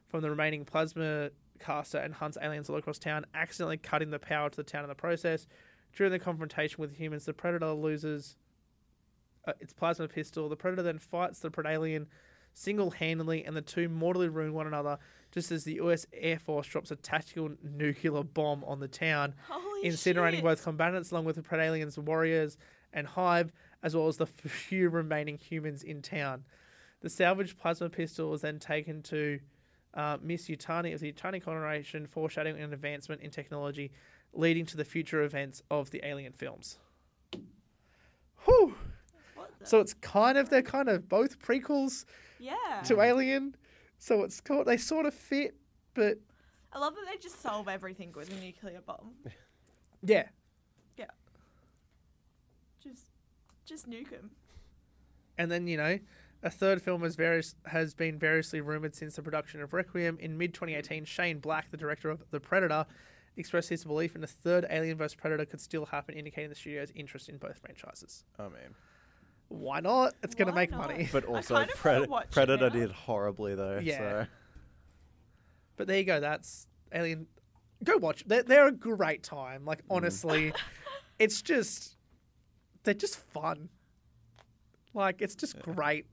from 0.08 0.22
the 0.22 0.30
remaining 0.30 0.66
plasma 0.66 1.32
caster 1.60 1.98
and 1.98 2.14
hunts 2.14 2.38
aliens 2.42 2.70
all 2.70 2.78
across 2.78 3.00
town, 3.00 3.26
accidentally 3.34 3.78
cutting 3.78 4.12
the 4.12 4.20
power 4.20 4.50
to 4.50 4.58
the 4.58 4.64
town 4.64 4.84
in 4.84 4.90
the 4.90 4.96
process. 4.96 5.48
During 5.96 6.12
the 6.12 6.20
confrontation 6.20 6.78
with 6.80 6.98
humans, 6.98 7.26
the 7.26 7.34
predator 7.34 7.72
loses 7.72 8.36
uh, 9.48 9.54
its 9.60 9.74
plasma 9.74 10.08
pistol. 10.08 10.50
The 10.50 10.56
predator 10.56 10.82
then 10.82 11.00
fights 11.00 11.40
the 11.40 11.52
predalien 11.52 12.08
single-handedly, 12.54 13.44
and 13.46 13.56
the 13.56 13.62
two 13.62 13.90
mortally 13.90 14.30
ruin 14.30 14.54
one 14.54 14.68
another. 14.68 14.98
Just 15.32 15.52
as 15.52 15.64
the 15.64 15.74
U.S. 15.76 16.06
Air 16.14 16.38
Force 16.38 16.68
drops 16.68 16.92
a 16.92 16.96
tactical 16.96 17.52
nuclear 17.64 18.24
bomb 18.24 18.64
on 18.66 18.80
the 18.80 18.88
town, 18.88 19.34
Holy 19.50 19.90
incinerating 19.90 20.36
shit. 20.36 20.44
both 20.44 20.64
combatants 20.64 21.12
along 21.12 21.26
with 21.26 21.36
the 21.36 21.42
Predalien's 21.42 21.98
warriors 21.98 22.58
and 22.94 23.08
Hive, 23.08 23.52
as 23.82 23.96
well 23.96 24.08
as 24.08 24.18
the 24.18 24.26
few 24.28 24.90
remaining 24.90 25.38
humans 25.38 25.84
in 25.84 26.02
town. 26.02 26.44
The 27.02 27.10
salvaged 27.10 27.58
plasma 27.58 27.90
pistol 27.90 28.30
was 28.30 28.42
then 28.42 28.60
taken 28.60 29.02
to 29.04 29.40
uh, 29.96 30.18
Miss 30.22 30.48
Yutani 30.48 30.94
of 30.94 31.02
the 31.02 31.12
Yutani 31.12 31.44
Corporation, 31.44 32.08
foreshadowing 32.08 32.62
an 32.62 32.72
advancement 32.72 33.22
in 33.22 33.32
technology 33.32 33.92
leading 34.34 34.66
to 34.68 34.78
the 34.78 34.86
future 34.86 35.22
events 35.22 35.62
of 35.70 35.92
the 35.92 36.06
Alien 36.06 36.34
films. 36.34 36.78
Whew. 38.46 38.76
So 39.64 39.80
it's 39.80 39.94
kind 39.94 40.38
of 40.38 40.50
they're 40.50 40.62
kind 40.62 40.90
of 40.90 41.08
both 41.08 41.40
prequels 41.40 42.06
yeah. 42.40 42.82
to 42.86 43.02
Alien. 43.02 43.56
So 43.98 44.24
it's 44.24 44.42
called 44.42 44.66
they 44.66 44.78
sort 44.78 45.06
of 45.06 45.14
fit, 45.14 45.56
but 45.94 46.18
I 46.74 46.80
love 46.80 46.96
that 46.96 47.06
they 47.10 47.18
just 47.18 47.42
solve 47.42 47.68
everything 47.68 48.12
with 48.16 48.32
a 48.32 48.36
nuclear 48.44 48.82
bomb. 48.86 49.12
Yeah. 50.06 50.28
Yeah, 50.98 51.06
Just, 52.84 53.06
just 53.66 53.90
nuke 53.90 54.10
them. 54.10 54.32
And 55.38 55.50
then 55.50 55.66
you 55.66 55.78
know, 55.78 55.98
a 56.44 56.50
third 56.50 56.82
film 56.82 57.04
has 57.04 57.16
various 57.16 57.56
has 57.68 57.94
been 57.94 58.20
variously 58.20 58.60
rumored 58.60 58.96
since 58.96 59.16
the 59.16 59.22
production 59.22 59.62
of 59.62 59.72
Requiem 59.72 60.18
in 60.20 60.38
mid 60.38 60.54
2018. 60.54 61.06
Shane 61.06 61.40
Black, 61.40 61.72
the 61.72 61.78
director 61.78 62.10
of 62.10 62.22
The 62.32 62.42
Predator, 62.42 62.86
expressed 63.38 63.70
his 63.70 63.84
belief 63.84 64.16
in 64.16 64.24
a 64.24 64.28
third 64.28 64.66
Alien 64.70 64.98
vs 64.98 65.16
Predator 65.16 65.46
could 65.46 65.62
still 65.62 65.86
happen, 65.86 66.16
indicating 66.16 66.50
the 66.50 66.56
studio's 66.56 66.92
interest 66.96 67.30
in 67.30 67.38
both 67.38 67.60
franchises. 67.60 68.26
Oh, 68.40 68.46
I 68.46 68.48
mean, 68.50 68.76
Why 69.50 69.80
not? 69.80 70.14
It's 70.24 70.36
going 70.36 70.48
to 70.48 70.54
Why 70.54 70.62
make 70.62 70.72
not? 70.72 70.90
money. 70.90 71.10
but 71.12 71.26
also 71.26 71.56
kind 71.56 71.70
of 71.70 71.86
wanna 71.86 72.00
Pred- 72.06 72.10
watch 72.10 72.24
it 72.26 72.32
Predator 72.32 72.70
now. 72.70 72.76
did 72.76 72.92
horribly 72.92 73.56
though. 73.56 73.80
Yeah. 73.82 73.98
So. 73.98 74.28
But 75.76 75.88
there 75.88 75.98
you 75.98 76.06
go. 76.06 76.20
That's 76.20 76.68
Alien. 76.94 77.28
Go 77.84 77.98
watch. 77.98 78.24
They're, 78.26 78.44
they're 78.44 78.68
a 78.68 78.72
great 78.72 79.24
time. 79.24 79.66
Like 79.66 79.80
mm. 79.80 79.96
honestly, 79.96 80.54
it's 81.20 81.42
just 81.42 81.98
they're 82.84 82.94
just 82.94 83.18
fun. 83.18 83.70
Like 84.94 85.22
it's 85.22 85.36
just 85.36 85.60
great. 85.60 86.06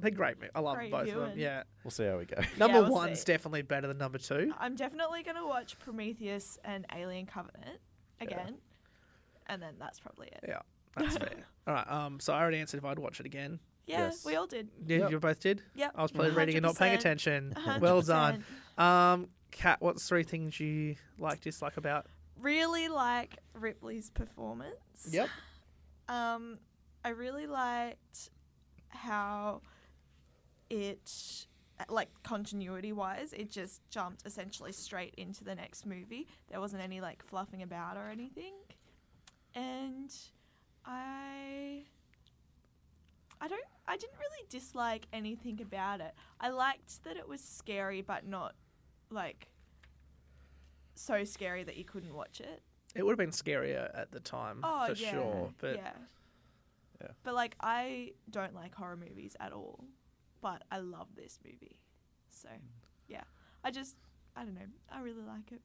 They're 0.00 0.10
great. 0.10 0.40
man. 0.40 0.50
I 0.54 0.60
love 0.60 0.76
Great 0.76 0.90
both 0.90 1.00
of 1.02 1.06
them. 1.08 1.16
viewing. 1.32 1.38
Yeah. 1.38 1.62
We'll 1.84 1.90
see 1.90 2.04
how 2.04 2.18
we 2.18 2.24
go. 2.24 2.36
Number 2.56 2.82
we'll 2.82 2.92
one's 2.92 3.20
see. 3.20 3.24
definitely 3.26 3.62
better 3.62 3.86
than 3.88 3.98
number 3.98 4.18
two. 4.18 4.52
I'm 4.58 4.76
definitely 4.76 5.22
gonna 5.22 5.46
watch 5.46 5.78
Prometheus 5.78 6.58
and 6.64 6.86
Alien 6.94 7.26
Covenant 7.26 7.80
again, 8.20 8.56
and 9.46 9.60
then 9.62 9.74
that's 9.78 9.98
probably 10.00 10.28
it. 10.28 10.40
Yeah, 10.46 10.58
that's 10.96 11.16
fair. 11.16 11.30
All 11.66 11.74
right. 11.74 11.90
Um. 11.90 12.20
So 12.20 12.32
I 12.32 12.40
already 12.40 12.58
answered 12.58 12.78
if 12.78 12.84
I'd 12.84 12.98
watch 12.98 13.20
it 13.20 13.26
again. 13.26 13.58
Yeah, 13.86 14.08
Yes. 14.08 14.22
we 14.24 14.36
all 14.36 14.46
did. 14.46 14.68
Yeah, 14.86 14.98
Yep. 14.98 15.10
you 15.12 15.18
both 15.18 15.40
did. 15.40 15.62
Yep. 15.74 15.92
I 15.94 16.02
was 16.02 16.12
probably 16.12 16.32
reading 16.32 16.56
and 16.56 16.62
not 16.66 16.76
paying 16.76 16.92
100%. 16.96 17.00
attention. 17.00 17.54
100%. 17.56 17.80
Well 17.80 18.02
done. 18.02 18.44
Um, 18.76 19.28
Kat, 19.50 19.80
what's 19.80 20.06
three 20.06 20.24
things 20.24 20.60
you 20.60 20.96
like, 21.18 21.40
dislike 21.40 21.78
about? 21.78 22.04
Really 22.38 22.88
like 22.88 23.38
Ripley's 23.54 24.10
performance. 24.10 25.08
Yep. 25.10 25.30
Um, 26.06 26.58
I 27.02 27.08
really 27.10 27.46
liked 27.46 28.28
how 28.88 29.62
it, 30.70 31.46
like 31.88 32.08
continuity 32.22 32.92
wise, 32.92 33.32
it 33.32 33.50
just 33.50 33.80
jumped 33.90 34.26
essentially 34.26 34.72
straight 34.72 35.14
into 35.16 35.44
the 35.44 35.54
next 35.54 35.86
movie. 35.86 36.26
There 36.50 36.60
wasn't 36.60 36.82
any 36.82 37.00
like 37.00 37.22
fluffing 37.24 37.62
about 37.62 37.96
or 37.96 38.08
anything. 38.10 38.54
And 39.54 40.14
I. 40.84 41.84
I 43.40 43.46
don't. 43.46 43.64
I 43.86 43.96
didn't 43.96 44.18
really 44.18 44.46
dislike 44.50 45.06
anything 45.12 45.60
about 45.62 46.00
it. 46.00 46.12
I 46.40 46.50
liked 46.50 47.04
that 47.04 47.16
it 47.16 47.28
was 47.28 47.40
scary, 47.40 48.02
but 48.02 48.26
not 48.26 48.54
like 49.10 49.48
so 50.94 51.24
scary 51.24 51.62
that 51.64 51.76
you 51.76 51.84
couldn't 51.84 52.14
watch 52.14 52.40
it. 52.40 52.62
It 52.94 53.04
would 53.04 53.12
have 53.12 53.18
been 53.18 53.30
scarier 53.30 53.88
at 53.96 54.10
the 54.10 54.18
time, 54.20 54.60
Oh 54.64 54.86
for 54.88 54.94
yeah, 54.94 55.10
sure. 55.12 55.50
But 55.58 55.76
yeah, 55.76 55.92
Yeah. 57.00 57.08
But 57.22 57.34
like, 57.34 57.54
I 57.60 58.12
don't 58.30 58.54
like 58.54 58.74
horror 58.74 58.96
movies 58.96 59.36
at 59.38 59.52
all, 59.52 59.84
but 60.40 60.62
I 60.70 60.78
love 60.78 61.08
this 61.16 61.38
movie. 61.44 61.80
So, 62.28 62.48
mm. 62.48 62.60
yeah, 63.08 63.24
I 63.64 63.70
just, 63.70 63.96
I 64.36 64.44
don't 64.44 64.54
know, 64.54 64.60
I 64.90 65.00
really 65.00 65.24
like 65.26 65.52
it. 65.52 65.60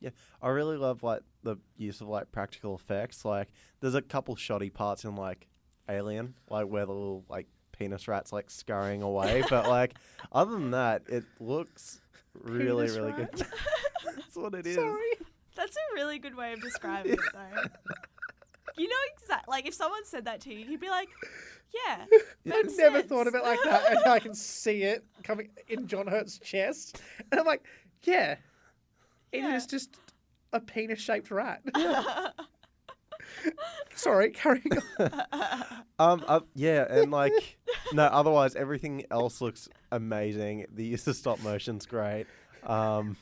Yeah, 0.00 0.10
I 0.40 0.48
really 0.48 0.78
love 0.78 1.02
like 1.02 1.20
the 1.42 1.56
use 1.76 2.00
of 2.00 2.08
like 2.08 2.32
practical 2.32 2.74
effects. 2.74 3.24
Like, 3.24 3.48
there's 3.80 3.94
a 3.94 4.02
couple 4.02 4.34
shoddy 4.34 4.70
parts 4.70 5.04
in 5.04 5.14
like 5.14 5.46
Alien, 5.88 6.34
like 6.48 6.66
where 6.66 6.86
the 6.86 6.92
little 6.92 7.24
like 7.28 7.46
penis 7.72 8.08
rats 8.08 8.32
like 8.32 8.50
scurrying 8.50 9.02
away. 9.02 9.42
but 9.50 9.68
like, 9.68 9.94
other 10.32 10.52
than 10.52 10.70
that, 10.72 11.02
it 11.08 11.24
looks 11.38 12.00
really, 12.34 12.86
Penis 12.86 12.96
really 12.96 13.12
rat? 13.12 13.32
good. 13.32 13.46
That's 14.04 14.36
what 14.36 14.54
it 14.54 14.66
is. 14.66 14.76
sorry. 14.76 15.18
That's 15.56 15.76
a 15.76 15.94
really 15.94 16.18
good 16.18 16.36
way 16.36 16.52
of 16.52 16.62
describing 16.62 17.12
it, 17.14 17.20
though. 17.32 17.62
You 18.76 18.88
know 18.88 18.94
exactly, 19.12 19.50
like 19.50 19.66
if 19.66 19.74
someone 19.74 20.04
said 20.04 20.26
that 20.26 20.40
to 20.42 20.54
you, 20.54 20.64
you'd 20.64 20.80
be 20.80 20.88
like, 20.88 21.08
yeah, 21.74 22.04
I 22.10 22.18
makes 22.44 22.76
never 22.76 22.98
sense. 22.98 23.08
thought 23.08 23.26
of 23.26 23.34
it 23.34 23.42
like 23.42 23.58
that, 23.64 23.90
and 23.90 23.98
I 24.06 24.18
can 24.18 24.34
see 24.34 24.82
it 24.82 25.04
coming 25.22 25.48
in 25.68 25.86
John 25.86 26.06
Hurt's 26.06 26.38
chest, 26.38 27.00
and 27.30 27.40
I'm 27.40 27.46
like, 27.46 27.64
yeah, 28.02 28.36
it 29.32 29.44
is 29.44 29.64
Yeah. 29.64 29.66
just 29.68 29.96
a 30.52 30.60
penis-shaped 30.60 31.30
rat. 31.30 31.62
Sorry, 33.94 34.30
carrying 34.30 34.64
on. 34.98 35.24
Um, 35.98 36.24
uh, 36.26 36.40
yeah, 36.54 36.86
and 36.88 37.10
like, 37.10 37.32
no, 37.92 38.04
otherwise 38.04 38.54
everything 38.54 39.04
else 39.10 39.40
looks 39.40 39.68
amazing. 39.92 40.66
The 40.72 40.84
use 40.84 41.06
of 41.08 41.16
stop 41.16 41.42
motion's 41.42 41.84
great. 41.86 42.26
Um, 42.64 43.16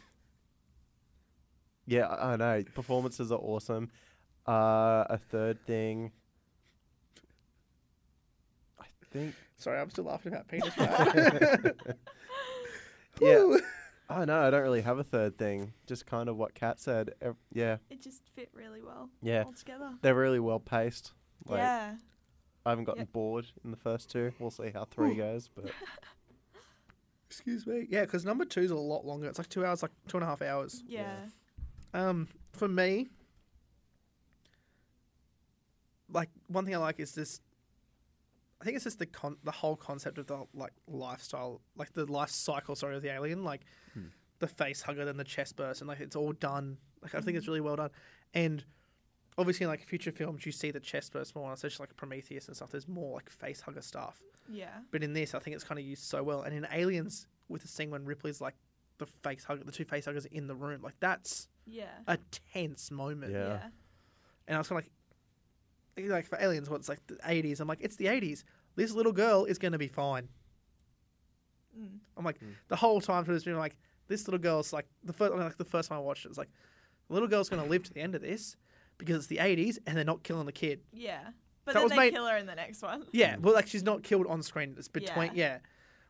yeah, 1.86 2.06
I, 2.06 2.32
I 2.32 2.36
know 2.36 2.64
performances 2.74 3.32
are 3.32 3.38
awesome. 3.38 3.90
Uh, 4.46 5.04
a 5.10 5.18
third 5.30 5.58
thing, 5.66 6.06
I 6.06 6.10
think. 9.16 9.34
Sorry, 9.56 9.78
I'm 9.80 9.90
still 9.90 10.04
laughing 10.04 10.32
about 10.32 10.48
penis. 10.48 10.76
Matt. 10.76 11.74
Yeah, 13.20 13.44
Woo. 13.44 13.60
I 14.10 14.26
know. 14.26 14.40
I 14.46 14.50
don't 14.50 14.62
really 14.62 14.82
have 14.82 14.98
a 14.98 15.04
third 15.04 15.38
thing. 15.38 15.72
Just 15.86 16.04
kind 16.04 16.28
of 16.28 16.36
what 16.36 16.54
Kat 16.54 16.78
said. 16.78 17.12
Ev- 17.22 17.36
yeah, 17.52 17.78
It 17.88 18.02
just 18.02 18.22
fit 18.34 18.50
really 18.52 18.82
well. 18.82 19.08
Yeah. 19.22 19.44
All 19.44 19.54
together. 19.54 19.92
they're 20.02 20.14
really 20.14 20.38
well 20.38 20.60
paced. 20.60 21.12
Like, 21.46 21.58
yeah. 21.60 21.94
I 22.66 22.68
haven't 22.70 22.84
gotten 22.84 23.00
Yep. 23.02 23.12
bored 23.12 23.46
in 23.64 23.70
the 23.70 23.76
first 23.78 24.10
two. 24.10 24.32
We'll 24.38 24.50
see 24.50 24.70
how 24.70 24.84
three 24.84 25.12
Ooh. 25.12 25.16
goes, 25.16 25.48
but 25.54 25.64
Excuse 27.30 27.66
me. 27.66 27.86
Yeah, 27.88 28.02
because 28.02 28.24
number 28.26 28.44
two's 28.44 28.70
a 28.70 28.76
lot 28.76 29.06
longer. 29.06 29.28
It's 29.28 29.38
like 29.38 29.48
two 29.48 29.64
hours, 29.64 29.80
like 29.82 29.92
two 30.08 30.18
and 30.18 30.24
a 30.24 30.26
half 30.26 30.42
hours. 30.42 30.82
Yeah. 30.86 31.16
Um, 31.94 32.28
for 32.52 32.68
me, 32.68 33.08
like 36.12 36.28
one 36.48 36.64
thing 36.66 36.74
I 36.74 36.78
like 36.78 37.00
is 37.00 37.12
this. 37.14 37.40
I 38.60 38.64
think 38.64 38.76
it's 38.76 38.84
just 38.84 38.98
the 38.98 39.06
con- 39.06 39.36
the 39.44 39.50
whole 39.52 39.76
concept 39.76 40.18
of 40.18 40.26
the 40.26 40.44
like 40.54 40.72
lifestyle, 40.86 41.60
like 41.76 41.92
the 41.92 42.06
life 42.10 42.30
cycle, 42.30 42.74
sorry, 42.74 42.96
of 42.96 43.02
the 43.02 43.10
alien, 43.12 43.44
like 43.44 43.62
Hmm. 43.94 44.06
the 44.38 44.46
face 44.48 44.82
hugger, 44.82 45.04
then 45.04 45.16
the 45.16 45.24
chest 45.24 45.56
burst, 45.56 45.80
and 45.80 45.88
like 45.88 46.00
it's 46.00 46.16
all 46.16 46.32
done. 46.32 46.78
Like 47.02 47.14
I 47.14 47.20
think 47.20 47.36
it's 47.36 47.46
really 47.46 47.60
well 47.60 47.76
done, 47.76 47.90
and 48.34 48.64
obviously 49.38 49.64
in 49.64 49.68
like 49.70 49.82
future 49.86 50.10
films 50.12 50.46
you 50.46 50.52
see 50.52 50.70
the 50.70 50.80
chest 50.80 51.12
burst 51.12 51.34
more, 51.36 51.52
especially 51.52 51.82
like 51.84 51.96
Prometheus 51.96 52.46
and 52.48 52.56
stuff. 52.56 52.70
There's 52.70 52.88
more 52.88 53.14
like 53.16 53.28
face 53.30 53.60
hugger 53.60 53.82
stuff, 53.82 54.22
Yeah. 54.48 54.70
but 54.90 55.02
in 55.02 55.12
this 55.12 55.34
I 55.34 55.38
think 55.38 55.54
it's 55.54 55.64
kind 55.64 55.78
of 55.78 55.84
used 55.84 56.04
so 56.04 56.22
well, 56.22 56.42
and 56.42 56.54
in 56.54 56.66
Aliens 56.72 57.26
with 57.48 57.62
the 57.62 57.68
scene 57.68 57.90
when 57.90 58.04
Ripley's 58.06 58.40
like 58.40 58.54
the 58.98 59.06
face 59.06 59.44
hugger, 59.44 59.62
the 59.64 59.72
two 59.72 59.84
face 59.84 60.06
huggers 60.06 60.24
in 60.24 60.46
the 60.46 60.54
room, 60.54 60.80
like 60.80 60.98
that's 61.00 61.48
Yeah. 61.66 61.90
a 62.06 62.16
tense 62.54 62.90
moment. 62.90 63.32
Yeah. 63.32 63.48
Yeah. 63.48 63.68
And 64.48 64.56
I 64.56 64.58
was 64.58 64.68
kind 64.68 64.78
of 64.80 64.84
like, 64.86 64.92
like 65.98 66.26
for 66.26 66.38
aliens, 66.40 66.68
what's 66.68 66.88
like 66.88 67.04
the 67.06 67.14
80s? 67.16 67.60
I'm 67.60 67.68
like, 67.68 67.80
it's 67.80 67.96
the 67.96 68.06
80s. 68.06 68.44
This 68.74 68.92
little 68.92 69.12
girl 69.12 69.44
is 69.44 69.58
going 69.58 69.72
to 69.72 69.78
be 69.78 69.88
fine. 69.88 70.28
Mm. 71.78 71.98
I'm 72.16 72.24
like, 72.24 72.38
Mm. 72.40 72.54
the 72.68 72.76
whole 72.76 73.00
time 73.00 73.24
through 73.24 73.34
this 73.34 73.46
movie, 73.46 73.54
I'm 73.54 73.60
like, 73.60 73.76
this 74.08 74.26
little 74.26 74.38
girl's 74.40 74.72
like, 74.72 74.86
the 75.04 75.12
first, 75.12 75.32
I 75.32 75.36
mean, 75.36 75.44
like 75.44 75.56
the 75.56 75.64
first 75.64 75.88
time 75.88 75.98
I 75.98 76.00
watched 76.00 76.24
it, 76.24 76.28
it's 76.28 76.38
like, 76.38 76.50
the 77.08 77.14
little 77.14 77.28
girl's 77.28 77.48
going 77.48 77.62
to 77.62 77.68
live 77.68 77.82
to 77.84 77.92
the 77.92 78.00
end 78.00 78.14
of 78.14 78.22
this 78.22 78.56
because 78.98 79.16
it's 79.16 79.26
the 79.26 79.36
80s 79.38 79.78
and 79.86 79.96
they're 79.96 80.04
not 80.04 80.22
killing 80.22 80.46
the 80.46 80.52
kid. 80.52 80.80
Yeah. 80.92 81.20
But 81.64 81.72
That 81.72 81.80
then 81.80 81.82
was 81.84 81.90
they 81.90 81.96
made- 81.96 82.12
kill 82.14 82.26
her 82.26 82.36
in 82.36 82.46
the 82.46 82.54
next 82.54 82.82
one. 82.82 83.04
Yeah, 83.12 83.36
well, 83.36 83.54
like 83.54 83.66
she's 83.66 83.82
not 83.82 84.02
killed 84.02 84.26
on 84.26 84.42
screen. 84.42 84.74
It's 84.78 84.88
between, 84.88 85.32
yeah. 85.34 85.58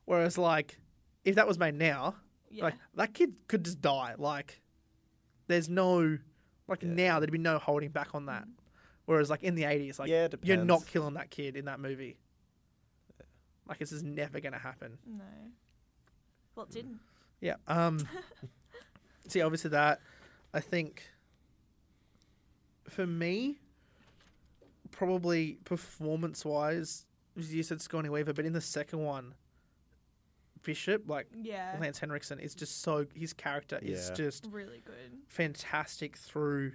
Whereas, 0.05 0.37
like, 0.39 0.79
if 1.25 1.35
that 1.37 1.49
was 1.49 1.59
made 1.59 1.75
now, 1.75 2.17
Yeah. 2.51 2.65
like, 2.65 2.75
that 2.95 3.15
kid 3.15 3.35
could 3.49 3.65
just 3.65 3.81
die. 3.81 4.15
Like, 4.19 4.61
there's 5.49 5.69
no, 5.69 6.19
like, 6.69 6.83
Yeah. 6.83 6.89
now 6.91 7.21
there'd 7.21 7.33
be 7.33 7.39
no 7.39 7.59
holding 7.59 7.91
back 7.91 8.15
on 8.15 8.27
that. 8.27 8.47
Whereas, 9.07 9.31
like, 9.31 9.43
in 9.43 9.55
the 9.55 9.63
80s, 9.63 9.99
like, 9.99 10.09
yeah, 10.11 10.29
You're 10.43 10.57
not 10.65 10.87
killing 10.87 11.15
that 11.15 11.31
kid 11.31 11.57
in 11.57 11.65
that 11.67 11.81
movie. 11.81 12.17
Like 13.69 13.79
this 13.79 13.91
is 13.91 14.03
never 14.05 14.39
gonna 14.41 14.59
happen. 14.59 14.99
no. 15.07 15.25
Well, 16.55 16.67
it 16.67 16.73
didn't. 16.73 17.01
Yeah. 17.41 17.57
Um. 17.67 18.07
see, 19.29 19.41
obviously 19.43 19.71
that, 19.71 20.01
I 20.55 20.61
think. 20.61 21.03
For 22.89 23.05
me, 23.07 23.59
probably 24.93 25.59
performance-wise, 25.65 27.05
you 27.37 27.63
said 27.65 27.83
Sigourney 27.83 28.09
Weaver, 28.09 28.33
but 28.33 28.45
in 28.47 28.53
the 28.53 28.61
second 28.61 29.01
one, 29.01 29.35
Bishop, 30.63 31.09
like 31.09 31.27
Yeah. 31.43 31.77
Lance 31.81 31.99
Henriksen, 31.99 32.39
is 32.39 32.55
just 32.55 32.83
so 32.83 33.07
his 33.15 33.33
character 33.33 33.81
is 33.83 34.11
just 34.15 34.47
Really 34.51 34.83
good. 34.85 34.95
fantastic 35.27 36.17
through 36.17 36.73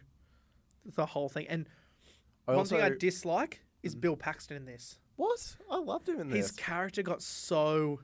the 0.86 1.06
whole 1.06 1.30
thing. 1.30 1.48
And 1.48 1.68
I 2.52 2.56
one 2.56 2.66
thing 2.66 2.82
I 2.82 2.90
dislike 2.90 3.62
is 3.84 3.96
mm. 3.96 4.02
Bill 4.02 4.16
Paxton 4.16 4.58
in 4.58 4.66
this. 4.66 5.00
What? 5.16 5.56
I 5.70 5.78
loved 5.78 6.10
him 6.10 6.20
in 6.20 6.30
this. 6.30 6.50
His 6.50 6.52
character 6.52 7.04
got 7.04 7.22
so 7.22 8.00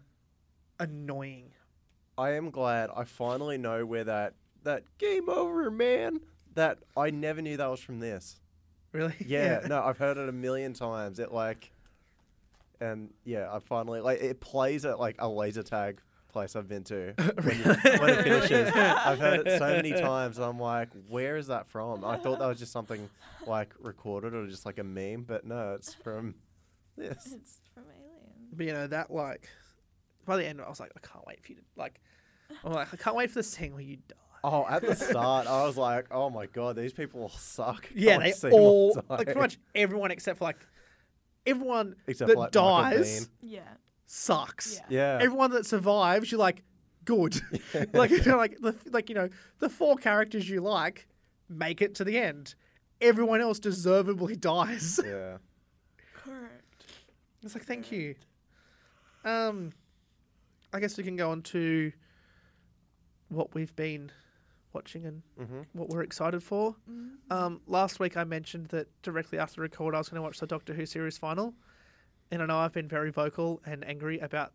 annoying. 0.79 1.51
I 2.17 2.31
am 2.31 2.49
glad 2.49 2.89
I 2.95 3.03
finally 3.03 3.57
know 3.57 3.85
where 3.85 4.03
that 4.03 4.33
that 4.63 4.83
game 4.97 5.29
over, 5.29 5.69
man. 5.69 6.19
That 6.55 6.79
I 6.95 7.11
never 7.11 7.41
knew 7.41 7.57
that 7.57 7.69
was 7.69 7.79
from 7.79 7.99
this. 7.99 8.39
Really? 8.91 9.13
Yeah, 9.25 9.61
no, 9.67 9.83
I've 9.83 9.97
heard 9.97 10.17
it 10.17 10.27
a 10.27 10.33
million 10.33 10.73
times. 10.73 11.19
It 11.19 11.31
like, 11.31 11.71
and 12.79 13.13
yeah, 13.23 13.49
I 13.51 13.59
finally 13.59 14.01
like 14.01 14.21
it 14.21 14.39
plays 14.39 14.85
at 14.85 14.99
like 14.99 15.15
a 15.19 15.29
laser 15.29 15.63
tag 15.63 16.01
place 16.27 16.55
I've 16.55 16.67
been 16.67 16.83
to 16.85 17.13
when, 17.41 17.57
you, 17.57 17.63
when 17.99 18.09
it 18.09 18.23
finishes. 18.23 18.71
I've 18.75 19.19
heard 19.19 19.47
it 19.47 19.59
so 19.59 19.67
many 19.75 19.91
times. 19.91 20.37
I'm 20.37 20.59
like, 20.59 20.89
where 21.09 21.37
is 21.37 21.47
that 21.47 21.67
from? 21.67 22.03
I 22.05 22.17
thought 22.17 22.39
that 22.39 22.47
was 22.47 22.59
just 22.59 22.71
something 22.71 23.09
like 23.45 23.73
recorded 23.79 24.33
or 24.33 24.47
just 24.47 24.65
like 24.65 24.77
a 24.77 24.83
meme, 24.83 25.23
but 25.23 25.45
no, 25.45 25.73
it's 25.73 25.93
from 25.93 26.35
this. 26.95 27.33
It's 27.33 27.59
from 27.73 27.83
Alien. 27.89 28.33
But 28.53 28.65
you 28.65 28.73
know 28.73 28.87
that 28.87 29.11
like 29.11 29.49
by 30.25 30.37
the 30.37 30.45
end 30.45 30.61
I 30.61 30.69
was 30.69 30.79
like, 30.79 30.91
I 30.95 30.99
can't 31.05 31.25
wait 31.25 31.43
for 31.43 31.51
you 31.51 31.57
to 31.57 31.63
like. 31.75 31.99
I'm 32.63 32.71
like, 32.71 32.93
I 32.93 32.97
can't 32.97 33.15
wait 33.15 33.29
for 33.29 33.39
the 33.39 33.43
scene 33.43 33.73
where 33.73 33.81
you 33.81 33.97
die. 34.07 34.15
Oh, 34.43 34.65
at 34.69 34.81
the 34.81 34.95
start, 34.95 35.47
I 35.47 35.65
was 35.65 35.77
like, 35.77 36.07
oh 36.11 36.29
my 36.29 36.45
god, 36.45 36.75
these 36.75 36.93
people 36.93 37.23
all 37.23 37.29
suck. 37.29 37.89
Yeah, 37.93 38.11
Can't 38.13 38.23
they 38.23 38.31
see 38.31 38.49
all 38.49 39.01
like 39.09 39.25
pretty 39.25 39.39
much 39.39 39.57
everyone 39.75 40.11
except 40.11 40.37
for 40.37 40.45
like 40.45 40.65
everyone 41.45 41.95
Except 42.07 42.27
that 42.27 42.33
for, 42.35 42.39
like, 42.41 42.51
dies 42.51 43.29
Yeah. 43.41 43.61
Sucks. 44.07 44.81
Yeah. 44.89 45.17
Yeah. 45.17 45.23
Everyone 45.23 45.51
that 45.51 45.65
survives, 45.67 46.31
you're 46.31 46.39
like, 46.39 46.63
good. 47.05 47.39
like 47.93 48.09
you 48.09 48.23
know, 48.23 48.37
like 48.37 48.57
the 48.59 48.75
like 48.91 49.09
you 49.09 49.15
know 49.15 49.29
the 49.59 49.69
four 49.69 49.95
characters 49.97 50.49
you 50.49 50.61
like 50.61 51.07
make 51.49 51.81
it 51.81 51.93
to 51.95 52.03
the 52.03 52.17
end. 52.17 52.55
Everyone 52.99 53.39
else 53.41 53.59
deservedly 53.59 54.35
dies. 54.53 54.99
yeah. 55.05 55.37
Correct. 56.15 56.63
It's 57.43 57.53
like, 57.53 57.63
thank 57.65 57.91
you. 57.91 58.15
Um, 59.23 59.71
I 60.73 60.79
guess 60.79 60.97
we 60.97 61.03
can 61.03 61.15
go 61.15 61.29
on 61.31 61.41
to 61.43 61.91
what 63.29 63.53
we've 63.53 63.75
been 63.75 64.11
watching 64.73 65.05
and 65.05 65.21
Mm-hmm. 65.39 65.59
what 65.73 65.89
we're 65.89 66.01
excited 66.01 66.41
for. 66.43 66.75
Mm. 66.89 67.09
Um, 67.31 67.61
last 67.67 67.99
week 67.99 68.17
I 68.17 68.23
mentioned 68.23 68.67
that 68.69 68.87
directly 69.01 69.37
after 69.37 69.55
the 69.55 69.61
record 69.61 69.93
I 69.95 69.99
was 69.99 70.09
going 70.09 70.17
to 70.17 70.21
watch 70.21 70.39
the 70.39 70.47
Doctor 70.47 70.73
Who 70.73 70.85
series 70.85 71.17
final, 71.17 71.53
and 72.31 72.41
I 72.41 72.45
know 72.45 72.57
I've 72.57 72.73
been 72.73 72.87
very 72.87 73.11
vocal 73.11 73.61
and 73.65 73.85
angry 73.85 74.19
about 74.19 74.51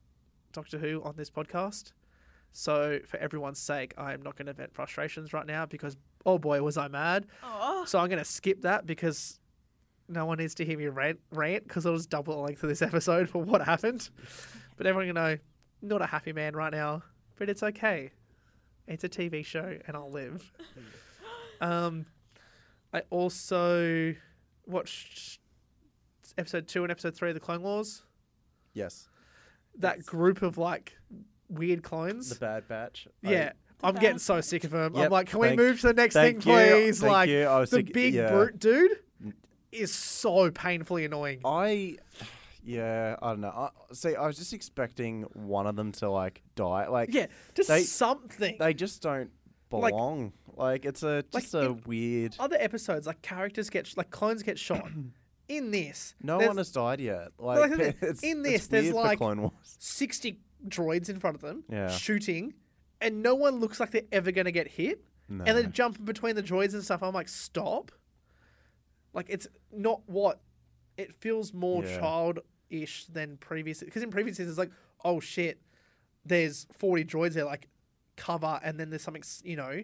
Doctor 0.53 0.79
Who 0.79 1.03
on 1.03 1.17
this 1.17 1.31
podcast. 1.31 1.93
So 2.53 3.01
for 3.07 3.17
everyone's 3.17 3.59
sake, 3.59 3.95
I 3.97 4.13
am 4.13 4.23
not 4.23 4.37
going 4.37 4.47
to 4.47 4.53
vent 4.53 4.75
frustrations 4.75 5.33
right 5.33 5.47
now 5.47 5.65
because 5.65 5.97
oh 6.27 6.39
boy 6.39 6.63
was 6.63 6.77
I 6.77 6.89
mad. 6.89 7.27
Oh. 7.43 7.85
So 7.87 7.99
I'm 7.99 8.09
going 8.09 8.19
to 8.19 8.25
skip 8.25 8.63
that 8.63 8.87
because 8.87 9.41
no 10.09 10.27
one 10.27 10.39
needs 10.39 10.55
to 10.57 10.65
hear 10.65 10.77
me 10.77 10.87
rant 10.87 11.21
rant 11.31 11.67
because 11.67 11.87
I'll 11.87 11.97
just 11.97 12.11
double 12.11 12.35
the 12.35 12.41
length 12.41 12.63
of 12.63 12.69
this 12.69 12.83
episode 12.83 13.29
for 13.29 13.43
what 13.43 13.63
happened. 13.63 14.11
But 14.77 14.87
everyone 14.87 15.07
can 15.07 15.15
know, 15.15 15.39
not 15.81 16.03
a 16.03 16.07
happy 16.07 16.33
man 16.33 16.55
right 16.55 16.73
now, 16.73 17.03
but 17.37 17.49
it's 17.49 17.63
okay. 17.63 18.11
It's 18.87 19.05
a 19.05 19.09
TV 19.09 19.45
show 19.45 19.79
and 19.87 19.97
I'll 19.97 20.11
live. 20.11 20.53
um, 21.61 22.05
I 22.93 23.03
also 23.11 24.15
watched 24.67 25.39
episode 26.39 26.69
two 26.69 26.83
and 26.85 26.91
episode 26.91 27.15
three 27.15 27.29
of 27.31 27.35
the 27.35 27.41
Clone 27.41 27.63
Wars. 27.63 28.03
Yes. 28.75 29.09
That 29.79 29.99
Yes. 29.99 30.07
group 30.07 30.43
of 30.43 30.59
like 30.59 30.97
weird 31.49 31.83
clones. 31.83 32.29
The 32.31 32.35
Bad 32.37 32.69
Batch. 32.69 33.07
I- 33.25 33.31
yeah. 33.31 33.53
The 33.79 33.87
I'm 33.89 33.95
getting 33.97 34.19
so 34.19 34.41
sick 34.41 34.63
of 34.65 34.71
them. 34.71 34.95
I'm 34.95 35.01
Yep, 35.03 35.11
like, 35.11 35.27
can 35.29 35.41
we 35.41 35.57
move 35.57 35.81
to 35.81 35.89
the 35.89 35.93
next 35.95 36.15
thing, 36.15 36.41
thank 36.41 36.47
you, 36.47 36.53
please? 36.53 37.01
thank 37.01 37.13
like, 37.13 37.29
you, 37.31 37.43
I 37.45 37.59
was 37.59 37.71
the 37.71 37.79
sick- 37.79 37.93
big 37.93 38.15
yeah. 38.15 38.31
brute 38.31 38.59
dude 38.61 38.93
mm. 39.25 39.33
is 39.73 39.93
so 39.93 40.51
painfully 40.53 41.05
annoying. 41.05 41.41
I, 41.45 41.97
yeah, 42.63 43.17
I 43.21 43.31
don't 43.31 43.41
know. 43.41 43.49
I, 43.49 43.71
see, 43.93 44.15
I 44.15 44.25
was 44.27 44.37
just 44.39 44.53
expecting 44.53 45.23
one 45.33 45.67
of 45.67 45.75
them 45.75 45.91
to 45.93 46.09
like 46.11 46.43
die. 46.55 46.87
Like, 46.87 47.13
Yeah, 47.13 47.27
just 47.55 47.69
they- 47.69 47.83
something. 47.83 48.57
they 48.59 48.73
just 48.73 49.03
don't 49.03 49.31
Like- 49.73 49.91
belong. 49.93 50.33
Like, 50.55 50.85
it's 50.85 51.03
a 51.03 51.25
Like, 51.33 51.43
just 51.43 51.55
a 51.55 51.63
in- 51.71 51.83
weird. 51.85 52.37
Other 52.39 52.57
episodes, 52.61 53.07
like 53.09 53.21
characters 53.23 53.69
get 53.69 53.87
sh- 53.89 53.97
like 53.97 54.11
clones 54.11 54.43
get 54.45 54.59
shot. 54.61 54.89
In 55.49 55.71
this, 55.71 56.15
No 56.23 56.39
there's 56.39 56.49
one 56.49 56.57
has 56.59 56.71
died 56.71 57.01
yet. 57.01 57.29
Like, 57.39 57.61
like 57.61 57.73
I 57.73 57.77
said, 57.77 57.97
it's, 58.03 58.23
in 58.23 58.41
it's 58.47 58.49
this, 58.49 58.67
there's 58.69 58.85
weird 58.85 58.95
for 58.97 59.03
like- 59.03 59.19
Clone 59.19 59.41
Wars. 59.43 59.53
sixty 59.79 60.41
droids 60.67 61.09
in 61.09 61.19
front 61.19 61.35
of 61.35 61.41
them 61.43 61.65
Yeah. 61.69 61.89
shooting, 61.91 62.55
and 63.01 63.23
no 63.23 63.35
one 63.35 63.59
looks 63.61 63.81
like 63.81 63.91
they're 63.91 64.03
ever 64.13 64.31
gonna 64.33 64.53
get 64.53 64.69
hit. 64.69 65.03
And 65.29 65.47
then 65.47 65.73
jumping 65.73 66.05
between 66.05 66.37
the 66.37 66.43
droids 66.43 66.75
and 66.75 66.85
stuff. 66.85 67.03
I'm 67.03 67.15
like, 67.15 67.29
stop. 67.29 67.91
Like 69.15 69.27
it's 69.31 69.47
not 69.73 70.03
what 70.07 70.41
it 70.99 71.15
feels 71.15 71.53
more 71.55 71.83
Yeah. 71.85 71.99
childish 71.99 73.07
than 73.07 73.39
previous. 73.39 73.81
Because 73.81 74.03
in 74.03 74.11
previous 74.11 74.37
seasons, 74.37 74.53
it's 74.53 74.59
like, 74.59 74.73
oh 75.05 75.21
shit, 75.21 75.61
there's 76.25 76.67
40 76.77 77.05
droids 77.05 77.33
there. 77.33 77.45
Like 77.47 77.69
cover, 78.17 78.61
and 78.63 78.79
then 78.79 78.91
there's 78.91 79.03
something, 79.03 79.23
s- 79.23 79.41
you 79.45 79.57
know. 79.57 79.83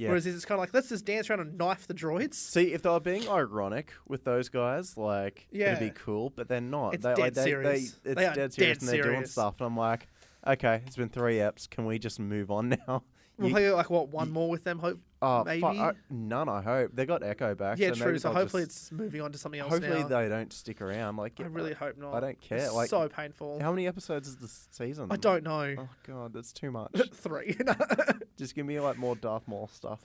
Yeah. 0.00 0.08
Whereas 0.08 0.26
it's 0.26 0.46
kind 0.46 0.58
of 0.58 0.60
like 0.60 0.72
let's 0.72 0.88
just 0.88 1.04
dance 1.04 1.28
around 1.28 1.40
and 1.40 1.58
knife 1.58 1.86
the 1.86 1.92
droids. 1.92 2.32
See, 2.32 2.72
if 2.72 2.80
they 2.80 2.88
were 2.88 3.00
being 3.00 3.28
ironic 3.28 3.92
with 4.08 4.24
those 4.24 4.48
guys, 4.48 4.96
like 4.96 5.46
it'd 5.52 5.78
be 5.78 5.90
cool, 5.90 6.30
but 6.30 6.48
they're 6.48 6.62
not. 6.62 6.94
It's 6.94 7.04
they, 7.04 7.10
dead 7.14 7.18
like, 7.18 7.34
they, 7.34 7.44
serious. 7.44 7.98
They, 8.02 8.10
it's 8.12 8.18
They 8.18 8.26
are 8.26 8.34
dead 8.34 8.52
serious, 8.54 8.78
dead 8.78 8.80
and 8.80 8.88
they're 8.88 9.02
doing 9.02 9.14
serious. 9.16 9.32
stuff. 9.32 9.56
And 9.58 9.66
I'm 9.66 9.76
like, 9.76 10.08
okay, 10.46 10.80
it's 10.86 10.96
been 10.96 11.10
three 11.10 11.36
eps. 11.36 11.68
Can 11.68 11.84
we 11.84 11.98
just 11.98 12.18
move 12.18 12.50
on 12.50 12.70
now? 12.88 13.02
We'll 13.40 13.48
You- 13.48 13.54
play 13.54 13.70
like 13.72 13.88
what 13.90 14.08
one 14.10 14.28
you- 14.28 14.34
more 14.34 14.50
with 14.50 14.64
them. 14.64 14.78
Hope. 14.78 15.00
oh, 15.22 15.44
maybe? 15.44 15.62
fuck, 15.62 15.76
I- 15.76 15.92
none. 16.10 16.48
I 16.48 16.60
hope 16.60 16.90
they 16.94 17.06
got 17.06 17.22
Echo 17.22 17.54
back. 17.54 17.78
yeah, 17.78 17.92
so 17.94 18.04
true. 18.04 18.18
So 18.18 18.32
hopefully 18.32 18.64
just- 18.64 18.76
it's 18.76 18.92
moving 18.92 19.22
on 19.22 19.32
to 19.32 19.38
something 19.38 19.60
else 19.60 19.72
hopefully 19.72 20.02
now. 20.02 20.08
they 20.08 20.28
don't 20.28 20.52
stick 20.52 20.80
around. 20.82 21.16
Like, 21.16 21.32
I 21.40 21.42
get- 21.44 21.52
really 21.52 21.72
hope 21.72 21.96
not. 21.96 22.12
I 22.14 22.20
don't 22.20 22.40
care. 22.40 22.58
It's 22.58 22.74
like, 22.74 22.90
so 22.90 23.08
painful. 23.08 23.58
how 23.62 23.72
many 23.72 23.86
episodes 23.86 24.28
is 24.28 24.36
this 24.36 24.68
season? 24.70 25.08
I 25.10 25.16
don't 25.16 25.42
know. 25.42 25.74
Oh 25.78 25.88
god, 26.06 26.32
that's 26.34 26.52
too 26.52 26.70
much. 26.70 26.92
Three. 27.14 27.56
just 28.36 28.54
give 28.54 28.66
me 28.66 28.78
like 28.78 28.98
more 28.98 29.16
Darth 29.16 29.48
Maul 29.48 29.68
stuff. 29.68 30.00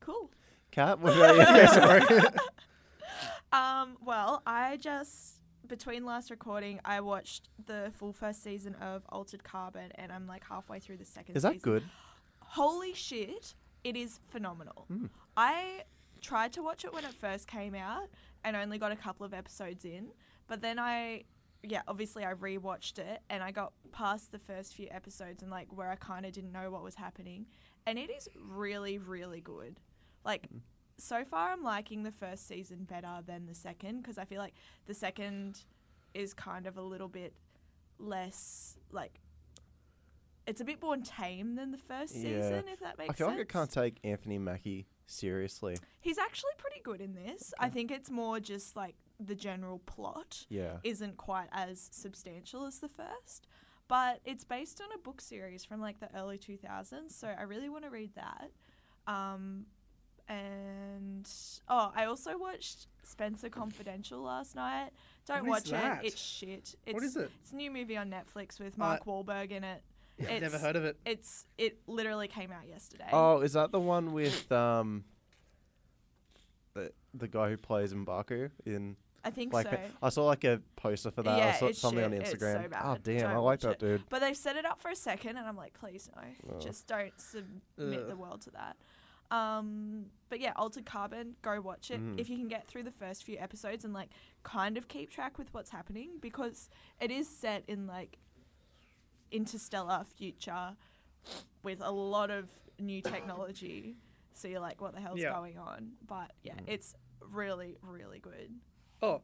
Cool. 0.00 0.30
Kat, 0.70 0.98
what 1.00 1.14
about 1.16 2.10
you? 2.10 2.20
Um, 3.52 3.96
well, 4.04 4.42
I 4.46 4.76
just 4.76 5.39
between 5.70 6.04
last 6.04 6.30
recording, 6.30 6.80
I 6.84 7.00
watched 7.00 7.48
the 7.64 7.90
full 7.96 8.12
first 8.12 8.42
season 8.42 8.74
of 8.74 9.04
Altered 9.08 9.42
Carbon, 9.44 9.90
and 9.94 10.12
I'm 10.12 10.26
like 10.26 10.44
halfway 10.46 10.80
through 10.80 10.98
the 10.98 11.04
second. 11.06 11.36
Is 11.36 11.44
that 11.44 11.54
season. 11.54 11.72
good? 11.72 11.84
Holy 12.40 12.92
shit! 12.92 13.54
It 13.84 13.96
is 13.96 14.20
phenomenal. 14.28 14.84
Hmm. 14.88 15.06
I 15.36 15.84
tried 16.20 16.52
to 16.54 16.62
watch 16.62 16.84
it 16.84 16.92
when 16.92 17.04
it 17.04 17.14
first 17.14 17.46
came 17.46 17.74
out, 17.74 18.08
and 18.44 18.56
only 18.56 18.76
got 18.76 18.92
a 18.92 18.96
couple 18.96 19.24
of 19.24 19.32
episodes 19.32 19.84
in. 19.84 20.08
But 20.48 20.60
then 20.60 20.78
I, 20.78 21.22
yeah, 21.62 21.82
obviously 21.88 22.24
I 22.24 22.34
rewatched 22.34 22.98
it, 22.98 23.22
and 23.30 23.42
I 23.42 23.52
got 23.52 23.72
past 23.92 24.32
the 24.32 24.38
first 24.38 24.74
few 24.74 24.88
episodes, 24.90 25.40
and 25.42 25.50
like 25.50 25.68
where 25.74 25.90
I 25.90 25.94
kind 25.94 26.26
of 26.26 26.32
didn't 26.32 26.52
know 26.52 26.70
what 26.70 26.82
was 26.82 26.96
happening, 26.96 27.46
and 27.86 27.98
it 27.98 28.10
is 28.10 28.28
really, 28.38 28.98
really 28.98 29.40
good. 29.40 29.78
Like 30.24 30.48
Hmm. 30.50 30.58
So 31.00 31.24
far 31.24 31.50
I'm 31.50 31.62
liking 31.62 32.02
the 32.02 32.12
first 32.12 32.46
season 32.46 32.84
better 32.84 33.18
than 33.26 33.46
the 33.46 33.54
second 33.54 34.02
because 34.02 34.18
I 34.18 34.24
feel 34.24 34.38
like 34.38 34.54
the 34.86 34.94
second 34.94 35.64
is 36.14 36.34
kind 36.34 36.66
of 36.66 36.76
a 36.76 36.82
little 36.82 37.08
bit 37.08 37.32
less 37.98 38.76
like 38.90 39.20
it's 40.46 40.60
a 40.60 40.64
bit 40.64 40.82
more 40.82 40.96
tame 40.96 41.54
than 41.54 41.70
the 41.70 41.78
first 41.78 42.14
Yeah. 42.16 42.40
season 42.40 42.64
if 42.68 42.80
that 42.80 42.98
makes 42.98 43.08
sense. 43.08 43.10
I 43.10 43.12
feel 43.14 43.26
sense. 43.28 43.38
like 43.38 43.48
I 43.48 43.52
can't 43.58 43.70
take 43.70 43.96
Anthony 44.04 44.38
Mackie 44.38 44.86
seriously. 45.06 45.76
He's 46.00 46.18
actually 46.18 46.52
pretty 46.58 46.80
good 46.82 47.00
in 47.00 47.14
this. 47.14 47.52
I 47.58 47.68
think 47.68 47.90
it's 47.90 48.10
more 48.10 48.40
just 48.40 48.74
like 48.76 48.94
the 49.18 49.34
general 49.34 49.80
plot 49.80 50.46
Yeah. 50.48 50.78
isn't 50.82 51.16
quite 51.18 51.48
as 51.52 51.88
substantial 51.92 52.64
as 52.64 52.78
the 52.80 52.88
first. 52.88 53.46
But 53.86 54.20
it's 54.24 54.44
based 54.44 54.80
on 54.80 54.88
a 54.94 54.98
book 54.98 55.20
series 55.20 55.64
from 55.64 55.80
like 55.80 55.98
the 56.00 56.08
early 56.16 56.38
2000s, 56.38 57.10
so 57.12 57.28
I 57.28 57.42
really 57.42 57.68
want 57.68 57.84
to 57.84 57.90
read 57.90 58.14
that. 58.14 58.50
Um, 59.06 59.66
and 60.30 61.28
oh, 61.68 61.92
I 61.94 62.04
also 62.04 62.38
watched 62.38 62.86
Spencer 63.02 63.48
Confidential 63.48 64.20
last 64.22 64.54
night. 64.54 64.90
Don't 65.26 65.46
What 65.46 65.64
is 65.66 65.72
watch 65.72 65.80
that? 65.82 66.04
it; 66.04 66.08
it's 66.08 66.20
shit. 66.20 66.74
It's, 66.86 66.94
what 66.94 67.02
is 67.02 67.16
it? 67.16 67.30
It's 67.42 67.52
a 67.52 67.56
new 67.56 67.70
movie 67.70 67.96
on 67.96 68.10
Netflix 68.10 68.60
with 68.60 68.78
Mark 68.78 69.04
Wahlberg 69.06 69.50
in 69.50 69.64
it. 69.64 69.82
It's, 70.18 70.40
Never 70.42 70.58
heard 70.58 70.76
of 70.76 70.84
it. 70.84 70.96
It's 71.04 71.46
it 71.58 71.78
literally 71.86 72.28
came 72.28 72.52
out 72.52 72.68
yesterday. 72.68 73.08
Oh, 73.12 73.40
is 73.40 73.54
that 73.54 73.72
the 73.72 73.80
one 73.80 74.12
with 74.12 74.50
um 74.52 75.04
the 76.74 76.92
the 77.14 77.26
guy 77.28 77.48
who 77.50 77.56
plays 77.56 77.92
Mbaku 77.92 78.50
in 78.66 78.96
I 79.24 79.30
think 79.30 79.50
Black 79.50 79.66
so. 79.68 79.78
I 80.02 80.08
saw 80.10 80.24
like 80.26 80.44
a 80.44 80.60
poster 80.76 81.10
for 81.10 81.22
that. 81.22 81.36
Yeah, 81.38 81.48
I 81.48 81.52
saw 81.58 81.66
it's 81.66 81.78
something 81.78 82.04
on 82.04 82.12
shit. 82.12 82.22
It's 82.22 82.34
Instagram. 82.34 82.62
so 82.64 82.68
bad. 82.68 82.82
Oh 82.84 82.96
damn, 83.02 83.20
Don't 83.20 83.30
I 83.32 83.36
like 83.38 83.60
that 83.60 83.72
it. 83.72 83.78
dude. 83.80 84.02
But 84.08 84.20
they've 84.20 84.36
set 84.36 84.56
it 84.56 84.64
up 84.64 84.80
for 84.80 84.90
a 84.90 84.96
second, 84.96 85.36
and 85.36 85.46
I'm 85.46 85.56
like, 85.56 85.74
please 85.74 86.08
no, 86.14 86.22
Oh. 86.54 86.58
just 86.60 86.86
don't 86.86 87.12
submit 87.18 88.08
the 88.08 88.16
world 88.16 88.40
to 88.42 88.50
that. 88.52 88.76
Um, 89.30 90.06
but 90.28 90.40
yeah, 90.40 90.52
Altered 90.56 90.84
Carbon, 90.86 91.36
go 91.42 91.60
watch 91.60 91.90
it 91.90 92.00
Mm. 92.00 92.18
if 92.18 92.28
you 92.28 92.36
can 92.36 92.48
get 92.48 92.66
through 92.66 92.82
the 92.82 92.90
first 92.90 93.22
few 93.24 93.38
episodes 93.38 93.84
and 93.84 93.94
like 93.94 94.10
kind 94.42 94.76
of 94.76 94.88
keep 94.88 95.10
track 95.10 95.38
with 95.38 95.52
what's 95.54 95.70
happening 95.70 96.18
because 96.20 96.68
it 97.00 97.10
is 97.10 97.28
set 97.28 97.62
in 97.68 97.86
like 97.86 98.18
interstellar 99.30 100.04
future 100.16 100.76
with 101.62 101.80
a 101.80 101.90
lot 101.90 102.30
of 102.30 102.48
new 102.78 103.00
technology. 103.02 103.96
So 104.32 104.48
you're 104.48 104.60
like, 104.60 104.80
what 104.80 104.94
the 104.94 105.00
hell's 105.00 105.20
Yeah. 105.20 105.32
going 105.32 105.58
on? 105.58 105.92
But 106.06 106.32
yeah, 106.42 106.54
Mm. 106.54 106.64
it's 106.68 106.94
really, 107.20 107.76
really 107.82 108.18
good. 108.18 108.58
Oh, 109.02 109.22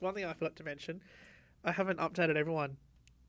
one 0.00 0.14
thing 0.14 0.24
I 0.24 0.32
forgot 0.34 0.56
to 0.56 0.64
mention, 0.64 1.00
I 1.64 1.72
haven't 1.72 1.98
updated 1.98 2.36
everyone 2.36 2.76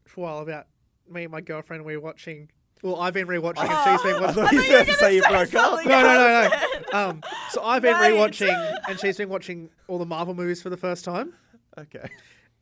for 0.06 0.22
a 0.22 0.24
while 0.24 0.40
about 0.40 0.68
me 1.08 1.24
and 1.24 1.32
my 1.32 1.42
girlfriend. 1.42 1.86
We're 1.86 2.00
watching. 2.00 2.52
Well, 2.82 2.96
I've 3.02 3.14
been 3.14 3.28
rewatching, 3.28 3.68
and 3.70 4.00
she's 4.02 4.12
been 4.12 4.22
watching. 4.24 4.44
thought 4.44 4.52
you 4.54 4.62
thought 4.62 4.78
you 4.78 4.86
were 4.86 4.86
were 4.86 4.94
say 4.94 5.16
you 5.16 5.22
broke 5.24 5.54
up. 5.56 5.86
No, 5.86 6.02
no, 6.02 6.14
no, 6.14 6.50
no. 6.50 6.60
Um, 7.10 7.22
so 7.52 7.62
I've 7.64 7.82
been 7.84 7.94
Right. 7.94 8.14
rewatching, 8.14 8.80
and 8.88 9.00
she's 9.00 9.18
been 9.18 9.30
watching 9.30 9.70
all 9.88 10.00
the 10.00 10.06
Marvel 10.06 10.34
movies 10.34 10.62
for 10.62 10.70
the 10.72 10.78
first 10.78 11.06
time. 11.06 11.34
Okay. 11.78 12.10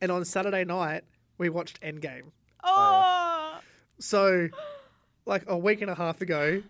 And 0.02 0.12
on 0.12 0.24
Saturday 0.24 0.64
night, 0.64 1.04
we 1.38 1.48
watched 1.48 1.80
Endgame. 1.80 2.32
Oh, 2.62 3.58
So, 3.98 4.48
like 5.24 5.44
a 5.46 5.56
week 5.56 5.80
and 5.82 5.90
a 5.90 5.94
half 5.94 6.20
ago, 6.20 6.62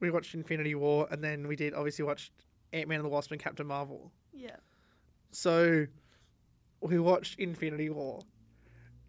we 0.00 0.10
watched 0.10 0.34
Infinity 0.34 0.74
War, 0.76 1.08
and 1.10 1.22
then 1.24 1.48
we 1.48 1.56
did 1.56 1.74
obviously 1.74 2.04
watched 2.04 2.30
Ant 2.72 2.88
Man 2.88 2.96
and 3.00 3.04
the 3.06 3.08
Wasp 3.10 3.32
and 3.32 3.40
Captain 3.40 3.66
Marvel. 3.66 4.12
yeah. 4.32 4.56
So, 5.32 5.86
we 6.80 6.98
watched 7.00 7.38
Infinity 7.40 7.90
War. 7.90 8.20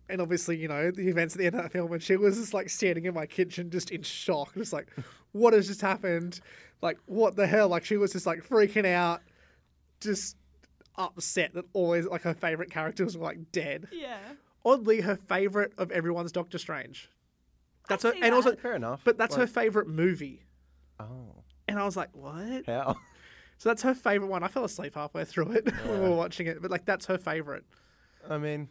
And 0.10 0.22
obviously, 0.22 0.58
you 0.58 0.68
know, 0.68 0.92
the 0.92 1.08
events 1.08 1.36
at 1.36 1.40
the 1.40 1.46
end 1.46 1.56
of 1.56 1.64
that 1.64 1.72
film, 1.72 1.92
and 1.94 2.02
she 2.02 2.16
was 2.16 2.38
just 2.38 2.54
like 2.54 2.70
standing 2.70 3.06
in 3.06 3.14
my 3.14 3.26
kitchen, 3.26 3.70
just 3.70 3.92
in 3.92 4.02
shock, 4.02 4.54
just 4.56 4.74
like, 4.74 4.88
what 5.32 5.54
has 5.54 5.68
just 5.68 5.82
happened? 5.82 6.40
Like, 6.82 6.98
what 7.06 7.36
the 7.36 7.46
hell? 7.46 7.70
Like, 7.70 7.86
she 7.86 7.98
was 7.98 8.14
just 8.14 8.26
like 8.26 8.48
freaking 8.48 8.86
out, 8.86 9.22
just 10.02 10.36
upset 10.98 11.54
that 11.54 11.66
always 11.74 12.06
like 12.06 12.22
her 12.24 12.34
favorite 12.34 12.72
characters 12.72 13.18
were 13.18 13.24
like 13.24 13.52
dead. 13.52 13.88
Yeah. 13.92 14.18
Oddly, 14.66 15.02
her 15.02 15.16
favorite 15.16 15.74
of 15.78 15.92
everyone's 15.92 16.32
Doctor 16.32 16.58
Strange. 16.58 17.10
That's 17.88 18.04
her, 18.04 18.12
see 18.12 18.22
and 18.22 18.34
also. 18.36 18.56
Fair 18.56 18.76
enough. 18.76 19.02
but 19.04 19.18
that's 19.18 19.36
her 19.36 19.48
favorite 19.48 19.88
movie. 19.88 20.44
Oh. 21.00 21.44
And 21.68 21.80
I 21.80 21.86
was 21.86 21.96
like, 21.96 22.10
what? 22.14 22.66
How? 22.66 22.96
So 23.58 23.70
that's 23.70 23.82
her 23.84 23.94
favorite 23.94 24.28
one. 24.30 24.42
I 24.42 24.48
fell 24.48 24.64
asleep 24.64 24.96
halfway 24.96 25.26
through 25.26 25.52
it 25.52 25.72
when 25.86 26.02
we 26.02 26.10
were 26.10 26.16
watching 26.16 26.48
it, 26.48 26.62
but 26.62 26.72
like 26.72 26.86
that's 26.86 27.06
her 27.08 27.18
favorite. 27.18 27.66
I 28.30 28.38
mean, 28.38 28.62
I'm 28.62 28.70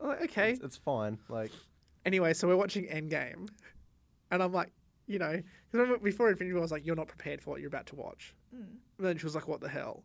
like, 0.00 0.22
okay. 0.22 0.50
it's, 0.52 0.60
it's 0.60 0.76
fine. 0.76 1.18
Like, 1.28 1.50
Anyway, 2.04 2.32
so 2.34 2.46
we're 2.46 2.56
watching 2.56 2.84
Endgame, 2.86 3.48
and 4.30 4.40
I'm 4.42 4.52
like, 4.52 4.70
you 5.08 5.18
know, 5.18 5.32
'cause 5.32 5.42
remember 5.72 5.98
before 5.98 6.30
Infinity 6.30 6.52
War, 6.54 6.60
I 6.60 6.62
was 6.62 6.70
like, 6.70 6.86
you're 6.86 6.94
not 6.94 7.08
prepared 7.08 7.40
for 7.42 7.50
what 7.50 7.60
you're 7.60 7.66
about 7.68 7.86
to 7.86 7.96
watch. 7.96 8.32
Mm. 8.54 8.60
And 8.98 9.06
then 9.06 9.18
she 9.18 9.24
was 9.24 9.34
like, 9.34 9.48
what 9.48 9.60
the 9.60 9.68
hell? 9.68 10.04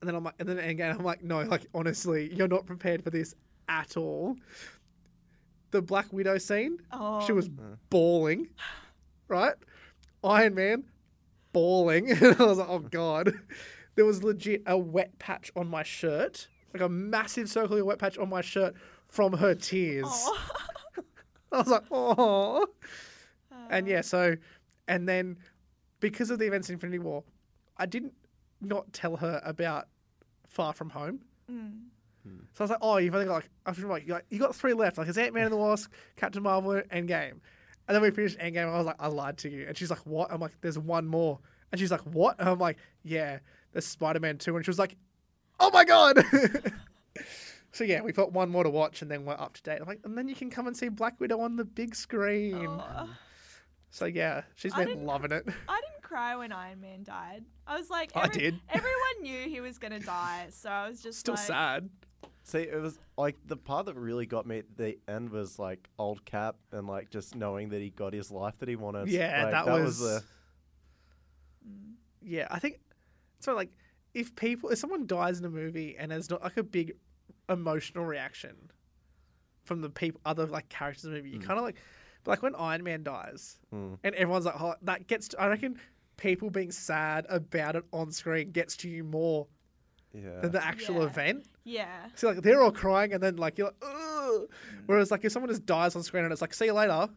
And 0.00 0.08
then 0.08 0.14
I'm 0.14 0.22
like, 0.24 0.34
and 0.38 0.48
then 0.48 0.56
Endgame, 0.58 0.96
I'm 0.98 1.04
like, 1.04 1.22
no, 1.24 1.42
like 1.42 1.66
honestly, 1.74 2.32
you're 2.32 2.46
not 2.48 2.64
prepared 2.64 3.02
for 3.02 3.10
this 3.10 3.34
at 3.68 3.96
all. 3.96 4.36
The 5.72 5.82
Black 5.82 6.12
Widow 6.12 6.38
scene, 6.38 6.78
Oh. 6.92 7.24
she 7.26 7.32
was 7.32 7.48
bawling, 7.90 8.48
right? 9.28 9.54
Iron 10.24 10.54
Man, 10.54 10.84
bawling. 11.52 12.10
and 12.12 12.36
I 12.40 12.44
was 12.44 12.58
like, 12.58 12.68
oh 12.68 12.78
god. 12.80 13.32
There 13.96 14.04
was 14.04 14.22
legit 14.22 14.62
a 14.66 14.78
wet 14.78 15.18
patch 15.18 15.50
on 15.56 15.68
my 15.68 15.82
shirt, 15.82 16.48
like 16.72 16.82
a 16.82 16.88
massive 16.88 17.48
circular 17.48 17.84
wet 17.84 17.98
patch 17.98 18.16
on 18.16 18.28
my 18.28 18.40
shirt 18.40 18.74
from 19.10 19.32
her 19.34 19.54
tears. 19.70 20.06
I 21.52 21.58
was 21.58 21.68
like, 21.68 21.84
oh. 21.90 22.66
And 23.70 23.86
yeah, 23.86 24.00
so, 24.00 24.36
and 24.88 25.08
then 25.08 25.36
because 26.00 26.30
of 26.30 26.38
the 26.38 26.46
events 26.46 26.68
in 26.68 26.74
Infinity 26.74 26.98
War, 27.00 27.24
I 27.76 27.86
didn't 27.86 28.14
not 28.60 28.92
tell 28.92 29.16
her 29.16 29.40
about 29.44 29.88
Far 30.48 30.72
From 30.72 30.90
Home. 30.90 31.20
Mm. 31.50 31.80
So 32.26 32.60
I 32.60 32.62
was 32.64 32.70
like, 32.70 32.78
oh, 32.82 32.98
you've 32.98 33.14
only 33.14 33.26
got 33.26 33.34
like, 33.34 33.50
I 33.64 33.70
was 33.70 33.78
like, 33.80 34.02
you 34.02 34.08
got- 34.08 34.24
you 34.28 34.38
got 34.38 34.54
three 34.54 34.74
left. 34.74 34.98
Like, 34.98 35.08
it's 35.08 35.18
Ant 35.18 35.34
Man 35.34 35.44
and 35.44 35.52
the 35.52 35.56
Wasp, 35.56 35.90
Captain 36.16 36.42
Marvel, 36.42 36.82
Endgame. 36.92 37.40
And 37.88 37.94
then 37.94 38.02
we 38.02 38.10
finished 38.10 38.38
Endgame. 38.38 38.62
And 38.66 38.70
I 38.70 38.76
was 38.78 38.86
like, 38.86 38.96
I 39.00 39.08
lied 39.08 39.38
to 39.38 39.48
you. 39.48 39.64
And 39.66 39.76
she's 39.76 39.90
like, 39.90 40.06
what? 40.06 40.30
I'm 40.30 40.40
like, 40.40 40.52
there's 40.60 40.78
one 40.78 41.06
more. 41.06 41.38
And 41.72 41.80
she's 41.80 41.90
like, 41.90 42.02
what? 42.02 42.38
And 42.38 42.48
I'm 42.48 42.58
like, 42.58 42.76
yeah, 43.02 43.38
there's 43.72 43.86
Spider 43.86 44.20
Man 44.20 44.38
2. 44.38 44.54
And 44.56 44.64
she 44.64 44.70
was 44.70 44.78
like, 44.78 44.96
oh 45.58 45.70
my 45.70 45.84
God. 45.84 46.22
so 47.72 47.84
yeah, 47.84 48.00
we've 48.02 48.16
got 48.16 48.32
one 48.32 48.50
more 48.50 48.64
to 48.64 48.70
watch 48.70 49.02
and 49.02 49.10
then 49.10 49.24
we're 49.24 49.34
up 49.34 49.54
to 49.54 49.62
date. 49.62 49.78
I'm 49.80 49.86
like, 49.86 50.00
and 50.04 50.16
then 50.16 50.28
you 50.28 50.34
can 50.34 50.50
come 50.50 50.66
and 50.66 50.76
see 50.76 50.88
Black 50.88 51.20
Widow 51.20 51.40
on 51.40 51.56
the 51.56 51.64
big 51.64 51.94
screen. 51.94 52.66
Oh. 52.66 53.08
So 53.90 54.04
yeah, 54.06 54.42
she's 54.54 54.72
I 54.74 54.84
been 54.84 55.04
loving 55.04 55.32
it. 55.32 55.44
I 55.68 55.80
didn't 55.80 56.02
cry 56.02 56.36
when 56.36 56.52
Iron 56.52 56.80
Man 56.80 57.02
died. 57.02 57.44
I 57.66 57.76
was 57.76 57.90
like, 57.90 58.12
I 58.14 58.28
did. 58.28 58.58
Everyone 58.68 59.22
knew 59.22 59.48
he 59.48 59.60
was 59.60 59.78
gonna 59.78 59.98
die, 60.00 60.46
so 60.50 60.68
I 60.70 60.88
was 60.88 61.02
just 61.02 61.18
Still 61.20 61.34
like, 61.34 61.42
sad. 61.44 61.90
see, 62.44 62.58
it 62.60 62.80
was 62.80 62.98
like 63.18 63.36
the 63.46 63.56
part 63.56 63.86
that 63.86 63.94
really 63.96 64.26
got 64.26 64.46
me 64.46 64.58
at 64.58 64.76
the 64.76 64.96
end 65.08 65.30
was 65.30 65.58
like 65.58 65.88
old 65.98 66.24
Cap 66.24 66.56
and 66.72 66.86
like 66.86 67.10
just 67.10 67.34
knowing 67.34 67.68
that 67.70 67.80
he 67.80 67.90
got 67.90 68.12
his 68.12 68.30
life 68.30 68.54
that 68.58 68.68
he 68.68 68.76
wanted. 68.76 69.08
Yeah, 69.08 69.42
Like, 69.44 69.52
that, 69.52 69.66
was, 69.66 69.82
was. 69.82 69.98
the. 69.98 70.22
Yeah, 72.22 72.46
I 72.50 72.58
think 72.58 72.80
so. 73.40 73.54
Like, 73.54 73.70
if 74.14 74.34
people, 74.36 74.70
if 74.70 74.78
someone 74.78 75.06
dies 75.06 75.38
in 75.38 75.44
a 75.44 75.50
movie 75.50 75.96
and 75.98 76.10
there's 76.12 76.30
not 76.30 76.42
like 76.42 76.56
a 76.56 76.62
big 76.62 76.92
emotional 77.50 78.04
reaction 78.04 78.70
from 79.64 79.80
the 79.82 79.90
people, 79.90 80.20
other 80.24 80.46
like 80.46 80.68
characters 80.68 81.04
in 81.04 81.10
the 81.12 81.16
movie, 81.18 81.30
you 81.30 81.38
Mm. 81.40 81.44
kind 81.44 81.58
of 81.58 81.64
like 81.64 81.76
like 82.26 82.42
when 82.42 82.54
Iron 82.54 82.82
Man 82.82 83.02
dies, 83.02 83.58
Mm. 83.72 83.98
and 84.04 84.14
everyone's 84.14 84.44
like, 84.44 84.60
oh, 84.60 84.74
that 84.82 85.06
gets. 85.06 85.28
To, 85.28 85.40
I 85.40 85.48
reckon 85.48 85.78
people 86.18 86.50
being 86.50 86.70
sad 86.70 87.24
about 87.30 87.76
it 87.76 87.84
on 87.92 88.12
screen 88.12 88.50
gets 88.50 88.76
to 88.78 88.90
you 88.90 89.02
more 89.04 89.46
Yeah. 90.12 90.40
than 90.40 90.52
the 90.52 90.62
actual 90.62 90.96
Yeah. 90.96 91.06
event. 91.06 91.46
Yeah. 91.64 92.08
So 92.16 92.28
like 92.28 92.42
they're 92.42 92.60
all 92.62 92.72
crying, 92.72 93.12
and 93.14 93.22
then 93.22 93.36
like 93.36 93.56
you're 93.58 93.68
like, 93.68 93.82
Ugh. 93.82 94.50
whereas 94.86 95.10
like 95.10 95.24
if 95.24 95.32
someone 95.32 95.48
just 95.50 95.64
dies 95.66 95.96
on 95.96 96.02
screen 96.02 96.24
and 96.24 96.32
it's 96.32 96.42
like, 96.42 96.52
see 96.52 96.66
you 96.66 96.74
later, 96.74 97.08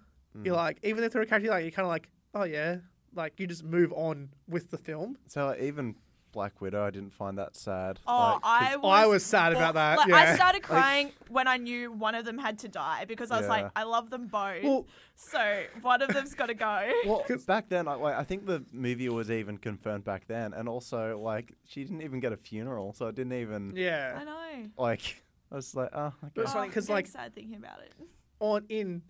you're 0.43 0.55
like, 0.55 0.79
even 0.83 1.03
if 1.03 1.11
they're 1.13 1.21
a 1.21 1.25
character, 1.25 1.49
like 1.49 1.63
you're 1.63 1.71
kind 1.71 1.85
of 1.85 1.89
like, 1.89 2.07
oh 2.33 2.43
yeah, 2.43 2.77
like 3.13 3.39
you 3.39 3.45
just 3.47 3.63
move 3.63 3.91
on 3.93 4.29
with 4.47 4.71
the 4.71 4.77
film. 4.77 5.17
So 5.27 5.47
like, 5.47 5.59
even 5.61 5.95
Black 6.33 6.59
Widow, 6.59 6.85
I 6.85 6.89
didn't 6.89 7.13
find 7.13 7.37
that 7.37 7.55
sad. 7.55 7.99
Oh, 8.05 8.13
like, 8.13 8.41
'cause- 8.41 8.41
I 8.43 8.75
was, 8.75 8.91
I 8.91 9.05
was 9.05 9.25
sad 9.25 9.51
about 9.53 9.75
that, 9.75 9.97
Like, 9.99 10.07
yeah. 10.09 10.15
I 10.15 10.35
started 10.35 10.63
crying 10.63 11.11
when 11.29 11.47
I 11.47 11.57
knew 11.57 11.91
one 11.91 12.15
of 12.15 12.25
them 12.25 12.37
had 12.37 12.59
to 12.59 12.67
die 12.67 13.05
because 13.05 13.31
I 13.31 13.37
was 13.37 13.45
Yeah. 13.45 13.51
like, 13.51 13.71
I 13.75 13.83
love 13.83 14.09
them 14.09 14.27
both. 14.27 14.63
Well- 14.63 14.85
so 15.15 15.63
one 15.81 16.01
of 16.01 16.09
them's 16.09 16.33
got 16.33 16.47
to 16.47 16.55
go. 16.55 16.91
Well, 17.05 17.23
back 17.45 17.69
then, 17.69 17.87
I, 17.87 17.93
like, 17.93 18.15
I 18.15 18.23
think 18.23 18.45
the 18.45 18.65
movie 18.73 19.07
was 19.09 19.29
even 19.31 19.57
confirmed 19.57 20.03
back 20.03 20.27
then, 20.27 20.53
and 20.53 20.67
also 20.67 21.19
like 21.19 21.53
she 21.65 21.83
didn't 21.83 22.01
even 22.01 22.19
get 22.19 22.33
a 22.33 22.37
funeral, 22.37 22.93
so 22.93 23.07
it 23.07 23.15
didn't 23.15 23.33
even 23.33 23.73
Yeah. 23.75 24.17
I 24.19 24.23
know. 24.23 24.69
like. 24.77 25.23
I 25.51 25.55
was 25.55 25.75
like, 25.75 25.89
oh, 25.93 26.11
But 26.19 26.31
okay. 26.31 26.41
it's 26.41 26.53
funny 26.53 26.67
Oh, 26.67 26.71
'cause, 26.73 26.89
I'm 26.89 26.93
like- 26.95 27.07
sad 27.07 27.35
thinking 27.35 27.55
about 27.57 27.79
it. 27.81 27.93
On 28.39 28.65
in 28.69 29.03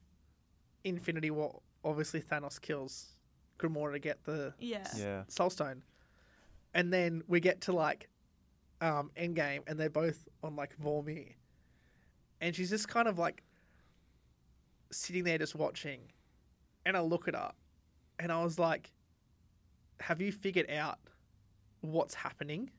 Infinity 0.84 1.32
War, 1.32 1.62
obviously 1.86 2.20
Thanos 2.22 2.60
kills 2.60 3.16
Gamora 3.60 3.94
to 3.94 4.00
get 4.00 4.24
the 4.26 4.54
Yeah. 4.60 4.86
yeah, 4.98 5.24
Soul 5.30 5.50
Stone, 5.50 5.84
and 6.74 6.92
then 6.92 7.24
we 7.28 7.40
get 7.40 7.62
to 7.62 7.74
like 7.74 8.10
um 8.82 9.12
Endgame, 9.16 9.62
and 9.68 9.80
they're 9.80 9.90
both 9.90 10.28
on 10.44 10.56
like 10.56 10.76
Vormir, 10.78 11.34
and 12.42 12.56
she's 12.56 12.70
just 12.70 12.88
kind 12.88 13.08
of 13.08 13.18
like 13.18 13.44
sitting 14.92 15.24
there 15.24 15.38
just 15.38 15.56
watching, 15.56 16.02
and 16.86 16.96
I 16.98 17.02
look 17.02 17.28
at 17.28 17.36
her, 17.36 17.52
and 18.20 18.32
I 18.32 18.44
was 18.44 18.60
like, 18.60 18.92
"Have 20.00 20.22
you 20.22 20.32
figured 20.32 20.70
out 20.70 21.00
what's 21.82 22.14
happening?" 22.14 22.72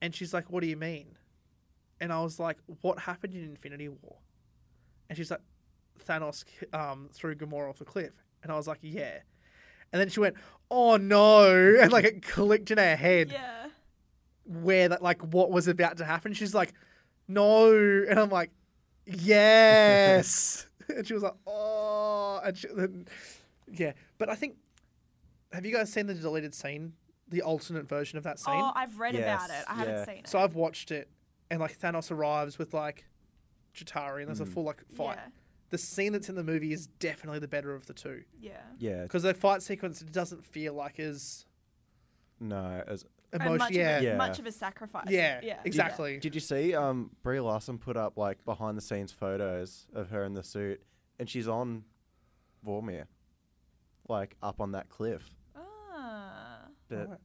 And 0.00 0.14
she's 0.14 0.32
like, 0.32 0.50
"What 0.50 0.60
do 0.60 0.68
you 0.68 0.76
mean?" 0.76 1.16
And 2.00 2.12
I 2.12 2.20
was 2.22 2.38
like, 2.38 2.58
"What 2.82 3.00
happened 3.00 3.34
in 3.34 3.42
Infinity 3.42 3.88
War?" 3.88 4.18
And 5.08 5.16
she's 5.16 5.30
like, 5.30 5.40
"Thanos 6.06 6.44
um, 6.72 7.08
threw 7.12 7.34
Gamora 7.34 7.70
off 7.70 7.80
a 7.80 7.84
cliff," 7.84 8.12
and 8.42 8.52
I 8.52 8.56
was 8.56 8.66
like, 8.68 8.78
"Yeah." 8.82 9.20
And 9.92 10.00
then 10.00 10.08
she 10.08 10.20
went, 10.20 10.36
"Oh 10.70 10.96
no!" 10.96 11.76
and 11.80 11.92
like 11.92 12.04
it 12.04 12.22
clicked 12.22 12.70
in 12.70 12.78
her 12.78 12.96
head 12.96 13.30
Yeah. 13.32 13.68
where 14.44 14.88
that 14.88 15.02
like 15.02 15.22
what 15.22 15.50
was 15.50 15.68
about 15.68 15.96
to 15.98 16.04
happen. 16.04 16.32
She's 16.32 16.54
like, 16.54 16.72
"No," 17.26 17.72
and 17.72 18.18
I'm 18.18 18.30
like, 18.30 18.50
"Yes," 19.06 20.66
and 20.88 21.06
she 21.06 21.14
was 21.14 21.22
like, 21.22 21.36
"Oh," 21.46 22.40
and 22.44 22.56
she, 22.56 22.68
then, 22.68 23.06
yeah. 23.70 23.92
But 24.18 24.28
I 24.28 24.34
think, 24.34 24.56
have 25.52 25.64
you 25.64 25.72
guys 25.72 25.92
seen 25.92 26.06
the 26.06 26.14
deleted 26.14 26.54
scene, 26.54 26.94
the 27.28 27.42
alternate 27.42 27.88
version 27.88 28.18
of 28.18 28.24
that 28.24 28.38
scene? 28.38 28.54
Oh, 28.56 28.72
I've 28.74 28.98
read 28.98 29.14
about 29.14 29.50
it. 29.50 29.64
I 29.68 29.74
haven't 29.74 30.04
seen 30.06 30.18
it. 30.18 30.28
so 30.28 30.38
I've 30.38 30.54
watched 30.54 30.90
it, 30.90 31.08
and 31.50 31.60
like 31.60 31.78
Thanos 31.78 32.10
arrives 32.10 32.58
with 32.58 32.74
like 32.74 33.06
Chitauri, 33.74 34.20
and 34.20 34.28
there's 34.28 34.40
a 34.40 34.44
mm. 34.44 34.52
full 34.52 34.64
like 34.64 34.82
fight. 34.94 35.16
Yeah. 35.16 35.30
The 35.70 35.78
scene 35.78 36.12
that's 36.12 36.28
in 36.28 36.34
the 36.34 36.42
movie 36.44 36.72
is 36.72 36.86
definitely 36.86 37.40
the 37.40 37.48
better 37.48 37.74
of 37.74 37.86
the 37.86 37.92
two 37.94 38.24
Yeah. 38.40 38.60
yeah, 38.78 39.02
because 39.02 39.22
the 39.22 39.34
fight 39.34 39.62
sequence 39.62 40.00
doesn't 40.00 40.44
feel 40.46 40.72
like 40.74 40.98
as 40.98 41.44
no. 42.40 42.82
As, 42.86 43.04
And 43.32 43.42
emotional. 43.42 43.58
much 43.58 43.72
Yeah. 43.72 43.96
Of 43.96 44.02
a, 44.02 44.04
Yeah. 44.06 44.16
Much 44.16 44.38
of 44.38 44.46
a 44.46 44.52
sacrifice. 44.52 45.06
yeah, 45.10 45.40
Yeah. 45.42 45.60
exactly. 45.64 46.18
did 46.18 46.34
you 46.34 46.40
see 46.40 46.74
um 46.74 47.10
Brie 47.22 47.40
Larson 47.40 47.78
put 47.78 47.96
up 47.96 48.16
like 48.16 48.42
behind 48.44 48.78
the 48.78 48.82
scenes 48.82 49.12
photos 49.12 49.86
of 49.92 50.08
her 50.10 50.24
in 50.24 50.32
the 50.34 50.42
suit, 50.42 50.82
and 51.18 51.28
she's 51.28 51.46
on 51.48 51.84
Vormir, 52.66 53.04
like 54.08 54.36
up 54.42 54.60
on 54.60 54.72
that 54.72 54.88
cliff. 54.88 55.34
Ah. 55.54 56.68
But 56.88 57.08
Right. 57.10 57.18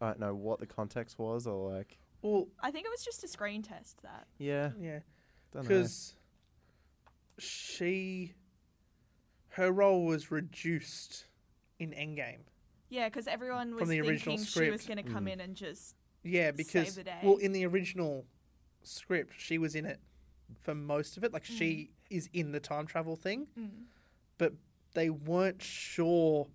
I 0.00 0.06
don't 0.08 0.20
know 0.20 0.34
what 0.34 0.58
the 0.60 0.66
context 0.66 1.18
was, 1.18 1.46
or 1.46 1.70
like, 1.72 1.98
Well, 2.20 2.48
I 2.60 2.70
think 2.70 2.84
it 2.86 2.90
was 2.90 3.04
just 3.04 3.24
a 3.24 3.28
screen 3.28 3.62
test. 3.62 4.02
That. 4.02 4.26
yeah, 4.38 4.72
yeah. 4.78 5.00
because 5.52 6.14
she 7.38 8.34
her 9.50 9.70
role 9.70 10.04
was 10.06 10.30
reduced 10.30 11.26
in 11.78 11.90
Endgame. 11.90 12.44
Yeah, 12.88 13.08
because 13.08 13.26
everyone 13.26 13.72
was 13.74 13.80
From 13.80 13.88
the 13.90 14.00
original 14.00 14.36
thinking 14.38 14.44
she 14.46 14.70
was 14.70 14.86
going 14.86 14.96
to 14.96 15.02
come 15.02 15.26
Mm. 15.26 15.32
in 15.32 15.40
and 15.40 15.54
just. 15.56 15.94
Yeah, 16.22 16.46
Save 16.48 16.56
because 16.56 16.94
the 16.94 17.04
day. 17.04 17.18
well, 17.22 17.36
in 17.36 17.52
the 17.52 17.66
original 17.66 18.24
script, 18.82 19.34
she 19.38 19.58
was 19.58 19.74
in 19.74 19.84
it 19.84 20.00
for 20.60 20.74
most 20.74 21.16
of 21.16 21.24
it. 21.24 21.32
Like 21.32 21.44
she 21.44 21.90
is 22.10 22.28
in 22.32 22.52
the 22.52 22.60
time 22.60 22.86
travel 22.86 23.16
thing, 23.16 23.46
Mm. 23.58 23.70
but 24.38 24.52
they 24.94 25.10
weren't 25.10 25.62
sure 25.62 26.48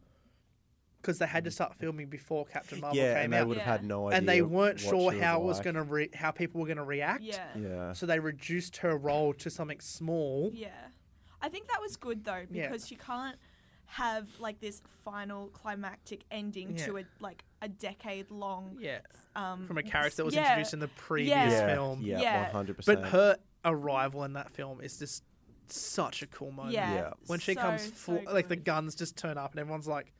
because 1.07 1.19
they 1.19 1.25
had 1.25 1.45
to 1.45 1.51
start 1.51 1.73
filming 1.75 2.07
before 2.07 2.45
Captain 2.45 2.81
Marvel 2.81 2.97
yeah, 2.97 3.13
came 3.13 3.23
and 3.25 3.33
they 3.33 3.37
out, 3.37 3.47
would 3.47 3.57
have 3.57 3.65
Yeah. 3.65 3.71
had 3.71 3.83
no 3.85 4.07
idea, 4.07 4.17
and 4.17 4.27
they 4.27 4.41
weren't 4.41 4.81
what 4.83 4.89
sure 4.89 5.11
how 5.13 5.39
it 5.39 5.45
was 5.45 5.57
like. 5.57 5.63
going 5.63 5.75
to 5.77 5.83
re- 5.83 6.09
how 6.13 6.31
people 6.31 6.59
were 6.59 6.67
going 6.67 6.75
to 6.77 6.83
react. 6.83 7.23
Yeah. 7.23 7.45
Yeah, 7.57 7.93
So 7.93 8.05
they 8.05 8.19
reduced 8.19 8.77
her 8.77 8.97
role 8.97 9.33
to 9.35 9.49
something 9.49 9.79
small. 9.79 10.51
Yeah. 10.53 10.69
I 11.41 11.47
think 11.47 11.69
that 11.69 11.79
was 11.81 11.95
good 11.95 12.25
though 12.25 12.45
Yeah. 12.51 12.67
because 12.67 12.91
you 12.91 12.97
can't 12.97 13.37
have 13.85 14.27
like 14.41 14.59
this 14.59 14.81
final 15.05 15.47
climactic 15.47 16.25
ending 16.29 16.75
to 16.75 16.97
a 16.97 17.03
like 17.21 17.45
a 17.61 17.69
decade 17.69 18.29
long 18.29 18.75
Yeah, 18.81 18.99
um 19.33 19.65
from 19.65 19.77
a 19.77 19.83
character 19.83 20.17
that 20.17 20.25
was 20.25 20.35
yeah, 20.35 20.41
introduced 20.49 20.73
in 20.73 20.79
the 20.81 20.89
previous 20.89 21.31
Yeah. 21.53 21.73
film. 21.73 22.01
yeah, 22.01 22.19
Yeah. 22.19 22.41
one 22.43 22.51
hundred 22.51 22.75
But 22.77 22.85
percent. 22.85 23.05
her 23.07 23.37
arrival 23.63 24.25
in 24.25 24.33
that 24.33 24.51
film 24.51 24.81
is 24.81 24.99
just 24.99 25.23
such 25.69 26.21
a 26.21 26.27
cool 26.27 26.51
moment. 26.51 26.73
Yeah. 26.73 26.93
Yeah. 26.93 27.13
When 27.27 27.39
she 27.39 27.53
so, 27.53 27.61
comes 27.61 27.83
so 27.83 27.91
full, 27.91 28.21
like 28.33 28.49
the 28.49 28.55
good. 28.57 28.65
guns 28.65 28.93
just 28.95 29.15
turn 29.15 29.37
up 29.37 29.51
and 29.51 29.59
everyone's 29.61 29.87
like, 29.87 30.11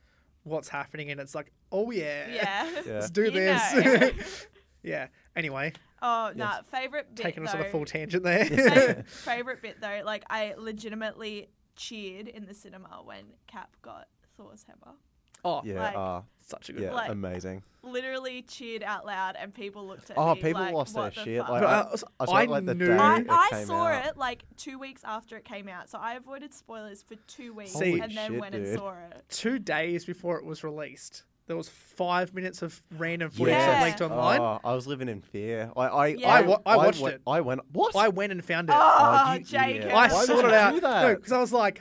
"What's 0.48 0.68
happening?" 0.68 1.10
And 1.10 1.20
it's 1.20 1.34
like, 1.34 1.52
"Oh 1.72 1.90
yeah, 1.90 2.28
Yeah. 2.28 2.70
Yeah. 2.86 2.92
let's 2.94 3.10
do 3.10 3.24
You 3.24 3.30
this." 3.30 4.46
yeah. 4.82 5.06
Anyway, 5.36 5.72
oh, 6.02 6.32
nah, 6.34 6.62
favorite 6.62 7.14
bit 7.14 7.22
taking 7.24 7.44
us 7.46 7.52
though. 7.52 7.60
on 7.60 7.66
a 7.66 7.70
full 7.70 7.84
tangent 7.84 8.24
there. 8.24 8.44
fa- 8.46 9.04
favorite 9.06 9.62
bit 9.62 9.80
though, 9.80 10.02
like 10.04 10.24
I 10.30 10.54
legitimately 10.58 11.48
cheered 11.76 12.26
in 12.28 12.46
the 12.46 12.54
cinema 12.54 13.00
when 13.04 13.24
Cap 13.46 13.70
got 13.82 14.08
Thor's 14.36 14.64
hammer. 14.64 14.96
oh, 15.44 15.62
yeah, 15.64 15.80
like- 15.82 15.96
ah, 15.96 16.22
such 16.48 16.68
a 16.68 16.72
good 16.72 16.82
yeah, 16.82 16.88
one. 16.88 16.96
Like- 16.96 17.10
amazing. 17.10 17.62
Literally 17.82 18.42
cheered 18.42 18.82
out 18.82 19.06
loud, 19.06 19.36
and 19.40 19.54
people 19.54 19.86
looked 19.86 20.10
at 20.10 20.18
Oh, 20.18 20.34
me 20.34 20.40
Oh, 20.40 20.42
people 20.42 20.62
like, 20.62 20.74
lost 20.74 20.94
their 20.94 21.10
the 21.10 21.24
shit, 21.24 21.40
fuck? 21.40 21.48
like, 21.50 21.62
I- 21.62 21.66
I, 21.66 21.78
uh, 21.78 21.96
I 22.20 22.24
saw 22.26 22.32
I 22.32 22.42
it, 22.42 22.50
like, 22.50 22.64
the 22.66 22.74
knew. 22.74 22.86
day 22.88 22.96
I, 22.98 23.18
it 23.20 23.26
I 23.30 23.64
saw 23.64 23.86
out. 23.86 24.06
it 24.06 24.16
like 24.18 24.42
two 24.56 24.78
weeks 24.78 25.02
after 25.04 25.36
it 25.36 25.44
came 25.44 25.68
out, 25.68 25.88
so 25.88 25.98
I 25.98 26.14
avoided 26.14 26.52
spoilers 26.52 27.02
for 27.02 27.14
two 27.26 27.54
weeks, 27.54 27.72
See- 27.72 27.98
and 28.00 28.12
then 28.14 28.28
Holy 28.32 28.40
went 28.40 28.54
shit, 28.54 28.66
and 28.66 28.78
saw 28.78 28.90
it. 29.10 29.24
two 29.30 29.58
days 29.58 30.04
before 30.04 30.38
it 30.38 30.44
was 30.44 30.62
released, 30.64 31.22
there 31.46 31.56
was 31.56 31.68
five 31.70 32.34
minutes 32.34 32.60
of 32.60 32.78
random 32.98 33.30
footage 33.30 33.52
Yeah. 33.54 33.66
that 33.80 33.84
leaked 33.86 34.02
online. 34.02 34.40
Oh, 34.40 34.60
I 34.62 34.74
was 34.74 34.86
living 34.86 35.08
in 35.08 35.22
fear. 35.22 35.70
I, 35.76 35.82
I, 35.86 36.06
Yeah. 36.08 36.28
I, 36.30 36.40
I 36.40 36.56
I 36.66 36.76
watched 36.76 37.00
went, 37.00 37.14
it. 37.14 37.22
I 37.26 37.40
went. 37.40 37.60
What? 37.72 37.96
I 37.96 38.08
went 38.08 38.32
and 38.32 38.44
found 38.44 38.68
it. 38.68 38.74
Oh, 38.76 39.24
oh 39.28 39.32
you 39.34 39.40
Jacob. 39.44 39.90
I 39.90 39.94
Why 39.94 40.08
sorted 40.08 40.44
you 40.44 40.48
it 40.48 40.54
out. 40.54 40.74
do 40.74 40.80
that? 40.80 41.16
because 41.16 41.32
I 41.32 41.38
was 41.38 41.52
like, 41.52 41.80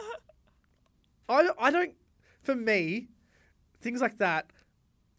I, 1.27 1.49
I 1.59 1.71
don't. 1.71 1.93
For 2.43 2.55
me, 2.55 3.09
things 3.81 3.99
like 3.99 4.19
that, 4.19 4.51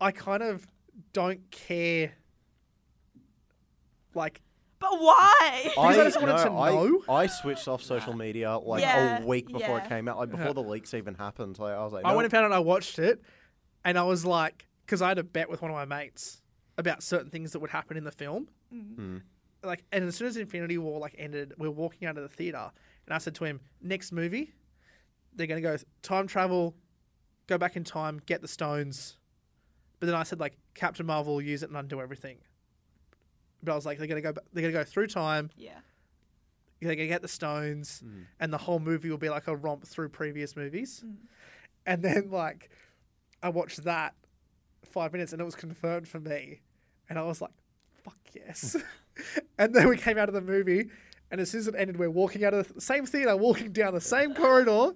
I 0.01 0.11
kind 0.13 0.43
of 0.43 0.67
don't 1.13 1.51
care. 1.51 2.13
Like, 4.15 4.41
But 4.79 5.01
why? 5.01 5.61
Because 5.65 5.99
I 5.99 6.05
just 6.05 6.21
wanted 6.21 6.39
to 6.39 6.45
no, 6.51 6.59
I- 6.59 6.71
know. 6.71 7.03
I, 7.09 7.27
switched 7.27 7.69
off 7.69 7.83
social 7.83 8.15
media 8.15 8.57
like 8.59 8.83
Yeah, 8.83 9.23
a 9.23 9.27
week 9.27 9.47
before 9.49 9.79
yeah. 9.79 9.85
it 9.85 9.89
came 9.89 10.09
out, 10.09 10.19
like 10.19 10.31
before 10.31 10.55
the 10.55 10.63
leaks 10.63 10.95
even 10.95 11.15
happened. 11.15 11.59
Like 11.59 11.75
I 11.75 11.83
was 11.85 11.93
like, 11.93 12.05
I 12.05 12.11
no. 12.11 12.17
went 12.17 12.25
and 12.27 12.31
found 12.33 12.43
it. 12.45 12.47
and 12.47 12.55
I 12.55 12.59
watched 12.61 12.99
it, 12.99 13.23
and 13.85 13.99
I 13.99 14.03
was 14.05 14.25
like, 14.25 14.67
because 14.87 15.03
I 15.03 15.09
had 15.09 15.19
a 15.19 15.25
bet 15.25 15.51
with 15.51 15.63
one 15.63 15.71
of 15.71 15.77
my 15.77 15.85
mates 15.85 16.41
about 16.79 17.03
certain 17.03 17.31
things 17.31 17.53
that 17.53 17.59
would 17.61 17.71
happen 17.71 17.97
in 17.97 18.05
the 18.05 18.13
film. 18.13 18.49
Mm. 18.73 19.23
Like, 19.65 19.85
and 19.93 20.05
as 20.05 20.15
soon 20.15 20.29
as 20.29 20.37
Infinity 20.37 20.79
War 20.79 21.01
like 21.01 21.15
ended, 21.19 21.55
we 21.59 21.69
were 21.69 21.75
walking 21.75 22.07
out 22.07 22.17
of 22.17 22.23
the 22.23 22.29
theater, 22.29 22.71
and 23.07 23.15
I 23.15 23.19
said 23.19 23.35
to 23.37 23.45
him, 23.45 23.61
"Next 23.83 24.13
movie, 24.13 24.55
they're 25.35 25.47
gonna 25.49 25.61
go 25.61 25.77
time 26.03 26.27
travel, 26.29 26.75
go 27.47 27.59
back 27.59 27.77
in 27.77 27.85
time, 27.85 28.21
get 28.27 28.41
the 28.43 28.49
stones." 28.49 29.18
But 30.01 30.07
then 30.07 30.15
I 30.15 30.23
said 30.23 30.41
like 30.41 30.57
Captain 30.75 31.07
Marvel 31.07 31.35
will 31.35 31.43
use 31.43 31.63
it 31.63 31.69
and 31.71 31.77
undo 31.79 32.01
everything. 32.01 32.39
But 33.63 33.73
I 33.73 33.75
was 33.75 33.85
like, 33.87 33.99
they're 33.99 34.07
gonna 34.07 34.21
go, 34.21 34.33
they're 34.53 34.63
gonna 34.63 34.73
go 34.73 34.85
through 34.85 35.09
time, 35.09 35.51
yeah. 35.57 35.79
they're 36.81 36.95
gonna 36.95 37.09
get 37.09 37.23
the 37.23 37.29
stones, 37.29 38.03
Mm. 38.07 38.27
and 38.39 38.53
the 38.53 38.59
whole 38.59 38.79
movie 38.79 39.11
will 39.11 39.19
be 39.19 39.29
like 39.31 39.49
a 39.49 39.57
romp 39.57 39.85
through 39.85 40.11
previous 40.11 40.55
movies. 40.55 41.03
Mm. 41.05 41.15
And 41.87 42.03
then 42.03 42.31
like, 42.31 42.71
I 43.43 43.49
watched 43.49 43.83
that 43.85 44.15
five 44.85 45.13
minutes, 45.13 45.33
and 45.33 45.41
it 45.41 45.45
was 45.45 45.57
confirmed 45.57 46.07
for 46.07 46.21
me, 46.21 46.61
and 47.09 47.19
I 47.19 47.23
was 47.23 47.41
like, 47.41 47.51
"Fuck 48.05 48.19
yes!" 48.35 48.77
and 49.59 49.75
then 49.75 49.89
we 49.89 49.97
came 49.97 50.19
out 50.19 50.29
of 50.29 50.35
the 50.35 50.41
movie, 50.41 50.89
and 51.33 51.41
as 51.41 51.51
soon 51.51 51.61
as 51.61 51.67
it 51.69 51.75
ended, 51.77 51.97
we're 51.99 52.11
walking 52.11 52.45
out 52.45 52.55
of 52.55 52.73
the 52.73 52.81
same 52.81 53.07
theater, 53.07 53.37
walking 53.37 53.73
down 53.73 53.95
the 53.95 54.01
same 54.01 54.35
corridor. 54.35 54.93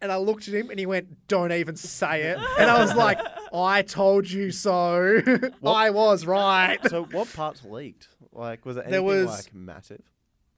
And 0.00 0.12
I 0.12 0.16
looked 0.16 0.46
at 0.46 0.54
him 0.54 0.70
and 0.70 0.78
he 0.78 0.86
went, 0.86 1.26
Don't 1.26 1.50
even 1.50 1.74
say 1.74 2.22
it. 2.22 2.38
And 2.58 2.70
I 2.70 2.78
was 2.80 2.94
like, 2.94 3.18
I 3.52 3.82
told 3.82 4.30
you 4.30 4.50
so. 4.50 5.20
I 5.64 5.90
was 5.90 6.26
right. 6.26 6.78
So 6.88 7.04
what 7.04 7.32
parts 7.32 7.64
leaked? 7.64 8.08
Like, 8.32 8.64
was 8.66 8.76
it 8.76 8.84
There 8.88 9.00
anything 9.00 9.04
was- 9.26 9.46
like 9.46 9.54
massive? 9.54 10.02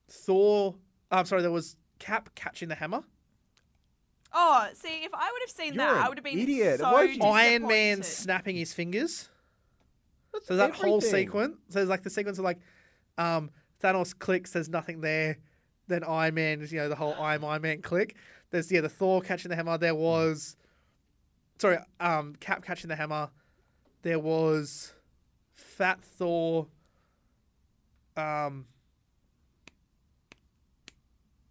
Thor, 0.09 0.75
I'm 1.11 1.25
sorry, 1.25 1.43
there 1.43 1.51
was 1.51 1.77
Cap 1.99 2.31
catching 2.35 2.69
the 2.69 2.75
hammer. 2.75 3.03
Oh, 4.33 4.69
see, 4.75 5.05
if 5.05 5.11
I 5.13 5.31
would 5.33 5.43
have 5.43 5.51
seen 5.51 5.75
You're 5.75 5.85
that, 5.85 5.97
an 5.97 6.03
I 6.03 6.09
would 6.09 6.19
have 6.19 6.25
been 6.25 6.39
idiot. 6.39 6.81
so 6.81 6.93
Why'd 6.93 7.11
you- 7.17 7.23
Iron 7.23 7.63
Man 7.67 7.99
disappointed. 7.99 8.05
snapping 8.05 8.57
his 8.57 8.73
fingers. 8.73 9.29
so 10.45 10.57
that 10.57 10.73
whole 10.75 10.99
everything. 10.99 11.11
sequence. 11.27 11.57
So 11.69 11.79
there's 11.81 11.89
like 11.89 12.03
the 12.03 12.11
sequence 12.11 12.39
of 12.39 12.45
like, 12.45 12.59
um, 13.19 13.51
Thanos 13.83 14.17
clicks. 14.17 14.53
There's 14.53 14.69
nothing 14.69 15.01
there. 15.01 15.39
Then 15.89 16.05
Iron 16.05 16.35
Man 16.35 16.61
is 16.61 16.73
you 16.73 16.79
know 16.79 16.89
the 16.89 16.95
whole 16.95 17.15
I'm 17.19 17.45
Iron 17.45 17.63
Man 17.63 17.83
click. 17.83 18.15
There's 18.51 18.71
yeah 18.71 18.81
the 18.83 18.89
Thor 18.89 19.21
catching 19.21 19.49
the 19.49 19.57
hammer. 19.57 19.77
There 19.79 19.95
was, 19.95 20.57
sorry, 21.61 21.79
um, 22.01 22.35
Cap 22.41 22.65
catching 22.65 22.89
the 22.89 22.97
hammer. 22.97 23.29
There 24.03 24.19
was, 24.19 24.93
Fat 25.55 26.03
Thor. 26.03 26.67
Um, 28.17 28.67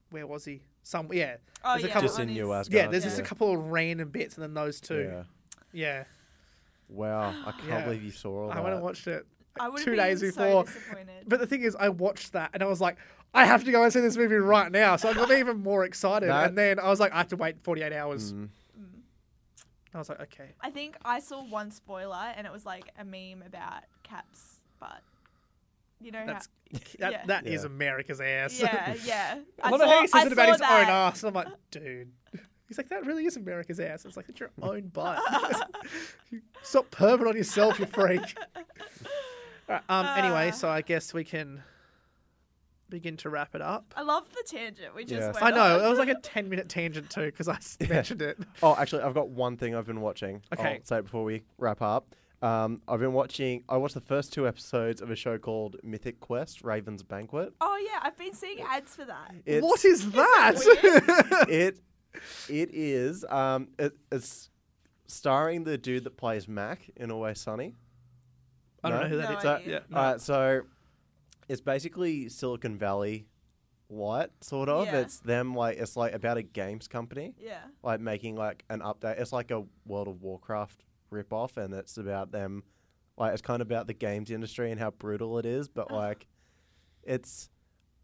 where 0.10 0.26
was 0.27 0.45
he? 0.45 0.61
Some 0.84 1.10
yeah. 1.14 1.38
Oh, 1.64 1.73
There's 1.73 1.84
a 1.84 1.88
yeah, 1.88 1.94
couple- 1.94 2.07
Just 2.10 2.19
in 2.19 2.27
New 2.30 2.49
his- 2.49 2.60
Asgard. 2.68 2.73
Yeah, 2.86 2.88
there's 2.91 3.03
Yeah. 3.03 3.10
just 3.10 3.19
a 3.19 3.23
couple 3.23 3.53
of 3.53 3.60
random 3.72 4.10
bits 4.10 4.36
and 4.36 4.44
then 4.44 4.53
those 4.53 4.80
two. 4.81 5.03
Yeah. 5.11 5.23
Yeah. 5.72 6.03
Wow, 6.88 7.30
I 7.45 7.52
can't 7.52 7.64
Yeah. 7.68 7.84
believe 7.84 8.03
you 8.03 8.11
saw 8.11 8.45
all 8.45 8.52
I 8.52 8.56
that. 8.56 8.60
I 8.60 8.64
went 8.64 8.76
and 8.76 8.84
watched 8.84 9.07
it 9.07 9.26
I 9.60 9.69
would 9.69 9.80
have 9.80 9.86
two 9.86 9.95
days 9.95 10.22
before. 10.22 10.64
disappointed. 10.64 11.26
But 11.27 11.40
the 11.40 11.48
thing 11.48 11.61
is, 11.61 11.76
I 11.76 11.90
watched 11.90 12.34
that 12.34 12.49
and 12.53 12.64
I 12.64 12.65
was 12.65 12.81
like, 12.81 12.98
I 13.34 13.45
have 13.45 13.64
to 13.65 13.72
go 13.72 13.84
and 13.84 13.94
see 13.94 13.99
this 13.99 14.18
movie 14.18 14.36
right 14.36 14.72
now. 14.72 14.95
So 14.95 15.10
I 15.10 15.14
got 15.14 15.30
even 15.31 15.57
more 15.61 15.86
excited. 15.86 16.30
That- 16.30 16.48
and 16.49 16.57
then 16.57 16.80
I 16.80 16.90
was 16.90 16.99
like, 16.99 17.11
I 17.11 17.18
have 17.18 17.27
to 17.30 17.36
wait 17.36 17.61
48 17.61 17.94
hours. 17.94 18.34
Mm. 18.34 18.49
I 19.94 19.98
was 19.98 20.10
like, 20.10 20.22
okay. 20.22 20.52
I 20.61 20.70
think 20.70 20.98
I 21.03 21.20
saw 21.20 21.44
one 21.44 21.72
spoiler 21.72 22.32
and 22.36 22.45
it 22.45 22.53
was 22.53 22.66
like 22.66 22.91
a 22.99 23.03
meme 23.03 23.44
about 23.45 23.84
Cap's 24.03 24.60
butt. 24.80 25.02
You 26.02 26.11
know 26.11 26.24
That's 26.26 26.48
how? 26.72 26.80
that, 26.99 27.11
yeah. 27.11 27.26
that 27.26 27.48
is 27.48 27.64
Yeah. 27.64 27.68
America's 27.70 28.22
ass. 28.22 28.60
yeah, 28.60 28.94
yeah. 29.06 29.40
I 29.61 29.70
love 29.70 29.82
how 29.82 30.02
he 30.02 30.07
says 30.07 30.26
it 30.28 30.34
about 30.34 30.45
saw 30.45 30.52
his 30.53 30.61
that. 30.61 30.82
own 30.84 30.90
ass. 30.90 31.24
And 31.24 31.28
I'm 31.30 31.34
like, 31.45 31.53
dude. 31.72 32.11
He's 32.68 32.78
like, 32.78 32.90
that 32.90 33.03
really 33.06 33.26
is 33.26 33.36
America's 33.36 33.80
ass. 33.80 34.06
It's 34.06 34.16
like, 34.16 34.30
it's 34.30 34.40
your 34.40 34.52
own 34.61 34.90
butt. 34.90 35.20
Stop 36.61 36.91
perving 36.91 37.28
on 37.28 37.36
yourself, 37.36 37.80
you 37.80 37.88
freak. 37.88 38.22
All 38.56 39.76
right, 39.76 39.82
um, 39.90 40.06
anyway, 40.18 40.49
Ah. 40.53 40.56
so 40.56 40.70
I 40.70 40.82
guess 40.82 41.11
we 41.11 41.24
can 41.24 41.64
begin 42.90 43.18
to 43.18 43.30
wrap 43.30 43.56
it 43.56 43.61
up. 43.61 43.94
I 43.98 44.02
love 44.03 44.28
the 44.32 44.44
tangent 44.48 44.95
we 44.95 45.03
just 45.03 45.22
Yes. 45.22 45.34
went 45.41 45.45
I 45.45 45.49
know. 45.52 45.80
on. 45.80 45.86
It 45.86 45.90
was 45.90 45.99
like 45.99 46.10
a 46.10 46.16
10 46.22 46.49
minute 46.49 46.70
tangent 46.70 47.10
too 47.10 47.26
because 47.26 47.48
I 47.48 47.56
s- 47.56 47.78
mentioned 47.90 48.22
it. 48.22 48.38
Oh, 48.64 48.76
actually, 48.78 49.03
I've 49.03 49.14
got 49.14 49.30
one 49.30 49.57
thing 49.57 49.76
I've 49.76 49.86
been 49.88 50.02
watching. 50.02 50.41
Okay. 50.53 50.76
I'll 50.80 50.86
say 50.86 50.98
it 50.99 51.03
before 51.03 51.24
we 51.24 51.44
wrap 51.57 51.82
up. 51.82 52.16
Um, 52.41 52.82
I've 52.88 53.02
been 53.02 53.11
watching. 53.14 53.64
I 53.68 53.76
watched 53.78 53.95
the 53.95 54.02
first 54.02 54.32
two 54.32 54.48
episodes 54.48 55.02
of 55.02 55.11
a 55.11 55.16
show 55.16 55.38
called 55.38 55.76
Mythic 55.84 56.22
Quest: 56.22 56.61
Raven's 56.64 57.03
Banquet. 57.03 57.52
Oh 57.60 57.78
yeah, 57.86 57.99
I've 58.02 58.18
been 58.18 58.34
seeing 58.34 58.61
ads 58.61 58.95
for 58.95 59.03
that. 59.03 59.36
It's, 59.45 59.61
what 59.61 59.84
is 59.84 60.10
that? 60.11 60.56
it? 61.49 61.80
It 62.48 62.70
is. 62.74 63.26
Um, 63.30 63.68
it, 63.78 63.91
it's 64.10 64.49
starring 65.07 65.66
the 65.66 65.78
dude 65.78 66.06
that 66.06 66.16
plays 66.16 66.48
Mac 66.48 66.90
in 66.95 67.11
Always 67.11 67.41
Sunny. 67.41 67.76
I 68.86 68.90
don't 68.90 68.98
No? 68.99 69.03
know 69.03 69.10
who 69.10 69.18
that 69.18 69.32
No 69.32 69.38
is. 69.38 69.45
idea. 69.45 69.74
Yeah, 69.74 69.80
no. 69.90 69.98
Alright, 69.98 70.22
so 70.22 70.61
it's 71.49 71.59
basically 71.61 72.30
Silicon 72.30 72.77
Valley 72.77 73.27
light, 73.89 74.30
sort 74.41 74.69
of. 74.69 74.85
Yeah. 74.85 74.99
It's 74.99 75.19
them 75.19 75.53
like 75.55 75.77
it's 75.77 75.97
like 75.97 76.13
about 76.13 76.38
a 76.38 76.43
games 76.43 76.88
company, 76.88 77.34
Yeah. 77.38 77.59
like 77.84 77.99
making 77.99 78.35
like 78.35 78.63
an 78.69 78.80
update. 78.80 79.19
It's 79.19 79.34
like 79.34 79.51
a 79.51 79.65
World 79.85 80.07
of 80.07 80.21
Warcraft 80.21 80.85
rip 81.09 81.34
off, 81.34 81.57
and 81.57 81.73
it's 81.73 81.97
about 81.97 82.31
them. 82.31 82.63
Like 83.17 83.34
it's 83.34 83.41
kind 83.41 83.61
of 83.61 83.67
about 83.67 83.88
the 83.88 83.93
games 83.93 84.31
industry 84.31 84.71
and 84.71 84.80
how 84.80 84.91
brutal 84.91 85.38
it 85.39 85.45
is, 85.45 85.67
but 85.67 85.91
like 85.91 86.27
it's. 87.03 87.49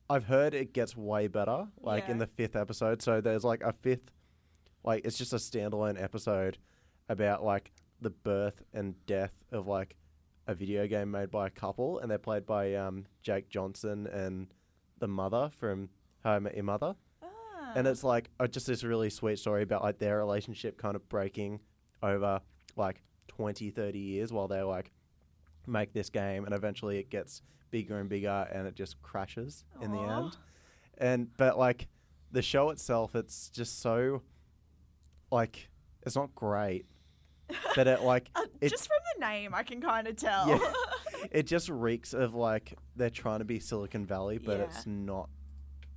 I've 0.08 0.26
heard 0.26 0.54
it 0.54 0.72
gets 0.72 0.96
way 0.96 1.28
better, 1.28 1.68
like 1.82 2.04
in 2.10 2.18
Yeah. 2.18 2.26
the 2.26 2.28
fifth 2.28 2.56
episode. 2.56 3.02
So 3.02 3.22
there's 3.22 3.44
like 3.44 3.64
a 3.64 3.74
fifth, 3.74 4.12
like 4.84 5.04
it's 5.04 5.18
just 5.18 5.34
a 5.34 5.38
standalone 5.38 6.00
episode 6.02 6.60
about 7.10 7.44
like 7.44 7.72
the 8.02 8.12
birth 8.12 8.62
and 8.72 9.04
death 9.08 9.34
of 9.52 9.66
like 9.68 9.96
a 10.48 10.54
video 10.54 10.88
game 10.88 11.12
made 11.12 11.32
by 11.32 11.48
a 11.48 11.50
couple, 11.50 12.00
and 12.00 12.10
they're 12.10 12.18
played 12.18 12.46
by 12.46 12.76
um, 12.76 13.06
Jake 13.22 13.50
Johnson 13.50 14.08
and 14.08 14.48
the 15.00 15.08
mother 15.08 15.50
from 15.58 15.90
How 16.24 16.32
I 16.32 16.40
Met 16.40 16.56
Your 16.56 16.64
Mother. 16.64 16.96
Ah. 17.24 17.72
And 17.76 17.88
it's 17.88 18.04
like 18.04 18.30
uh, 18.40 18.48
just 18.48 18.68
this 18.68 18.84
really 18.84 19.10
sweet 19.10 19.40
story 19.40 19.64
about 19.64 19.84
like 19.84 20.00
their 20.00 20.18
relationship 20.18 20.78
kind 20.78 20.96
of 20.96 21.08
breaking 21.10 21.60
over 22.04 22.42
like 22.76 23.02
20, 23.28 23.72
30 23.72 24.00
years 24.00 24.32
while 24.32 24.48
they 24.48 24.62
like 24.62 24.92
make 25.68 25.94
this 25.94 26.10
game, 26.10 26.46
and 26.46 26.54
eventually 26.54 26.98
it 27.00 27.10
gets 27.10 27.42
bigger 27.72 28.00
and 28.00 28.10
bigger, 28.10 28.48
and 28.54 28.68
it 28.68 28.76
just 28.76 29.02
crashes 29.02 29.66
in 29.82 29.92
the 29.92 30.00
end. 30.00 30.38
And 30.98 31.36
but 31.38 31.58
like 31.58 31.88
the 32.32 32.42
show 32.42 32.70
itself, 32.70 33.16
it's 33.16 33.50
just 33.50 33.82
so 33.82 34.22
like 35.32 35.70
it's 36.06 36.16
not 36.16 36.34
great, 36.36 36.86
but 37.76 37.88
it 37.88 38.02
like 38.02 38.30
Uh, 38.36 38.42
it 38.62 38.70
just 38.70 38.88
from 38.88 38.98
the 39.16 39.26
name, 39.26 39.54
I 39.54 39.64
can 39.64 39.82
kind 39.82 40.08
of 40.08 40.16
tell. 40.16 40.48
Yeah. 40.50 40.60
it 41.32 41.44
just 41.44 41.70
reeks 41.70 42.14
of 42.14 42.34
like 42.34 42.74
they're 42.96 43.10
trying 43.10 43.40
to 43.40 43.46
be 43.46 43.60
Silicon 43.60 44.06
Valley, 44.06 44.38
but 44.38 44.58
Yeah. 44.58 44.64
it's 44.66 44.86
not. 44.86 45.30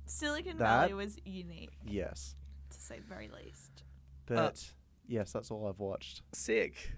Silicon 0.05 0.57
That- 0.57 0.81
Valley 0.89 0.93
was 0.93 1.17
unique, 1.25 1.71
Yes, 1.85 2.35
to 2.71 2.79
say 2.79 2.99
the 2.99 3.07
very 3.07 3.29
least. 3.29 3.83
but 4.25 4.71
yes, 5.07 5.31
that's 5.31 5.51
all 5.51 5.67
I've 5.67 5.79
watched. 5.79 6.21
Sick. 6.33 6.91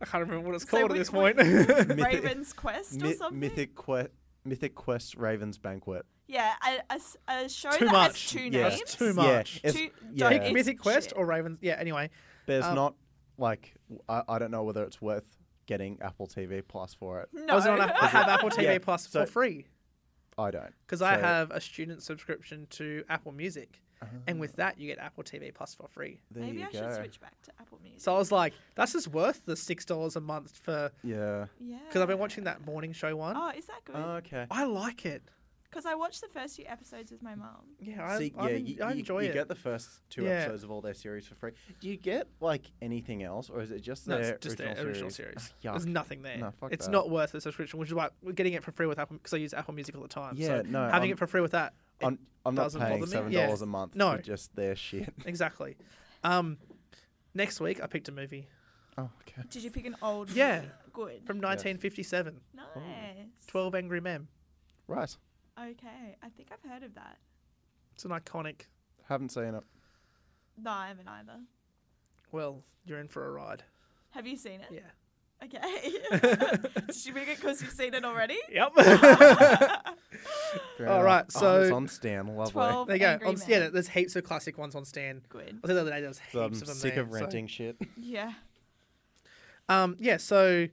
I 0.00 0.04
can't 0.04 0.22
remember 0.26 0.48
what 0.48 0.54
it's 0.56 0.64
So 0.68 0.70
called 0.78 0.90
at 0.90 0.92
we- 0.92 0.98
this 0.98 1.10
point. 1.10 1.36
Mythic- 1.38 1.96
Raven's 2.04 2.52
Quest 2.52 3.02
or 3.02 3.12
something. 3.14 3.38
Mythic 3.40 3.74
Quest, 3.74 4.10
Mythic 4.44 4.74
Quest, 4.74 5.14
Raven's 5.16 5.58
Banquet. 5.58 6.04
Yeah, 6.28 6.52
a 6.90 7.00
a 7.28 7.48
show 7.48 7.70
Too 7.72 7.84
that 7.86 7.92
much. 7.92 8.22
has 8.22 8.30
two 8.30 8.40
Yeah. 8.44 8.68
names. 8.68 8.80
It's 8.80 8.96
too 8.96 9.06
Yeah, 9.06 9.12
much. 9.12 9.56
it's- 9.58 9.74
Two- 9.74 9.90
yeah. 10.12 10.28
don't- 10.30 10.32
Pick 10.32 10.42
it's 10.42 10.52
Mythic 10.54 10.80
Quest 10.80 11.08
shit. 11.10 11.18
or 11.18 11.26
Ravens? 11.26 11.58
Yeah. 11.60 11.74
Anyway, 11.74 12.10
there's 12.46 12.64
Um, 12.64 12.74
not 12.76 12.94
like 13.38 13.74
I, 14.08 14.22
I 14.28 14.38
don't 14.38 14.50
know 14.50 14.62
whether 14.64 14.82
it's 14.84 15.00
worth 15.00 15.24
getting 15.66 15.98
Apple 16.02 16.26
TV 16.26 16.62
Plus 16.66 16.94
for 16.94 17.20
it. 17.20 17.28
No. 17.32 17.52
I 17.52 17.54
was 17.54 17.66
on. 17.66 17.80
a- 17.80 17.94
I 18.00 18.06
have 18.06 18.28
Apple 18.28 18.50
TV 18.50 18.64
Yeah, 18.64 18.78
Plus 18.78 19.08
so- 19.08 19.24
for 19.24 19.30
free 19.30 19.66
I 20.38 20.50
don't 20.50 20.72
because 20.86 21.02
I 21.02 21.18
have 21.18 21.50
a 21.50 21.60
student 21.60 22.02
subscription 22.02 22.66
to 22.70 23.04
Apple 23.08 23.32
Music, 23.32 23.82
and 24.26 24.40
with 24.40 24.52
ah. 24.52 24.56
that 24.58 24.80
you 24.80 24.86
get 24.88 24.98
Apple 24.98 25.22
TV 25.24 25.52
Plus 25.52 25.74
for 25.74 25.88
free. 25.88 26.20
There 26.30 26.42
Maybe 26.42 26.58
you 26.60 26.66
I 26.66 26.72
go. 26.72 26.78
should 26.78 26.94
switch 26.94 27.20
back 27.20 27.40
to 27.42 27.52
Apple 27.60 27.78
Music. 27.82 28.00
So 28.00 28.14
I 28.14 28.18
was 28.18 28.32
like, 28.32 28.54
that's 28.74 28.92
just 28.94 29.08
worth 29.08 29.44
the 29.44 29.56
six 29.56 29.84
dollars 29.84 30.16
a 30.16 30.20
month 30.20 30.58
for 30.62 30.90
Yeah. 31.02 31.46
yeah. 31.60 31.78
because 31.86 32.00
I've 32.00 32.08
been 32.08 32.18
watching 32.18 32.44
that 32.44 32.64
morning 32.64 32.92
show 32.92 33.14
one. 33.14 33.36
Oh, 33.36 33.50
is 33.56 33.66
that 33.66 33.84
good? 33.84 33.96
Oh, 33.96 34.10
okay. 34.16 34.46
I 34.50 34.64
like 34.64 35.04
it. 35.04 35.22
Because 35.72 35.86
I 35.86 35.94
watched 35.94 36.20
the 36.20 36.28
first 36.28 36.56
few 36.56 36.66
episodes 36.68 37.10
with 37.10 37.22
my 37.22 37.34
mom. 37.34 37.62
Yeah, 37.80 38.04
I, 38.06 38.18
See, 38.18 38.34
I, 38.36 38.50
yeah, 38.50 38.56
en- 38.56 38.66
you, 38.66 38.82
I 38.82 38.92
enjoy 38.92 39.20
you 39.22 39.30
it. 39.30 39.32
get 39.32 39.48
the 39.48 39.54
first 39.54 39.88
two 40.10 40.24
Yeah. 40.24 40.30
episodes 40.32 40.64
of 40.64 40.70
all 40.70 40.82
their 40.82 40.92
series 40.92 41.26
for 41.26 41.34
free. 41.34 41.52
Do 41.80 41.88
you 41.88 41.96
get 41.96 42.28
like 42.40 42.70
anything 42.82 43.22
else, 43.22 43.48
or 43.48 43.62
is 43.62 43.70
it 43.70 43.80
just 43.80 44.06
no, 44.06 44.18
their 44.20 44.34
it's 44.34 44.46
just 44.46 44.60
original 44.60 44.74
the 44.76 44.88
original 44.88 45.10
series? 45.10 45.32
series. 45.44 45.54
Ugh, 45.64 45.72
There's 45.72 45.86
nothing 45.86 46.20
there. 46.20 46.36
No, 46.36 46.50
fuck 46.50 46.74
it's 46.74 46.84
that. 46.86 46.92
not 46.92 47.08
worth 47.08 47.32
the 47.32 47.40
subscription, 47.40 47.78
which 47.80 47.88
is 47.88 47.94
why 47.94 48.10
we're 48.22 48.32
getting 48.32 48.52
it 48.52 48.62
for 48.62 48.70
free 48.72 48.86
with 48.86 48.98
Apple 48.98 49.16
because 49.16 49.32
I 49.32 49.38
use 49.38 49.54
Apple 49.54 49.72
Music 49.72 49.96
all 49.96 50.02
the 50.02 50.08
time. 50.08 50.34
Yeah, 50.36 50.48
so 50.48 50.62
no, 50.68 50.82
having 50.90 51.08
I'm- 51.08 51.12
it 51.12 51.18
for 51.18 51.26
free 51.26 51.40
with 51.40 51.52
that, 51.52 51.72
I'm, 52.02 52.18
I'm 52.44 52.54
not 52.54 52.70
paying 52.72 52.82
bother 52.90 52.98
me. 53.00 53.06
seven 53.06 53.32
Yeah. 53.32 53.46
dollars 53.46 53.62
a 53.62 53.66
month 53.66 53.94
No. 53.96 54.14
for 54.16 54.22
just 54.22 54.54
their 54.54 54.76
shit. 54.76 55.12
exactly. 55.24 55.78
Um, 56.22 56.58
next 57.34 57.60
week 57.60 57.82
I 57.82 57.86
picked 57.86 58.08
a 58.08 58.12
movie 58.12 58.46
Oh, 58.98 59.08
okay. 59.22 59.40
Did 59.48 59.64
you 59.64 59.70
pick 59.70 59.86
an 59.86 59.96
old 60.02 60.30
Yeah. 60.32 60.56
movie? 60.60 60.68
Good. 60.92 61.26
from 61.26 61.38
1957, 61.40 62.40
Nice. 62.54 62.66
12 63.46 63.74
Angry 63.74 64.00
Men. 64.02 64.28
Right. 64.86 65.16
Okay. 65.58 66.16
I 66.22 66.28
think 66.30 66.48
I've 66.52 66.70
heard 66.70 66.82
of 66.82 66.94
that. 66.94 67.18
It's 67.94 68.04
an 68.04 68.10
iconic. 68.10 68.62
Haven't 69.08 69.30
seen 69.30 69.54
it. 69.54 69.62
No, 70.62 70.70
I 70.70 70.88
haven't 70.88 71.08
either. 71.08 71.40
Well, 72.30 72.62
you're 72.86 72.98
in 73.00 73.08
for 73.08 73.26
a 73.26 73.30
ride. 73.30 73.62
Have 74.10 74.26
you 74.26 74.36
seen 74.36 74.60
it? 74.60 74.68
Yeah. 74.70 74.80
Okay. 75.44 75.92
Did 76.86 77.04
you 77.06 77.12
pick 77.14 77.28
it 77.28 77.36
because 77.36 77.60
you've 77.62 77.72
seen 77.72 77.94
it 77.94 78.04
already? 78.04 78.38
Yep. 78.50 78.74
Fair 78.76 79.80
All 80.88 81.00
enough. 81.00 81.04
right, 81.04 81.24
Oh, 81.34 81.40
so- 81.40 81.62
it's 81.62 81.72
on 81.72 81.88
Stan. 81.88 82.28
Lovely. 82.28 82.52
12 82.52 82.86
there 82.86 82.96
you 82.96 83.00
go. 83.00 83.06
Angry 83.08 83.26
On, 83.28 83.36
yeah, 83.48 83.58
Men. 83.60 83.72
there's 83.72 83.88
heaps 83.88 84.14
of 84.16 84.24
classic 84.24 84.56
ones 84.56 84.74
on 84.74 84.84
Stan. 84.84 85.22
Good. 85.28 85.42
I 85.42 85.46
think 85.48 85.62
the 85.62 85.80
other 85.80 85.90
day 85.90 86.00
there 86.00 86.08
was 86.08 86.18
heaps 86.20 86.32
So 86.32 86.40
I'm 86.44 86.52
of 86.52 86.60
them 86.64 86.76
sick 86.76 86.94
there, 86.94 87.02
of 87.04 87.10
so- 87.12 87.18
renting 87.20 87.46
shit. 87.48 87.76
Yeah. 88.00 88.32
Um, 89.68 89.96
yeah, 89.98 90.16
so 90.18 90.68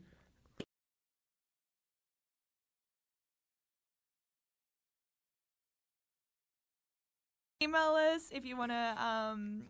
Email 7.62 7.98
us 8.16 8.30
if 8.32 8.46
you 8.46 8.56
want 8.56 8.72
to, 8.72 8.96
um, 9.04 9.64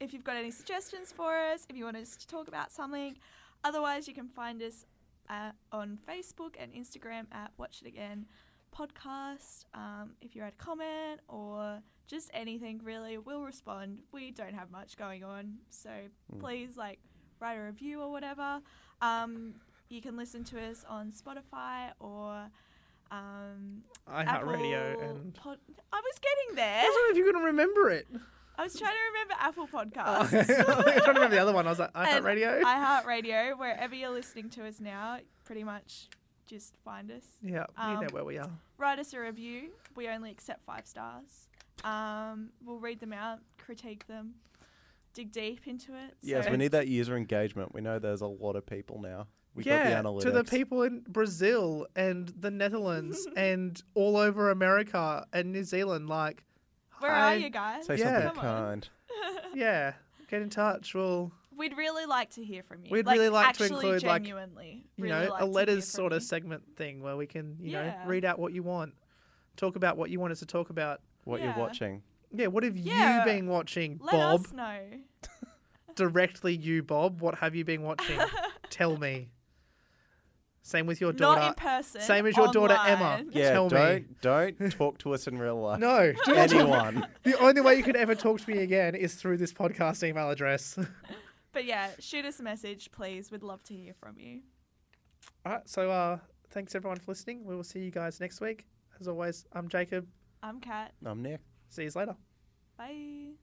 if 0.00 0.12
you've 0.12 0.24
got 0.24 0.36
any 0.36 0.50
suggestions 0.50 1.12
for 1.12 1.36
us, 1.36 1.64
if 1.70 1.76
you 1.76 1.84
want 1.84 1.96
us 1.96 2.16
to 2.16 2.26
talk 2.26 2.48
about 2.48 2.72
something. 2.72 3.16
Otherwise, 3.62 4.08
you 4.08 4.14
can 4.14 4.28
find 4.28 4.60
us 4.60 4.84
uh, 5.30 5.52
on 5.70 5.96
Facebook 6.08 6.56
and 6.58 6.72
Instagram 6.74 7.26
at 7.30 7.52
Watch 7.56 7.82
It 7.82 7.88
Again 7.88 8.26
podcast. 8.76 9.66
Um, 9.74 10.16
if 10.20 10.34
you 10.34 10.42
had 10.42 10.52
a 10.52 10.56
comment 10.56 11.20
or 11.28 11.80
just 12.08 12.30
anything, 12.34 12.80
really, 12.82 13.18
we'll 13.18 13.44
respond. 13.44 14.00
We 14.10 14.32
don't 14.32 14.54
have 14.54 14.72
much 14.72 14.96
going 14.96 15.22
on, 15.22 15.58
so 15.70 15.90
please 16.40 16.76
like 16.76 16.98
write 17.40 17.54
a 17.54 17.62
review 17.62 18.00
or 18.00 18.10
whatever. 18.10 18.60
Um, 19.00 19.54
you 19.88 20.02
can 20.02 20.16
listen 20.16 20.42
to 20.44 20.60
us 20.60 20.84
on 20.88 21.12
Spotify 21.12 21.92
or 22.00 22.50
um, 23.18 23.82
iHeartRadio 24.08 24.92
Apple 24.92 25.02
and 25.10 25.34
Pod- 25.34 25.58
I 25.92 26.00
was 26.00 26.18
getting 26.20 26.56
there. 26.56 26.66
I 26.78 26.82
there. 26.82 26.82
don't 26.90 27.06
know 27.06 27.10
if 27.10 27.16
you're 27.16 27.32
gonna 27.32 27.44
remember 27.46 27.90
it. 27.90 28.06
I 28.56 28.62
was 28.62 28.78
trying 28.78 28.92
to 28.92 28.98
remember 29.12 29.34
Apple 29.40 29.68
Oh, 29.72 29.76
Podcasts. 29.84 30.64
I 30.68 30.76
was 30.76 30.84
trying 30.84 30.98
to 31.00 31.08
remember 31.08 31.28
the 31.34 31.42
other 31.42 31.52
one. 31.52 31.66
I 31.66 31.70
was 31.70 31.78
like, 31.80 31.90
And 31.94 32.24
iHeartRadio. 32.24 32.62
iHeartRadio, 32.62 33.58
wherever 33.58 33.94
you're 33.94 34.10
listening 34.10 34.48
to 34.50 34.66
us 34.66 34.80
now, 34.80 35.18
pretty 35.44 35.64
much 35.64 36.08
just 36.46 36.74
find 36.84 37.10
us. 37.10 37.24
yeah, 37.42 37.64
you 37.78 37.94
know 37.94 38.00
Um, 38.00 38.06
where 38.12 38.24
we 38.24 38.38
are. 38.38 38.50
Write 38.78 38.98
us 38.98 39.12
a 39.14 39.20
review. 39.20 39.70
We 39.96 40.08
only 40.08 40.30
accept 40.30 40.64
five 40.64 40.86
stars. 40.86 41.48
Um, 41.82 42.50
we'll 42.64 42.78
read 42.78 43.00
them 43.00 43.12
out, 43.12 43.40
critique 43.58 44.06
them, 44.06 44.34
dig 45.14 45.32
deep 45.32 45.66
into 45.66 45.92
it. 45.94 46.14
Yes, 46.22 46.44
So- 46.44 46.50
we 46.52 46.56
need 46.56 46.72
that 46.72 46.86
user 46.86 47.16
engagement. 47.16 47.74
We 47.74 47.80
know 47.80 47.98
there's 47.98 48.20
a 48.20 48.26
lot 48.26 48.54
of 48.56 48.66
people 48.66 49.00
now. 49.00 49.26
We 49.54 49.62
yeah, 49.64 49.90
got 49.90 50.02
the 50.02 50.08
analytics. 50.08 50.22
to 50.22 50.30
the 50.32 50.44
people 50.44 50.82
in 50.82 51.04
Brazil 51.08 51.86
and 51.94 52.28
the 52.38 52.50
Netherlands 52.50 53.26
and 53.36 53.80
all 53.94 54.16
over 54.16 54.50
America 54.50 55.26
and 55.32 55.52
New 55.52 55.62
Zealand. 55.64 56.08
Like, 56.08 56.42
Where 56.98 57.12
hi. 57.12 57.34
are 57.34 57.38
you 57.38 57.50
guys? 57.50 57.86
Say 57.86 57.96
Yeah. 57.98 58.22
something 58.24 58.40
Come 58.42 58.46
on. 58.50 58.64
kind. 58.80 58.88
Yeah, 59.54 59.92
get 60.28 60.42
in 60.42 60.50
touch. 60.50 60.94
We'll, 60.94 61.30
We'd 61.56 61.76
really 61.76 62.06
like 62.06 62.30
to 62.30 62.42
hear 62.42 62.64
from 62.64 62.84
you. 62.84 62.90
We'd 62.90 63.06
really 63.06 63.28
like 63.28 63.44
to 63.44 63.48
actually, 63.50 63.68
include, 63.86 64.02
like, 64.02 64.22
genuinely, 64.24 64.84
you 64.96 65.04
really 65.04 65.26
know, 65.26 65.30
like 65.30 65.42
a 65.42 65.44
letters 65.46 65.86
sort 65.86 66.12
of 66.12 66.22
you. 66.22 66.26
segment 66.26 66.64
thing 66.76 67.00
where 67.00 67.16
we 67.16 67.28
can, 67.28 67.56
you 67.60 67.72
know, 67.74 67.94
read 68.06 68.24
out 68.24 68.40
what 68.40 68.52
you 68.52 68.64
want, 68.64 68.94
talk 69.56 69.76
about 69.76 69.96
what 69.96 70.10
you 70.10 70.18
want 70.18 70.32
us 70.32 70.40
to 70.40 70.46
talk 70.46 70.70
about. 70.70 71.00
What 71.22 71.38
Yeah. 71.40 71.54
you're 71.54 71.64
watching. 71.64 72.02
Yeah, 72.32 72.48
what 72.48 72.64
have 72.64 72.76
Yeah. 72.76 73.20
you 73.20 73.24
been 73.24 73.46
watching, 73.46 74.00
Let 74.02 74.10
Bob? 74.12 74.40
us 74.46 74.52
know. 74.52 74.80
Directly, 75.94 76.56
you, 76.56 76.82
Bob. 76.82 77.20
What 77.20 77.36
have 77.36 77.54
you 77.54 77.64
been 77.64 77.82
watching? 77.82 78.18
Tell 78.70 78.96
me. 78.96 79.28
Same 80.66 80.86
with 80.86 80.98
your 80.98 81.12
daughter. 81.12 81.40
Not 81.40 81.56
daughter. 81.58 81.68
in 81.68 81.76
person. 81.76 82.00
Same 82.00 82.26
as 82.26 82.36
your 82.38 82.50
daughter, 82.50 82.78
Emma. 82.86 83.22
Yeah, 83.30 83.52
Tell 83.52 83.68
don't 83.68 84.20
don't 84.22 84.72
talk 84.72 84.96
to 84.98 85.12
us 85.12 85.26
in 85.26 85.38
real 85.38 85.60
life. 85.60 85.78
No, 85.78 86.12
do 86.12 86.34
not 86.34 86.48
talk- 86.48 86.52
Anyone. 86.58 87.06
The 87.22 87.38
only 87.38 87.60
way 87.60 87.74
you 87.76 87.82
could 87.82 87.96
ever 87.96 88.14
talk 88.14 88.40
to 88.40 88.50
me 88.50 88.62
again 88.62 88.94
is 88.94 89.14
through 89.14 89.36
this 89.36 89.52
podcast 89.52 90.02
email 90.02 90.30
address. 90.30 90.78
But 91.52 91.66
yeah, 91.66 91.90
shoot 92.00 92.24
us 92.24 92.40
a 92.40 92.42
message, 92.42 92.90
please. 92.90 93.30
We'd 93.30 93.44
love 93.44 93.62
to 93.64 93.74
hear 93.74 93.94
from 93.94 94.18
you. 94.18 94.40
All 95.46 95.52
right, 95.52 95.68
so 95.68 95.88
uh, 95.88 96.18
thanks 96.50 96.74
everyone 96.74 96.98
for 96.98 97.12
listening. 97.12 97.44
We 97.44 97.54
will 97.54 97.62
see 97.62 97.78
you 97.78 97.92
guys 97.92 98.18
next 98.18 98.40
week. 98.40 98.66
As 98.98 99.06
always, 99.06 99.46
I'm 99.52 99.68
Jacob. 99.68 100.04
I'm 100.42 100.58
Kat. 100.58 100.94
I'm 101.06 101.22
Nick. 101.22 101.40
See 101.68 101.84
you 101.84 101.90
later. 101.94 102.16
Bye. 102.76 103.34